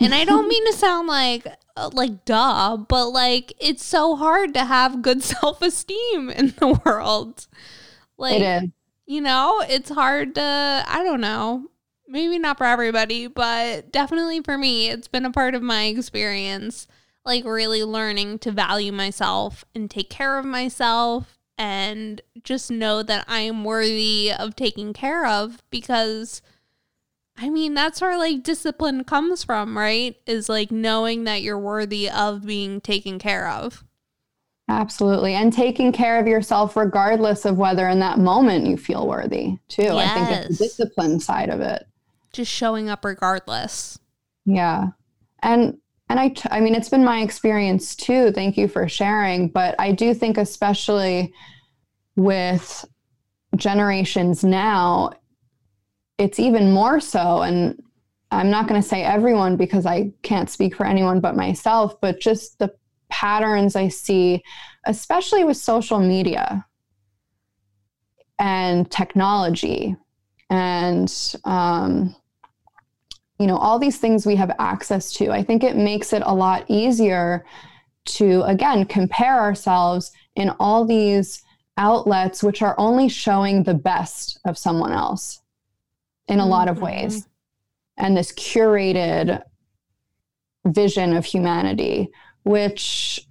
And 0.00 0.14
I 0.14 0.24
don't 0.24 0.48
mean 0.48 0.66
to 0.66 0.72
sound 0.72 1.08
like 1.08 1.46
uh, 1.76 1.90
like 1.92 2.24
duh, 2.24 2.76
but 2.76 3.08
like 3.10 3.52
it's 3.58 3.84
so 3.84 4.16
hard 4.16 4.54
to 4.54 4.64
have 4.64 5.02
good 5.02 5.22
self-esteem 5.22 6.30
in 6.30 6.54
the 6.58 6.80
world. 6.84 7.46
Like 8.16 8.40
you 9.06 9.20
know, 9.20 9.62
it's 9.68 9.90
hard 9.90 10.34
to 10.36 10.84
I 10.86 11.02
don't 11.02 11.20
know. 11.20 11.68
Maybe 12.06 12.38
not 12.38 12.58
for 12.58 12.64
everybody, 12.64 13.28
but 13.28 13.90
definitely 13.90 14.40
for 14.42 14.58
me, 14.58 14.90
it's 14.90 15.08
been 15.08 15.24
a 15.24 15.30
part 15.30 15.54
of 15.54 15.62
my 15.62 15.84
experience 15.84 16.86
like 17.24 17.44
really 17.44 17.82
learning 17.82 18.38
to 18.40 18.52
value 18.52 18.92
myself 18.92 19.64
and 19.74 19.90
take 19.90 20.10
care 20.10 20.38
of 20.38 20.44
myself 20.44 21.38
and 21.56 22.20
just 22.42 22.70
know 22.70 23.02
that 23.02 23.24
I 23.28 23.40
am 23.40 23.64
worthy 23.64 24.32
of 24.32 24.56
taking 24.56 24.92
care 24.92 25.26
of 25.26 25.62
because 25.70 26.42
I 27.36 27.50
mean 27.50 27.74
that's 27.74 28.00
where 28.00 28.16
like 28.18 28.42
discipline 28.42 29.04
comes 29.04 29.44
from, 29.44 29.76
right? 29.76 30.16
Is 30.26 30.48
like 30.48 30.70
knowing 30.70 31.24
that 31.24 31.42
you're 31.42 31.58
worthy 31.58 32.08
of 32.08 32.46
being 32.46 32.80
taken 32.80 33.18
care 33.18 33.48
of. 33.48 33.84
Absolutely. 34.68 35.34
And 35.34 35.52
taking 35.52 35.92
care 35.92 36.18
of 36.18 36.26
yourself 36.26 36.76
regardless 36.76 37.44
of 37.44 37.58
whether 37.58 37.88
in 37.88 37.98
that 38.00 38.18
moment 38.18 38.66
you 38.66 38.76
feel 38.76 39.06
worthy, 39.06 39.58
too. 39.68 39.82
Yes. 39.82 40.10
I 40.10 40.14
think 40.14 40.46
it's 40.46 40.58
the 40.58 40.64
discipline 40.64 41.20
side 41.20 41.50
of 41.50 41.60
it. 41.60 41.86
Just 42.32 42.50
showing 42.50 42.88
up 42.88 43.04
regardless. 43.04 43.98
Yeah. 44.46 44.88
And 45.42 45.78
and 46.08 46.20
I, 46.20 46.34
I 46.50 46.60
mean, 46.60 46.74
it's 46.74 46.88
been 46.88 47.04
my 47.04 47.20
experience 47.20 47.94
too. 47.96 48.30
Thank 48.32 48.56
you 48.56 48.68
for 48.68 48.88
sharing. 48.88 49.48
But 49.48 49.74
I 49.78 49.92
do 49.92 50.14
think, 50.14 50.38
especially 50.38 51.32
with 52.16 52.84
generations 53.56 54.44
now, 54.44 55.12
it's 56.18 56.38
even 56.38 56.72
more 56.72 57.00
so. 57.00 57.42
And 57.42 57.82
I'm 58.30 58.50
not 58.50 58.68
going 58.68 58.80
to 58.80 58.86
say 58.86 59.02
everyone 59.02 59.56
because 59.56 59.86
I 59.86 60.12
can't 60.22 60.50
speak 60.50 60.76
for 60.76 60.86
anyone 60.86 61.20
but 61.20 61.36
myself, 61.36 62.00
but 62.00 62.20
just 62.20 62.58
the 62.58 62.72
patterns 63.08 63.76
I 63.76 63.88
see, 63.88 64.42
especially 64.86 65.44
with 65.44 65.56
social 65.56 66.00
media 66.00 66.66
and 68.38 68.90
technology 68.90 69.96
and, 70.50 71.36
um, 71.44 72.14
you 73.38 73.46
know, 73.46 73.56
all 73.56 73.78
these 73.78 73.98
things 73.98 74.26
we 74.26 74.36
have 74.36 74.54
access 74.58 75.12
to. 75.14 75.30
I 75.30 75.42
think 75.42 75.64
it 75.64 75.76
makes 75.76 76.12
it 76.12 76.22
a 76.24 76.34
lot 76.34 76.64
easier 76.68 77.44
to, 78.06 78.42
again, 78.42 78.84
compare 78.84 79.40
ourselves 79.40 80.12
in 80.36 80.50
all 80.60 80.84
these 80.84 81.42
outlets 81.76 82.42
which 82.42 82.62
are 82.62 82.74
only 82.78 83.08
showing 83.08 83.62
the 83.62 83.74
best 83.74 84.38
of 84.44 84.56
someone 84.56 84.92
else 84.92 85.40
in 86.28 86.40
a 86.40 86.46
lot 86.46 86.68
of 86.68 86.76
mm-hmm. 86.76 86.86
ways 86.86 87.28
and 87.96 88.16
this 88.16 88.32
curated 88.32 89.42
vision 90.66 91.14
of 91.14 91.24
humanity, 91.24 92.08
which, 92.42 93.26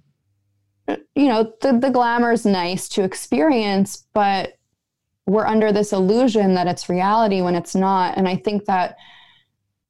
you 0.88 1.28
know, 1.28 1.52
the, 1.60 1.78
the 1.78 1.90
glamour 1.90 2.32
is 2.32 2.46
nice 2.46 2.88
to 2.90 3.02
experience, 3.02 4.06
but 4.14 4.54
we're 5.26 5.46
under 5.46 5.72
this 5.72 5.92
illusion 5.92 6.54
that 6.54 6.66
it's 6.66 6.88
reality 6.88 7.40
when 7.40 7.54
it's 7.54 7.74
not. 7.74 8.16
And 8.16 8.28
I 8.28 8.36
think 8.36 8.66
that 8.66 8.96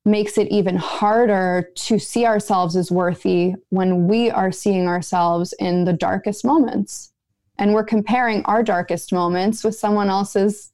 makes 0.05 0.39
it 0.39 0.49
even 0.49 0.77
harder 0.77 1.71
to 1.75 1.99
see 1.99 2.27
ourselves 2.27 2.77
as 2.77 2.91
worthy 2.91 3.55
when 3.71 4.07
we 4.07 4.31
are 4.31 4.53
seeing 4.53 4.87
ourselves 4.87 5.55
in 5.59 5.85
the 5.85 5.93
darkest 5.93 6.45
moments. 6.45 7.13
And 7.59 7.73
we're 7.73 7.85
comparing 7.85 8.45
our 8.45 8.63
darkest 8.63 9.13
moments 9.13 9.65
with 9.65 9.77
someone 9.77 10.09
else's 10.09 10.73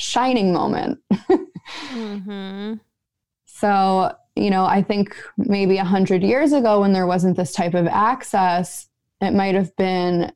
shining 0.00 0.52
moment. 0.52 0.98
mm-hmm. 1.92 2.74
So, 3.46 4.14
you 4.36 4.50
know, 4.50 4.64
I 4.64 4.82
think 4.82 5.14
maybe 5.36 5.76
a 5.76 5.84
hundred 5.84 6.22
years 6.22 6.52
ago 6.52 6.80
when 6.80 6.92
there 6.92 7.06
wasn't 7.06 7.36
this 7.36 7.52
type 7.52 7.74
of 7.74 7.86
access, 7.86 8.88
it 9.20 9.32
might 9.32 9.54
have 9.54 9.76
been 9.76 10.32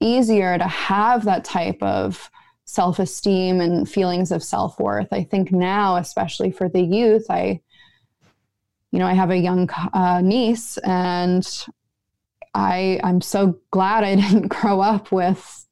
easier 0.00 0.56
to 0.56 0.68
have 0.68 1.24
that 1.24 1.44
type 1.44 1.82
of 1.82 2.30
self-esteem 2.64 3.60
and 3.60 3.88
feelings 3.88 4.30
of 4.30 4.44
self-worth. 4.44 5.08
I 5.10 5.24
think 5.24 5.50
now, 5.50 5.96
especially 5.96 6.52
for 6.52 6.68
the 6.68 6.82
youth, 6.82 7.26
I, 7.28 7.60
you 8.92 8.98
know, 8.98 9.06
I 9.06 9.14
have 9.14 9.30
a 9.30 9.36
young 9.36 9.68
uh, 9.92 10.20
niece, 10.20 10.78
and 10.78 11.46
I 12.54 13.00
I'm 13.02 13.20
so 13.20 13.58
glad 13.70 14.04
I 14.04 14.14
didn't 14.22 14.48
grow 14.48 14.80
up 14.80 15.10
with, 15.10 15.66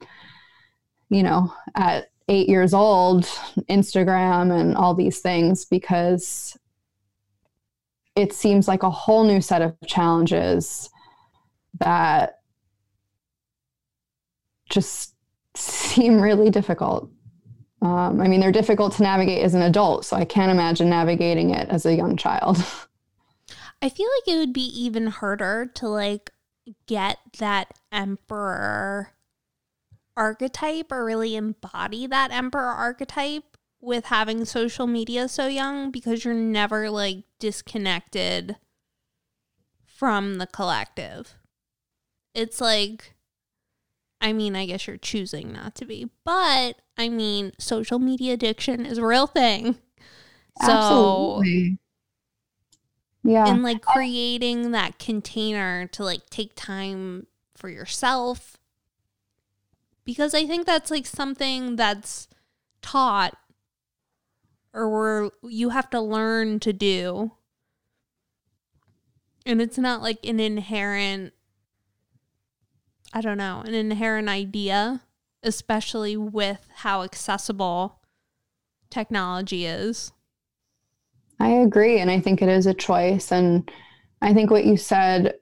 you 1.11 1.23
know, 1.23 1.53
at 1.75 2.11
eight 2.29 2.49
years 2.49 2.75
old, 2.75 3.25
Instagram 3.71 4.59
and 4.59 4.77
all 4.77 4.95
these 4.95 5.21
things 5.21 5.65
because 5.65 6.57
it 8.17 8.33
seems 8.33 8.67
like 8.67 8.83
a 8.83 8.91
whole 8.91 9.25
new 9.25 9.41
set 9.41 9.63
of 9.63 9.77
challenges 9.87 10.91
that 11.79 12.41
just 14.71 15.15
seem 15.55 16.21
really 16.21 16.51
difficult. 16.51 17.11
Um, 17.83 18.21
I 18.21 18.27
mean, 18.27 18.41
they're 18.41 18.53
difficult 18.53 18.95
to 18.95 19.03
navigate 19.03 19.45
as 19.45 19.55
an 19.55 19.63
adult, 19.63 20.05
so 20.05 20.17
I 20.17 20.25
can't 20.25 20.51
imagine 20.51 20.89
navigating 20.89 21.51
it 21.51 21.69
as 21.69 21.87
a 21.87 21.95
young 21.95 22.17
child. 22.17 22.57
I 23.83 23.91
feel 23.91 24.09
like 24.19 24.35
it 24.35 24.39
would 24.39 24.55
be 24.55 24.67
even 24.67 25.09
harder 25.09 25.71
to 25.75 25.89
like 25.89 26.31
get 26.87 27.19
that 27.39 27.69
emperor 27.93 29.13
archetype 30.17 30.91
or 30.91 31.05
really 31.05 31.37
embody 31.37 32.07
that 32.07 32.31
emperor 32.31 32.63
archetype 32.63 33.57
with 33.81 34.07
having 34.07 34.45
social 34.45 34.87
media 34.87 35.29
so 35.29 35.47
young 35.47 35.91
because 35.91 36.25
you're 36.25 36.35
never 36.35 36.91
like 36.91 37.25
disconnected 37.39 38.57
from 39.85 40.37
the 40.37 40.47
collective. 40.47 41.35
It's 42.35 42.61
like, 42.61 43.15
I 44.21 44.33
mean, 44.33 44.57
I 44.57 44.67
guess 44.67 44.87
you're 44.87 44.97
choosing 44.97 45.53
not 45.53 45.75
to 45.77 45.85
be, 45.85 46.11
but 46.25 46.81
I 46.99 47.09
mean, 47.09 47.53
social 47.59 47.99
media 47.99 48.35
addiction 48.35 48.85
is 48.87 48.99
a 48.99 49.07
real 49.07 49.27
thing. 49.27 49.77
So, 50.63 50.71
Absolutely. 50.71 51.79
yeah. 53.23 53.47
And 53.47 53.63
like 53.63 53.83
creating 53.83 54.71
that 54.71 54.99
container 54.99 55.87
to 55.89 56.03
like 56.03 56.31
take 56.31 56.53
time 56.55 57.27
for 57.55 57.69
yourself 57.69 58.57
because 60.07 60.33
I 60.33 60.47
think 60.47 60.65
that's 60.65 60.91
like 60.91 61.05
something 61.05 61.77
that's 61.77 62.29
taught 62.81 63.37
or 64.73 64.89
where 64.89 65.31
you 65.43 65.71
have 65.71 65.91
to 65.91 66.01
learn 66.01 66.61
to 66.61 66.73
do. 66.73 67.33
And 69.45 69.61
it's 69.61 69.79
not 69.79 70.03
like 70.03 70.25
an 70.25 70.41
inherent 70.41 71.35
I 73.13 73.21
don't 73.21 73.39
know, 73.39 73.63
an 73.65 73.73
inherent 73.73 74.29
idea, 74.29 75.01
especially 75.43 76.17
with 76.17 76.67
how 76.75 77.03
accessible 77.03 78.01
technology 78.91 79.65
is. 79.65 80.13
I 81.41 81.49
agree. 81.49 81.99
And 81.99 82.11
I 82.11 82.21
think 82.21 82.43
it 82.43 82.49
is 82.49 82.67
a 82.67 82.75
choice. 82.75 83.33
And 83.33 83.71
I 84.21 84.35
think 84.35 84.51
what 84.51 84.67
you 84.67 84.77
said 84.77 85.35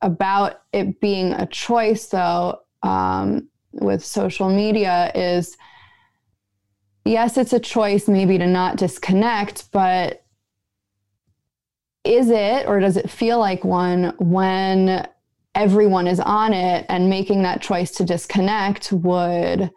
about 0.00 0.62
it 0.72 1.00
being 1.00 1.32
a 1.32 1.46
choice, 1.46 2.06
though, 2.06 2.60
um, 2.84 3.48
with 3.72 4.04
social 4.04 4.48
media 4.48 5.10
is 5.14 5.56
yes, 7.04 7.36
it's 7.36 7.52
a 7.52 7.60
choice 7.60 8.06
maybe 8.06 8.38
to 8.38 8.46
not 8.46 8.76
disconnect, 8.76 9.70
but 9.72 10.24
is 12.04 12.30
it 12.30 12.66
or 12.68 12.78
does 12.80 12.96
it 12.96 13.10
feel 13.10 13.38
like 13.38 13.64
one 13.64 14.14
when 14.18 15.08
everyone 15.54 16.06
is 16.06 16.20
on 16.20 16.52
it 16.52 16.84
and 16.88 17.08
making 17.08 17.42
that 17.42 17.62
choice 17.62 17.90
to 17.92 18.04
disconnect 18.04 18.92
would 18.92 19.70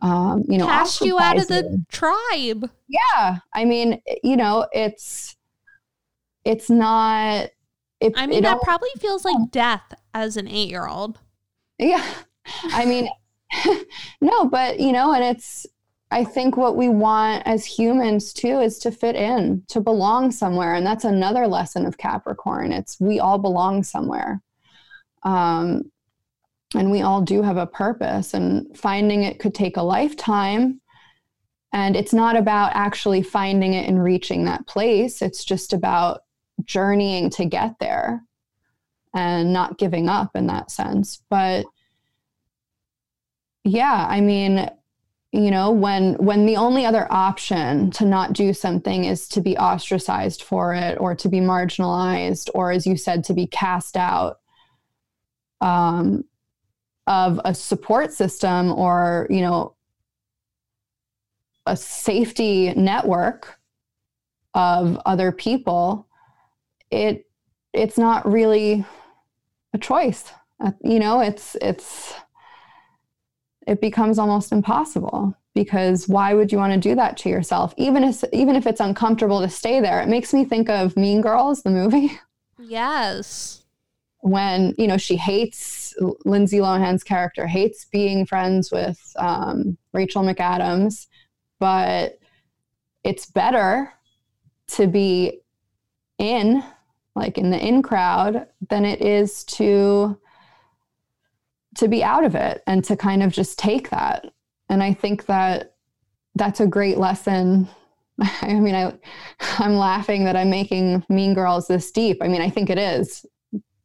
um, 0.00 0.44
you 0.48 0.56
know 0.56 0.66
cast 0.66 1.00
you 1.02 1.18
out 1.18 1.36
of 1.36 1.48
the 1.48 1.84
tribe. 1.90 2.70
Yeah. 2.88 3.38
I 3.52 3.64
mean 3.64 4.00
you 4.24 4.36
know 4.36 4.66
it's 4.72 5.36
it's 6.44 6.70
not 6.70 7.50
it, 8.00 8.12
i 8.16 8.26
mean 8.26 8.42
that 8.44 8.62
probably 8.62 8.88
feels 8.98 9.24
like 9.24 9.50
death 9.50 9.92
as 10.14 10.36
an 10.36 10.46
eight 10.48 10.70
year 10.70 10.86
old 10.86 11.18
yeah 11.78 12.04
I 12.64 12.84
mean, 12.84 13.08
no, 14.20 14.46
but 14.46 14.80
you 14.80 14.92
know, 14.92 15.12
and 15.12 15.24
it's, 15.24 15.66
I 16.10 16.24
think 16.24 16.56
what 16.56 16.76
we 16.76 16.88
want 16.88 17.42
as 17.46 17.66
humans 17.66 18.32
too 18.32 18.60
is 18.60 18.78
to 18.80 18.90
fit 18.90 19.14
in, 19.14 19.62
to 19.68 19.80
belong 19.80 20.30
somewhere. 20.30 20.74
And 20.74 20.86
that's 20.86 21.04
another 21.04 21.46
lesson 21.46 21.84
of 21.84 21.98
Capricorn. 21.98 22.72
It's 22.72 22.98
we 22.98 23.20
all 23.20 23.38
belong 23.38 23.82
somewhere. 23.82 24.40
Um, 25.22 25.90
and 26.74 26.90
we 26.90 27.02
all 27.02 27.22
do 27.22 27.42
have 27.42 27.56
a 27.56 27.66
purpose, 27.66 28.34
and 28.34 28.76
finding 28.76 29.22
it 29.22 29.38
could 29.38 29.54
take 29.54 29.76
a 29.76 29.82
lifetime. 29.82 30.80
And 31.72 31.96
it's 31.96 32.12
not 32.12 32.36
about 32.36 32.72
actually 32.74 33.22
finding 33.22 33.74
it 33.74 33.88
and 33.88 34.02
reaching 34.02 34.44
that 34.44 34.66
place, 34.66 35.22
it's 35.22 35.44
just 35.44 35.72
about 35.72 36.22
journeying 36.64 37.30
to 37.30 37.44
get 37.44 37.78
there 37.78 38.22
and 39.14 39.52
not 39.52 39.78
giving 39.78 40.08
up 40.08 40.30
in 40.34 40.46
that 40.46 40.70
sense. 40.70 41.22
But 41.30 41.66
yeah, 43.68 44.06
I 44.08 44.20
mean, 44.20 44.70
you 45.32 45.50
know, 45.50 45.70
when 45.70 46.14
when 46.14 46.46
the 46.46 46.56
only 46.56 46.86
other 46.86 47.06
option 47.10 47.90
to 47.92 48.06
not 48.06 48.32
do 48.32 48.54
something 48.54 49.04
is 49.04 49.28
to 49.28 49.40
be 49.40 49.56
ostracized 49.58 50.42
for 50.42 50.74
it 50.74 50.98
or 50.98 51.14
to 51.16 51.28
be 51.28 51.38
marginalized 51.40 52.48
or 52.54 52.72
as 52.72 52.86
you 52.86 52.96
said 52.96 53.24
to 53.24 53.34
be 53.34 53.46
cast 53.46 53.96
out 53.96 54.38
um, 55.60 56.24
of 57.06 57.40
a 57.44 57.54
support 57.54 58.12
system 58.12 58.72
or, 58.72 59.26
you 59.28 59.42
know, 59.42 59.74
a 61.66 61.76
safety 61.76 62.72
network 62.74 63.58
of 64.54 64.98
other 65.04 65.30
people, 65.30 66.08
it 66.90 67.26
it's 67.74 67.98
not 67.98 68.26
really 68.26 68.84
a 69.74 69.78
choice. 69.78 70.32
Uh, 70.58 70.72
you 70.82 70.98
know, 70.98 71.20
it's 71.20 71.54
it's 71.60 72.14
it 73.68 73.80
becomes 73.82 74.18
almost 74.18 74.50
impossible 74.50 75.36
because 75.54 76.08
why 76.08 76.32
would 76.32 76.50
you 76.50 76.58
want 76.58 76.72
to 76.72 76.78
do 76.88 76.94
that 76.94 77.16
to 77.18 77.28
yourself? 77.28 77.74
Even 77.76 78.02
if 78.02 78.24
even 78.32 78.56
if 78.56 78.66
it's 78.66 78.80
uncomfortable 78.80 79.40
to 79.42 79.48
stay 79.48 79.80
there 79.80 80.00
it 80.00 80.08
makes 80.08 80.32
me 80.32 80.44
think 80.44 80.68
of 80.70 80.96
mean 80.96 81.20
girls 81.20 81.62
the 81.62 81.70
movie. 81.70 82.18
Yes. 82.60 83.62
When 84.22 84.74
you 84.76 84.88
know 84.88 84.96
she 84.96 85.16
hates 85.16 85.94
lindsay 86.24 86.58
lohan's 86.58 87.04
character 87.04 87.46
hates 87.46 87.84
being 87.84 88.26
friends 88.26 88.72
with 88.72 89.00
um, 89.16 89.78
rachel 89.92 90.22
mcadams 90.22 91.06
but 91.60 92.18
it's 93.04 93.26
better 93.26 93.92
to 94.66 94.86
be 94.86 95.40
in 96.18 96.62
like 97.14 97.38
in 97.38 97.50
the 97.50 97.64
in 97.64 97.80
crowd 97.80 98.46
than 98.68 98.84
it 98.84 99.00
is 99.02 99.44
to 99.44 100.18
to 101.78 101.88
be 101.88 102.02
out 102.02 102.24
of 102.24 102.34
it 102.34 102.62
and 102.66 102.84
to 102.84 102.96
kind 102.96 103.22
of 103.22 103.32
just 103.32 103.58
take 103.58 103.90
that. 103.90 104.26
And 104.68 104.82
i 104.82 104.92
think 104.92 105.26
that 105.26 105.74
that's 106.34 106.60
a 106.60 106.66
great 106.66 106.98
lesson. 106.98 107.68
I 108.42 108.54
mean 108.54 108.74
i 108.74 108.92
i'm 109.58 109.74
laughing 109.74 110.24
that 110.24 110.36
i'm 110.36 110.50
making 110.50 111.04
mean 111.08 111.34
girls 111.34 111.68
this 111.68 111.90
deep. 111.90 112.18
I 112.20 112.28
mean 112.28 112.42
i 112.42 112.50
think 112.50 112.70
it 112.70 112.78
is. 112.78 113.24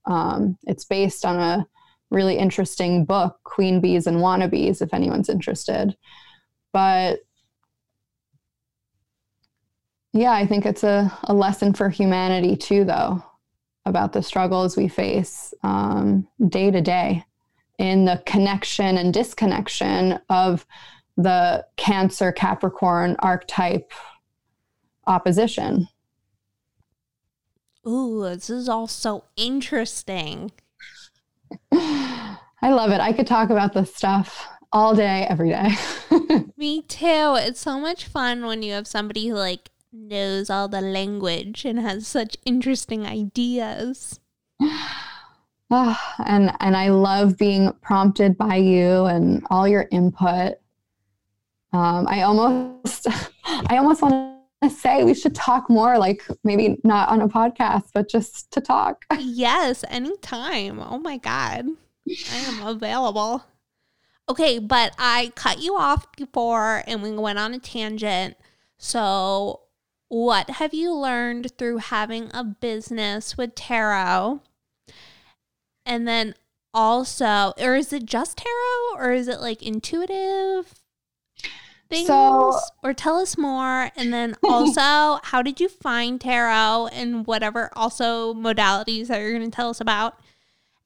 Um, 0.06 0.58
it's 0.64 0.84
based 0.84 1.24
on 1.24 1.40
a 1.40 1.66
really 2.10 2.38
interesting 2.38 3.06
book 3.06 3.40
queen 3.44 3.80
bees 3.80 4.06
and 4.06 4.18
wannabes 4.18 4.82
if 4.82 4.94
anyone's 4.94 5.30
interested. 5.30 5.96
But 6.74 7.20
yeah, 10.12 10.32
I 10.32 10.46
think 10.46 10.66
it's 10.66 10.84
a, 10.84 11.12
a 11.24 11.34
lesson 11.34 11.74
for 11.74 11.90
humanity 11.90 12.56
too, 12.56 12.84
though, 12.84 13.24
about 13.86 14.14
the 14.14 14.22
struggles 14.22 14.76
we 14.78 14.88
face 14.88 15.54
um, 15.64 16.28
day 16.50 16.70
to 16.70 16.82
day 16.82 17.24
in 17.84 18.06
the 18.06 18.24
connection 18.26 18.98
and 18.98 19.14
disconnection 19.14 20.18
of 20.30 20.66
the 21.18 21.66
Cancer 21.76 22.32
Capricorn 22.32 23.18
archetype 23.20 23.92
opposition. 25.06 25.90
Ooh, 27.86 28.24
this 28.24 28.50
is 28.50 28.70
all 28.70 28.88
so 28.88 29.26
interesting. 29.36 30.54
I 31.74 32.38
love 32.62 32.92
it. 32.92 33.02
I 33.02 33.12
could 33.12 33.28
talk 33.28 33.50
about 33.50 33.74
this 33.74 33.94
stuff 33.94 34.48
all 34.72 34.96
day, 34.96 35.28
every 35.30 35.50
day. 35.50 35.72
Me 36.56 36.84
too. 36.84 37.36
It's 37.38 37.60
so 37.60 37.82
much 37.82 38.06
fun 38.06 38.46
when 38.46 38.64
you 38.64 38.72
have 38.72 38.88
somebody 38.88 39.28
who 39.28 39.36
like 39.36 39.72
knows 39.92 40.50
all 40.50 40.70
the 40.70 40.80
language 40.80 41.66
and 41.66 41.80
has 41.80 42.08
such 42.08 42.38
interesting 42.46 43.06
ideas. 43.06 44.22
Oh, 45.76 46.00
and 46.28 46.56
and 46.60 46.78
I 46.78 46.90
love 46.90 47.36
being 47.36 47.74
prompted 47.82 48.38
by 48.38 48.58
you 48.58 49.06
and 49.06 49.44
all 49.50 49.68
your 49.68 49.88
input. 49.92 50.60
Um, 51.72 52.06
I 52.08 52.22
almost 52.22 53.08
I 53.46 53.78
almost 53.78 54.04
want 54.04 54.38
to 54.62 54.70
say 54.70 55.04
we 55.04 55.16
should 55.16 55.34
talk 55.34 55.72
more, 55.72 55.98
like 55.98 56.22
maybe 56.44 56.80
not 56.84 57.10
on 57.10 57.22
a 57.22 57.28
podcast, 57.28 57.86
but 57.92 58.08
just 58.08 58.52
to 58.52 58.62
talk. 58.62 59.04
Yes, 59.20 59.84
anytime. 59.90 60.80
Oh 60.80 61.00
my 61.00 61.18
god, 61.18 61.66
I 62.08 62.36
am 62.36 62.68
available. 62.68 63.44
Okay, 64.30 64.60
but 64.60 64.94
I 65.00 65.32
cut 65.34 65.60
you 65.60 65.76
off 65.76 66.06
before 66.16 66.84
and 66.86 67.02
we 67.02 67.12
went 67.14 67.40
on 67.40 67.56
a 67.56 67.60
tangent. 67.60 68.38
So 68.78 69.62
what 70.08 70.52
have 70.52 70.76
you 70.76 70.94
learned 70.94 71.58
through 71.58 71.78
having 71.78 72.30
a 72.32 72.44
business 72.44 73.38
with 73.38 73.56
tarot? 73.56 74.42
And 75.86 76.08
then 76.08 76.36
also, 76.74 77.54
or 77.60 77.76
is 77.76 77.94
it 77.94 78.06
just 78.06 78.38
tarot 78.38 78.98
or 78.98 79.12
is 79.12 79.28
it 79.28 79.40
like 79.40 79.62
intuitive 79.62 80.74
things? 81.90 82.08
So, 82.08 82.60
or 82.84 82.94
tell 82.94 83.18
us 83.18 83.38
more. 83.38 83.92
And 83.96 84.14
then 84.14 84.36
also, 84.44 85.20
how 85.24 85.42
did 85.44 85.60
you 85.60 85.70
find 85.70 86.20
tarot 86.20 86.88
and 86.92 87.26
whatever 87.28 87.70
also 87.74 88.34
modalities 88.34 89.08
that 89.08 89.20
you're 89.20 89.38
going 89.38 89.50
to 89.50 89.56
tell 89.56 89.70
us 89.70 89.82
about? 89.82 90.20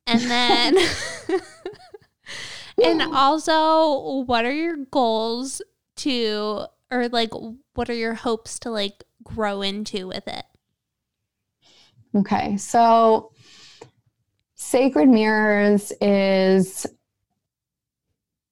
And 0.05 0.21
then, 0.21 0.77
and 2.83 3.01
also, 3.01 4.21
what 4.21 4.45
are 4.45 4.53
your 4.53 4.77
goals 4.77 5.61
to, 5.97 6.65
or 6.89 7.09
like, 7.09 7.31
what 7.73 7.89
are 7.89 7.93
your 7.93 8.13
hopes 8.13 8.57
to 8.59 8.71
like 8.71 9.03
grow 9.23 9.61
into 9.61 10.07
with 10.07 10.27
it? 10.27 10.45
Okay, 12.15 12.55
so 12.55 13.31
Sacred 14.67 15.07
Mirrors 15.07 15.93
is 16.01 16.85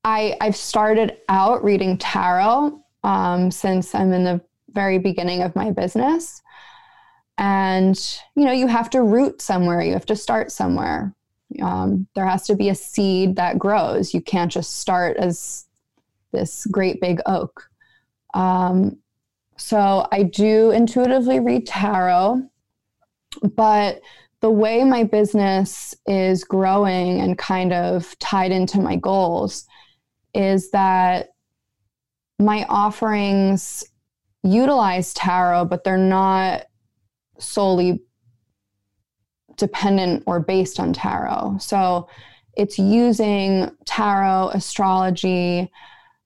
I 0.05 0.37
I've 0.39 0.55
started 0.55 1.17
out 1.27 1.61
reading 1.61 1.97
tarot 1.97 2.81
um, 3.03 3.51
since 3.51 3.93
I'm 3.93 4.13
in 4.13 4.23
the 4.23 4.39
very 4.69 4.97
beginning 4.97 5.41
of 5.41 5.57
my 5.57 5.71
business, 5.71 6.41
and 7.37 7.97
you 8.33 8.45
know 8.45 8.53
you 8.53 8.67
have 8.67 8.89
to 8.91 9.01
root 9.01 9.41
somewhere. 9.41 9.81
You 9.81 9.91
have 9.91 10.05
to 10.05 10.15
start 10.15 10.53
somewhere. 10.53 11.13
Um, 11.61 12.07
there 12.15 12.25
has 12.25 12.47
to 12.47 12.55
be 12.55 12.69
a 12.69 12.75
seed 12.75 13.35
that 13.35 13.59
grows. 13.59 14.13
You 14.13 14.21
can't 14.21 14.49
just 14.49 14.79
start 14.79 15.17
as 15.17 15.65
this 16.31 16.65
great 16.67 17.01
big 17.01 17.19
oak. 17.25 17.69
Um, 18.33 18.99
so 19.57 20.07
I 20.13 20.23
do 20.23 20.71
intuitively 20.71 21.41
read 21.41 21.67
tarot, 21.67 22.49
but 23.53 23.99
the 24.45 24.51
way 24.51 24.83
my 24.83 25.03
business 25.03 25.95
is 26.05 26.43
growing 26.43 27.19
and 27.19 27.35
kind 27.35 27.73
of 27.73 28.15
tied 28.19 28.51
into 28.51 28.79
my 28.79 28.95
goals 28.95 29.65
is 30.35 30.69
that 30.69 31.29
my 32.37 32.63
offerings 32.69 33.83
utilize 34.43 35.15
tarot, 35.15 35.65
but 35.65 35.83
they're 35.83 35.97
not 35.97 36.67
solely 37.39 37.99
dependent 39.57 40.21
or 40.27 40.39
based 40.39 40.79
on 40.79 40.93
tarot. 40.93 41.57
So 41.59 42.07
it's 42.55 42.77
using 42.77 43.71
tarot, 43.85 44.49
astrology. 44.49 45.71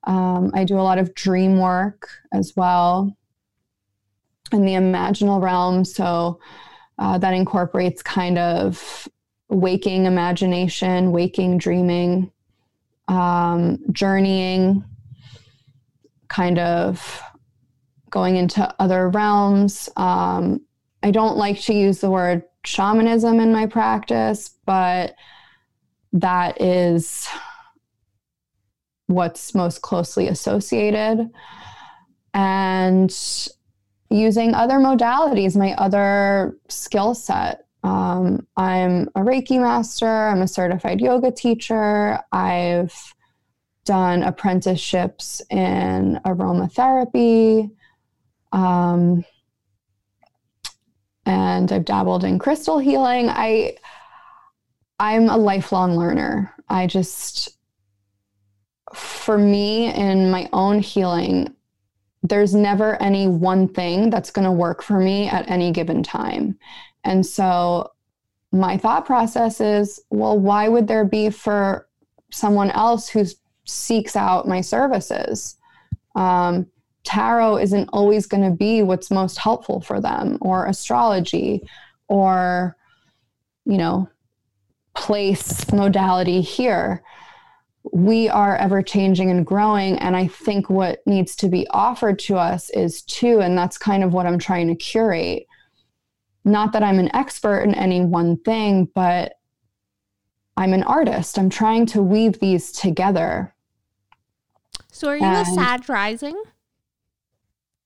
Um, 0.04 0.50
I 0.52 0.64
do 0.64 0.78
a 0.78 0.82
lot 0.82 0.98
of 0.98 1.14
dream 1.14 1.58
work 1.58 2.06
as 2.34 2.52
well 2.54 3.16
in 4.52 4.66
the 4.66 4.74
imaginal 4.74 5.40
realm. 5.40 5.86
So 5.86 6.38
uh, 7.00 7.18
that 7.18 7.32
incorporates 7.32 8.02
kind 8.02 8.38
of 8.38 9.08
waking 9.48 10.04
imagination, 10.04 11.10
waking 11.10 11.58
dreaming, 11.58 12.30
um, 13.08 13.78
journeying, 13.90 14.84
kind 16.28 16.58
of 16.58 17.22
going 18.10 18.36
into 18.36 18.74
other 18.78 19.08
realms. 19.08 19.88
Um, 19.96 20.60
I 21.02 21.10
don't 21.10 21.36
like 21.36 21.60
to 21.62 21.74
use 21.74 22.00
the 22.00 22.10
word 22.10 22.44
shamanism 22.64 23.40
in 23.40 23.52
my 23.52 23.66
practice, 23.66 24.50
but 24.66 25.14
that 26.12 26.60
is 26.60 27.26
what's 29.06 29.54
most 29.54 29.80
closely 29.80 30.28
associated. 30.28 31.30
And 32.34 33.10
using 34.10 34.54
other 34.54 34.74
modalities, 34.74 35.56
my 35.56 35.74
other 35.74 36.56
skill 36.68 37.14
set. 37.14 37.64
Um, 37.82 38.46
I'm 38.56 39.08
a 39.14 39.20
Reiki 39.20 39.60
master, 39.60 40.06
I'm 40.06 40.42
a 40.42 40.48
certified 40.48 41.00
yoga 41.00 41.30
teacher, 41.30 42.18
I've 42.32 42.94
done 43.84 44.22
apprenticeships 44.22 45.40
in 45.50 46.20
aromatherapy. 46.26 47.70
Um, 48.52 49.24
and 51.26 51.70
I've 51.72 51.84
dabbled 51.84 52.24
in 52.24 52.38
crystal 52.38 52.78
healing. 52.78 53.28
I 53.28 53.76
I'm 54.98 55.28
a 55.28 55.36
lifelong 55.36 55.96
learner. 55.96 56.54
I 56.68 56.86
just 56.86 57.56
for 58.94 59.38
me 59.38 59.94
in 59.94 60.30
my 60.30 60.48
own 60.52 60.80
healing, 60.80 61.54
there's 62.22 62.54
never 62.54 63.00
any 63.02 63.26
one 63.26 63.68
thing 63.68 64.10
that's 64.10 64.30
going 64.30 64.44
to 64.44 64.52
work 64.52 64.82
for 64.82 64.98
me 64.98 65.28
at 65.28 65.50
any 65.50 65.72
given 65.72 66.02
time. 66.02 66.58
And 67.04 67.24
so 67.24 67.92
my 68.52 68.76
thought 68.76 69.06
process 69.06 69.60
is 69.60 70.00
well, 70.10 70.38
why 70.38 70.68
would 70.68 70.86
there 70.86 71.04
be 71.04 71.30
for 71.30 71.88
someone 72.30 72.70
else 72.72 73.08
who 73.08 73.24
seeks 73.64 74.16
out 74.16 74.48
my 74.48 74.60
services? 74.60 75.56
Um, 76.14 76.66
tarot 77.04 77.58
isn't 77.58 77.88
always 77.92 78.26
going 78.26 78.42
to 78.42 78.56
be 78.56 78.82
what's 78.82 79.10
most 79.10 79.38
helpful 79.38 79.80
for 79.80 80.00
them, 80.00 80.36
or 80.40 80.66
astrology, 80.66 81.62
or, 82.08 82.76
you 83.64 83.78
know, 83.78 84.08
place 84.94 85.70
modality 85.72 86.40
here 86.40 87.02
we 87.84 88.28
are 88.28 88.56
ever 88.56 88.82
changing 88.82 89.30
and 89.30 89.46
growing. 89.46 89.98
And 89.98 90.16
I 90.16 90.26
think 90.26 90.68
what 90.68 91.00
needs 91.06 91.34
to 91.36 91.48
be 91.48 91.66
offered 91.70 92.18
to 92.20 92.36
us 92.36 92.70
is 92.70 93.02
too, 93.02 93.40
and 93.40 93.56
that's 93.56 93.78
kind 93.78 94.04
of 94.04 94.12
what 94.12 94.26
I'm 94.26 94.38
trying 94.38 94.68
to 94.68 94.74
curate. 94.74 95.46
Not 96.44 96.72
that 96.72 96.82
I'm 96.82 96.98
an 96.98 97.14
expert 97.14 97.60
in 97.60 97.74
any 97.74 98.00
one 98.00 98.38
thing, 98.38 98.88
but 98.94 99.34
I'm 100.56 100.72
an 100.72 100.82
artist. 100.82 101.38
I'm 101.38 101.50
trying 101.50 101.86
to 101.86 102.02
weave 102.02 102.38
these 102.38 102.72
together. 102.72 103.54
So 104.92 105.08
are 105.08 105.16
you 105.16 105.24
and 105.24 105.46
a 105.46 105.50
Sag 105.50 105.88
rising? 105.88 106.40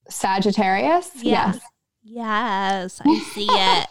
Sagittarius? 0.09 1.11
Yes. 1.23 1.61
Yes, 2.03 3.01
I 3.05 3.19
see 3.33 3.49
it. 3.49 3.89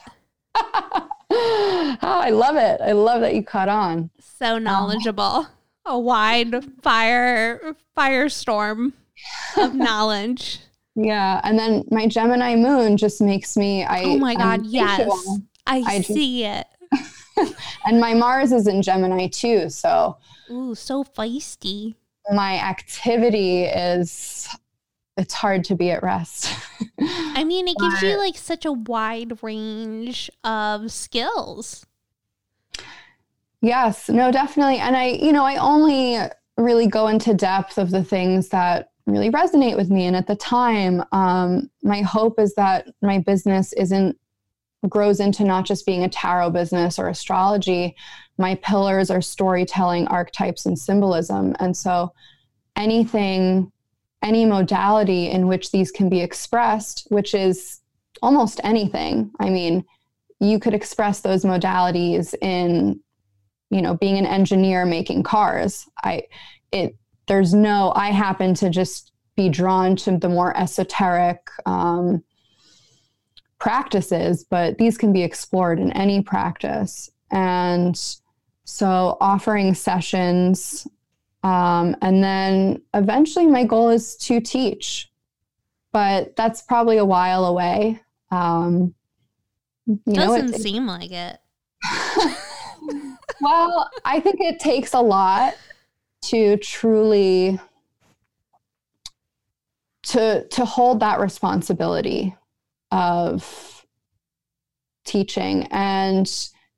oh, 1.30 1.98
I 2.02 2.30
love 2.30 2.56
it. 2.58 2.82
I 2.82 2.92
love 2.92 3.22
that 3.22 3.34
you 3.36 3.44
caught 3.44 3.70
on. 3.70 4.10
So 4.20 4.58
knowledgeable. 4.60 5.24
Um, 5.24 5.48
a 5.86 5.98
wide 5.98 6.64
fire 6.82 7.76
firestorm 7.98 8.94
of 9.58 9.76
knowledge. 9.76 10.60
Yeah, 10.96 11.42
and 11.44 11.58
then 11.58 11.86
my 11.90 12.08
Gemini 12.08 12.56
moon 12.56 12.98
just 12.98 13.22
makes 13.22 13.58
me. 13.58 13.84
I 13.84 14.04
oh 14.04 14.18
my 14.18 14.36
god, 14.36 14.66
yes, 14.66 15.10
I, 15.66 15.84
I 15.86 16.02
see 16.02 16.44
just, 16.44 16.68
it. 16.68 16.68
and 17.86 18.00
my 18.00 18.14
Mars 18.14 18.52
is 18.52 18.68
in 18.68 18.82
Gemini 18.82 19.28
too. 19.28 19.70
So, 19.70 20.18
ooh, 20.50 20.76
so 20.76 21.04
feisty. 21.04 21.96
My 22.32 22.58
activity 22.58 23.64
is, 23.64 24.48
it's 25.18 25.34
hard 25.34 25.66
to 25.66 25.76
be 25.76 25.92
at 25.92 26.04
rest. 26.04 26.54
I 27.00 27.44
mean, 27.44 27.68
it 27.68 27.78
gives 27.78 27.96
but, 28.02 28.08
you 28.08 28.18
like 28.18 28.38
such 28.38 28.66
a 28.66 28.72
wide 28.72 29.44
range 29.44 30.30
of 30.44 30.92
skills. 30.92 31.86
Yes, 33.64 34.10
no, 34.10 34.30
definitely. 34.30 34.80
And 34.80 34.96
I, 34.98 35.06
you 35.06 35.32
know, 35.32 35.46
I 35.46 35.56
only 35.56 36.18
really 36.58 36.86
go 36.86 37.08
into 37.08 37.34
depth 37.34 37.78
of 37.78 37.92
the 37.92 38.04
things 38.04 38.50
that 38.50 38.90
really 39.06 39.32
resonate 39.32 39.78
with 39.78 39.90
me. 39.90 40.06
And 40.06 40.18
at 40.18 40.28
the 40.28 40.36
time, 40.36 41.02
um, 41.14 41.70
my 41.82 42.02
hope 42.02 42.42
is 42.42 42.54
that 42.56 42.90
my 43.02 43.20
business 43.20 43.72
isn't 43.74 44.18
grows 44.90 45.22
into 45.22 45.46
not 45.46 45.66
just 45.66 45.86
being 45.86 46.04
a 46.04 46.10
tarot 46.10 46.50
business 46.50 47.00
or 47.00 47.08
astrology. 47.08 47.96
My 48.38 48.56
pillars 48.56 49.10
are 49.10 49.22
storytelling, 49.22 50.08
archetypes, 50.08 50.66
and 50.66 50.78
symbolism. 50.78 51.56
And 51.62 51.76
so 51.76 52.14
anything, 52.76 53.72
any 54.22 54.44
modality 54.44 55.30
in 55.30 55.48
which 55.48 55.72
these 55.72 55.90
can 55.90 56.10
be 56.10 56.20
expressed, 56.20 57.08
which 57.12 57.34
is 57.34 57.80
almost 58.22 58.60
anything. 58.66 59.32
I 59.40 59.50
mean, 59.50 59.86
you 60.42 60.60
could 60.60 60.74
express 60.74 61.22
those 61.22 61.46
modalities 61.46 62.36
in 62.42 63.00
you 63.74 63.82
know 63.82 63.96
being 63.96 64.18
an 64.18 64.26
engineer 64.26 64.86
making 64.86 65.24
cars 65.24 65.88
i 66.04 66.22
it 66.72 66.96
there's 67.28 67.54
no 67.54 67.92
i 67.96 68.10
happen 68.10 68.54
to 68.54 68.70
just 68.70 69.14
be 69.36 69.50
drawn 69.50 69.96
to 69.96 70.18
the 70.18 70.30
more 70.30 70.56
esoteric 70.58 71.50
um, 71.66 72.24
practices 73.58 74.44
but 74.44 74.78
these 74.78 74.98
can 74.98 75.14
be 75.14 75.24
explored 75.24 75.80
in 75.80 75.92
any 75.94 76.22
practice. 76.22 77.10
And 77.32 78.00
so 78.66 79.18
offering 79.20 79.74
sessions 79.74 80.88
um, 81.44 81.96
and 82.02 82.24
then 82.24 82.82
eventually 82.94 83.48
my 83.48 83.64
goal 83.64 83.90
is 83.90 84.16
to 84.18 84.40
teach 84.40 85.10
but 85.92 86.36
that's 86.36 86.64
probably 86.64 86.98
a 86.98 87.06
while 87.06 87.46
away. 87.46 88.02
Um, 88.32 88.96
you 89.86 90.00
doesn't 90.08 90.50
know, 90.50 90.56
it, 90.56 90.62
seem 90.62 90.88
like 90.88 91.12
it 91.12 91.38
well, 93.44 93.90
I 94.06 94.20
think 94.20 94.40
it 94.40 94.60
takes 94.60 94.94
a 94.94 95.02
lot 95.02 95.56
to 96.24 96.58
truly 96.58 97.60
to 100.04 100.48
to 100.48 100.66
hold 100.66 101.00
that 101.02 101.20
responsibility 101.20 102.36
of 102.92 103.86
teaching. 105.06 105.68
And 105.72 106.30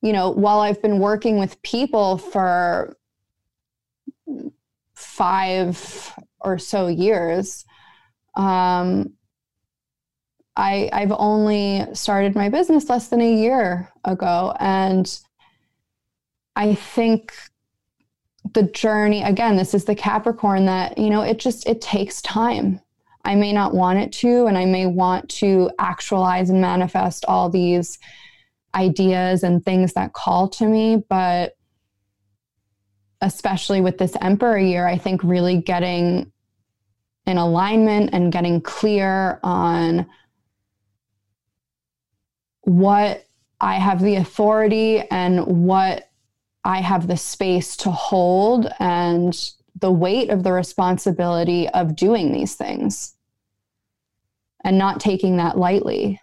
you 0.02 0.14
know 0.14 0.30
while 0.30 0.60
i've 0.60 0.82
been 0.84 1.00
working 1.00 1.40
with 1.40 1.60
people 1.64 2.20
for 2.20 2.96
5 4.94 6.14
or 6.42 6.60
so 6.60 6.88
years 6.88 7.66
um 8.36 9.14
I 10.56 10.90
I've 10.94 11.12
only 11.12 11.86
started 11.94 12.36
my 12.36 12.50
business 12.50 12.88
less 12.88 13.10
than 13.10 13.20
a 13.20 13.36
year 13.36 13.92
ago. 14.06 14.56
And 14.60 15.20
I 16.56 16.76
think 16.76 17.34
the 18.54 18.64
journey 18.64 19.24
again 19.24 19.56
this 19.56 19.74
is 19.74 19.86
the 19.86 19.96
capricorn 19.96 20.68
that 20.68 20.98
you 20.98 21.10
know 21.10 21.22
it 21.22 21.40
just 21.40 21.68
it 21.68 21.82
takes 21.82 22.22
time. 22.22 22.80
I 23.26 23.34
may 23.34 23.52
not 23.52 23.74
want 23.74 24.00
it 24.00 24.12
to 24.14 24.46
and 24.46 24.58
i 24.58 24.66
may 24.66 24.86
want 24.86 25.28
to 25.30 25.72
actualize 25.80 26.50
and 26.50 26.62
manifest 26.62 27.26
all 27.26 27.50
these 27.50 27.98
ideas 28.76 29.44
and 29.44 29.64
things 29.66 29.94
that 29.94 30.14
call 30.14 30.48
to 30.50 30.68
me 30.68 31.04
but 31.10 31.58
especially 33.22 33.82
with 33.82 33.98
this 33.98 34.16
emperor 34.22 34.60
year 34.60 34.86
i 34.88 34.98
think 34.98 35.24
really 35.24 35.58
getting 35.58 36.32
in 37.26 37.38
alignment 37.38 38.12
and 38.14 38.32
getting 38.32 38.62
clear 38.62 39.40
on 39.44 40.06
what 42.62 43.26
i 43.60 43.76
have 43.76 44.02
the 44.02 44.18
authority 44.18 45.00
and 45.10 45.66
what 45.66 46.05
I 46.66 46.82
have 46.82 47.08
the 47.08 47.16
space 47.16 47.78
to 47.78 47.92
hold 47.92 48.68
and 48.80 49.40
the 49.80 49.92
weight 49.92 50.32
of 50.32 50.44
the 50.44 50.52
responsibility 50.52 51.70
of 51.70 51.96
doing 51.96 52.32
these 52.32 52.56
things 52.56 53.14
and 54.64 54.78
not 54.78 55.00
taking 55.00 55.38
that 55.38 55.60
lightly 55.60 56.20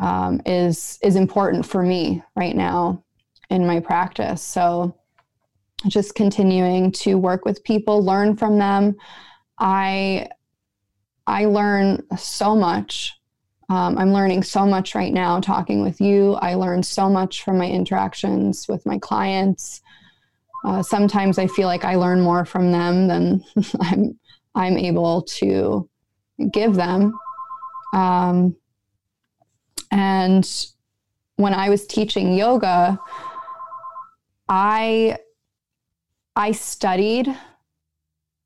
um, 0.00 0.42
is 0.44 0.98
is 1.02 1.16
important 1.16 1.64
for 1.64 1.82
me 1.82 2.22
right 2.36 2.54
now 2.54 3.02
in 3.48 3.66
my 3.66 3.80
practice. 3.80 4.42
So 4.42 4.94
just 5.88 6.14
continuing 6.14 6.92
to 6.92 7.16
work 7.16 7.46
with 7.46 7.64
people, 7.64 8.04
learn 8.04 8.36
from 8.36 8.58
them. 8.58 8.96
I 9.58 10.28
I 11.26 11.46
learn 11.46 12.02
so 12.18 12.54
much. 12.54 13.14
Um, 13.70 13.96
I'm 13.96 14.12
learning 14.12 14.42
so 14.42 14.66
much 14.66 14.94
right 14.94 15.12
now 15.12 15.40
talking 15.40 15.82
with 15.82 16.00
you. 16.00 16.34
I 16.34 16.54
learn 16.54 16.82
so 16.82 17.08
much 17.08 17.42
from 17.42 17.56
my 17.58 17.68
interactions 17.68 18.68
with 18.68 18.84
my 18.84 18.98
clients. 18.98 19.80
Uh, 20.64 20.82
sometimes 20.82 21.38
I 21.38 21.46
feel 21.46 21.66
like 21.66 21.84
I 21.84 21.96
learn 21.96 22.20
more 22.20 22.44
from 22.44 22.72
them 22.72 23.08
than 23.08 23.44
I'm 23.80 24.18
I'm 24.54 24.78
able 24.78 25.22
to 25.22 25.88
give 26.50 26.74
them. 26.74 27.12
Um, 27.92 28.56
and 29.90 30.48
when 31.36 31.52
I 31.52 31.68
was 31.68 31.86
teaching 31.86 32.34
yoga, 32.34 32.98
I 34.48 35.18
I 36.34 36.52
studied 36.52 37.34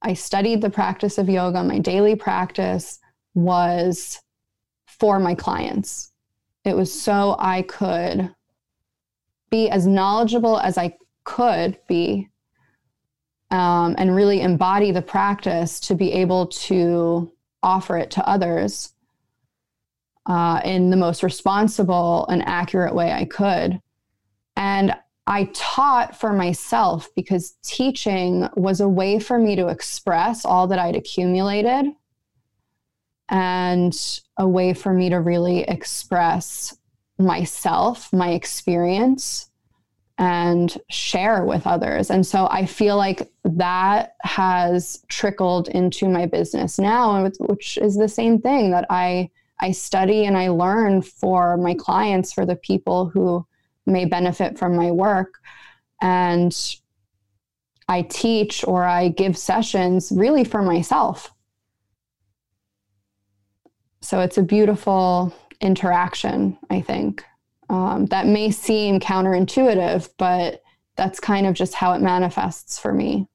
I 0.02 0.14
studied 0.14 0.62
the 0.62 0.70
practice 0.70 1.18
of 1.18 1.28
yoga. 1.28 1.62
My 1.62 1.78
daily 1.78 2.16
practice 2.16 2.98
was 3.34 4.20
for 4.86 5.18
my 5.18 5.34
clients. 5.34 6.12
It 6.64 6.74
was 6.74 6.92
so 6.92 7.36
I 7.38 7.62
could 7.62 8.34
be 9.50 9.68
as 9.68 9.86
knowledgeable 9.86 10.58
as 10.58 10.78
I 10.78 10.96
could 11.24 11.78
be 11.88 12.28
um, 13.51 13.94
and 13.98 14.14
really 14.14 14.40
embody 14.40 14.92
the 14.92 15.02
practice 15.02 15.80
to 15.80 15.94
be 15.94 16.12
able 16.12 16.47
to 16.47 17.32
offer 17.62 17.97
it 17.97 18.10
to 18.12 18.28
others 18.28 18.94
uh, 20.26 20.60
in 20.64 20.90
the 20.90 20.97
most 20.97 21.22
responsible 21.22 22.26
and 22.28 22.42
accurate 22.47 22.94
way 22.94 23.10
I 23.10 23.24
could. 23.24 23.80
And 24.56 24.94
I 25.26 25.51
taught 25.55 26.18
for 26.18 26.32
myself 26.32 27.09
because 27.14 27.56
teaching 27.62 28.48
was 28.56 28.80
a 28.80 28.88
way 28.88 29.18
for 29.18 29.38
me 29.38 29.56
to 29.56 29.68
express 29.68 30.44
all 30.44 30.66
that 30.68 30.78
I'd 30.78 30.97
accumulated 30.97 31.92
and 33.28 34.20
a 34.36 34.48
way 34.48 34.74
for 34.74 34.92
me 34.92 35.09
to 35.10 35.20
really 35.20 35.62
express 35.62 36.76
myself, 37.18 38.12
my 38.12 38.30
experience, 38.30 39.49
and 40.20 40.76
share 40.90 41.47
with 41.47 41.66
others. 41.66 42.10
And 42.10 42.26
so 42.26 42.47
I 42.51 42.66
feel 42.66 42.98
like 42.98 43.32
that 43.44 44.16
has 44.22 45.02
trickled 45.09 45.68
into 45.68 46.10
my 46.10 46.26
business 46.26 46.78
now, 46.78 47.26
which 47.40 47.78
is 47.78 47.97
the 47.97 48.06
same 48.09 48.38
thing 48.38 48.70
that 48.70 48.84
I 48.90 49.30
I 49.62 49.72
study 49.72 50.24
and 50.24 50.38
I 50.38 50.48
learn 50.48 51.02
for 51.02 51.56
my 51.59 51.74
clients, 51.74 52.32
for 52.32 52.47
the 52.47 52.56
people 52.56 53.09
who 53.09 53.47
may 53.86 54.06
benefit 54.06 54.59
from 54.59 54.74
my 54.74 54.90
work. 54.90 55.34
And 56.01 56.56
I 57.88 58.02
teach 58.02 58.64
or 58.64 58.84
I 58.84 59.09
give 59.09 59.36
sessions 59.36 60.12
really 60.14 60.44
for 60.44 60.62
myself. 60.62 61.34
So 64.01 64.20
it's 64.20 64.38
a 64.38 64.42
beautiful 64.42 65.34
interaction, 65.60 66.56
I 66.70 66.80
think 66.80 67.24
um, 67.70 68.06
that 68.06 68.26
may 68.26 68.51
seem 68.51 68.98
counterintuitive, 68.98 70.10
but 70.18 70.60
that's 70.97 71.20
kind 71.20 71.47
of 71.47 71.55
just 71.55 71.72
how 71.72 71.92
it 71.92 72.02
manifests 72.02 72.80
for 72.80 72.92
me. 72.92 73.28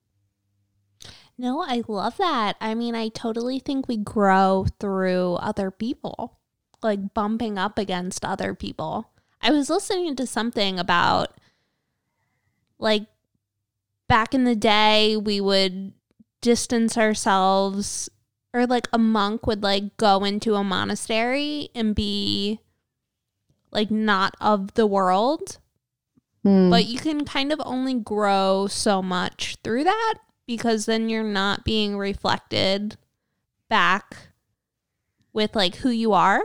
No, 1.38 1.62
I 1.62 1.84
love 1.88 2.18
that. 2.18 2.58
I 2.60 2.76
mean, 2.76 2.96
I 2.96 3.08
totally 3.08 3.60
think 3.60 3.88
we 3.88 3.96
grow 3.96 4.66
through 4.80 5.36
other 5.36 5.72
people, 5.72 6.38
like 6.84 7.14
bumping 7.14 7.58
up 7.58 7.78
against 7.78 8.26
other 8.26 8.54
people. 8.54 9.10
I 9.42 9.52
was 9.52 9.70
listening 9.70 10.18
to 10.18 10.28
something 10.28 10.80
about 10.80 11.30
like 12.78 13.06
back 14.10 14.34
in 14.34 14.44
the 14.44 14.56
day, 14.56 15.16
we 15.16 15.40
would 15.40 15.94
distance 16.42 16.98
ourselves, 16.98 18.10
or 18.54 18.68
like 18.68 18.90
a 18.92 18.98
monk 18.98 19.48
would 19.48 19.64
like 19.64 19.96
go 19.96 20.26
into 20.26 20.56
a 20.56 20.64
monastery 20.64 21.70
and 21.74 21.96
be 21.96 22.60
like 23.76 23.92
not 23.92 24.36
of 24.42 24.74
the 24.74 24.88
world. 24.88 25.60
Mm. 26.44 26.72
But 26.72 26.86
you 26.86 26.98
can 26.98 27.26
kind 27.26 27.52
of 27.52 27.62
only 27.64 27.94
grow 27.94 28.68
so 28.68 29.04
much 29.04 29.58
through 29.64 29.84
that 29.84 30.16
because 30.48 30.86
then 30.86 31.10
you're 31.10 31.24
not 31.24 31.64
being 31.66 31.98
reflected 31.98 32.98
back 33.70 34.30
with 35.34 35.56
like 35.56 35.76
who 35.78 35.90
you 35.90 36.14
are 36.14 36.42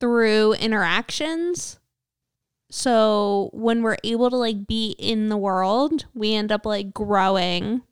through 0.00 0.52
interactions 0.54 1.78
So 2.70 3.50
when 3.52 3.82
we're 3.82 3.96
able 4.04 4.30
to 4.30 4.36
like 4.36 4.66
be 4.66 4.96
in 4.98 5.28
the 5.28 5.36
world, 5.36 6.06
we 6.14 6.34
end 6.34 6.50
up 6.50 6.66
like 6.66 6.92
growing 6.92 7.82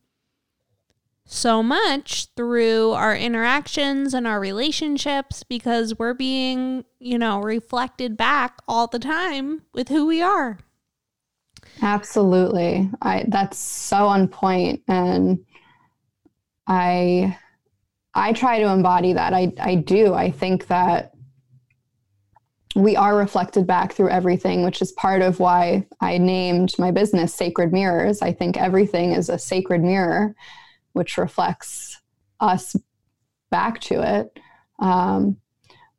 so 1.26 1.62
much 1.62 2.26
through 2.36 2.92
our 2.92 3.16
interactions 3.16 4.12
and 4.12 4.26
our 4.26 4.38
relationships 4.38 5.42
because 5.42 5.98
we're 5.98 6.14
being, 6.14 6.84
you 6.98 7.18
know, 7.18 7.40
reflected 7.40 8.16
back 8.16 8.58
all 8.68 8.86
the 8.86 8.98
time 8.98 9.62
with 9.72 9.88
who 9.88 10.06
we 10.06 10.20
are. 10.20 10.58
Absolutely. 11.82 12.90
I 13.02 13.24
that's 13.28 13.58
so 13.58 14.06
on 14.06 14.28
point 14.28 14.82
and 14.86 15.44
I 16.66 17.36
I 18.14 18.32
try 18.32 18.60
to 18.60 18.68
embody 18.68 19.14
that. 19.14 19.32
I 19.32 19.52
I 19.58 19.76
do. 19.76 20.14
I 20.14 20.30
think 20.30 20.66
that 20.68 21.12
we 22.76 22.96
are 22.96 23.16
reflected 23.16 23.66
back 23.66 23.92
through 23.92 24.10
everything, 24.10 24.64
which 24.64 24.82
is 24.82 24.92
part 24.92 25.22
of 25.22 25.40
why 25.40 25.86
I 26.00 26.18
named 26.18 26.74
my 26.78 26.90
business 26.90 27.32
Sacred 27.32 27.72
Mirrors. 27.72 28.20
I 28.20 28.32
think 28.32 28.56
everything 28.56 29.12
is 29.12 29.28
a 29.28 29.38
sacred 29.38 29.82
mirror 29.82 30.34
which 30.94 31.18
reflects 31.18 32.00
us 32.40 32.74
back 33.50 33.80
to 33.80 34.00
it. 34.00 34.40
Um, 34.78 35.36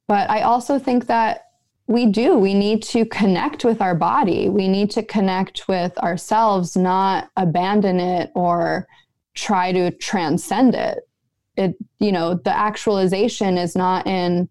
but 0.08 0.30
I 0.30 0.42
also 0.42 0.80
think 0.80 1.08
that 1.08 1.44
we 1.88 2.08
do. 2.08 2.38
We 2.38 2.54
need 2.54 2.82
to 2.84 3.06
connect 3.06 3.64
with 3.64 3.82
our 3.82 3.94
body. 3.94 4.50
We 4.50 4.68
need 4.68 4.90
to 4.92 5.04
connect 5.04 5.68
with 5.68 5.96
ourselves, 6.00 6.76
not 6.76 7.30
abandon 7.38 8.00
it 8.00 8.32
or 8.34 8.88
try 9.36 9.72
to 9.72 9.92
transcend 9.92 10.74
it. 10.74 11.08
It, 11.56 11.76
you 12.00 12.12
know, 12.12 12.34
the 12.34 12.58
actualization 12.58 13.58
is 13.58 13.76
not 13.76 14.08
in 14.08 14.50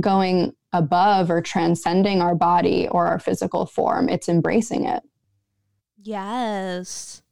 going 0.00 0.52
above 0.72 1.30
or 1.30 1.40
transcending 1.40 2.20
our 2.20 2.34
body 2.34 2.88
or 2.88 3.06
our 3.06 3.18
physical 3.18 3.66
form, 3.66 4.08
it's 4.08 4.28
embracing 4.28 4.84
it. 4.84 5.02
Yes 6.02 7.22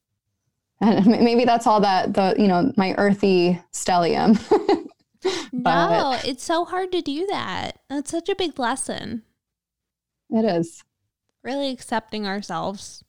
and 0.80 1.06
maybe 1.06 1.44
that's 1.44 1.66
all 1.66 1.80
that 1.80 2.14
the 2.14 2.34
you 2.38 2.48
know 2.48 2.72
my 2.76 2.94
earthy 2.98 3.60
stellium. 3.72 4.40
No 5.52 6.18
it's 6.22 6.44
so 6.44 6.66
hard 6.66 6.92
to 6.92 7.00
do 7.00 7.26
that. 7.30 7.78
That's 7.88 8.10
such 8.10 8.28
a 8.28 8.34
big 8.34 8.58
lesson. 8.58 9.22
It 10.28 10.44
is. 10.44 10.84
Really 11.42 11.70
accepting 11.70 12.26
ourselves. 12.26 13.02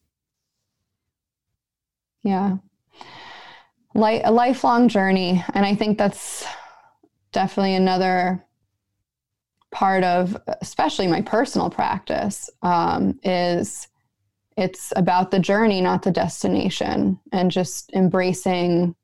Yeah. 2.23 2.57
Like 3.93 4.21
a 4.23 4.31
lifelong 4.31 4.87
journey 4.87 5.43
and 5.53 5.65
i 5.65 5.75
think 5.75 5.97
that's 5.97 6.45
definitely 7.31 7.75
another 7.75 8.45
part 9.71 10.05
of 10.05 10.37
especially 10.61 11.07
my 11.07 11.21
personal 11.21 11.69
practice 11.69 12.49
um, 12.61 13.19
is 13.23 13.89
it's 14.57 14.93
about 14.95 15.31
the 15.31 15.39
journey, 15.39 15.81
not 15.81 16.03
the 16.03 16.11
destination, 16.11 17.19
and 17.31 17.51
just 17.51 17.91
embracing 17.93 18.95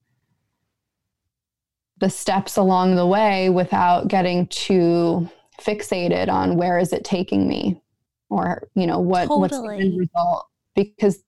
the 2.00 2.10
steps 2.10 2.58
along 2.58 2.96
the 2.96 3.06
way 3.06 3.50
without 3.50 4.08
getting 4.08 4.48
too 4.48 5.30
fixated 5.60 6.30
on 6.30 6.58
where 6.58 6.80
is 6.80 6.92
it 6.92 7.04
taking 7.04 7.48
me 7.48 7.80
or 8.30 8.68
you 8.74 8.88
know 8.88 9.00
what 9.00 9.28
totally. 9.28 9.42
what's 9.42 9.62
the 9.62 9.76
end 9.76 10.00
result 10.00 10.48
because 10.74 11.24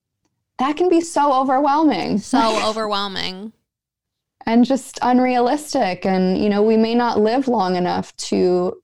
that 0.58 0.76
can 0.76 0.90
be 0.90 1.00
so 1.00 1.32
overwhelming 1.32 2.18
so 2.18 2.68
overwhelming 2.68 3.54
and 4.48 4.66
just 4.66 4.98
unrealistic 5.04 6.04
and 6.04 6.42
you 6.42 6.50
know 6.50 6.64
we 6.64 6.76
may 6.76 6.96
not 6.96 7.20
live 7.20 7.48
long 7.48 7.76
enough 7.76 8.16
to 8.16 8.76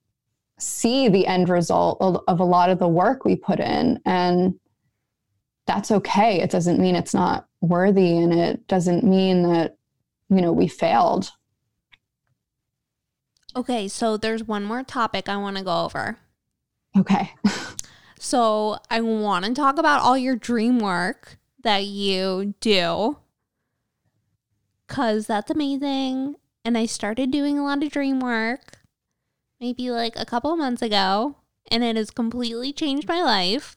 see 0.60 1.08
the 1.08 1.26
end 1.26 1.48
result 1.48 1.98
of, 2.00 2.22
of 2.28 2.38
a 2.38 2.44
lot 2.44 2.70
of 2.70 2.78
the 2.78 2.86
work 2.86 3.24
we 3.24 3.34
put 3.34 3.58
in 3.58 4.00
and 4.04 4.54
that's 5.70 5.92
okay. 5.92 6.40
It 6.40 6.50
doesn't 6.50 6.80
mean 6.80 6.96
it's 6.96 7.14
not 7.14 7.46
worthy 7.60 8.16
and 8.16 8.34
it 8.34 8.66
doesn't 8.66 9.04
mean 9.04 9.44
that, 9.44 9.76
you 10.28 10.40
know, 10.40 10.50
we 10.50 10.66
failed. 10.66 11.30
Okay, 13.54 13.86
so 13.86 14.16
there's 14.16 14.42
one 14.42 14.64
more 14.64 14.82
topic 14.82 15.28
I 15.28 15.36
want 15.36 15.58
to 15.58 15.62
go 15.62 15.84
over. 15.84 16.18
Okay. 16.98 17.34
so 18.18 18.78
I 18.90 19.00
want 19.00 19.44
to 19.44 19.54
talk 19.54 19.78
about 19.78 20.02
all 20.02 20.18
your 20.18 20.34
dream 20.34 20.80
work 20.80 21.38
that 21.62 21.84
you 21.84 22.54
do 22.58 23.18
because 24.88 25.28
that's 25.28 25.52
amazing. 25.52 26.34
And 26.64 26.76
I 26.76 26.86
started 26.86 27.30
doing 27.30 27.60
a 27.60 27.64
lot 27.64 27.84
of 27.84 27.92
dream 27.92 28.18
work 28.18 28.78
maybe 29.60 29.92
like 29.92 30.14
a 30.16 30.26
couple 30.26 30.56
months 30.56 30.82
ago, 30.82 31.36
and 31.70 31.84
it 31.84 31.94
has 31.94 32.10
completely 32.10 32.72
changed 32.72 33.06
my 33.06 33.22
life 33.22 33.76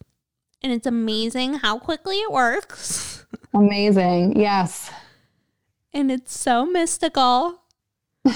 and 0.63 0.71
it's 0.71 0.87
amazing 0.87 1.55
how 1.55 1.77
quickly 1.77 2.15
it 2.17 2.31
works. 2.31 3.25
Amazing. 3.53 4.39
Yes. 4.39 4.89
And 5.93 6.11
it's 6.11 6.37
so 6.37 6.65
mystical. 6.65 7.61
and 8.25 8.35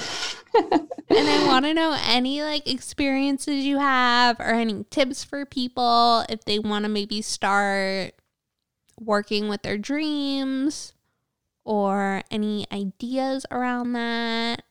I 1.10 1.46
want 1.48 1.66
to 1.66 1.74
know 1.74 1.98
any 2.06 2.44
like 2.44 2.70
experiences 2.70 3.66
you 3.66 3.80
have 3.80 4.40
or 4.40 4.52
any 4.54 4.86
tips 4.90 5.24
for 5.24 5.46
people 5.46 6.26
if 6.30 6.44
they 6.44 6.60
want 6.60 6.84
to 6.84 6.90
maybe 6.90 7.22
start 7.22 8.12
working 9.00 9.48
with 9.48 9.62
their 9.62 9.78
dreams 9.78 10.94
or 11.64 12.24
any 12.30 12.66
ideas 12.72 13.46
around 13.50 13.94
that. 13.94 14.64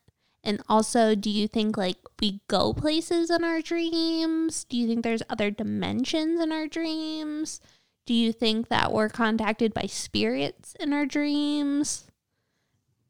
And 0.45 0.63
also, 0.69 1.15
do 1.15 1.31
you 1.31 1.49
think 1.49 1.77
like 1.77 1.99
we 2.21 2.41
go 2.49 2.73
places 2.73 3.31
in 3.31 3.45
our 3.45 3.61
dreams? 3.61 4.65
Do 4.65 4.77
you 4.77 4.87
think 4.87 5.03
there's 5.03 5.23
other 5.29 5.51
dimensions 5.51 6.41
in 6.41 6.53
our 6.53 6.67
dreams? 6.67 7.61
Do 8.07 8.15
you 8.15 8.33
think 8.33 8.69
that 8.69 8.93
we're 8.93 9.09
contacted 9.09 9.75
by 9.75 9.87
spirits 9.87 10.75
in 10.79 10.93
our 10.93 11.07
dreams? 11.07 12.07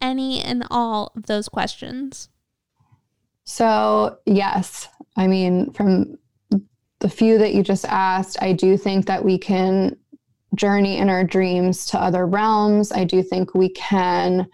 Any 0.00 0.40
and 0.40 0.64
all 0.70 1.12
of 1.16 1.26
those 1.26 1.48
questions. 1.48 2.28
So, 3.44 4.18
yes. 4.26 4.88
I 5.16 5.26
mean, 5.26 5.72
from 5.72 6.18
the 6.98 7.08
few 7.08 7.38
that 7.38 7.54
you 7.54 7.62
just 7.62 7.84
asked, 7.84 8.36
I 8.42 8.52
do 8.52 8.76
think 8.76 9.06
that 9.06 9.24
we 9.24 9.38
can 9.38 9.96
journey 10.54 10.98
in 10.98 11.10
our 11.10 11.24
dreams 11.24 11.86
to 11.86 11.98
other 12.00 12.26
realms. 12.26 12.92
I 12.92 13.04
do 13.04 13.22
think 13.22 13.54
we 13.54 13.68
can 13.70 14.48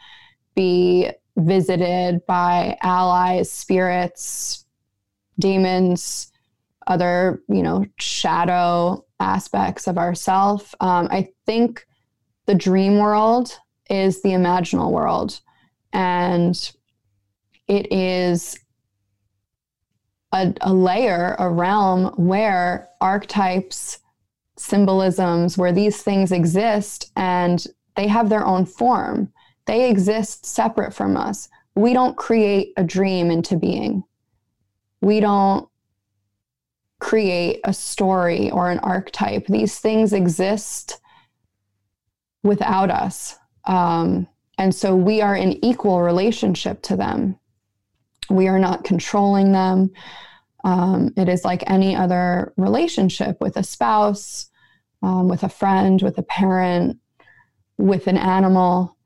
be 0.54 1.10
visited 1.36 2.24
by 2.26 2.76
allies, 2.82 3.50
spirits, 3.50 4.64
demons, 5.38 6.30
other, 6.86 7.42
you 7.48 7.62
know, 7.62 7.86
shadow 7.98 9.04
aspects 9.20 9.86
of 9.86 9.98
ourself. 9.98 10.74
Um, 10.80 11.08
I 11.10 11.28
think 11.46 11.86
the 12.46 12.54
dream 12.54 12.98
world 12.98 13.58
is 13.88 14.22
the 14.22 14.30
imaginal 14.30 14.90
world. 14.90 15.40
And 15.92 16.56
it 17.68 17.92
is 17.92 18.58
a, 20.32 20.52
a 20.62 20.72
layer, 20.72 21.36
a 21.38 21.48
realm 21.48 22.06
where 22.16 22.88
archetypes, 23.00 23.98
symbolisms, 24.56 25.56
where 25.56 25.72
these 25.72 26.02
things 26.02 26.32
exist 26.32 27.10
and 27.16 27.66
they 27.96 28.08
have 28.08 28.28
their 28.28 28.44
own 28.44 28.64
form. 28.64 29.32
They 29.66 29.88
exist 29.88 30.44
separate 30.44 30.92
from 30.92 31.16
us. 31.16 31.48
We 31.74 31.92
don't 31.92 32.16
create 32.16 32.72
a 32.76 32.84
dream 32.84 33.30
into 33.30 33.56
being. 33.56 34.04
We 35.00 35.20
don't 35.20 35.68
create 37.00 37.60
a 37.64 37.72
story 37.72 38.50
or 38.50 38.70
an 38.70 38.78
archetype. 38.80 39.46
These 39.46 39.78
things 39.78 40.12
exist 40.12 41.00
without 42.42 42.90
us. 42.90 43.36
Um, 43.64 44.28
and 44.58 44.74
so 44.74 44.94
we 44.94 45.20
are 45.20 45.34
in 45.34 45.64
equal 45.64 46.02
relationship 46.02 46.82
to 46.82 46.96
them. 46.96 47.38
We 48.30 48.48
are 48.48 48.58
not 48.58 48.84
controlling 48.84 49.52
them. 49.52 49.90
Um, 50.64 51.12
it 51.16 51.28
is 51.28 51.44
like 51.44 51.68
any 51.68 51.96
other 51.96 52.52
relationship 52.56 53.40
with 53.40 53.56
a 53.56 53.64
spouse, 53.64 54.48
um, 55.02 55.28
with 55.28 55.42
a 55.42 55.48
friend, 55.48 56.00
with 56.02 56.18
a 56.18 56.22
parent, 56.22 56.98
with 57.78 58.06
an 58.06 58.16
animal 58.16 58.96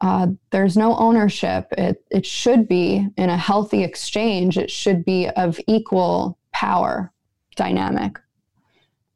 uh, 0.00 0.28
there's 0.50 0.76
no 0.76 0.96
ownership. 0.96 1.66
It, 1.72 2.04
it 2.10 2.24
should 2.24 2.68
be 2.68 3.08
in 3.16 3.30
a 3.30 3.36
healthy 3.36 3.82
exchange, 3.82 4.56
it 4.56 4.70
should 4.70 5.04
be 5.04 5.28
of 5.30 5.60
equal 5.66 6.38
power 6.52 7.12
dynamic. 7.56 8.18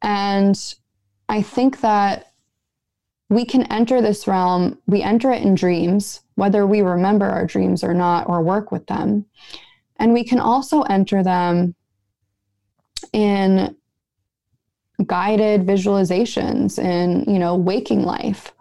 And 0.01 0.59
I 1.29 1.41
think 1.41 1.81
that 1.81 2.33
we 3.29 3.45
can 3.45 3.63
enter 3.71 4.01
this 4.01 4.27
realm, 4.27 4.77
we 4.85 5.01
enter 5.01 5.31
it 5.31 5.41
in 5.41 5.55
dreams, 5.55 6.21
whether 6.35 6.67
we 6.67 6.81
remember 6.81 7.25
our 7.25 7.45
dreams 7.45 7.83
or 7.83 7.93
not, 7.93 8.27
or 8.27 8.41
work 8.41 8.71
with 8.71 8.85
them. 8.87 9.25
And 9.97 10.13
we 10.13 10.23
can 10.23 10.39
also 10.39 10.81
enter 10.83 11.23
them 11.23 11.75
in 13.13 13.75
guided 15.05 15.65
visualizations 15.65 16.77
in, 16.77 17.23
you 17.31 17.39
know, 17.39 17.55
waking 17.55 18.03
life 18.03 18.51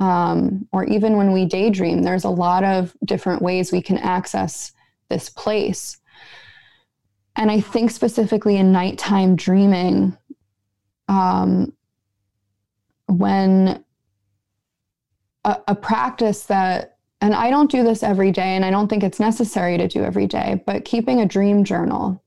um, 0.00 0.66
or 0.72 0.84
even 0.84 1.16
when 1.16 1.32
we 1.32 1.44
daydream, 1.44 2.02
there's 2.02 2.24
a 2.24 2.30
lot 2.30 2.64
of 2.64 2.94
different 3.04 3.42
ways 3.42 3.70
we 3.70 3.82
can 3.82 3.98
access 3.98 4.72
this 5.08 5.28
place. 5.28 5.98
And 7.36 7.50
I 7.50 7.60
think 7.60 7.90
specifically 7.90 8.56
in 8.56 8.72
nighttime 8.72 9.36
dreaming, 9.36 10.16
um, 11.08 11.72
when 13.06 13.84
a, 15.44 15.56
a 15.68 15.74
practice 15.74 16.44
that 16.46 16.96
and 17.20 17.34
I 17.34 17.50
don't 17.50 17.70
do 17.70 17.84
this 17.84 18.02
every 18.02 18.32
day, 18.32 18.56
and 18.56 18.64
I 18.64 18.70
don't 18.70 18.88
think 18.88 19.02
it's 19.02 19.20
necessary 19.20 19.76
to 19.76 19.86
do 19.86 20.02
every 20.02 20.26
day, 20.26 20.62
but 20.64 20.86
keeping 20.86 21.20
a 21.20 21.26
dream 21.26 21.64
journal 21.64 22.22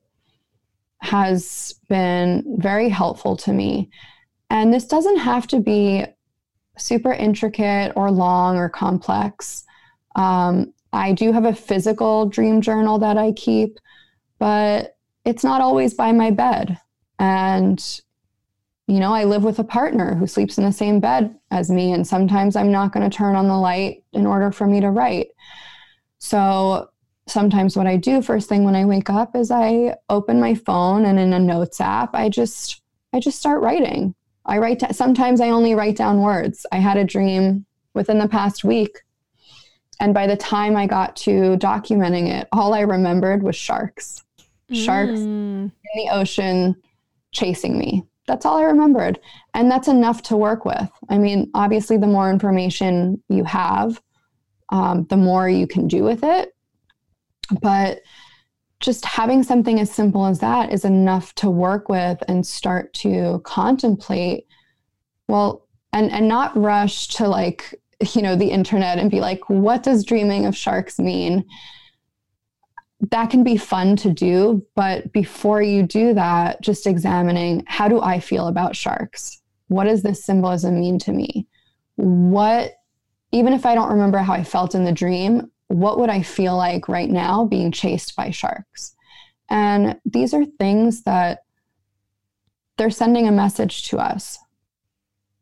has 1.00 1.74
been 1.90 2.44
very 2.60 2.90
helpful 2.90 3.36
to 3.38 3.52
me. 3.52 3.90
And 4.52 4.72
this 4.72 4.86
doesn't 4.86 5.18
have 5.18 5.48
to 5.48 5.60
be 5.60 6.06
super 6.78 7.14
intricate 7.14 7.94
or 7.96 8.12
long 8.12 8.58
or 8.58 8.70
complex. 8.70 9.64
Um, 10.16 10.74
I 10.92 11.14
do 11.14 11.32
have 11.32 11.46
a 11.46 11.56
physical 11.56 12.28
dream 12.28 12.62
journal 12.62 13.00
that 13.00 13.18
I 13.18 13.32
keep, 13.34 13.80
but 14.40 14.96
it's 15.26 15.44
not 15.44 15.62
always 15.62 15.94
by 15.94 16.12
my 16.12 16.32
bed. 16.32 16.80
And 17.20 17.84
you 18.88 19.00
know, 19.00 19.14
I 19.14 19.24
live 19.24 19.44
with 19.44 19.60
a 19.60 19.64
partner 19.64 20.14
who 20.14 20.28
sleeps 20.28 20.58
in 20.58 20.66
the 20.66 20.72
same 20.72 21.00
bed 21.00 21.34
as 21.52 21.72
me, 21.72 21.94
and 21.94 22.06
sometimes 22.06 22.56
I'm 22.56 22.72
not 22.72 22.92
going 22.92 23.10
to 23.10 23.16
turn 23.16 23.36
on 23.36 23.48
the 23.48 23.58
light 23.58 24.04
in 24.12 24.26
order 24.26 24.52
for 24.52 24.68
me 24.68 24.82
to 24.82 24.90
write. 24.90 25.30
So 26.20 26.90
sometimes 27.28 27.78
what 27.78 27.88
I 27.88 27.96
do 27.96 28.22
first 28.22 28.50
thing 28.50 28.66
when 28.66 28.76
I 28.76 28.86
wake 28.86 29.10
up 29.10 29.36
is 29.36 29.52
I 29.52 29.96
open 30.10 30.42
my 30.42 30.56
phone 30.56 31.06
and 31.06 31.18
in 31.18 31.34
a 31.34 31.40
notes 31.40 31.80
app, 31.80 32.14
I 32.14 32.30
just 32.30 32.82
I 33.14 33.20
just 33.20 33.40
start 33.40 33.62
writing. 33.62 34.16
I 34.46 34.58
write 34.58 34.96
sometimes 34.96 35.42
I 35.42 35.50
only 35.50 35.76
write 35.76 35.96
down 35.96 36.22
words. 36.22 36.66
I 36.72 36.78
had 36.78 36.98
a 36.98 37.04
dream 37.04 37.66
within 37.94 38.20
the 38.20 38.28
past 38.28 38.64
week 38.64 39.02
and 40.00 40.14
by 40.14 40.28
the 40.28 40.36
time 40.36 40.76
I 40.76 40.88
got 40.88 41.16
to 41.18 41.58
documenting 41.58 42.28
it, 42.28 42.48
all 42.52 42.74
I 42.74 42.82
remembered 42.82 43.44
was 43.44 43.56
sharks. 43.56 44.24
Sharks 44.72 45.20
mm. 45.20 45.72
in 45.72 45.72
the 45.96 46.10
ocean 46.12 46.76
chasing 47.32 47.78
me 47.78 48.04
that's 48.28 48.46
all 48.46 48.58
I 48.58 48.64
remembered. 48.64 49.20
And 49.54 49.70
that's 49.70 49.88
enough 49.88 50.22
to 50.24 50.38
work 50.38 50.66
with. 50.66 50.90
I 51.10 51.18
mean, 51.18 51.50
obviously, 51.54 51.98
the 51.98 52.08
more 52.08 52.30
information 52.30 53.22
you 53.30 53.44
have, 53.44 54.02
um, 54.70 55.06
the 55.10 55.18
more 55.18 55.50
you 55.50 55.68
can 55.68 55.88
do 55.88 56.04
with 56.04 56.24
it. 56.24 56.56
But 57.62 58.02
just 58.84 59.06
having 59.06 59.42
something 59.42 59.80
as 59.80 59.90
simple 59.90 60.26
as 60.26 60.40
that 60.40 60.72
is 60.72 60.86
enough 60.86 61.34
to 61.36 61.50
work 61.50 61.90
with 61.90 62.22
and 62.28 62.46
start 62.46 62.94
to 62.94 63.42
contemplate. 63.44 64.46
Well, 65.28 65.68
and 65.94 66.12
and 66.12 66.28
not 66.28 66.56
rush 66.56 67.08
to 67.16 67.28
like 67.28 67.74
you 68.14 68.22
know 68.22 68.36
the 68.36 68.52
internet 68.52 69.00
and 69.00 69.10
be 69.10 69.22
like, 69.22 69.50
what 69.50 69.82
does 69.84 70.04
dreaming 70.04 70.46
of 70.46 70.56
sharks 70.56 71.00
mean? 71.00 71.46
that 73.12 73.30
can 73.30 73.44
be 73.44 73.58
fun 73.58 73.96
to 73.98 74.12
do. 74.12 74.66
But 74.76 75.12
before 75.12 75.62
you 75.62 75.84
do 75.84 76.14
that, 76.14 76.62
just 76.62 76.88
examining 76.88 77.64
how 77.68 77.88
do 77.88 78.02
I 78.02 78.20
feel 78.20 78.48
about 78.48 78.76
sharks? 78.76 79.42
What 79.68 79.86
does 79.86 80.04
this 80.04 80.24
symbolism 80.24 80.80
mean 80.80 81.00
to 81.00 81.12
me? 81.12 81.48
What, 81.96 82.74
even 83.32 83.54
if 83.54 83.66
I 83.66 83.76
don't 83.76 83.92
remember 83.92 84.20
how 84.20 84.34
I 84.34 84.44
felt 84.44 84.76
in 84.76 84.86
the 84.86 84.92
dream, 84.92 85.52
what 85.68 86.00
would 86.00 86.10
I 86.10 86.22
feel 86.22 86.56
like 86.56 86.88
right 86.88 87.10
now 87.10 87.46
being 87.46 87.72
chased 87.72 88.16
by 88.16 88.32
sharks? 88.32 88.96
And 89.50 90.00
these 90.06 90.34
are 90.34 90.46
things 90.46 91.04
that 91.04 91.44
they're 92.78 92.90
sending 92.90 93.28
a 93.28 93.32
message 93.32 93.88
to 93.90 93.98
us. 93.98 94.38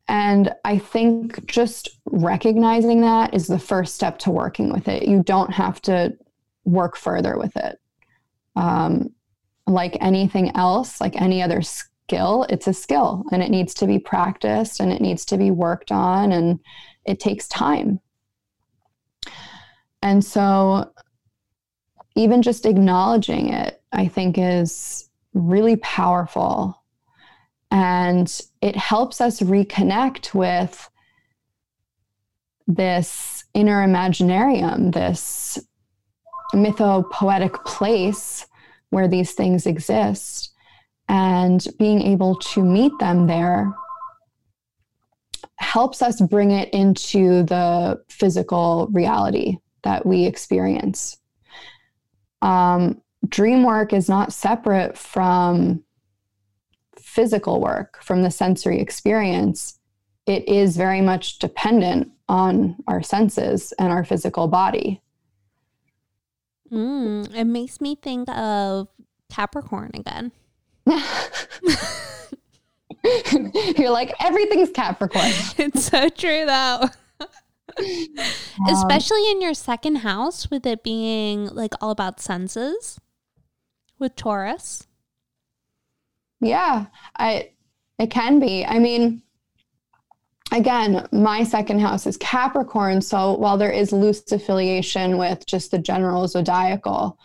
And 0.08 0.54
I 0.66 0.78
think 0.78 1.46
just 1.46 1.90
recognizing 2.06 3.02
that 3.02 3.34
is 3.34 3.48
the 3.48 3.60
first 3.60 3.96
step 3.96 4.20
to 4.20 4.32
working 4.32 4.72
with 4.74 4.88
it. 4.88 5.08
You 5.08 5.24
don't 5.24 5.52
have 5.54 5.82
to 5.84 6.18
work 6.66 6.98
further 6.98 7.38
with 7.38 7.56
it. 7.56 7.80
Um, 8.56 9.12
like 9.68 9.98
anything 10.02 10.56
else, 10.56 11.00
like 11.00 11.20
any 11.20 11.42
other 11.42 11.62
skill, 11.62 12.46
it's 12.50 12.68
a 12.68 12.74
skill 12.74 13.24
and 13.32 13.42
it 13.42 13.50
needs 13.50 13.74
to 13.76 13.88
be 13.88 14.00
practiced 14.00 14.82
and 14.82 14.92
it 14.92 15.02
needs 15.02 15.24
to 15.26 15.38
be 15.38 15.50
worked 15.50 15.92
on 15.92 16.34
and 16.34 16.60
it 17.06 17.20
takes 17.20 17.48
time. 17.48 18.02
And 20.02 20.24
so, 20.24 20.92
even 22.16 22.42
just 22.42 22.66
acknowledging 22.66 23.54
it, 23.54 23.82
I 23.92 24.08
think, 24.08 24.38
is 24.38 25.10
really 25.34 25.78
powerful. 25.78 26.84
And 27.70 28.42
it 28.62 28.76
helps 28.76 29.22
us 29.22 29.40
reconnect 29.40 30.34
with 30.34 30.90
this 32.68 33.46
inner 33.54 33.86
imaginarium, 33.86 34.94
this 34.94 35.58
mythopoetic 36.54 37.64
place 37.66 38.46
where 38.90 39.08
these 39.08 39.32
things 39.34 39.66
exist 39.66 40.52
and 41.08 41.66
being 41.80 42.02
able 42.02 42.36
to 42.36 42.64
meet 42.64 42.92
them 43.00 43.28
there 43.28 43.74
helps 45.58 46.02
us 46.02 46.20
bring 46.22 46.52
it 46.52 46.70
into 46.74 47.44
the 47.44 48.02
physical 48.10 48.88
reality 48.92 49.58
that 49.84 50.06
we 50.06 50.26
experience. 50.26 51.18
Um, 52.42 53.02
dream 53.28 53.64
work 53.64 53.94
is 53.94 54.10
not 54.10 54.34
separate 54.34 54.98
from 54.98 55.84
physical 56.98 57.62
work, 57.62 58.02
from 58.02 58.24
the 58.24 58.32
sensory 58.32 58.80
experience. 58.80 59.80
It 60.26 60.48
is 60.48 60.78
very 60.78 61.02
much 61.02 61.40
dependent 61.40 62.12
on 62.30 62.78
our 62.88 63.04
senses 63.04 63.74
and 63.80 63.92
our 63.92 64.06
physical 64.06 64.48
body. 64.48 65.02
Mm, 66.72 67.36
it 67.36 67.44
makes 67.46 67.82
me 67.82 67.96
think 67.96 68.30
of 68.30 68.88
Capricorn 69.30 69.92
again. 69.94 70.32
You're 73.78 73.90
like, 73.90 74.14
everything's 74.22 74.70
Capricorn. 74.70 75.26
it's 75.58 75.86
so 75.86 76.08
true, 76.10 76.46
though. 76.46 76.88
Um, 77.80 78.68
Especially 78.68 79.32
in 79.32 79.42
your 79.42 79.54
second 79.54 79.98
house, 79.98 80.52
with 80.52 80.66
it 80.66 80.84
being 80.84 81.48
like 81.48 81.74
all 81.82 81.92
about 81.92 82.20
senses 82.20 83.00
with 83.98 84.16
Taurus. 84.16 84.88
Yeah, 86.42 86.88
I 87.18 87.52
it 87.98 88.10
can 88.10 88.40
be. 88.40 88.66
I 88.66 88.80
mean, 88.80 89.22
again, 90.52 91.08
my 91.12 91.44
second 91.44 91.80
house 91.80 92.06
is 92.06 92.18
Capricorn. 92.18 93.02
So 93.02 93.34
while 93.34 93.58
there 93.58 93.72
is 93.72 93.92
loose 93.92 94.32
affiliation 94.32 95.18
with 95.18 95.46
just 95.46 95.72
the 95.72 95.78
general 95.78 96.28
zodiacal 96.28 97.18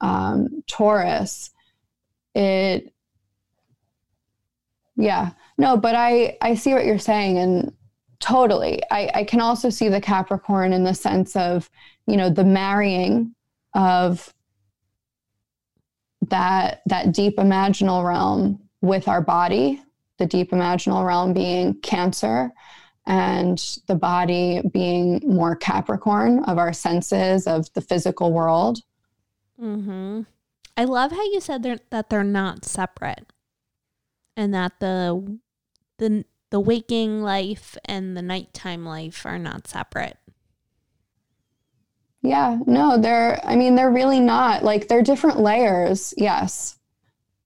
um, 0.00 0.62
Taurus, 0.66 1.50
it, 2.34 2.92
yeah, 4.96 5.30
no, 5.58 5.76
but 5.76 5.94
I, 5.94 6.36
I 6.42 6.54
see 6.54 6.74
what 6.74 6.84
you're 6.84 6.98
saying. 6.98 7.38
And 7.38 7.72
totally, 8.20 8.82
I, 8.90 9.10
I 9.14 9.24
can 9.24 9.40
also 9.40 9.70
see 9.70 9.88
the 9.88 10.00
Capricorn 10.00 10.72
in 10.72 10.84
the 10.84 10.94
sense 10.94 11.36
of, 11.36 11.70
you 12.06 12.16
know, 12.16 12.30
the 12.30 12.44
marrying 12.44 13.34
of 13.74 14.32
that, 16.28 16.82
that 16.86 17.12
deep 17.12 17.36
imaginal 17.36 18.06
realm 18.06 18.60
with 18.80 19.08
our 19.08 19.20
body 19.20 19.82
the 20.18 20.26
deep 20.26 20.50
imaginal 20.50 21.06
realm 21.06 21.32
being 21.32 21.74
Cancer 21.80 22.52
and 23.06 23.58
the 23.86 23.94
body 23.94 24.62
being 24.72 25.20
more 25.24 25.54
Capricorn 25.54 26.42
of 26.44 26.58
our 26.58 26.72
senses 26.72 27.46
of 27.46 27.72
the 27.74 27.80
physical 27.80 28.32
world. 28.32 28.80
Mm-hmm. 29.60 30.22
I 30.76 30.84
love 30.84 31.12
how 31.12 31.22
you 31.22 31.40
said 31.40 31.62
they're, 31.62 31.78
that 31.90 32.10
they're 32.10 32.24
not 32.24 32.64
separate, 32.64 33.32
and 34.36 34.52
that 34.52 34.80
the 34.80 35.38
the 35.98 36.26
the 36.50 36.60
waking 36.60 37.22
life 37.22 37.76
and 37.84 38.16
the 38.16 38.22
nighttime 38.22 38.84
life 38.84 39.24
are 39.26 39.38
not 39.38 39.66
separate. 39.66 40.18
Yeah, 42.22 42.58
no, 42.66 42.98
they're. 42.98 43.40
I 43.44 43.56
mean, 43.56 43.76
they're 43.76 43.90
really 43.90 44.20
not. 44.20 44.64
Like 44.64 44.88
they're 44.88 45.02
different 45.02 45.38
layers, 45.38 46.12
yes, 46.16 46.78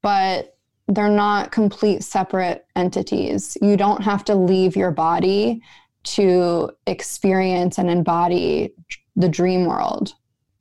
but 0.03 0.57
they're 0.89 1.09
not 1.09 1.53
complete 1.53 2.03
separate 2.03 2.67
entities. 2.77 3.57
You 3.61 3.77
don't 3.77 4.03
have 4.03 4.25
to 4.25 4.35
leave 4.35 4.77
your 4.77 4.91
body 4.91 5.63
to 6.03 6.71
experience 6.87 7.79
and 7.79 7.91
embody 7.91 8.75
the 9.17 9.29
dream 9.29 9.67
world. 9.67 10.15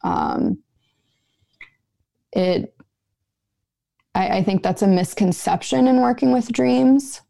Um, 0.03 0.59
it, 2.33 2.75
I, 4.13 4.37
I, 4.37 4.43
think 4.43 4.63
that's 4.63 4.81
a 4.81 4.87
misconception 4.87 5.87
in 5.87 6.01
working 6.01 6.31
with 6.31 6.51
dreams. 6.51 7.21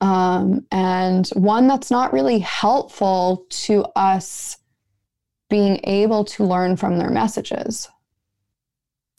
Um, 0.00 0.66
and 0.70 1.28
one 1.28 1.66
that's 1.66 1.90
not 1.90 2.12
really 2.12 2.38
helpful 2.38 3.46
to 3.50 3.84
us 3.96 4.56
being 5.50 5.80
able 5.84 6.24
to 6.24 6.44
learn 6.44 6.76
from 6.76 6.98
their 6.98 7.10
messages. 7.10 7.88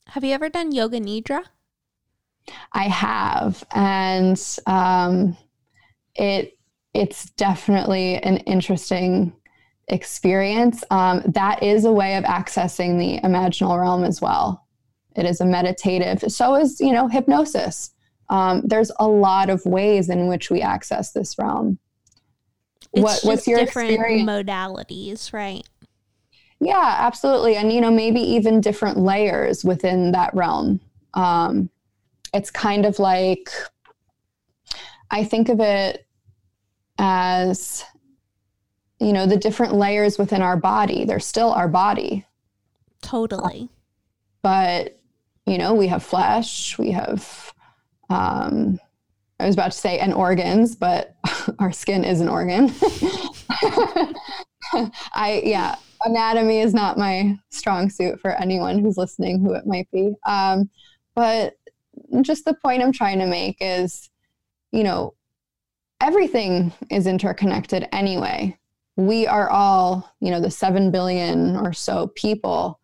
Have 0.08 0.24
you 0.24 0.34
ever 0.34 0.50
done 0.50 0.72
yoga 0.72 1.00
nidra? 1.00 1.44
I 2.74 2.84
have, 2.84 3.64
and 3.74 4.42
um, 4.68 5.36
it 6.16 6.58
it's 6.94 7.26
definitely 7.32 8.18
an 8.18 8.38
interesting 8.38 9.34
experience. 9.88 10.84
Um, 10.92 11.22
that 11.26 11.62
is 11.64 11.86
a 11.86 11.92
way 11.92 12.16
of 12.16 12.24
accessing 12.24 12.98
the 12.98 13.20
imaginal 13.28 13.80
realm 13.80 14.04
as 14.04 14.22
well. 14.22 14.66
It 15.16 15.26
is 15.26 15.42
a 15.42 15.46
meditative. 15.46 16.32
So 16.32 16.56
is 16.56 16.80
you 16.80 16.92
know 16.92 17.08
hypnosis. 17.08 17.92
Um, 18.30 18.62
there's 18.66 18.92
a 19.00 19.08
lot 19.08 19.50
of 19.50 19.66
ways 19.66 20.10
in 20.10 20.28
which 20.28 20.50
we 20.50 20.62
access 20.62 21.12
this 21.12 21.38
realm. 21.38 21.78
It's 22.94 23.04
what, 23.04 23.20
what's 23.24 23.48
your 23.48 23.60
different 23.60 23.92
experience? 23.92 24.30
modalities, 24.30 25.34
right? 25.34 25.64
Yeah, 26.60 26.96
absolutely. 27.00 27.58
And, 27.58 27.72
you 27.72 27.82
know, 27.82 27.92
maybe 27.92 28.22
even 28.22 28.62
different 28.62 28.98
layers 28.98 29.66
within 29.66 30.14
that 30.14 30.34
realm. 30.34 30.80
Um, 31.14 31.70
it's 32.34 32.50
kind 32.50 32.86
of 32.86 32.98
like, 32.98 33.50
I 35.12 35.24
think 35.24 35.50
of 35.50 35.60
it 35.60 36.08
as, 36.98 37.84
you 39.00 39.14
know, 39.14 39.26
the 39.26 39.38
different 39.38 39.76
layers 39.76 40.18
within 40.18 40.42
our 40.42 40.58
body. 40.58 41.06
They're 41.06 41.20
still 41.20 41.52
our 41.52 41.68
body, 41.68 42.26
Totally. 43.02 43.70
but, 44.42 44.98
you 45.46 45.58
know, 45.58 45.74
we 45.74 45.88
have 45.88 46.04
flesh, 46.04 46.78
we 46.80 46.92
have, 46.92 47.54
um, 48.10 48.80
I 49.40 49.46
was 49.46 49.56
about 49.56 49.72
to 49.72 49.78
say, 49.78 50.00
and 50.00 50.14
organs, 50.14 50.76
but 50.76 51.16
our 51.60 51.72
skin 51.72 52.04
is 52.04 52.22
an 52.22 52.30
organ. 52.30 52.74
I, 55.14 55.42
yeah, 55.44 55.76
anatomy 56.04 56.60
is 56.60 56.74
not 56.74 56.98
my 56.98 57.38
strong 57.52 57.90
suit 57.90 58.20
for 58.20 58.32
anyone 58.32 58.80
who's 58.80 58.98
listening 58.98 59.40
who 59.42 59.54
it 59.54 59.68
might 59.68 59.90
be. 59.92 60.14
Um, 60.26 60.70
but 61.16 61.56
just 62.22 62.46
the 62.46 62.54
point 62.54 62.82
I'm 62.82 62.92
trying 62.92 63.20
to 63.20 63.28
make 63.28 63.58
is, 63.60 64.10
you 64.72 64.84
know, 64.84 65.14
everything 66.02 66.74
is 66.90 67.08
interconnected 67.08 67.88
anyway. 67.92 68.58
We 68.98 69.28
are 69.28 69.50
all, 69.50 70.10
you 70.22 70.32
know, 70.32 70.40
the 70.40 70.52
7 70.52 70.92
billion 70.92 71.58
or 71.58 71.74
so 71.74 72.08
people 72.16 72.80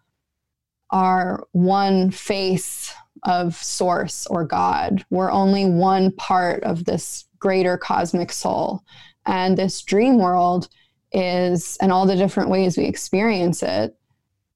are 0.90 1.46
one 1.52 2.12
face 2.12 2.94
of 3.24 3.56
source 3.56 4.26
or 4.28 4.46
God. 4.46 5.06
We're 5.10 5.32
only 5.32 5.66
one 5.66 6.12
part 6.14 6.64
of 6.64 6.86
this 6.86 7.26
greater 7.40 7.78
cosmic 7.78 8.32
soul. 8.32 8.84
And 9.26 9.58
this 9.58 9.82
dream 9.82 10.18
world 10.18 10.68
is, 11.12 11.78
and 11.82 11.92
all 11.92 12.06
the 12.06 12.16
different 12.16 12.50
ways 12.50 12.78
we 12.78 12.86
experience 12.86 13.62
it, 13.62 13.96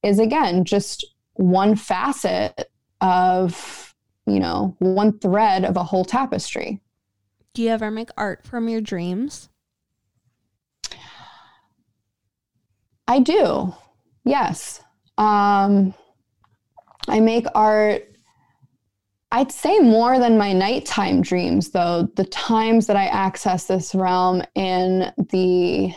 is 0.04 0.20
again 0.20 0.66
just 0.66 1.06
one 1.34 1.76
facet 1.76 2.72
of, 3.02 3.94
you 4.26 4.40
know, 4.40 4.76
one 4.80 5.20
thread 5.20 5.66
of 5.66 5.78
a 5.78 5.84
whole 5.84 6.06
tapestry. 6.06 6.82
Do 7.54 7.62
you 7.62 7.70
ever 7.70 7.92
make 7.92 8.10
art 8.18 8.46
from 8.46 8.70
your 8.70 8.82
dreams? 8.82 9.50
I 13.08 13.20
do. 13.20 13.74
Yes. 14.24 14.82
Um, 15.18 15.94
I 17.08 17.20
make 17.20 17.46
art. 17.54 18.15
I'd 19.36 19.52
say 19.52 19.80
more 19.80 20.18
than 20.18 20.38
my 20.38 20.54
nighttime 20.54 21.22
dreams, 21.22 21.72
though. 21.72 22.04
The 22.16 22.24
times 22.24 22.88
that 22.88 22.96
I 22.96 23.08
access 23.08 23.66
this 23.66 23.94
realm 23.94 24.42
in 24.56 25.12
the 25.18 25.94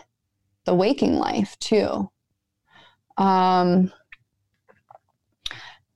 the 0.64 0.74
waking 0.74 1.14
life 1.14 1.56
too. 1.60 2.10
Um, 3.16 3.92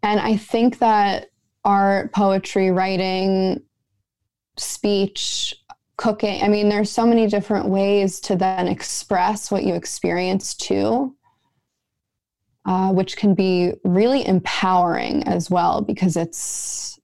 and 0.04 0.20
I 0.20 0.36
think 0.36 0.78
that 0.78 1.30
art, 1.64 2.12
poetry, 2.12 2.70
writing, 2.70 3.60
speech, 4.56 5.52
cooking. 5.96 6.44
I 6.44 6.46
mean, 6.46 6.68
there's 6.68 6.92
so 6.92 7.04
many 7.04 7.26
different 7.26 7.66
ways 7.66 8.20
to 8.20 8.36
then 8.36 8.68
express 8.68 9.50
what 9.50 9.64
you 9.64 9.74
experience 9.74 10.54
too, 10.54 11.16
uh, 12.66 12.92
which 12.92 13.16
can 13.16 13.34
be 13.34 13.72
really 13.82 14.24
empowering 14.24 15.24
as 15.24 15.50
well 15.50 15.80
because 15.80 16.16
it's 16.16 17.00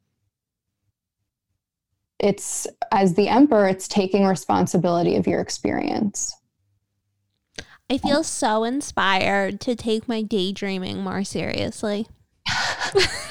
it's 2.19 2.67
as 2.93 3.15
the 3.15 3.29
emperor, 3.29 3.69
it's 3.69 3.89
taking 3.89 4.25
responsibility 4.25 5.17
of 5.17 5.27
your 5.27 5.41
experience. 5.41 6.35
I 7.91 7.99
feel 7.99 8.23
so 8.23 8.65
inspired 8.65 9.61
to 9.63 9.75
take 9.75 10.09
my 10.09 10.23
daydreaming 10.23 11.03
more 11.03 11.25
seriously. 11.25 12.07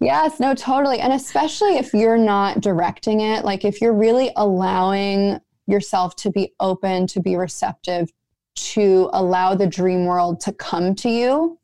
Yes, 0.00 0.38
no, 0.38 0.54
totally. 0.54 1.00
And 1.00 1.12
especially 1.12 1.76
if 1.76 1.94
you're 1.94 2.18
not 2.18 2.60
directing 2.60 3.20
it, 3.20 3.44
like 3.44 3.64
if 3.64 3.80
you're 3.80 3.94
really 3.94 4.30
allowing 4.36 5.40
yourself 5.66 6.16
to 6.16 6.30
be 6.30 6.52
open, 6.60 7.06
to 7.08 7.20
be 7.20 7.36
receptive, 7.36 8.12
to 8.56 9.08
allow 9.12 9.54
the 9.54 9.66
dream 9.66 10.04
world 10.04 10.40
to 10.40 10.52
come 10.52 10.94
to 10.96 11.08
you, 11.08 11.58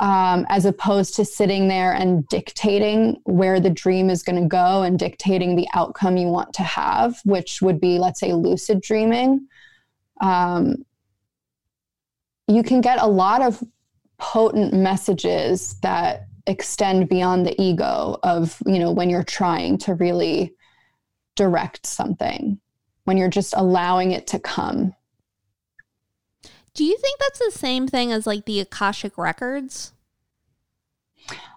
um, 0.00 0.46
as 0.48 0.64
opposed 0.64 1.14
to 1.14 1.26
sitting 1.26 1.68
there 1.68 1.92
and 1.92 2.26
dictating 2.28 3.20
where 3.24 3.60
the 3.60 3.68
dream 3.68 4.08
is 4.08 4.22
going 4.22 4.40
to 4.42 4.48
go 4.48 4.82
and 4.82 4.98
dictating 4.98 5.56
the 5.56 5.68
outcome 5.74 6.16
you 6.16 6.26
want 6.28 6.54
to 6.54 6.62
have, 6.62 7.20
which 7.24 7.60
would 7.60 7.78
be, 7.80 7.98
let's 7.98 8.18
say, 8.18 8.32
lucid 8.32 8.80
dreaming. 8.80 9.46
Um, 10.22 10.86
you 12.48 12.62
can 12.62 12.80
get 12.80 13.00
a 13.00 13.06
lot 13.06 13.42
of 13.42 13.62
potent 14.18 14.72
messages 14.72 15.78
that 15.82 16.26
extend 16.46 17.08
beyond 17.08 17.46
the 17.46 17.60
ego 17.62 18.18
of 18.22 18.60
you 18.66 18.78
know 18.78 18.90
when 18.90 19.10
you're 19.10 19.22
trying 19.22 19.78
to 19.78 19.94
really 19.94 20.54
direct 21.36 21.86
something 21.86 22.58
when 23.04 23.16
you're 23.16 23.28
just 23.28 23.54
allowing 23.56 24.12
it 24.12 24.26
to 24.26 24.38
come 24.38 24.94
Do 26.74 26.84
you 26.84 26.96
think 26.96 27.18
that's 27.18 27.38
the 27.38 27.50
same 27.50 27.86
thing 27.88 28.12
as 28.12 28.26
like 28.26 28.44
the 28.46 28.60
Akashic 28.60 29.18
records? 29.18 29.92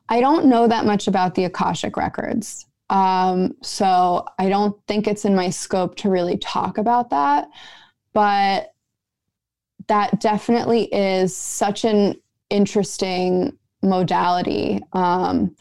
i 0.09 0.19
don't 0.19 0.45
know 0.45 0.67
that 0.67 0.85
much 0.85 1.07
about 1.07 1.33
the 1.33 1.45
akashic 1.45 1.95
records 1.95 2.65
um, 2.89 3.55
so 3.61 4.25
i 4.37 4.49
don't 4.49 4.75
think 4.87 5.07
it's 5.07 5.23
in 5.23 5.33
my 5.33 5.49
scope 5.49 5.95
to 5.95 6.09
really 6.09 6.37
talk 6.37 6.77
about 6.77 7.09
that 7.09 7.47
but 8.11 8.73
that 9.87 10.19
definitely 10.19 10.83
is 10.93 11.35
such 11.35 11.85
an 11.85 12.15
interesting 12.49 13.57
modality. 13.81 14.79
Um, 14.93 15.55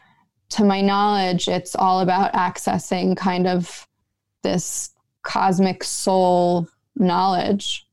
to 0.50 0.64
my 0.64 0.80
knowledge, 0.80 1.48
it's 1.48 1.74
all 1.74 2.00
about 2.00 2.32
accessing 2.34 3.16
kind 3.16 3.46
of 3.46 3.88
this 4.42 4.90
cosmic 5.22 5.82
soul 5.82 6.68
knowledge. 6.96 7.86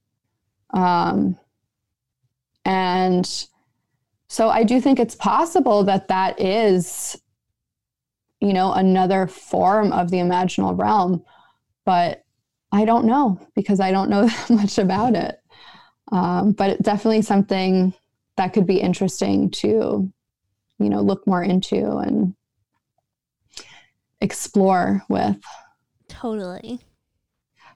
Um, 0.72 1.38
and 2.70 3.48
so 4.28 4.50
I 4.50 4.64
do 4.64 4.80
think 4.80 5.00
it's 5.00 5.16
possible 5.16 5.84
that 5.86 6.08
that 6.10 6.40
is, 6.40 7.20
you 8.40 8.54
know, 8.54 8.74
another 8.74 9.26
form 9.26 9.92
of 9.92 10.12
the 10.12 10.18
imaginal 10.18 10.78
realm. 10.78 11.26
But 11.84 12.24
I 12.72 12.86
don't 12.86 13.06
know 13.06 13.42
because 13.56 13.80
I 13.80 13.92
don't 13.92 14.12
know 14.12 14.26
that 14.28 14.50
much 14.52 14.78
about 14.78 15.16
it. 15.16 15.40
Um, 16.12 16.52
but 16.52 16.70
it's 16.70 16.84
definitely 16.84 17.24
something 17.24 17.92
that 18.38 18.54
could 18.54 18.68
be 18.68 18.80
interesting 18.80 19.50
to 19.50 20.12
you 20.78 20.90
know 20.90 21.02
look 21.02 21.26
more 21.28 21.44
into 21.44 21.98
and 21.98 22.36
explore 24.22 25.04
with 25.10 25.42
Totally. 26.08 26.80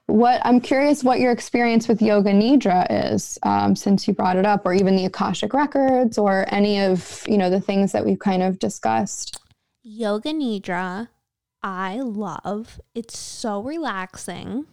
What 0.06 0.40
i'm 0.44 0.60
curious 0.60 1.02
what 1.02 1.18
your 1.18 1.32
experience 1.32 1.88
with 1.88 2.02
yoga 2.02 2.30
nidra 2.30 2.86
is 2.90 3.38
um, 3.42 3.74
since 3.74 4.06
you 4.06 4.12
brought 4.14 4.36
it 4.36 4.44
up 4.44 4.66
or 4.66 4.74
even 4.74 4.96
the 4.96 5.06
akashic 5.06 5.54
records 5.54 6.18
or 6.18 6.44
any 6.48 6.80
of 6.80 7.24
you 7.26 7.38
know 7.38 7.48
the 7.48 7.60
things 7.60 7.92
that 7.92 8.04
we've 8.04 8.18
kind 8.18 8.42
of 8.42 8.58
discussed 8.58 9.40
Yoga 9.86 10.30
Nidra, 10.30 11.08
I 11.62 12.00
love. 12.00 12.80
It's 12.94 13.18
so 13.18 13.60
relaxing. 13.60 14.64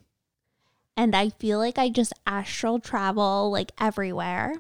And 0.95 1.13
I 1.13 1.29
feel 1.31 1.59
like 1.59 1.77
I 1.77 1.89
just 1.89 2.13
astral 2.25 2.79
travel 2.79 3.51
like 3.51 3.73
everywhere. 3.77 4.55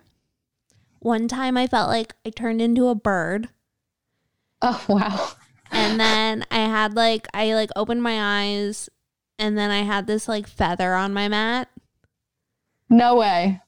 One 0.99 1.29
time 1.29 1.55
I 1.55 1.67
felt 1.67 1.87
like 1.87 2.15
I 2.25 2.31
turned 2.31 2.61
into 2.61 2.89
a 2.89 2.95
bird. 2.95 3.47
oh 4.61 4.83
wow 4.89 5.31
And 5.71 5.97
then 5.97 6.45
I 6.51 6.59
had 6.59 6.97
like, 6.97 7.27
I 7.33 7.53
like 7.53 7.69
opened 7.77 8.03
my 8.03 8.41
eyes 8.41 8.89
and 9.41 9.57
then 9.57 9.71
I 9.71 9.81
had 9.81 10.05
this 10.05 10.27
like 10.27 10.47
feather 10.47 10.93
on 10.93 11.13
my 11.13 11.27
mat. 11.27 11.67
no 12.89 13.15
way. 13.15 13.59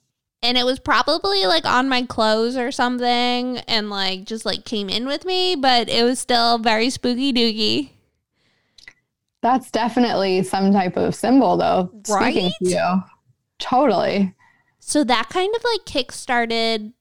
And 0.43 0.57
it 0.57 0.65
was 0.65 0.77
probably 0.77 1.45
like 1.45 1.65
on 1.65 1.87
my 1.89 2.03
clothes 2.03 2.57
or 2.57 2.71
something 2.71 3.57
and 3.59 3.89
like 3.89 4.25
just 4.25 4.45
like 4.45 4.65
came 4.65 4.89
in 4.89 5.07
with 5.07 5.25
me, 5.25 5.55
but 5.55 5.89
it 5.89 6.03
was 6.03 6.19
still 6.19 6.57
very 6.59 6.89
spooky 6.89 7.33
dooky. 7.33 7.89
that's 9.41 9.71
definitely 9.71 10.43
some 10.43 10.71
type 10.71 10.95
of 10.95 11.15
symbol 11.15 11.57
though 11.57 11.89
speaking 12.05 12.51
to 12.61 12.69
you. 12.69 13.03
Totally. 13.57 14.35
So 14.79 15.03
that 15.05 15.29
kind 15.29 15.55
of 15.55 15.63
like 15.63 15.85
kickstarted, 15.85 16.93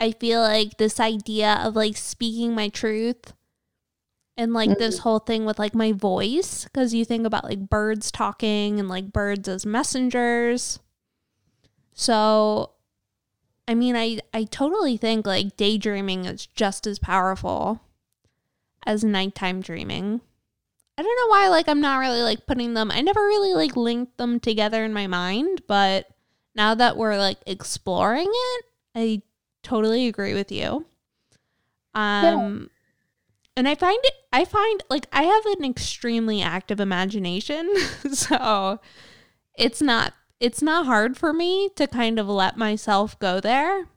I 0.00 0.10
feel 0.10 0.42
like 0.42 0.76
this 0.76 1.00
idea 1.00 1.60
of 1.62 1.76
like 1.76 1.96
speaking 1.96 2.54
my 2.54 2.68
truth 2.68 3.32
and 4.36 4.52
like 4.52 4.78
this 4.78 4.98
whole 4.98 5.18
thing 5.18 5.44
with 5.44 5.58
like 5.58 5.74
my 5.74 5.92
voice. 5.92 6.66
Cause 6.74 6.92
you 6.92 7.04
think 7.04 7.26
about 7.26 7.44
like 7.44 7.68
birds 7.68 8.10
talking 8.10 8.78
and 8.78 8.88
like 8.88 9.12
birds 9.12 9.48
as 9.48 9.64
messengers. 9.64 10.78
So, 11.94 12.72
I 13.66 13.74
mean, 13.74 13.96
I, 13.96 14.18
I 14.34 14.44
totally 14.44 14.96
think 14.96 15.26
like 15.26 15.56
daydreaming 15.56 16.26
is 16.26 16.46
just 16.46 16.86
as 16.86 16.98
powerful 16.98 17.80
as 18.86 19.02
nighttime 19.02 19.60
dreaming. 19.60 20.20
I 20.98 21.02
don't 21.02 21.16
know 21.16 21.30
why 21.30 21.48
like 21.48 21.68
I'm 21.68 21.80
not 21.80 21.98
really 21.98 22.22
like 22.22 22.46
putting 22.46 22.72
them 22.72 22.90
I 22.90 23.02
never 23.02 23.20
really 23.20 23.52
like 23.52 23.76
linked 23.76 24.16
them 24.16 24.40
together 24.40 24.84
in 24.84 24.92
my 24.92 25.06
mind, 25.06 25.62
but 25.66 26.08
now 26.54 26.74
that 26.74 26.96
we're 26.96 27.18
like 27.18 27.38
exploring 27.46 28.30
it, 28.30 28.64
I 28.94 29.22
totally 29.62 30.06
agree 30.08 30.32
with 30.32 30.50
you. 30.50 30.86
Um 31.94 32.70
and 33.56 33.66
I 33.66 33.74
find 33.74 33.98
it 34.04 34.12
I 34.32 34.44
find 34.44 34.82
like 34.90 35.06
I 35.12 35.22
have 35.22 35.46
an 35.46 35.64
extremely 35.64 36.42
active 36.42 36.78
imagination, 36.78 37.74
so 38.12 38.80
it's 39.56 39.80
not 39.80 40.12
it's 40.38 40.60
not 40.60 40.84
hard 40.84 41.16
for 41.16 41.32
me 41.32 41.70
to 41.76 41.86
kind 41.86 42.18
of 42.18 42.28
let 42.28 42.58
myself 42.58 43.18
go 43.18 43.40
there. 43.40 43.88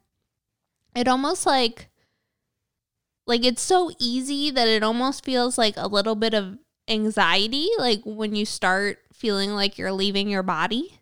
It 0.95 1.07
almost 1.07 1.45
like 1.45 1.89
like 3.27 3.43
it's 3.43 3.61
so 3.61 3.91
easy 3.99 4.49
that 4.49 4.67
it 4.67 4.81
almost 4.81 5.25
feels 5.25 5.57
like 5.57 5.75
a 5.75 5.87
little 5.87 6.15
bit 6.15 6.33
of 6.33 6.57
anxiety 6.87 7.69
like 7.77 8.01
when 8.05 8.35
you 8.35 8.45
start 8.45 8.97
feeling 9.13 9.51
like 9.51 9.77
you're 9.77 9.91
leaving 9.91 10.29
your 10.29 10.41
body. 10.41 10.99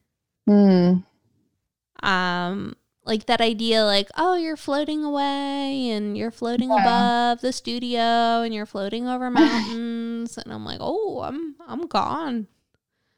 Mm. 0.49 1.03
Um 2.01 2.75
like 3.07 3.25
that 3.25 3.41
idea 3.41 3.83
like 3.85 4.09
oh 4.17 4.35
you're 4.35 4.57
floating 4.57 5.03
away 5.03 5.89
and 5.89 6.17
you're 6.17 6.29
floating 6.31 6.69
Yeah. 6.69 6.81
above 6.81 7.41
the 7.41 7.51
studio 7.53 8.41
and 8.43 8.53
you're 8.53 8.65
floating 8.67 9.07
over 9.07 9.29
mountains 9.31 10.37
and 10.37 10.53
I'm 10.53 10.65
like 10.65 10.79
oh 10.81 11.21
I'm 11.23 11.55
I'm 11.67 11.87
gone. 11.87 12.47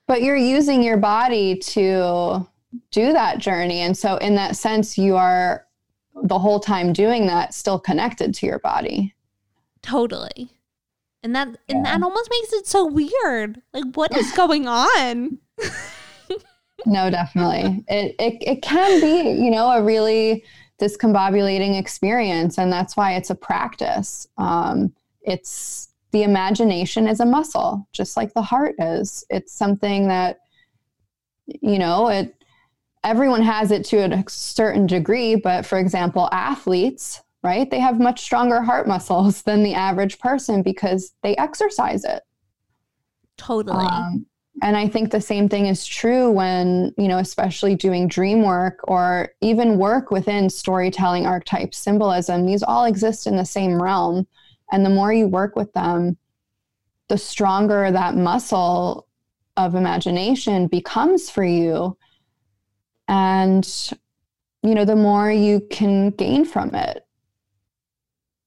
But 0.08 0.22
you're 0.24 0.38
using 0.38 0.82
your 0.82 0.98
body 0.98 1.56
to 1.58 2.48
do 2.92 3.14
that 3.14 3.38
journey. 3.38 3.82
And 3.82 3.96
so, 3.96 4.18
in 4.18 4.34
that 4.36 4.56
sense, 4.56 4.98
you 4.98 5.16
are 5.16 5.68
the 6.24 6.40
whole 6.40 6.60
time 6.60 6.94
doing 6.94 7.28
that 7.28 7.54
still 7.54 7.80
connected 7.80 8.34
to 8.36 8.48
your 8.48 8.58
body. 8.60 9.14
Totally. 9.84 10.50
And 11.22 11.36
that 11.36 11.50
and 11.68 11.86
that 11.86 12.02
almost 12.02 12.30
makes 12.32 12.54
it 12.54 12.66
so 12.66 12.86
weird. 12.86 13.62
Like 13.74 13.86
what 13.94 14.16
is 14.18 14.32
going 14.36 14.68
on? 14.68 15.38
No, 16.86 17.10
definitely. 17.10 17.84
it, 17.88 18.16
it, 18.20 18.38
it 18.42 18.62
can 18.62 19.02
be, 19.02 19.44
you 19.44 19.52
know, 19.52 19.70
a 19.72 19.82
really 19.82 20.44
discombobulating 20.80 21.78
experience. 21.78 22.58
And 22.58 22.72
that's 22.72 22.96
why 22.96 23.16
it's 23.16 23.30
a 23.30 23.36
practice. 23.36 24.28
Um, 24.38 24.94
it's 25.22 25.90
the 26.12 26.24
imagination 26.24 27.08
is 27.08 27.20
a 27.20 27.26
muscle, 27.26 27.88
just 27.92 28.18
like 28.18 28.34
the 28.34 28.42
heart 28.42 28.76
is. 28.80 29.24
It's 29.30 29.54
something 29.54 30.08
that, 30.08 30.40
you 31.46 31.78
know, 31.78 32.08
it, 32.08 32.36
everyone 33.04 33.44
has 33.44 33.72
it 33.72 33.86
to 33.86 33.98
a 33.98 34.24
certain 34.28 34.88
degree. 34.88 35.36
But 35.36 35.66
for 35.66 35.78
example, 35.78 36.30
athletes, 36.32 37.22
right, 37.44 37.70
they 37.70 37.80
have 37.80 38.00
much 38.00 38.22
stronger 38.22 38.62
heart 38.62 38.88
muscles 38.88 39.42
than 39.44 39.64
the 39.64 39.74
average 39.74 40.20
person 40.20 40.64
because 40.64 41.14
they 41.22 41.36
exercise 41.36 42.04
it. 42.06 42.24
Totally. 43.38 43.86
Um, 43.86 44.26
and 44.62 44.76
I 44.76 44.88
think 44.88 45.12
the 45.12 45.22
same 45.22 45.48
thing 45.48 45.68
is 45.68 45.86
true 45.86 46.32
when, 46.32 46.94
you 46.98 47.08
know, 47.08 47.18
especially 47.20 47.76
doing 47.76 48.08
dream 48.08 48.44
work 48.44 48.80
or 48.84 49.34
even 49.42 49.78
work 49.78 50.12
within 50.12 50.50
storytelling 50.50 51.26
archetypes, 51.26 51.78
symbolism, 51.78 52.46
these 52.46 52.64
all 52.64 52.86
exist 52.86 53.28
in 53.28 53.36
the 53.36 53.46
same 53.46 53.82
realm. 53.82 54.28
And 54.72 54.86
the 54.86 54.90
more 54.90 55.14
you 55.14 55.28
work 55.28 55.56
with 55.56 55.72
them, 55.74 56.18
the 57.08 57.18
stronger 57.18 57.92
that 57.92 58.16
muscle 58.16 59.08
of 59.58 59.76
imagination 59.76 60.68
becomes 60.68 61.30
for 61.30 61.44
you. 61.44 61.98
And, 63.08 63.68
you 64.64 64.76
know, 64.76 64.86
the 64.86 64.96
more 64.96 65.32
you 65.32 65.62
can 65.72 66.12
gain 66.12 66.46
from 66.46 66.76
it. 66.76 67.06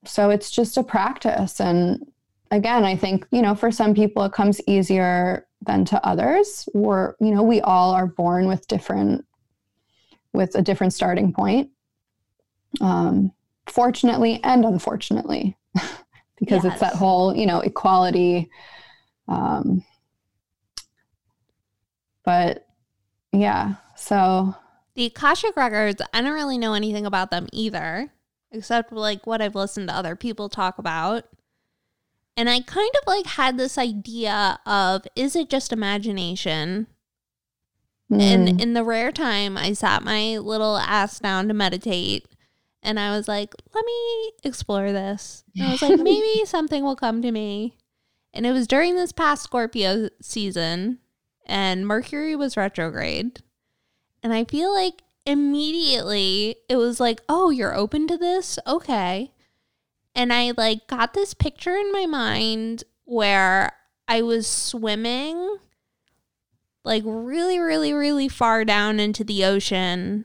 So 0.04 0.30
it's 0.30 0.50
just 0.50 0.76
a 0.76 0.82
practice. 0.82 1.60
And 1.60 2.06
again, 2.50 2.84
I 2.84 2.96
think, 2.96 3.26
you 3.30 3.42
know, 3.42 3.54
for 3.54 3.70
some 3.70 3.94
people 3.94 4.24
it 4.24 4.32
comes 4.32 4.60
easier 4.66 5.46
than 5.64 5.84
to 5.86 6.06
others. 6.06 6.68
We're, 6.74 7.14
you 7.20 7.34
know, 7.34 7.42
we 7.42 7.60
all 7.60 7.92
are 7.92 8.06
born 8.06 8.46
with 8.46 8.66
different, 8.68 9.24
with 10.32 10.54
a 10.54 10.62
different 10.62 10.92
starting 10.92 11.32
point. 11.32 11.70
Um, 12.80 13.32
fortunately 13.66 14.40
and 14.42 14.64
unfortunately, 14.64 15.56
because 16.38 16.64
it's 16.64 16.80
that 16.80 16.94
whole, 16.94 17.34
you 17.34 17.46
know, 17.46 17.60
equality. 17.60 18.50
Um, 19.28 19.84
but 22.24 22.66
yeah, 23.32 23.76
so 23.96 24.54
the 24.94 25.06
Akashic 25.06 25.56
records, 25.56 26.02
I 26.12 26.20
don't 26.20 26.34
really 26.34 26.58
know 26.58 26.74
anything 26.74 27.06
about 27.06 27.30
them 27.30 27.48
either, 27.52 28.12
except 28.50 28.92
like 28.92 29.26
what 29.26 29.40
I've 29.40 29.54
listened 29.54 29.88
to 29.88 29.96
other 29.96 30.16
people 30.16 30.48
talk 30.48 30.78
about. 30.78 31.24
And 32.36 32.48
I 32.48 32.60
kind 32.60 32.90
of 33.00 33.06
like 33.06 33.26
had 33.26 33.58
this 33.58 33.76
idea 33.76 34.58
of 34.66 35.06
is 35.14 35.36
it 35.36 35.50
just 35.50 35.72
imagination? 35.72 36.86
mm, 38.10 38.20
And 38.20 38.60
in 38.60 38.72
the 38.74 38.84
rare 38.84 39.12
time 39.12 39.56
I 39.56 39.72
sat 39.72 40.02
my 40.02 40.38
little 40.38 40.76
ass 40.78 41.18
down 41.18 41.48
to 41.48 41.54
meditate 41.54 42.26
and 42.82 42.98
I 42.98 43.16
was 43.16 43.28
like, 43.28 43.54
let 43.74 43.84
me 43.84 44.32
explore 44.42 44.92
this. 44.92 45.44
And 45.56 45.68
I 45.68 45.72
was 45.72 45.82
like, 45.82 45.98
maybe 46.00 46.44
something 46.44 46.82
will 46.82 46.96
come 46.96 47.22
to 47.22 47.30
me. 47.30 47.76
And 48.34 48.46
it 48.46 48.52
was 48.52 48.66
during 48.66 48.96
this 48.96 49.12
past 49.12 49.42
Scorpio 49.44 50.08
season 50.20 50.98
and 51.46 51.86
Mercury 51.86 52.34
was 52.34 52.56
retrograde. 52.56 53.42
And 54.22 54.32
I 54.32 54.44
feel 54.44 54.72
like 54.72 55.02
immediately 55.26 56.56
it 56.68 56.76
was 56.76 56.98
like, 56.98 57.20
oh, 57.28 57.50
you're 57.50 57.74
open 57.74 58.06
to 58.08 58.16
this? 58.16 58.58
Okay. 58.66 59.32
And 60.14 60.32
I 60.32 60.52
like 60.56 60.86
got 60.86 61.14
this 61.14 61.34
picture 61.34 61.76
in 61.76 61.92
my 61.92 62.06
mind 62.06 62.84
where 63.04 63.72
I 64.06 64.22
was 64.22 64.46
swimming 64.46 65.58
like 66.84 67.02
really, 67.06 67.58
really, 67.58 67.92
really 67.92 68.28
far 68.28 68.64
down 68.64 68.98
into 68.98 69.24
the 69.24 69.44
ocean. 69.44 70.24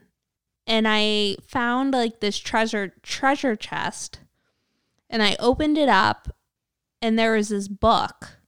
And 0.65 0.87
I 0.87 1.37
found 1.47 1.93
like 1.93 2.19
this 2.19 2.37
treasure 2.37 2.93
treasure 3.03 3.55
chest. 3.55 4.19
And 5.09 5.23
I 5.23 5.37
opened 5.39 5.77
it 5.77 5.89
up 5.89 6.35
and 7.01 7.17
there 7.17 7.33
was 7.33 7.49
this 7.49 7.67
book. 7.67 8.39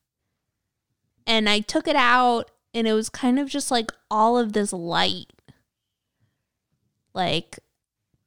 And 1.25 1.47
I 1.47 1.59
took 1.59 1.87
it 1.87 1.95
out 1.95 2.51
and 2.73 2.87
it 2.87 2.93
was 2.93 3.09
kind 3.09 3.39
of 3.39 3.49
just 3.49 3.71
like 3.71 3.91
all 4.09 4.37
of 4.37 4.53
this 4.53 4.73
light. 4.73 5.31
Like, 7.13 7.59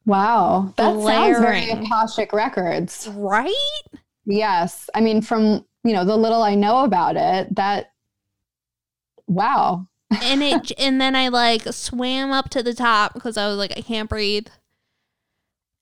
wow, 0.05 0.73
that 0.77 1.01
sounds 1.01 1.39
very 1.39 1.69
Akashic 1.69 2.33
Records. 2.33 3.09
right? 3.13 3.53
Yes. 4.25 4.89
I 4.93 5.01
mean, 5.01 5.21
from, 5.21 5.65
you 5.83 5.93
know, 5.93 6.05
the 6.05 6.17
little 6.17 6.43
I 6.43 6.55
know 6.55 6.83
about 6.83 7.15
it, 7.17 7.53
that, 7.55 7.91
wow. 9.27 9.87
and 10.21 10.43
it 10.43 10.71
and 10.77 11.01
then 11.01 11.15
I 11.15 11.29
like 11.29 11.63
swam 11.73 12.31
up 12.31 12.49
to 12.51 12.61
the 12.61 12.73
top 12.73 13.13
because 13.13 13.35
I 13.37 13.47
was 13.47 13.57
like 13.57 13.73
I 13.75 13.81
can't 13.81 14.09
breathe. 14.09 14.47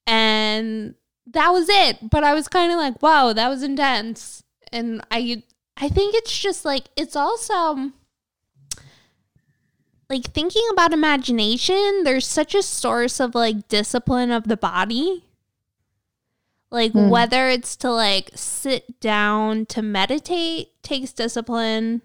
And 0.07 0.95
that 1.27 1.49
was 1.49 1.68
it. 1.69 2.10
But 2.10 2.23
I 2.23 2.34
was 2.34 2.48
kind 2.48 2.72
of 2.72 2.77
like, 2.77 3.02
wow, 3.02 3.34
that 3.34 3.49
was 3.49 3.64
intense. 3.64 4.43
And 4.72 5.06
I 5.11 5.43
I 5.77 5.89
think 5.89 6.15
it's 6.15 6.38
just 6.38 6.65
like 6.65 6.85
it's 6.95 7.15
also 7.15 7.91
like 10.12 10.26
thinking 10.34 10.68
about 10.74 10.92
imagination, 10.92 12.04
there's 12.04 12.28
such 12.28 12.54
a 12.54 12.62
source 12.62 13.20
of 13.22 13.34
like 13.34 13.70
discipline 13.70 14.30
of 14.30 14.48
the 14.48 14.58
body. 14.58 15.24
Like 16.70 16.92
Hmm. 16.92 17.10
whether 17.10 17.48
it's 17.50 17.76
to 17.78 17.90
like 17.92 18.32
sit 18.36 19.00
down 19.00 19.66
to 19.68 19.82
meditate 19.82 20.82
takes 20.84 21.14
discipline 21.14 22.02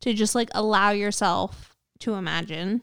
to 0.00 0.14
just 0.14 0.34
like 0.34 0.48
allow 0.54 0.90
yourself 0.90 1.76
to 2.00 2.14
imagine. 2.14 2.82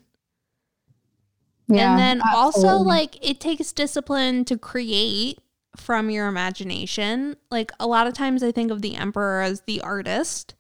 Yeah. 1.67 1.91
and 1.91 1.99
then 1.99 2.21
also 2.33 2.77
like 2.77 3.17
it 3.27 3.39
takes 3.39 3.71
discipline 3.71 4.43
to 4.45 4.57
create 4.57 5.37
from 5.75 6.09
your 6.09 6.27
imagination. 6.27 7.35
Like 7.51 7.71
a 7.79 7.85
lot 7.85 8.07
of 8.07 8.13
times 8.13 8.41
I 8.43 8.51
think 8.51 8.71
of 8.71 8.81
the 8.81 8.95
emperor 8.95 9.41
as 9.41 9.61
the 9.61 9.81
artist. 9.81 10.55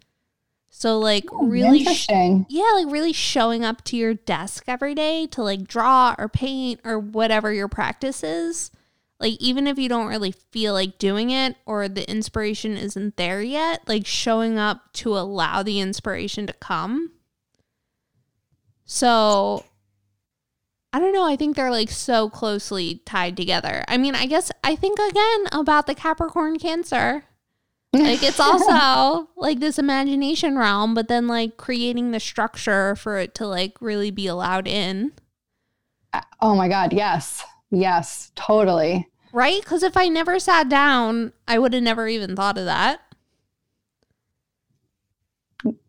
So 0.69 0.99
like 0.99 1.25
hmm, 1.29 1.49
really 1.49 1.83
sh- 1.83 2.07
yeah, 2.09 2.71
like 2.75 2.91
really 2.91 3.13
showing 3.13 3.65
up 3.65 3.83
to 3.85 3.97
your 3.97 4.13
desk 4.13 4.65
every 4.67 4.95
day 4.95 5.27
to 5.27 5.43
like 5.43 5.67
draw 5.67 6.15
or 6.17 6.29
paint 6.29 6.79
or 6.83 6.99
whatever 6.99 7.51
your 7.51 7.67
practice 7.67 8.23
is. 8.23 8.71
Like 9.19 9.33
even 9.41 9.67
if 9.67 9.77
you 9.77 9.89
don't 9.89 10.07
really 10.07 10.31
feel 10.31 10.73
like 10.73 10.97
doing 10.97 11.31
it 11.31 11.57
or 11.65 11.89
the 11.89 12.09
inspiration 12.09 12.77
isn't 12.77 13.17
there 13.17 13.41
yet, 13.41 13.81
like 13.87 14.05
showing 14.05 14.57
up 14.57 14.93
to 14.93 15.17
allow 15.17 15.61
the 15.61 15.79
inspiration 15.79 16.47
to 16.47 16.53
come. 16.53 17.11
So 18.85 19.65
I 20.91 20.99
don't 20.99 21.13
know, 21.13 21.25
I 21.25 21.35
think 21.35 21.55
they're 21.55 21.69
like 21.69 21.91
so 21.91 22.29
closely 22.29 23.01
tied 23.05 23.37
together. 23.37 23.83
I 23.87 23.97
mean, 23.97 24.15
I 24.15 24.25
guess 24.25 24.51
I 24.63 24.75
think 24.75 24.97
again 24.99 25.47
about 25.51 25.85
the 25.85 25.95
Capricorn 25.95 26.57
Cancer. 26.57 27.25
Like 27.91 28.21
it's 28.21 28.39
also 28.39 29.29
like 29.37 29.59
this 29.59 29.79
imagination 29.79 30.57
realm, 30.57 30.93
but 30.93 31.07
then 31.07 31.27
like 31.27 31.57
creating 31.57 32.11
the 32.11 32.19
structure 32.19 32.95
for 32.95 33.17
it 33.17 33.33
to 33.35 33.47
like 33.47 33.77
really 33.81 34.11
be 34.11 34.27
allowed 34.27 34.67
in. 34.67 35.11
Uh, 36.13 36.21
oh 36.41 36.55
my 36.55 36.67
God. 36.67 36.93
Yes. 36.93 37.43
Yes. 37.71 38.31
Totally. 38.35 39.07
Right? 39.33 39.61
Because 39.61 39.83
if 39.83 39.97
I 39.97 40.07
never 40.07 40.39
sat 40.39 40.69
down, 40.69 41.33
I 41.47 41.59
would 41.59 41.73
have 41.73 41.83
never 41.83 42.07
even 42.07 42.35
thought 42.35 42.57
of 42.57 42.65
that. 42.65 43.01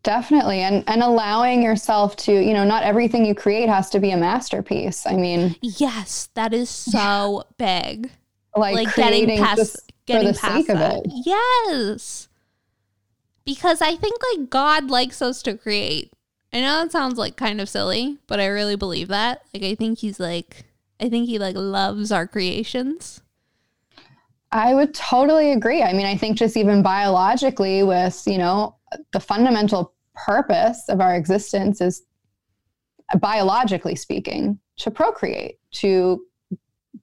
Definitely. 0.03 0.61
And 0.61 0.83
and 0.87 1.01
allowing 1.01 1.61
yourself 1.63 2.15
to, 2.17 2.33
you 2.33 2.53
know, 2.53 2.65
not 2.65 2.83
everything 2.83 3.25
you 3.25 3.35
create 3.35 3.69
has 3.69 3.89
to 3.91 3.99
be 3.99 4.11
a 4.11 4.17
masterpiece. 4.17 5.05
I 5.05 5.13
mean, 5.15 5.55
yes, 5.61 6.29
that 6.33 6.53
is 6.53 6.69
so 6.69 7.43
big. 7.57 8.11
Like, 8.55 8.75
like 8.75 8.95
getting 8.95 9.37
past 9.37 9.91
getting 10.05 10.33
past 10.33 10.67
that. 10.67 11.03
Yes. 11.05 12.27
Because 13.45 13.81
I 13.81 13.95
think 13.95 14.15
like 14.33 14.49
God 14.49 14.89
likes 14.89 15.21
us 15.21 15.41
to 15.43 15.57
create. 15.57 16.11
I 16.53 16.61
know 16.61 16.83
that 16.83 16.91
sounds 16.91 17.17
like 17.17 17.37
kind 17.37 17.61
of 17.61 17.69
silly, 17.69 18.17
but 18.27 18.39
I 18.39 18.47
really 18.47 18.75
believe 18.75 19.07
that. 19.07 19.41
Like 19.53 19.63
I 19.63 19.75
think 19.75 19.99
he's 19.99 20.19
like 20.19 20.65
I 20.99 21.09
think 21.09 21.27
he 21.27 21.39
like 21.39 21.55
loves 21.55 22.11
our 22.11 22.27
creations. 22.27 23.21
I 24.51 24.73
would 24.73 24.93
totally 24.93 25.53
agree. 25.53 25.81
I 25.81 25.93
mean, 25.93 26.05
I 26.05 26.17
think 26.17 26.37
just 26.37 26.57
even 26.57 26.83
biologically 26.83 27.83
with, 27.83 28.21
you 28.27 28.37
know, 28.37 28.75
the 29.13 29.19
fundamental 29.19 29.93
purpose 30.13 30.83
of 30.89 30.99
our 30.99 31.15
existence 31.15 31.79
is 31.79 32.03
uh, 33.13 33.17
biologically 33.17 33.95
speaking 33.95 34.59
to 34.77 34.91
procreate 34.91 35.59
to 35.71 36.25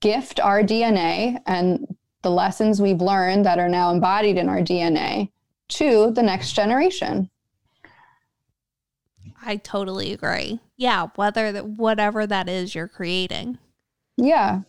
gift 0.00 0.38
our 0.40 0.62
dna 0.62 1.40
and 1.46 1.96
the 2.22 2.30
lessons 2.30 2.80
we've 2.82 3.00
learned 3.00 3.46
that 3.46 3.58
are 3.58 3.68
now 3.68 3.90
embodied 3.90 4.36
in 4.36 4.48
our 4.48 4.60
dna 4.60 5.30
to 5.68 6.10
the 6.12 6.22
next 6.22 6.52
generation. 6.52 7.28
I 9.42 9.56
totally 9.56 10.12
agree. 10.12 10.60
Yeah 10.76 11.08
whether 11.14 11.52
that 11.52 11.66
whatever 11.66 12.26
that 12.26 12.48
is 12.48 12.74
you're 12.74 12.88
creating. 12.88 13.58
Yeah. 14.16 14.62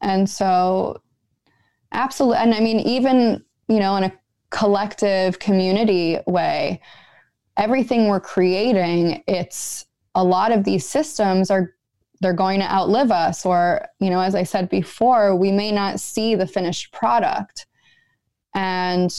And 0.00 0.28
so 0.28 1.02
absolutely 1.94 2.38
and 2.38 2.54
i 2.54 2.60
mean 2.60 2.80
even 2.80 3.42
you 3.68 3.78
know 3.78 3.96
in 3.96 4.04
a 4.04 4.12
collective 4.50 5.38
community 5.38 6.18
way 6.26 6.80
everything 7.56 8.08
we're 8.08 8.20
creating 8.20 9.22
it's 9.26 9.86
a 10.14 10.22
lot 10.22 10.52
of 10.52 10.64
these 10.64 10.86
systems 10.86 11.50
are 11.50 11.74
they're 12.24 12.32
going 12.32 12.58
to 12.58 12.72
outlive 12.72 13.12
us 13.12 13.44
or 13.44 13.86
you 14.00 14.08
know 14.08 14.20
as 14.20 14.34
i 14.34 14.42
said 14.42 14.70
before 14.70 15.36
we 15.36 15.52
may 15.52 15.70
not 15.70 16.00
see 16.00 16.34
the 16.34 16.46
finished 16.46 16.90
product. 16.92 17.66
And 18.54 19.14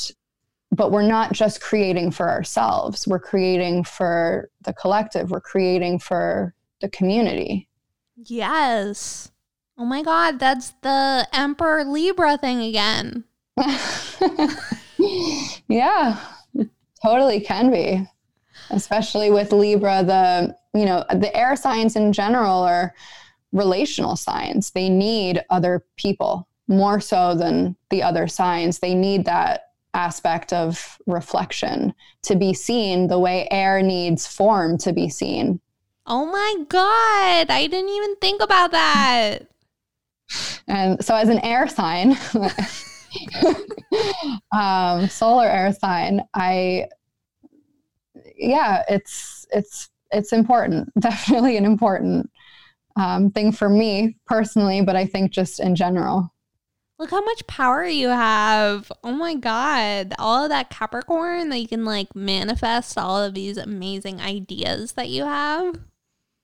but 0.72 0.91
we're 0.91 1.07
not 1.07 1.32
just 1.32 1.61
creating 1.61 2.11
for 2.11 2.30
ourselves. 2.30 3.07
We're 3.07 3.19
creating 3.19 3.84
for 3.84 4.49
the 4.64 4.73
collective. 4.73 5.30
We're 5.30 5.40
creating 5.40 5.99
for 5.99 6.56
the 6.82 6.90
community. 6.90 7.69
Yes. 8.15 9.32
Oh 9.77 9.86
my 9.86 10.02
god 10.02 10.40
that's 10.40 10.73
the 10.82 11.27
emperor 11.32 11.84
libra 11.84 12.38
thing 12.38 12.61
again. 12.61 13.23
Yeah, 15.68 16.19
totally 17.03 17.40
can 17.40 17.72
be. 17.72 18.07
Especially 18.69 19.31
with 19.31 19.51
Libra, 19.51 20.03
the 20.03 20.55
you 20.77 20.85
know, 20.85 21.05
the 21.13 21.35
air 21.35 21.55
signs 21.55 21.95
in 21.95 22.11
general 22.11 22.63
are 22.63 22.93
relational 23.51 24.15
signs. 24.15 24.71
They 24.71 24.89
need 24.89 25.43
other 25.49 25.85
people 25.95 26.47
more 26.67 26.99
so 26.99 27.35
than 27.35 27.75
the 27.89 28.03
other 28.03 28.27
signs. 28.27 28.79
They 28.79 28.93
need 28.93 29.25
that 29.25 29.69
aspect 29.93 30.51
of 30.51 30.97
reflection 31.07 31.93
to 32.23 32.35
be 32.35 32.53
seen 32.53 33.07
the 33.07 33.19
way 33.19 33.47
air 33.49 33.81
needs 33.81 34.27
form 34.27 34.77
to 34.79 34.91
be 34.91 35.09
seen. 35.09 35.61
Oh 36.05 36.25
my 36.25 36.65
God. 36.67 37.49
I 37.49 37.67
didn't 37.67 37.89
even 37.89 38.15
think 38.17 38.43
about 38.43 38.71
that. 38.71 39.47
And 40.67 41.03
so, 41.03 41.15
as 41.15 41.29
an 41.29 41.39
air 41.39 41.67
sign, 41.67 42.17
um, 44.52 45.07
solar 45.07 45.47
air 45.47 45.73
sign, 45.73 46.23
I, 46.34 46.87
yeah, 48.38 48.84
it's 48.89 49.46
it's 49.52 49.89
it's 50.12 50.34
important. 50.34 50.91
Definitely 50.99 51.57
an 51.57 51.65
important 51.65 52.30
um, 52.96 53.31
thing 53.31 53.52
for 53.52 53.70
me 53.70 54.18
personally, 54.26 54.81
but 54.81 54.96
I 54.96 55.05
think 55.05 55.31
just 55.31 55.60
in 55.60 55.76
general. 55.76 56.31
Look 56.97 57.12
how 57.12 57.22
much 57.22 57.46
power 57.47 57.84
you 57.84 58.07
have. 58.07 58.89
Oh 59.04 59.12
my 59.12 59.36
God. 59.36 60.14
All 60.18 60.44
of 60.44 60.49
that 60.49 60.70
Capricorn 60.70 61.49
that 61.49 61.60
you 61.60 61.68
can 61.68 61.84
like 61.84 62.15
manifest 62.15 62.97
all 62.97 63.22
of 63.22 63.34
these 63.34 63.57
amazing 63.57 64.22
ideas 64.22 64.94
that 64.94 65.10
you 65.10 65.26
have. 65.26 65.76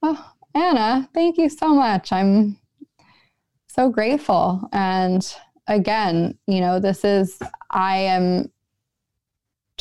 Oh, 0.04 0.34
Anna, 0.54 1.10
thank 1.14 1.38
you 1.38 1.48
so 1.48 1.74
much. 1.74 2.12
I'm 2.12 2.58
so 3.68 3.90
grateful. 3.90 4.68
And 4.74 5.26
again, 5.68 6.38
you 6.48 6.60
know, 6.60 6.80
this 6.80 7.06
is, 7.06 7.40
I 7.70 7.98
am 8.00 8.52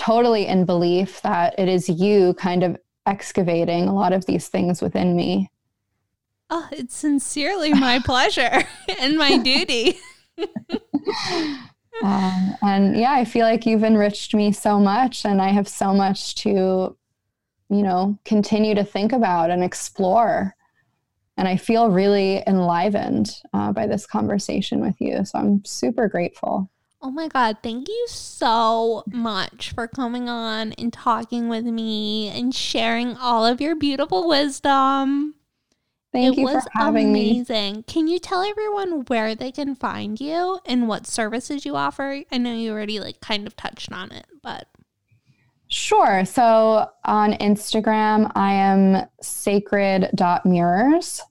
totally 0.01 0.47
in 0.47 0.65
belief 0.65 1.21
that 1.23 1.55
it 1.59 1.69
is 1.69 1.89
you 1.89 2.35
kind 2.35 2.63
of 2.63 2.79
excavating 3.07 3.87
a 3.87 3.95
lot 3.95 4.13
of 4.13 4.25
these 4.25 4.49
things 4.49 4.81
within 4.81 5.15
me. 5.15 5.51
Oh, 6.49 6.67
it's 6.73 6.97
sincerely 6.97 7.75
my 7.75 7.99
pleasure 8.05 8.63
and 8.99 9.19
my 9.19 9.37
duty. 9.37 9.99
um, 12.03 12.57
and 12.63 12.97
yeah, 12.97 13.13
I 13.13 13.25
feel 13.25 13.45
like 13.45 13.67
you've 13.67 13.85
enriched 13.85 14.35
me 14.35 14.53
so 14.53 14.81
much, 14.81 15.27
and 15.27 15.43
I 15.43 15.49
have 15.49 15.69
so 15.69 15.93
much 15.93 16.35
to, 16.37 16.49
you 17.69 17.83
know, 17.83 18.19
continue 18.25 18.75
to 18.75 18.85
think 18.85 19.13
about 19.13 19.51
and 19.51 19.63
explore 19.63 20.55
and 21.41 21.49
I 21.49 21.57
feel 21.57 21.89
really 21.89 22.43
enlivened 22.47 23.41
uh, 23.55 23.73
by 23.73 23.87
this 23.87 24.07
conversation 24.07 24.81
with 24.81 25.01
you. 25.01 25.25
So 25.25 25.39
I'm 25.39 25.65
super 25.65 26.07
grateful. 26.07 26.71
Oh 27.03 27.11
my 27.11 27.29
God. 27.29 27.59
Thank 27.63 27.89
you 27.89 28.07
so 28.09 29.05
much 29.11 29.73
for 29.73 29.89
coming 29.89 30.29
on 30.29 30.73
and 30.73 30.93
talking 30.93 31.49
with 31.49 31.65
me 31.65 32.29
and 32.29 32.55
sharing 32.55 33.17
all 33.17 33.47
of 33.47 33.61
your 33.61 33.75
beautiful 33.75 34.29
wisdom. 34.29 35.35
Thank 36.13 36.37
it 36.37 36.41
you 36.41 36.49
for 36.49 36.63
having 36.73 37.11
amazing. 37.11 37.77
me. 37.77 37.85
Can 37.87 38.09
you 38.09 38.19
tell 38.19 38.43
everyone 38.43 39.05
where 39.07 39.35
they 39.35 39.53
can 39.53 39.75
find 39.75 40.21
you 40.21 40.59
and 40.67 40.89
what 40.89 41.07
services 41.07 41.65
you 41.65 41.77
offer? 41.77 42.23
I 42.31 42.39
know 42.39 42.53
you 42.53 42.73
already 42.73 43.01
like 43.01 43.21
kind 43.21 43.47
of 43.47 43.57
touched 43.57 43.93
on 43.93 44.13
it, 44.13 44.27
but 44.43 44.67
Sure. 45.69 46.25
So 46.25 46.91
on 47.05 47.35
Instagram, 47.35 48.33
I 48.35 48.55
am 48.55 49.07
sacred.mirrors. 49.23 51.23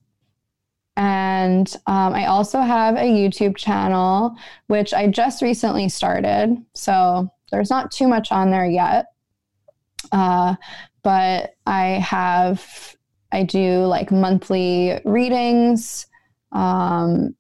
And 0.99 1.73
um, 1.87 2.13
I 2.13 2.25
also 2.25 2.59
have 2.59 2.97
a 2.97 3.03
YouTube 3.03 3.55
channel, 3.55 4.35
which 4.67 4.93
I 4.93 5.07
just 5.07 5.41
recently 5.41 5.87
started. 5.87 6.57
So 6.73 7.31
there's 7.51 7.69
not 7.69 7.89
too 7.89 8.05
much 8.05 8.33
on 8.33 8.51
there 8.51 8.69
yet. 8.69 9.05
Uh, 10.11 10.55
but 11.01 11.55
I 11.65 11.85
have, 12.03 12.97
I 13.31 13.43
do 13.43 13.85
like 13.85 14.11
monthly 14.11 14.99
readings. 15.05 16.05
Um, 16.51 17.33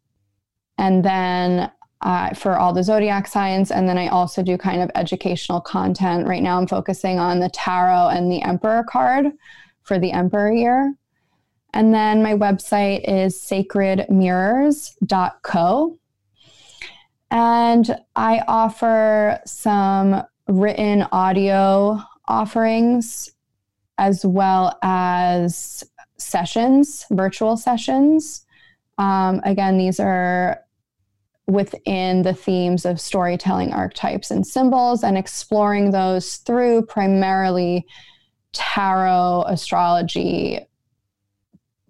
and 0.77 1.03
then 1.03 1.69
uh, 1.99 2.33
for 2.35 2.57
all 2.57 2.71
the 2.71 2.81
zodiac 2.81 3.27
signs. 3.27 3.71
And 3.71 3.89
then 3.89 3.97
I 3.97 4.07
also 4.07 4.41
do 4.41 4.57
kind 4.57 4.81
of 4.81 4.89
educational 4.95 5.59
content. 5.59 6.29
Right 6.29 6.41
now, 6.41 6.57
I'm 6.57 6.67
focusing 6.67 7.19
on 7.19 7.41
the 7.41 7.49
tarot 7.49 8.07
and 8.07 8.31
the 8.31 8.41
emperor 8.41 8.85
card 8.89 9.25
for 9.83 9.99
the 9.99 10.13
emperor 10.13 10.53
year. 10.53 10.93
And 11.73 11.93
then 11.93 12.23
my 12.23 12.33
website 12.33 13.07
is 13.07 13.37
sacredmirrors.co. 13.37 15.99
And 17.31 17.95
I 18.15 18.41
offer 18.47 19.39
some 19.45 20.23
written 20.47 21.03
audio 21.11 22.01
offerings 22.27 23.29
as 23.99 24.25
well 24.25 24.79
as 24.81 25.83
sessions, 26.17 27.05
virtual 27.11 27.55
sessions. 27.55 28.45
Um, 28.97 29.41
again, 29.43 29.77
these 29.77 29.99
are 29.99 30.61
within 31.47 32.21
the 32.21 32.33
themes 32.33 32.85
of 32.85 32.99
storytelling 32.99 33.73
archetypes 33.73 34.31
and 34.31 34.45
symbols 34.45 35.03
and 35.03 35.17
exploring 35.17 35.91
those 35.91 36.37
through 36.37 36.85
primarily 36.85 37.85
tarot, 38.53 39.43
astrology, 39.47 40.59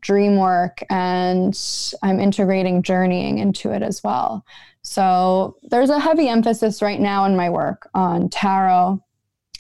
dream 0.01 0.37
work 0.37 0.83
and 0.89 1.57
I'm 2.01 2.19
integrating 2.19 2.83
journeying 2.83 3.39
into 3.39 3.71
it 3.71 3.81
as 3.81 4.03
well. 4.03 4.45
So 4.81 5.57
there's 5.63 5.89
a 5.89 5.99
heavy 5.99 6.27
emphasis 6.27 6.81
right 6.81 6.99
now 6.99 7.25
in 7.25 7.35
my 7.35 7.49
work 7.49 7.89
on 7.93 8.29
tarot 8.29 9.03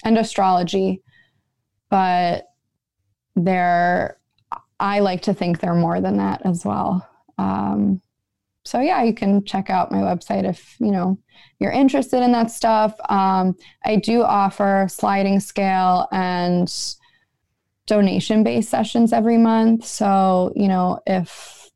and 0.03 0.17
astrology, 0.17 1.03
but 1.89 2.47
there, 3.35 4.17
I 4.79 4.99
like 4.99 5.23
to 5.23 5.33
think 5.33 5.59
they're 5.59 5.75
more 5.75 5.99
than 6.01 6.17
that 6.17 6.41
as 6.45 6.65
well. 6.65 7.07
Um, 7.37 8.01
so 8.63 8.81
yeah, 8.81 9.03
you 9.03 9.13
can 9.13 9.43
check 9.45 9.69
out 9.69 9.91
my 9.91 9.99
website 9.99 10.47
if 10.47 10.75
you 10.79 10.91
know 10.91 11.17
you're 11.59 11.71
interested 11.71 12.21
in 12.21 12.31
that 12.33 12.51
stuff. 12.51 12.95
Um, 13.09 13.55
I 13.83 13.95
do 13.95 14.23
offer 14.23 14.87
sliding 14.89 15.39
scale 15.39 16.07
and 16.11 16.69
donation 17.89 18.43
based 18.43 18.69
sessions 18.69 19.11
every 19.11 19.37
month. 19.37 19.83
So, 19.85 20.53
you 20.55 20.67
know, 20.69 20.99
if 21.05 21.69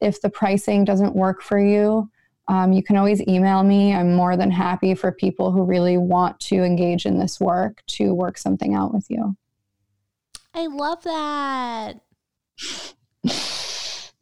if 0.00 0.20
the 0.20 0.28
pricing 0.30 0.84
doesn't 0.84 1.16
work 1.16 1.42
for 1.42 1.58
you, 1.58 2.10
Um, 2.46 2.74
you 2.74 2.82
can 2.82 2.96
always 2.98 3.26
email 3.26 3.62
me. 3.62 3.94
I'm 3.94 4.14
more 4.14 4.36
than 4.36 4.50
happy 4.50 4.94
for 4.94 5.10
people 5.10 5.50
who 5.50 5.62
really 5.64 5.96
want 5.96 6.38
to 6.40 6.56
engage 6.62 7.06
in 7.06 7.18
this 7.18 7.40
work 7.40 7.82
to 7.96 8.12
work 8.12 8.36
something 8.36 8.74
out 8.74 8.92
with 8.92 9.06
you. 9.08 9.34
I 10.52 10.66
love 10.66 11.02
that. 11.04 12.00
yes. 13.22 13.64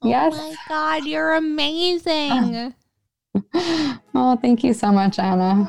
Oh 0.00 0.30
my 0.30 0.54
God, 0.68 1.04
you're 1.04 1.34
amazing. 1.34 2.74
oh, 4.14 4.38
thank 4.40 4.62
you 4.62 4.72
so 4.72 4.92
much, 4.92 5.18
Anna. 5.18 5.68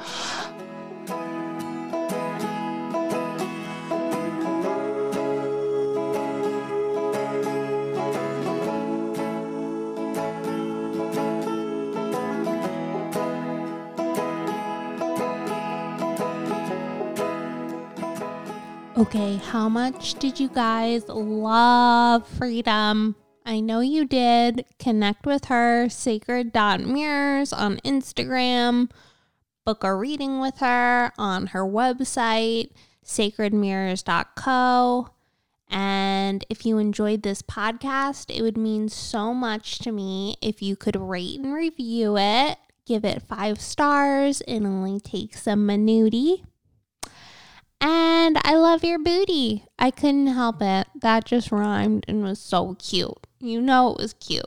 Okay, 19.03 19.35
how 19.35 19.67
much 19.67 20.13
did 20.13 20.39
you 20.39 20.47
guys 20.47 21.09
love 21.09 22.25
freedom? 22.25 23.17
I 23.45 23.59
know 23.59 23.81
you 23.81 24.05
did. 24.05 24.63
Connect 24.79 25.25
with 25.25 25.45
her, 25.45 25.89
sacred.mirrors 25.89 27.51
on 27.51 27.81
Instagram. 27.83 28.89
Book 29.65 29.83
a 29.83 29.93
reading 29.93 30.39
with 30.39 30.59
her 30.59 31.11
on 31.17 31.47
her 31.47 31.65
website, 31.65 32.69
sacredmirrors.co. 33.05 35.09
And 35.69 36.45
if 36.49 36.65
you 36.65 36.77
enjoyed 36.77 37.23
this 37.23 37.41
podcast, 37.41 38.33
it 38.33 38.41
would 38.41 38.57
mean 38.57 38.87
so 38.87 39.33
much 39.33 39.79
to 39.79 39.91
me 39.91 40.37
if 40.41 40.61
you 40.61 40.77
could 40.77 40.95
rate 40.95 41.41
and 41.41 41.53
review 41.53 42.17
it. 42.17 42.57
Give 42.85 43.03
it 43.03 43.21
five 43.21 43.59
stars. 43.59 44.39
It 44.47 44.63
only 44.63 45.01
takes 45.01 45.45
a 45.45 45.57
minute. 45.57 46.39
And 47.85 48.37
I 48.45 48.55
love 48.55 48.85
your 48.85 48.97
booty. 48.97 49.65
I 49.77 49.91
couldn't 49.91 50.27
help 50.27 50.61
it. 50.61 50.87
That 51.01 51.25
just 51.25 51.51
rhymed 51.51 52.05
and 52.07 52.23
was 52.23 52.39
so 52.39 52.75
cute. 52.75 53.27
You 53.41 53.59
know 53.59 53.91
it 53.91 53.97
was 53.97 54.13
cute. 54.13 54.45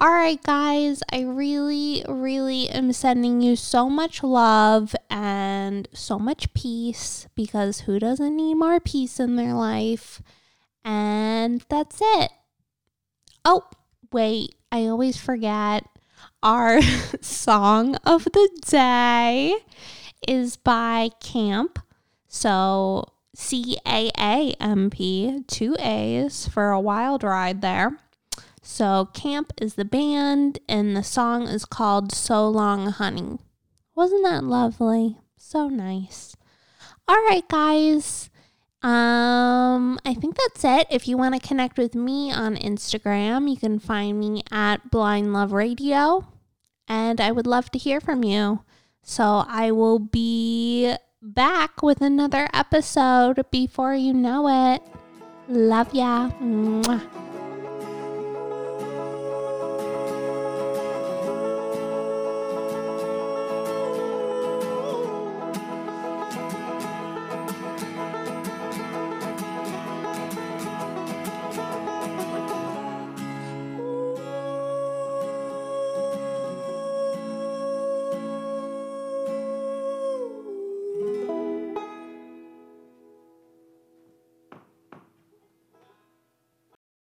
All 0.00 0.10
right, 0.10 0.42
guys, 0.42 1.00
I 1.12 1.20
really, 1.20 2.04
really 2.08 2.68
am 2.68 2.92
sending 2.92 3.40
you 3.40 3.54
so 3.54 3.88
much 3.88 4.24
love 4.24 4.96
and 5.08 5.86
so 5.92 6.18
much 6.18 6.52
peace 6.54 7.28
because 7.36 7.82
who 7.82 8.00
doesn't 8.00 8.34
need 8.34 8.54
more 8.54 8.80
peace 8.80 9.20
in 9.20 9.36
their 9.36 9.54
life? 9.54 10.20
And 10.84 11.64
that's 11.68 12.00
it. 12.02 12.32
Oh, 13.44 13.62
wait, 14.10 14.56
I 14.72 14.86
always 14.86 15.18
forget. 15.18 15.84
Our 16.42 16.82
song 17.20 17.94
of 18.04 18.24
the 18.24 18.50
day 18.66 19.54
is 20.26 20.56
by 20.56 21.10
Caamp. 21.20 21.76
So 22.34 23.04
C 23.34 23.76
A 23.86 24.10
A 24.18 24.54
M 24.58 24.88
P, 24.88 25.44
two 25.46 25.76
A's 25.78 26.48
for 26.48 26.70
a 26.70 26.80
wild 26.80 27.22
ride 27.22 27.60
there. 27.60 27.98
So 28.62 29.10
Caamp 29.12 29.50
is 29.60 29.74
the 29.74 29.84
band, 29.84 30.58
and 30.66 30.96
the 30.96 31.02
song 31.04 31.46
is 31.46 31.66
called 31.66 32.10
So 32.10 32.48
Long 32.48 32.86
Honey. 32.86 33.38
Wasn't 33.94 34.24
that 34.24 34.44
lovely? 34.44 35.18
So 35.36 35.68
nice. 35.68 36.34
All 37.06 37.22
right, 37.28 37.46
guys. 37.48 38.30
Um, 38.82 39.98
I 40.06 40.14
think 40.14 40.36
that's 40.36 40.64
it. 40.64 40.86
If 40.90 41.06
you 41.06 41.18
want 41.18 41.34
to 41.34 41.46
connect 41.46 41.76
with 41.76 41.94
me 41.94 42.32
on 42.32 42.56
Instagram, 42.56 43.48
you 43.50 43.58
can 43.58 43.78
find 43.78 44.18
me 44.18 44.42
at 44.50 44.90
Blind 44.90 45.34
Love 45.34 45.52
Radio, 45.52 46.26
and 46.88 47.20
I 47.20 47.30
would 47.30 47.46
love 47.46 47.70
to 47.72 47.78
hear 47.78 48.00
from 48.00 48.24
you. 48.24 48.64
So 49.02 49.44
I 49.46 49.70
will 49.70 49.98
be 49.98 50.94
back 51.22 51.82
with 51.82 52.02
another 52.02 52.48
episode 52.52 53.46
before 53.50 53.94
you 53.94 54.12
know 54.12 54.74
it. 54.74 54.82
Love 55.48 55.94
ya. 55.94 56.30
Mwah. 56.42 57.31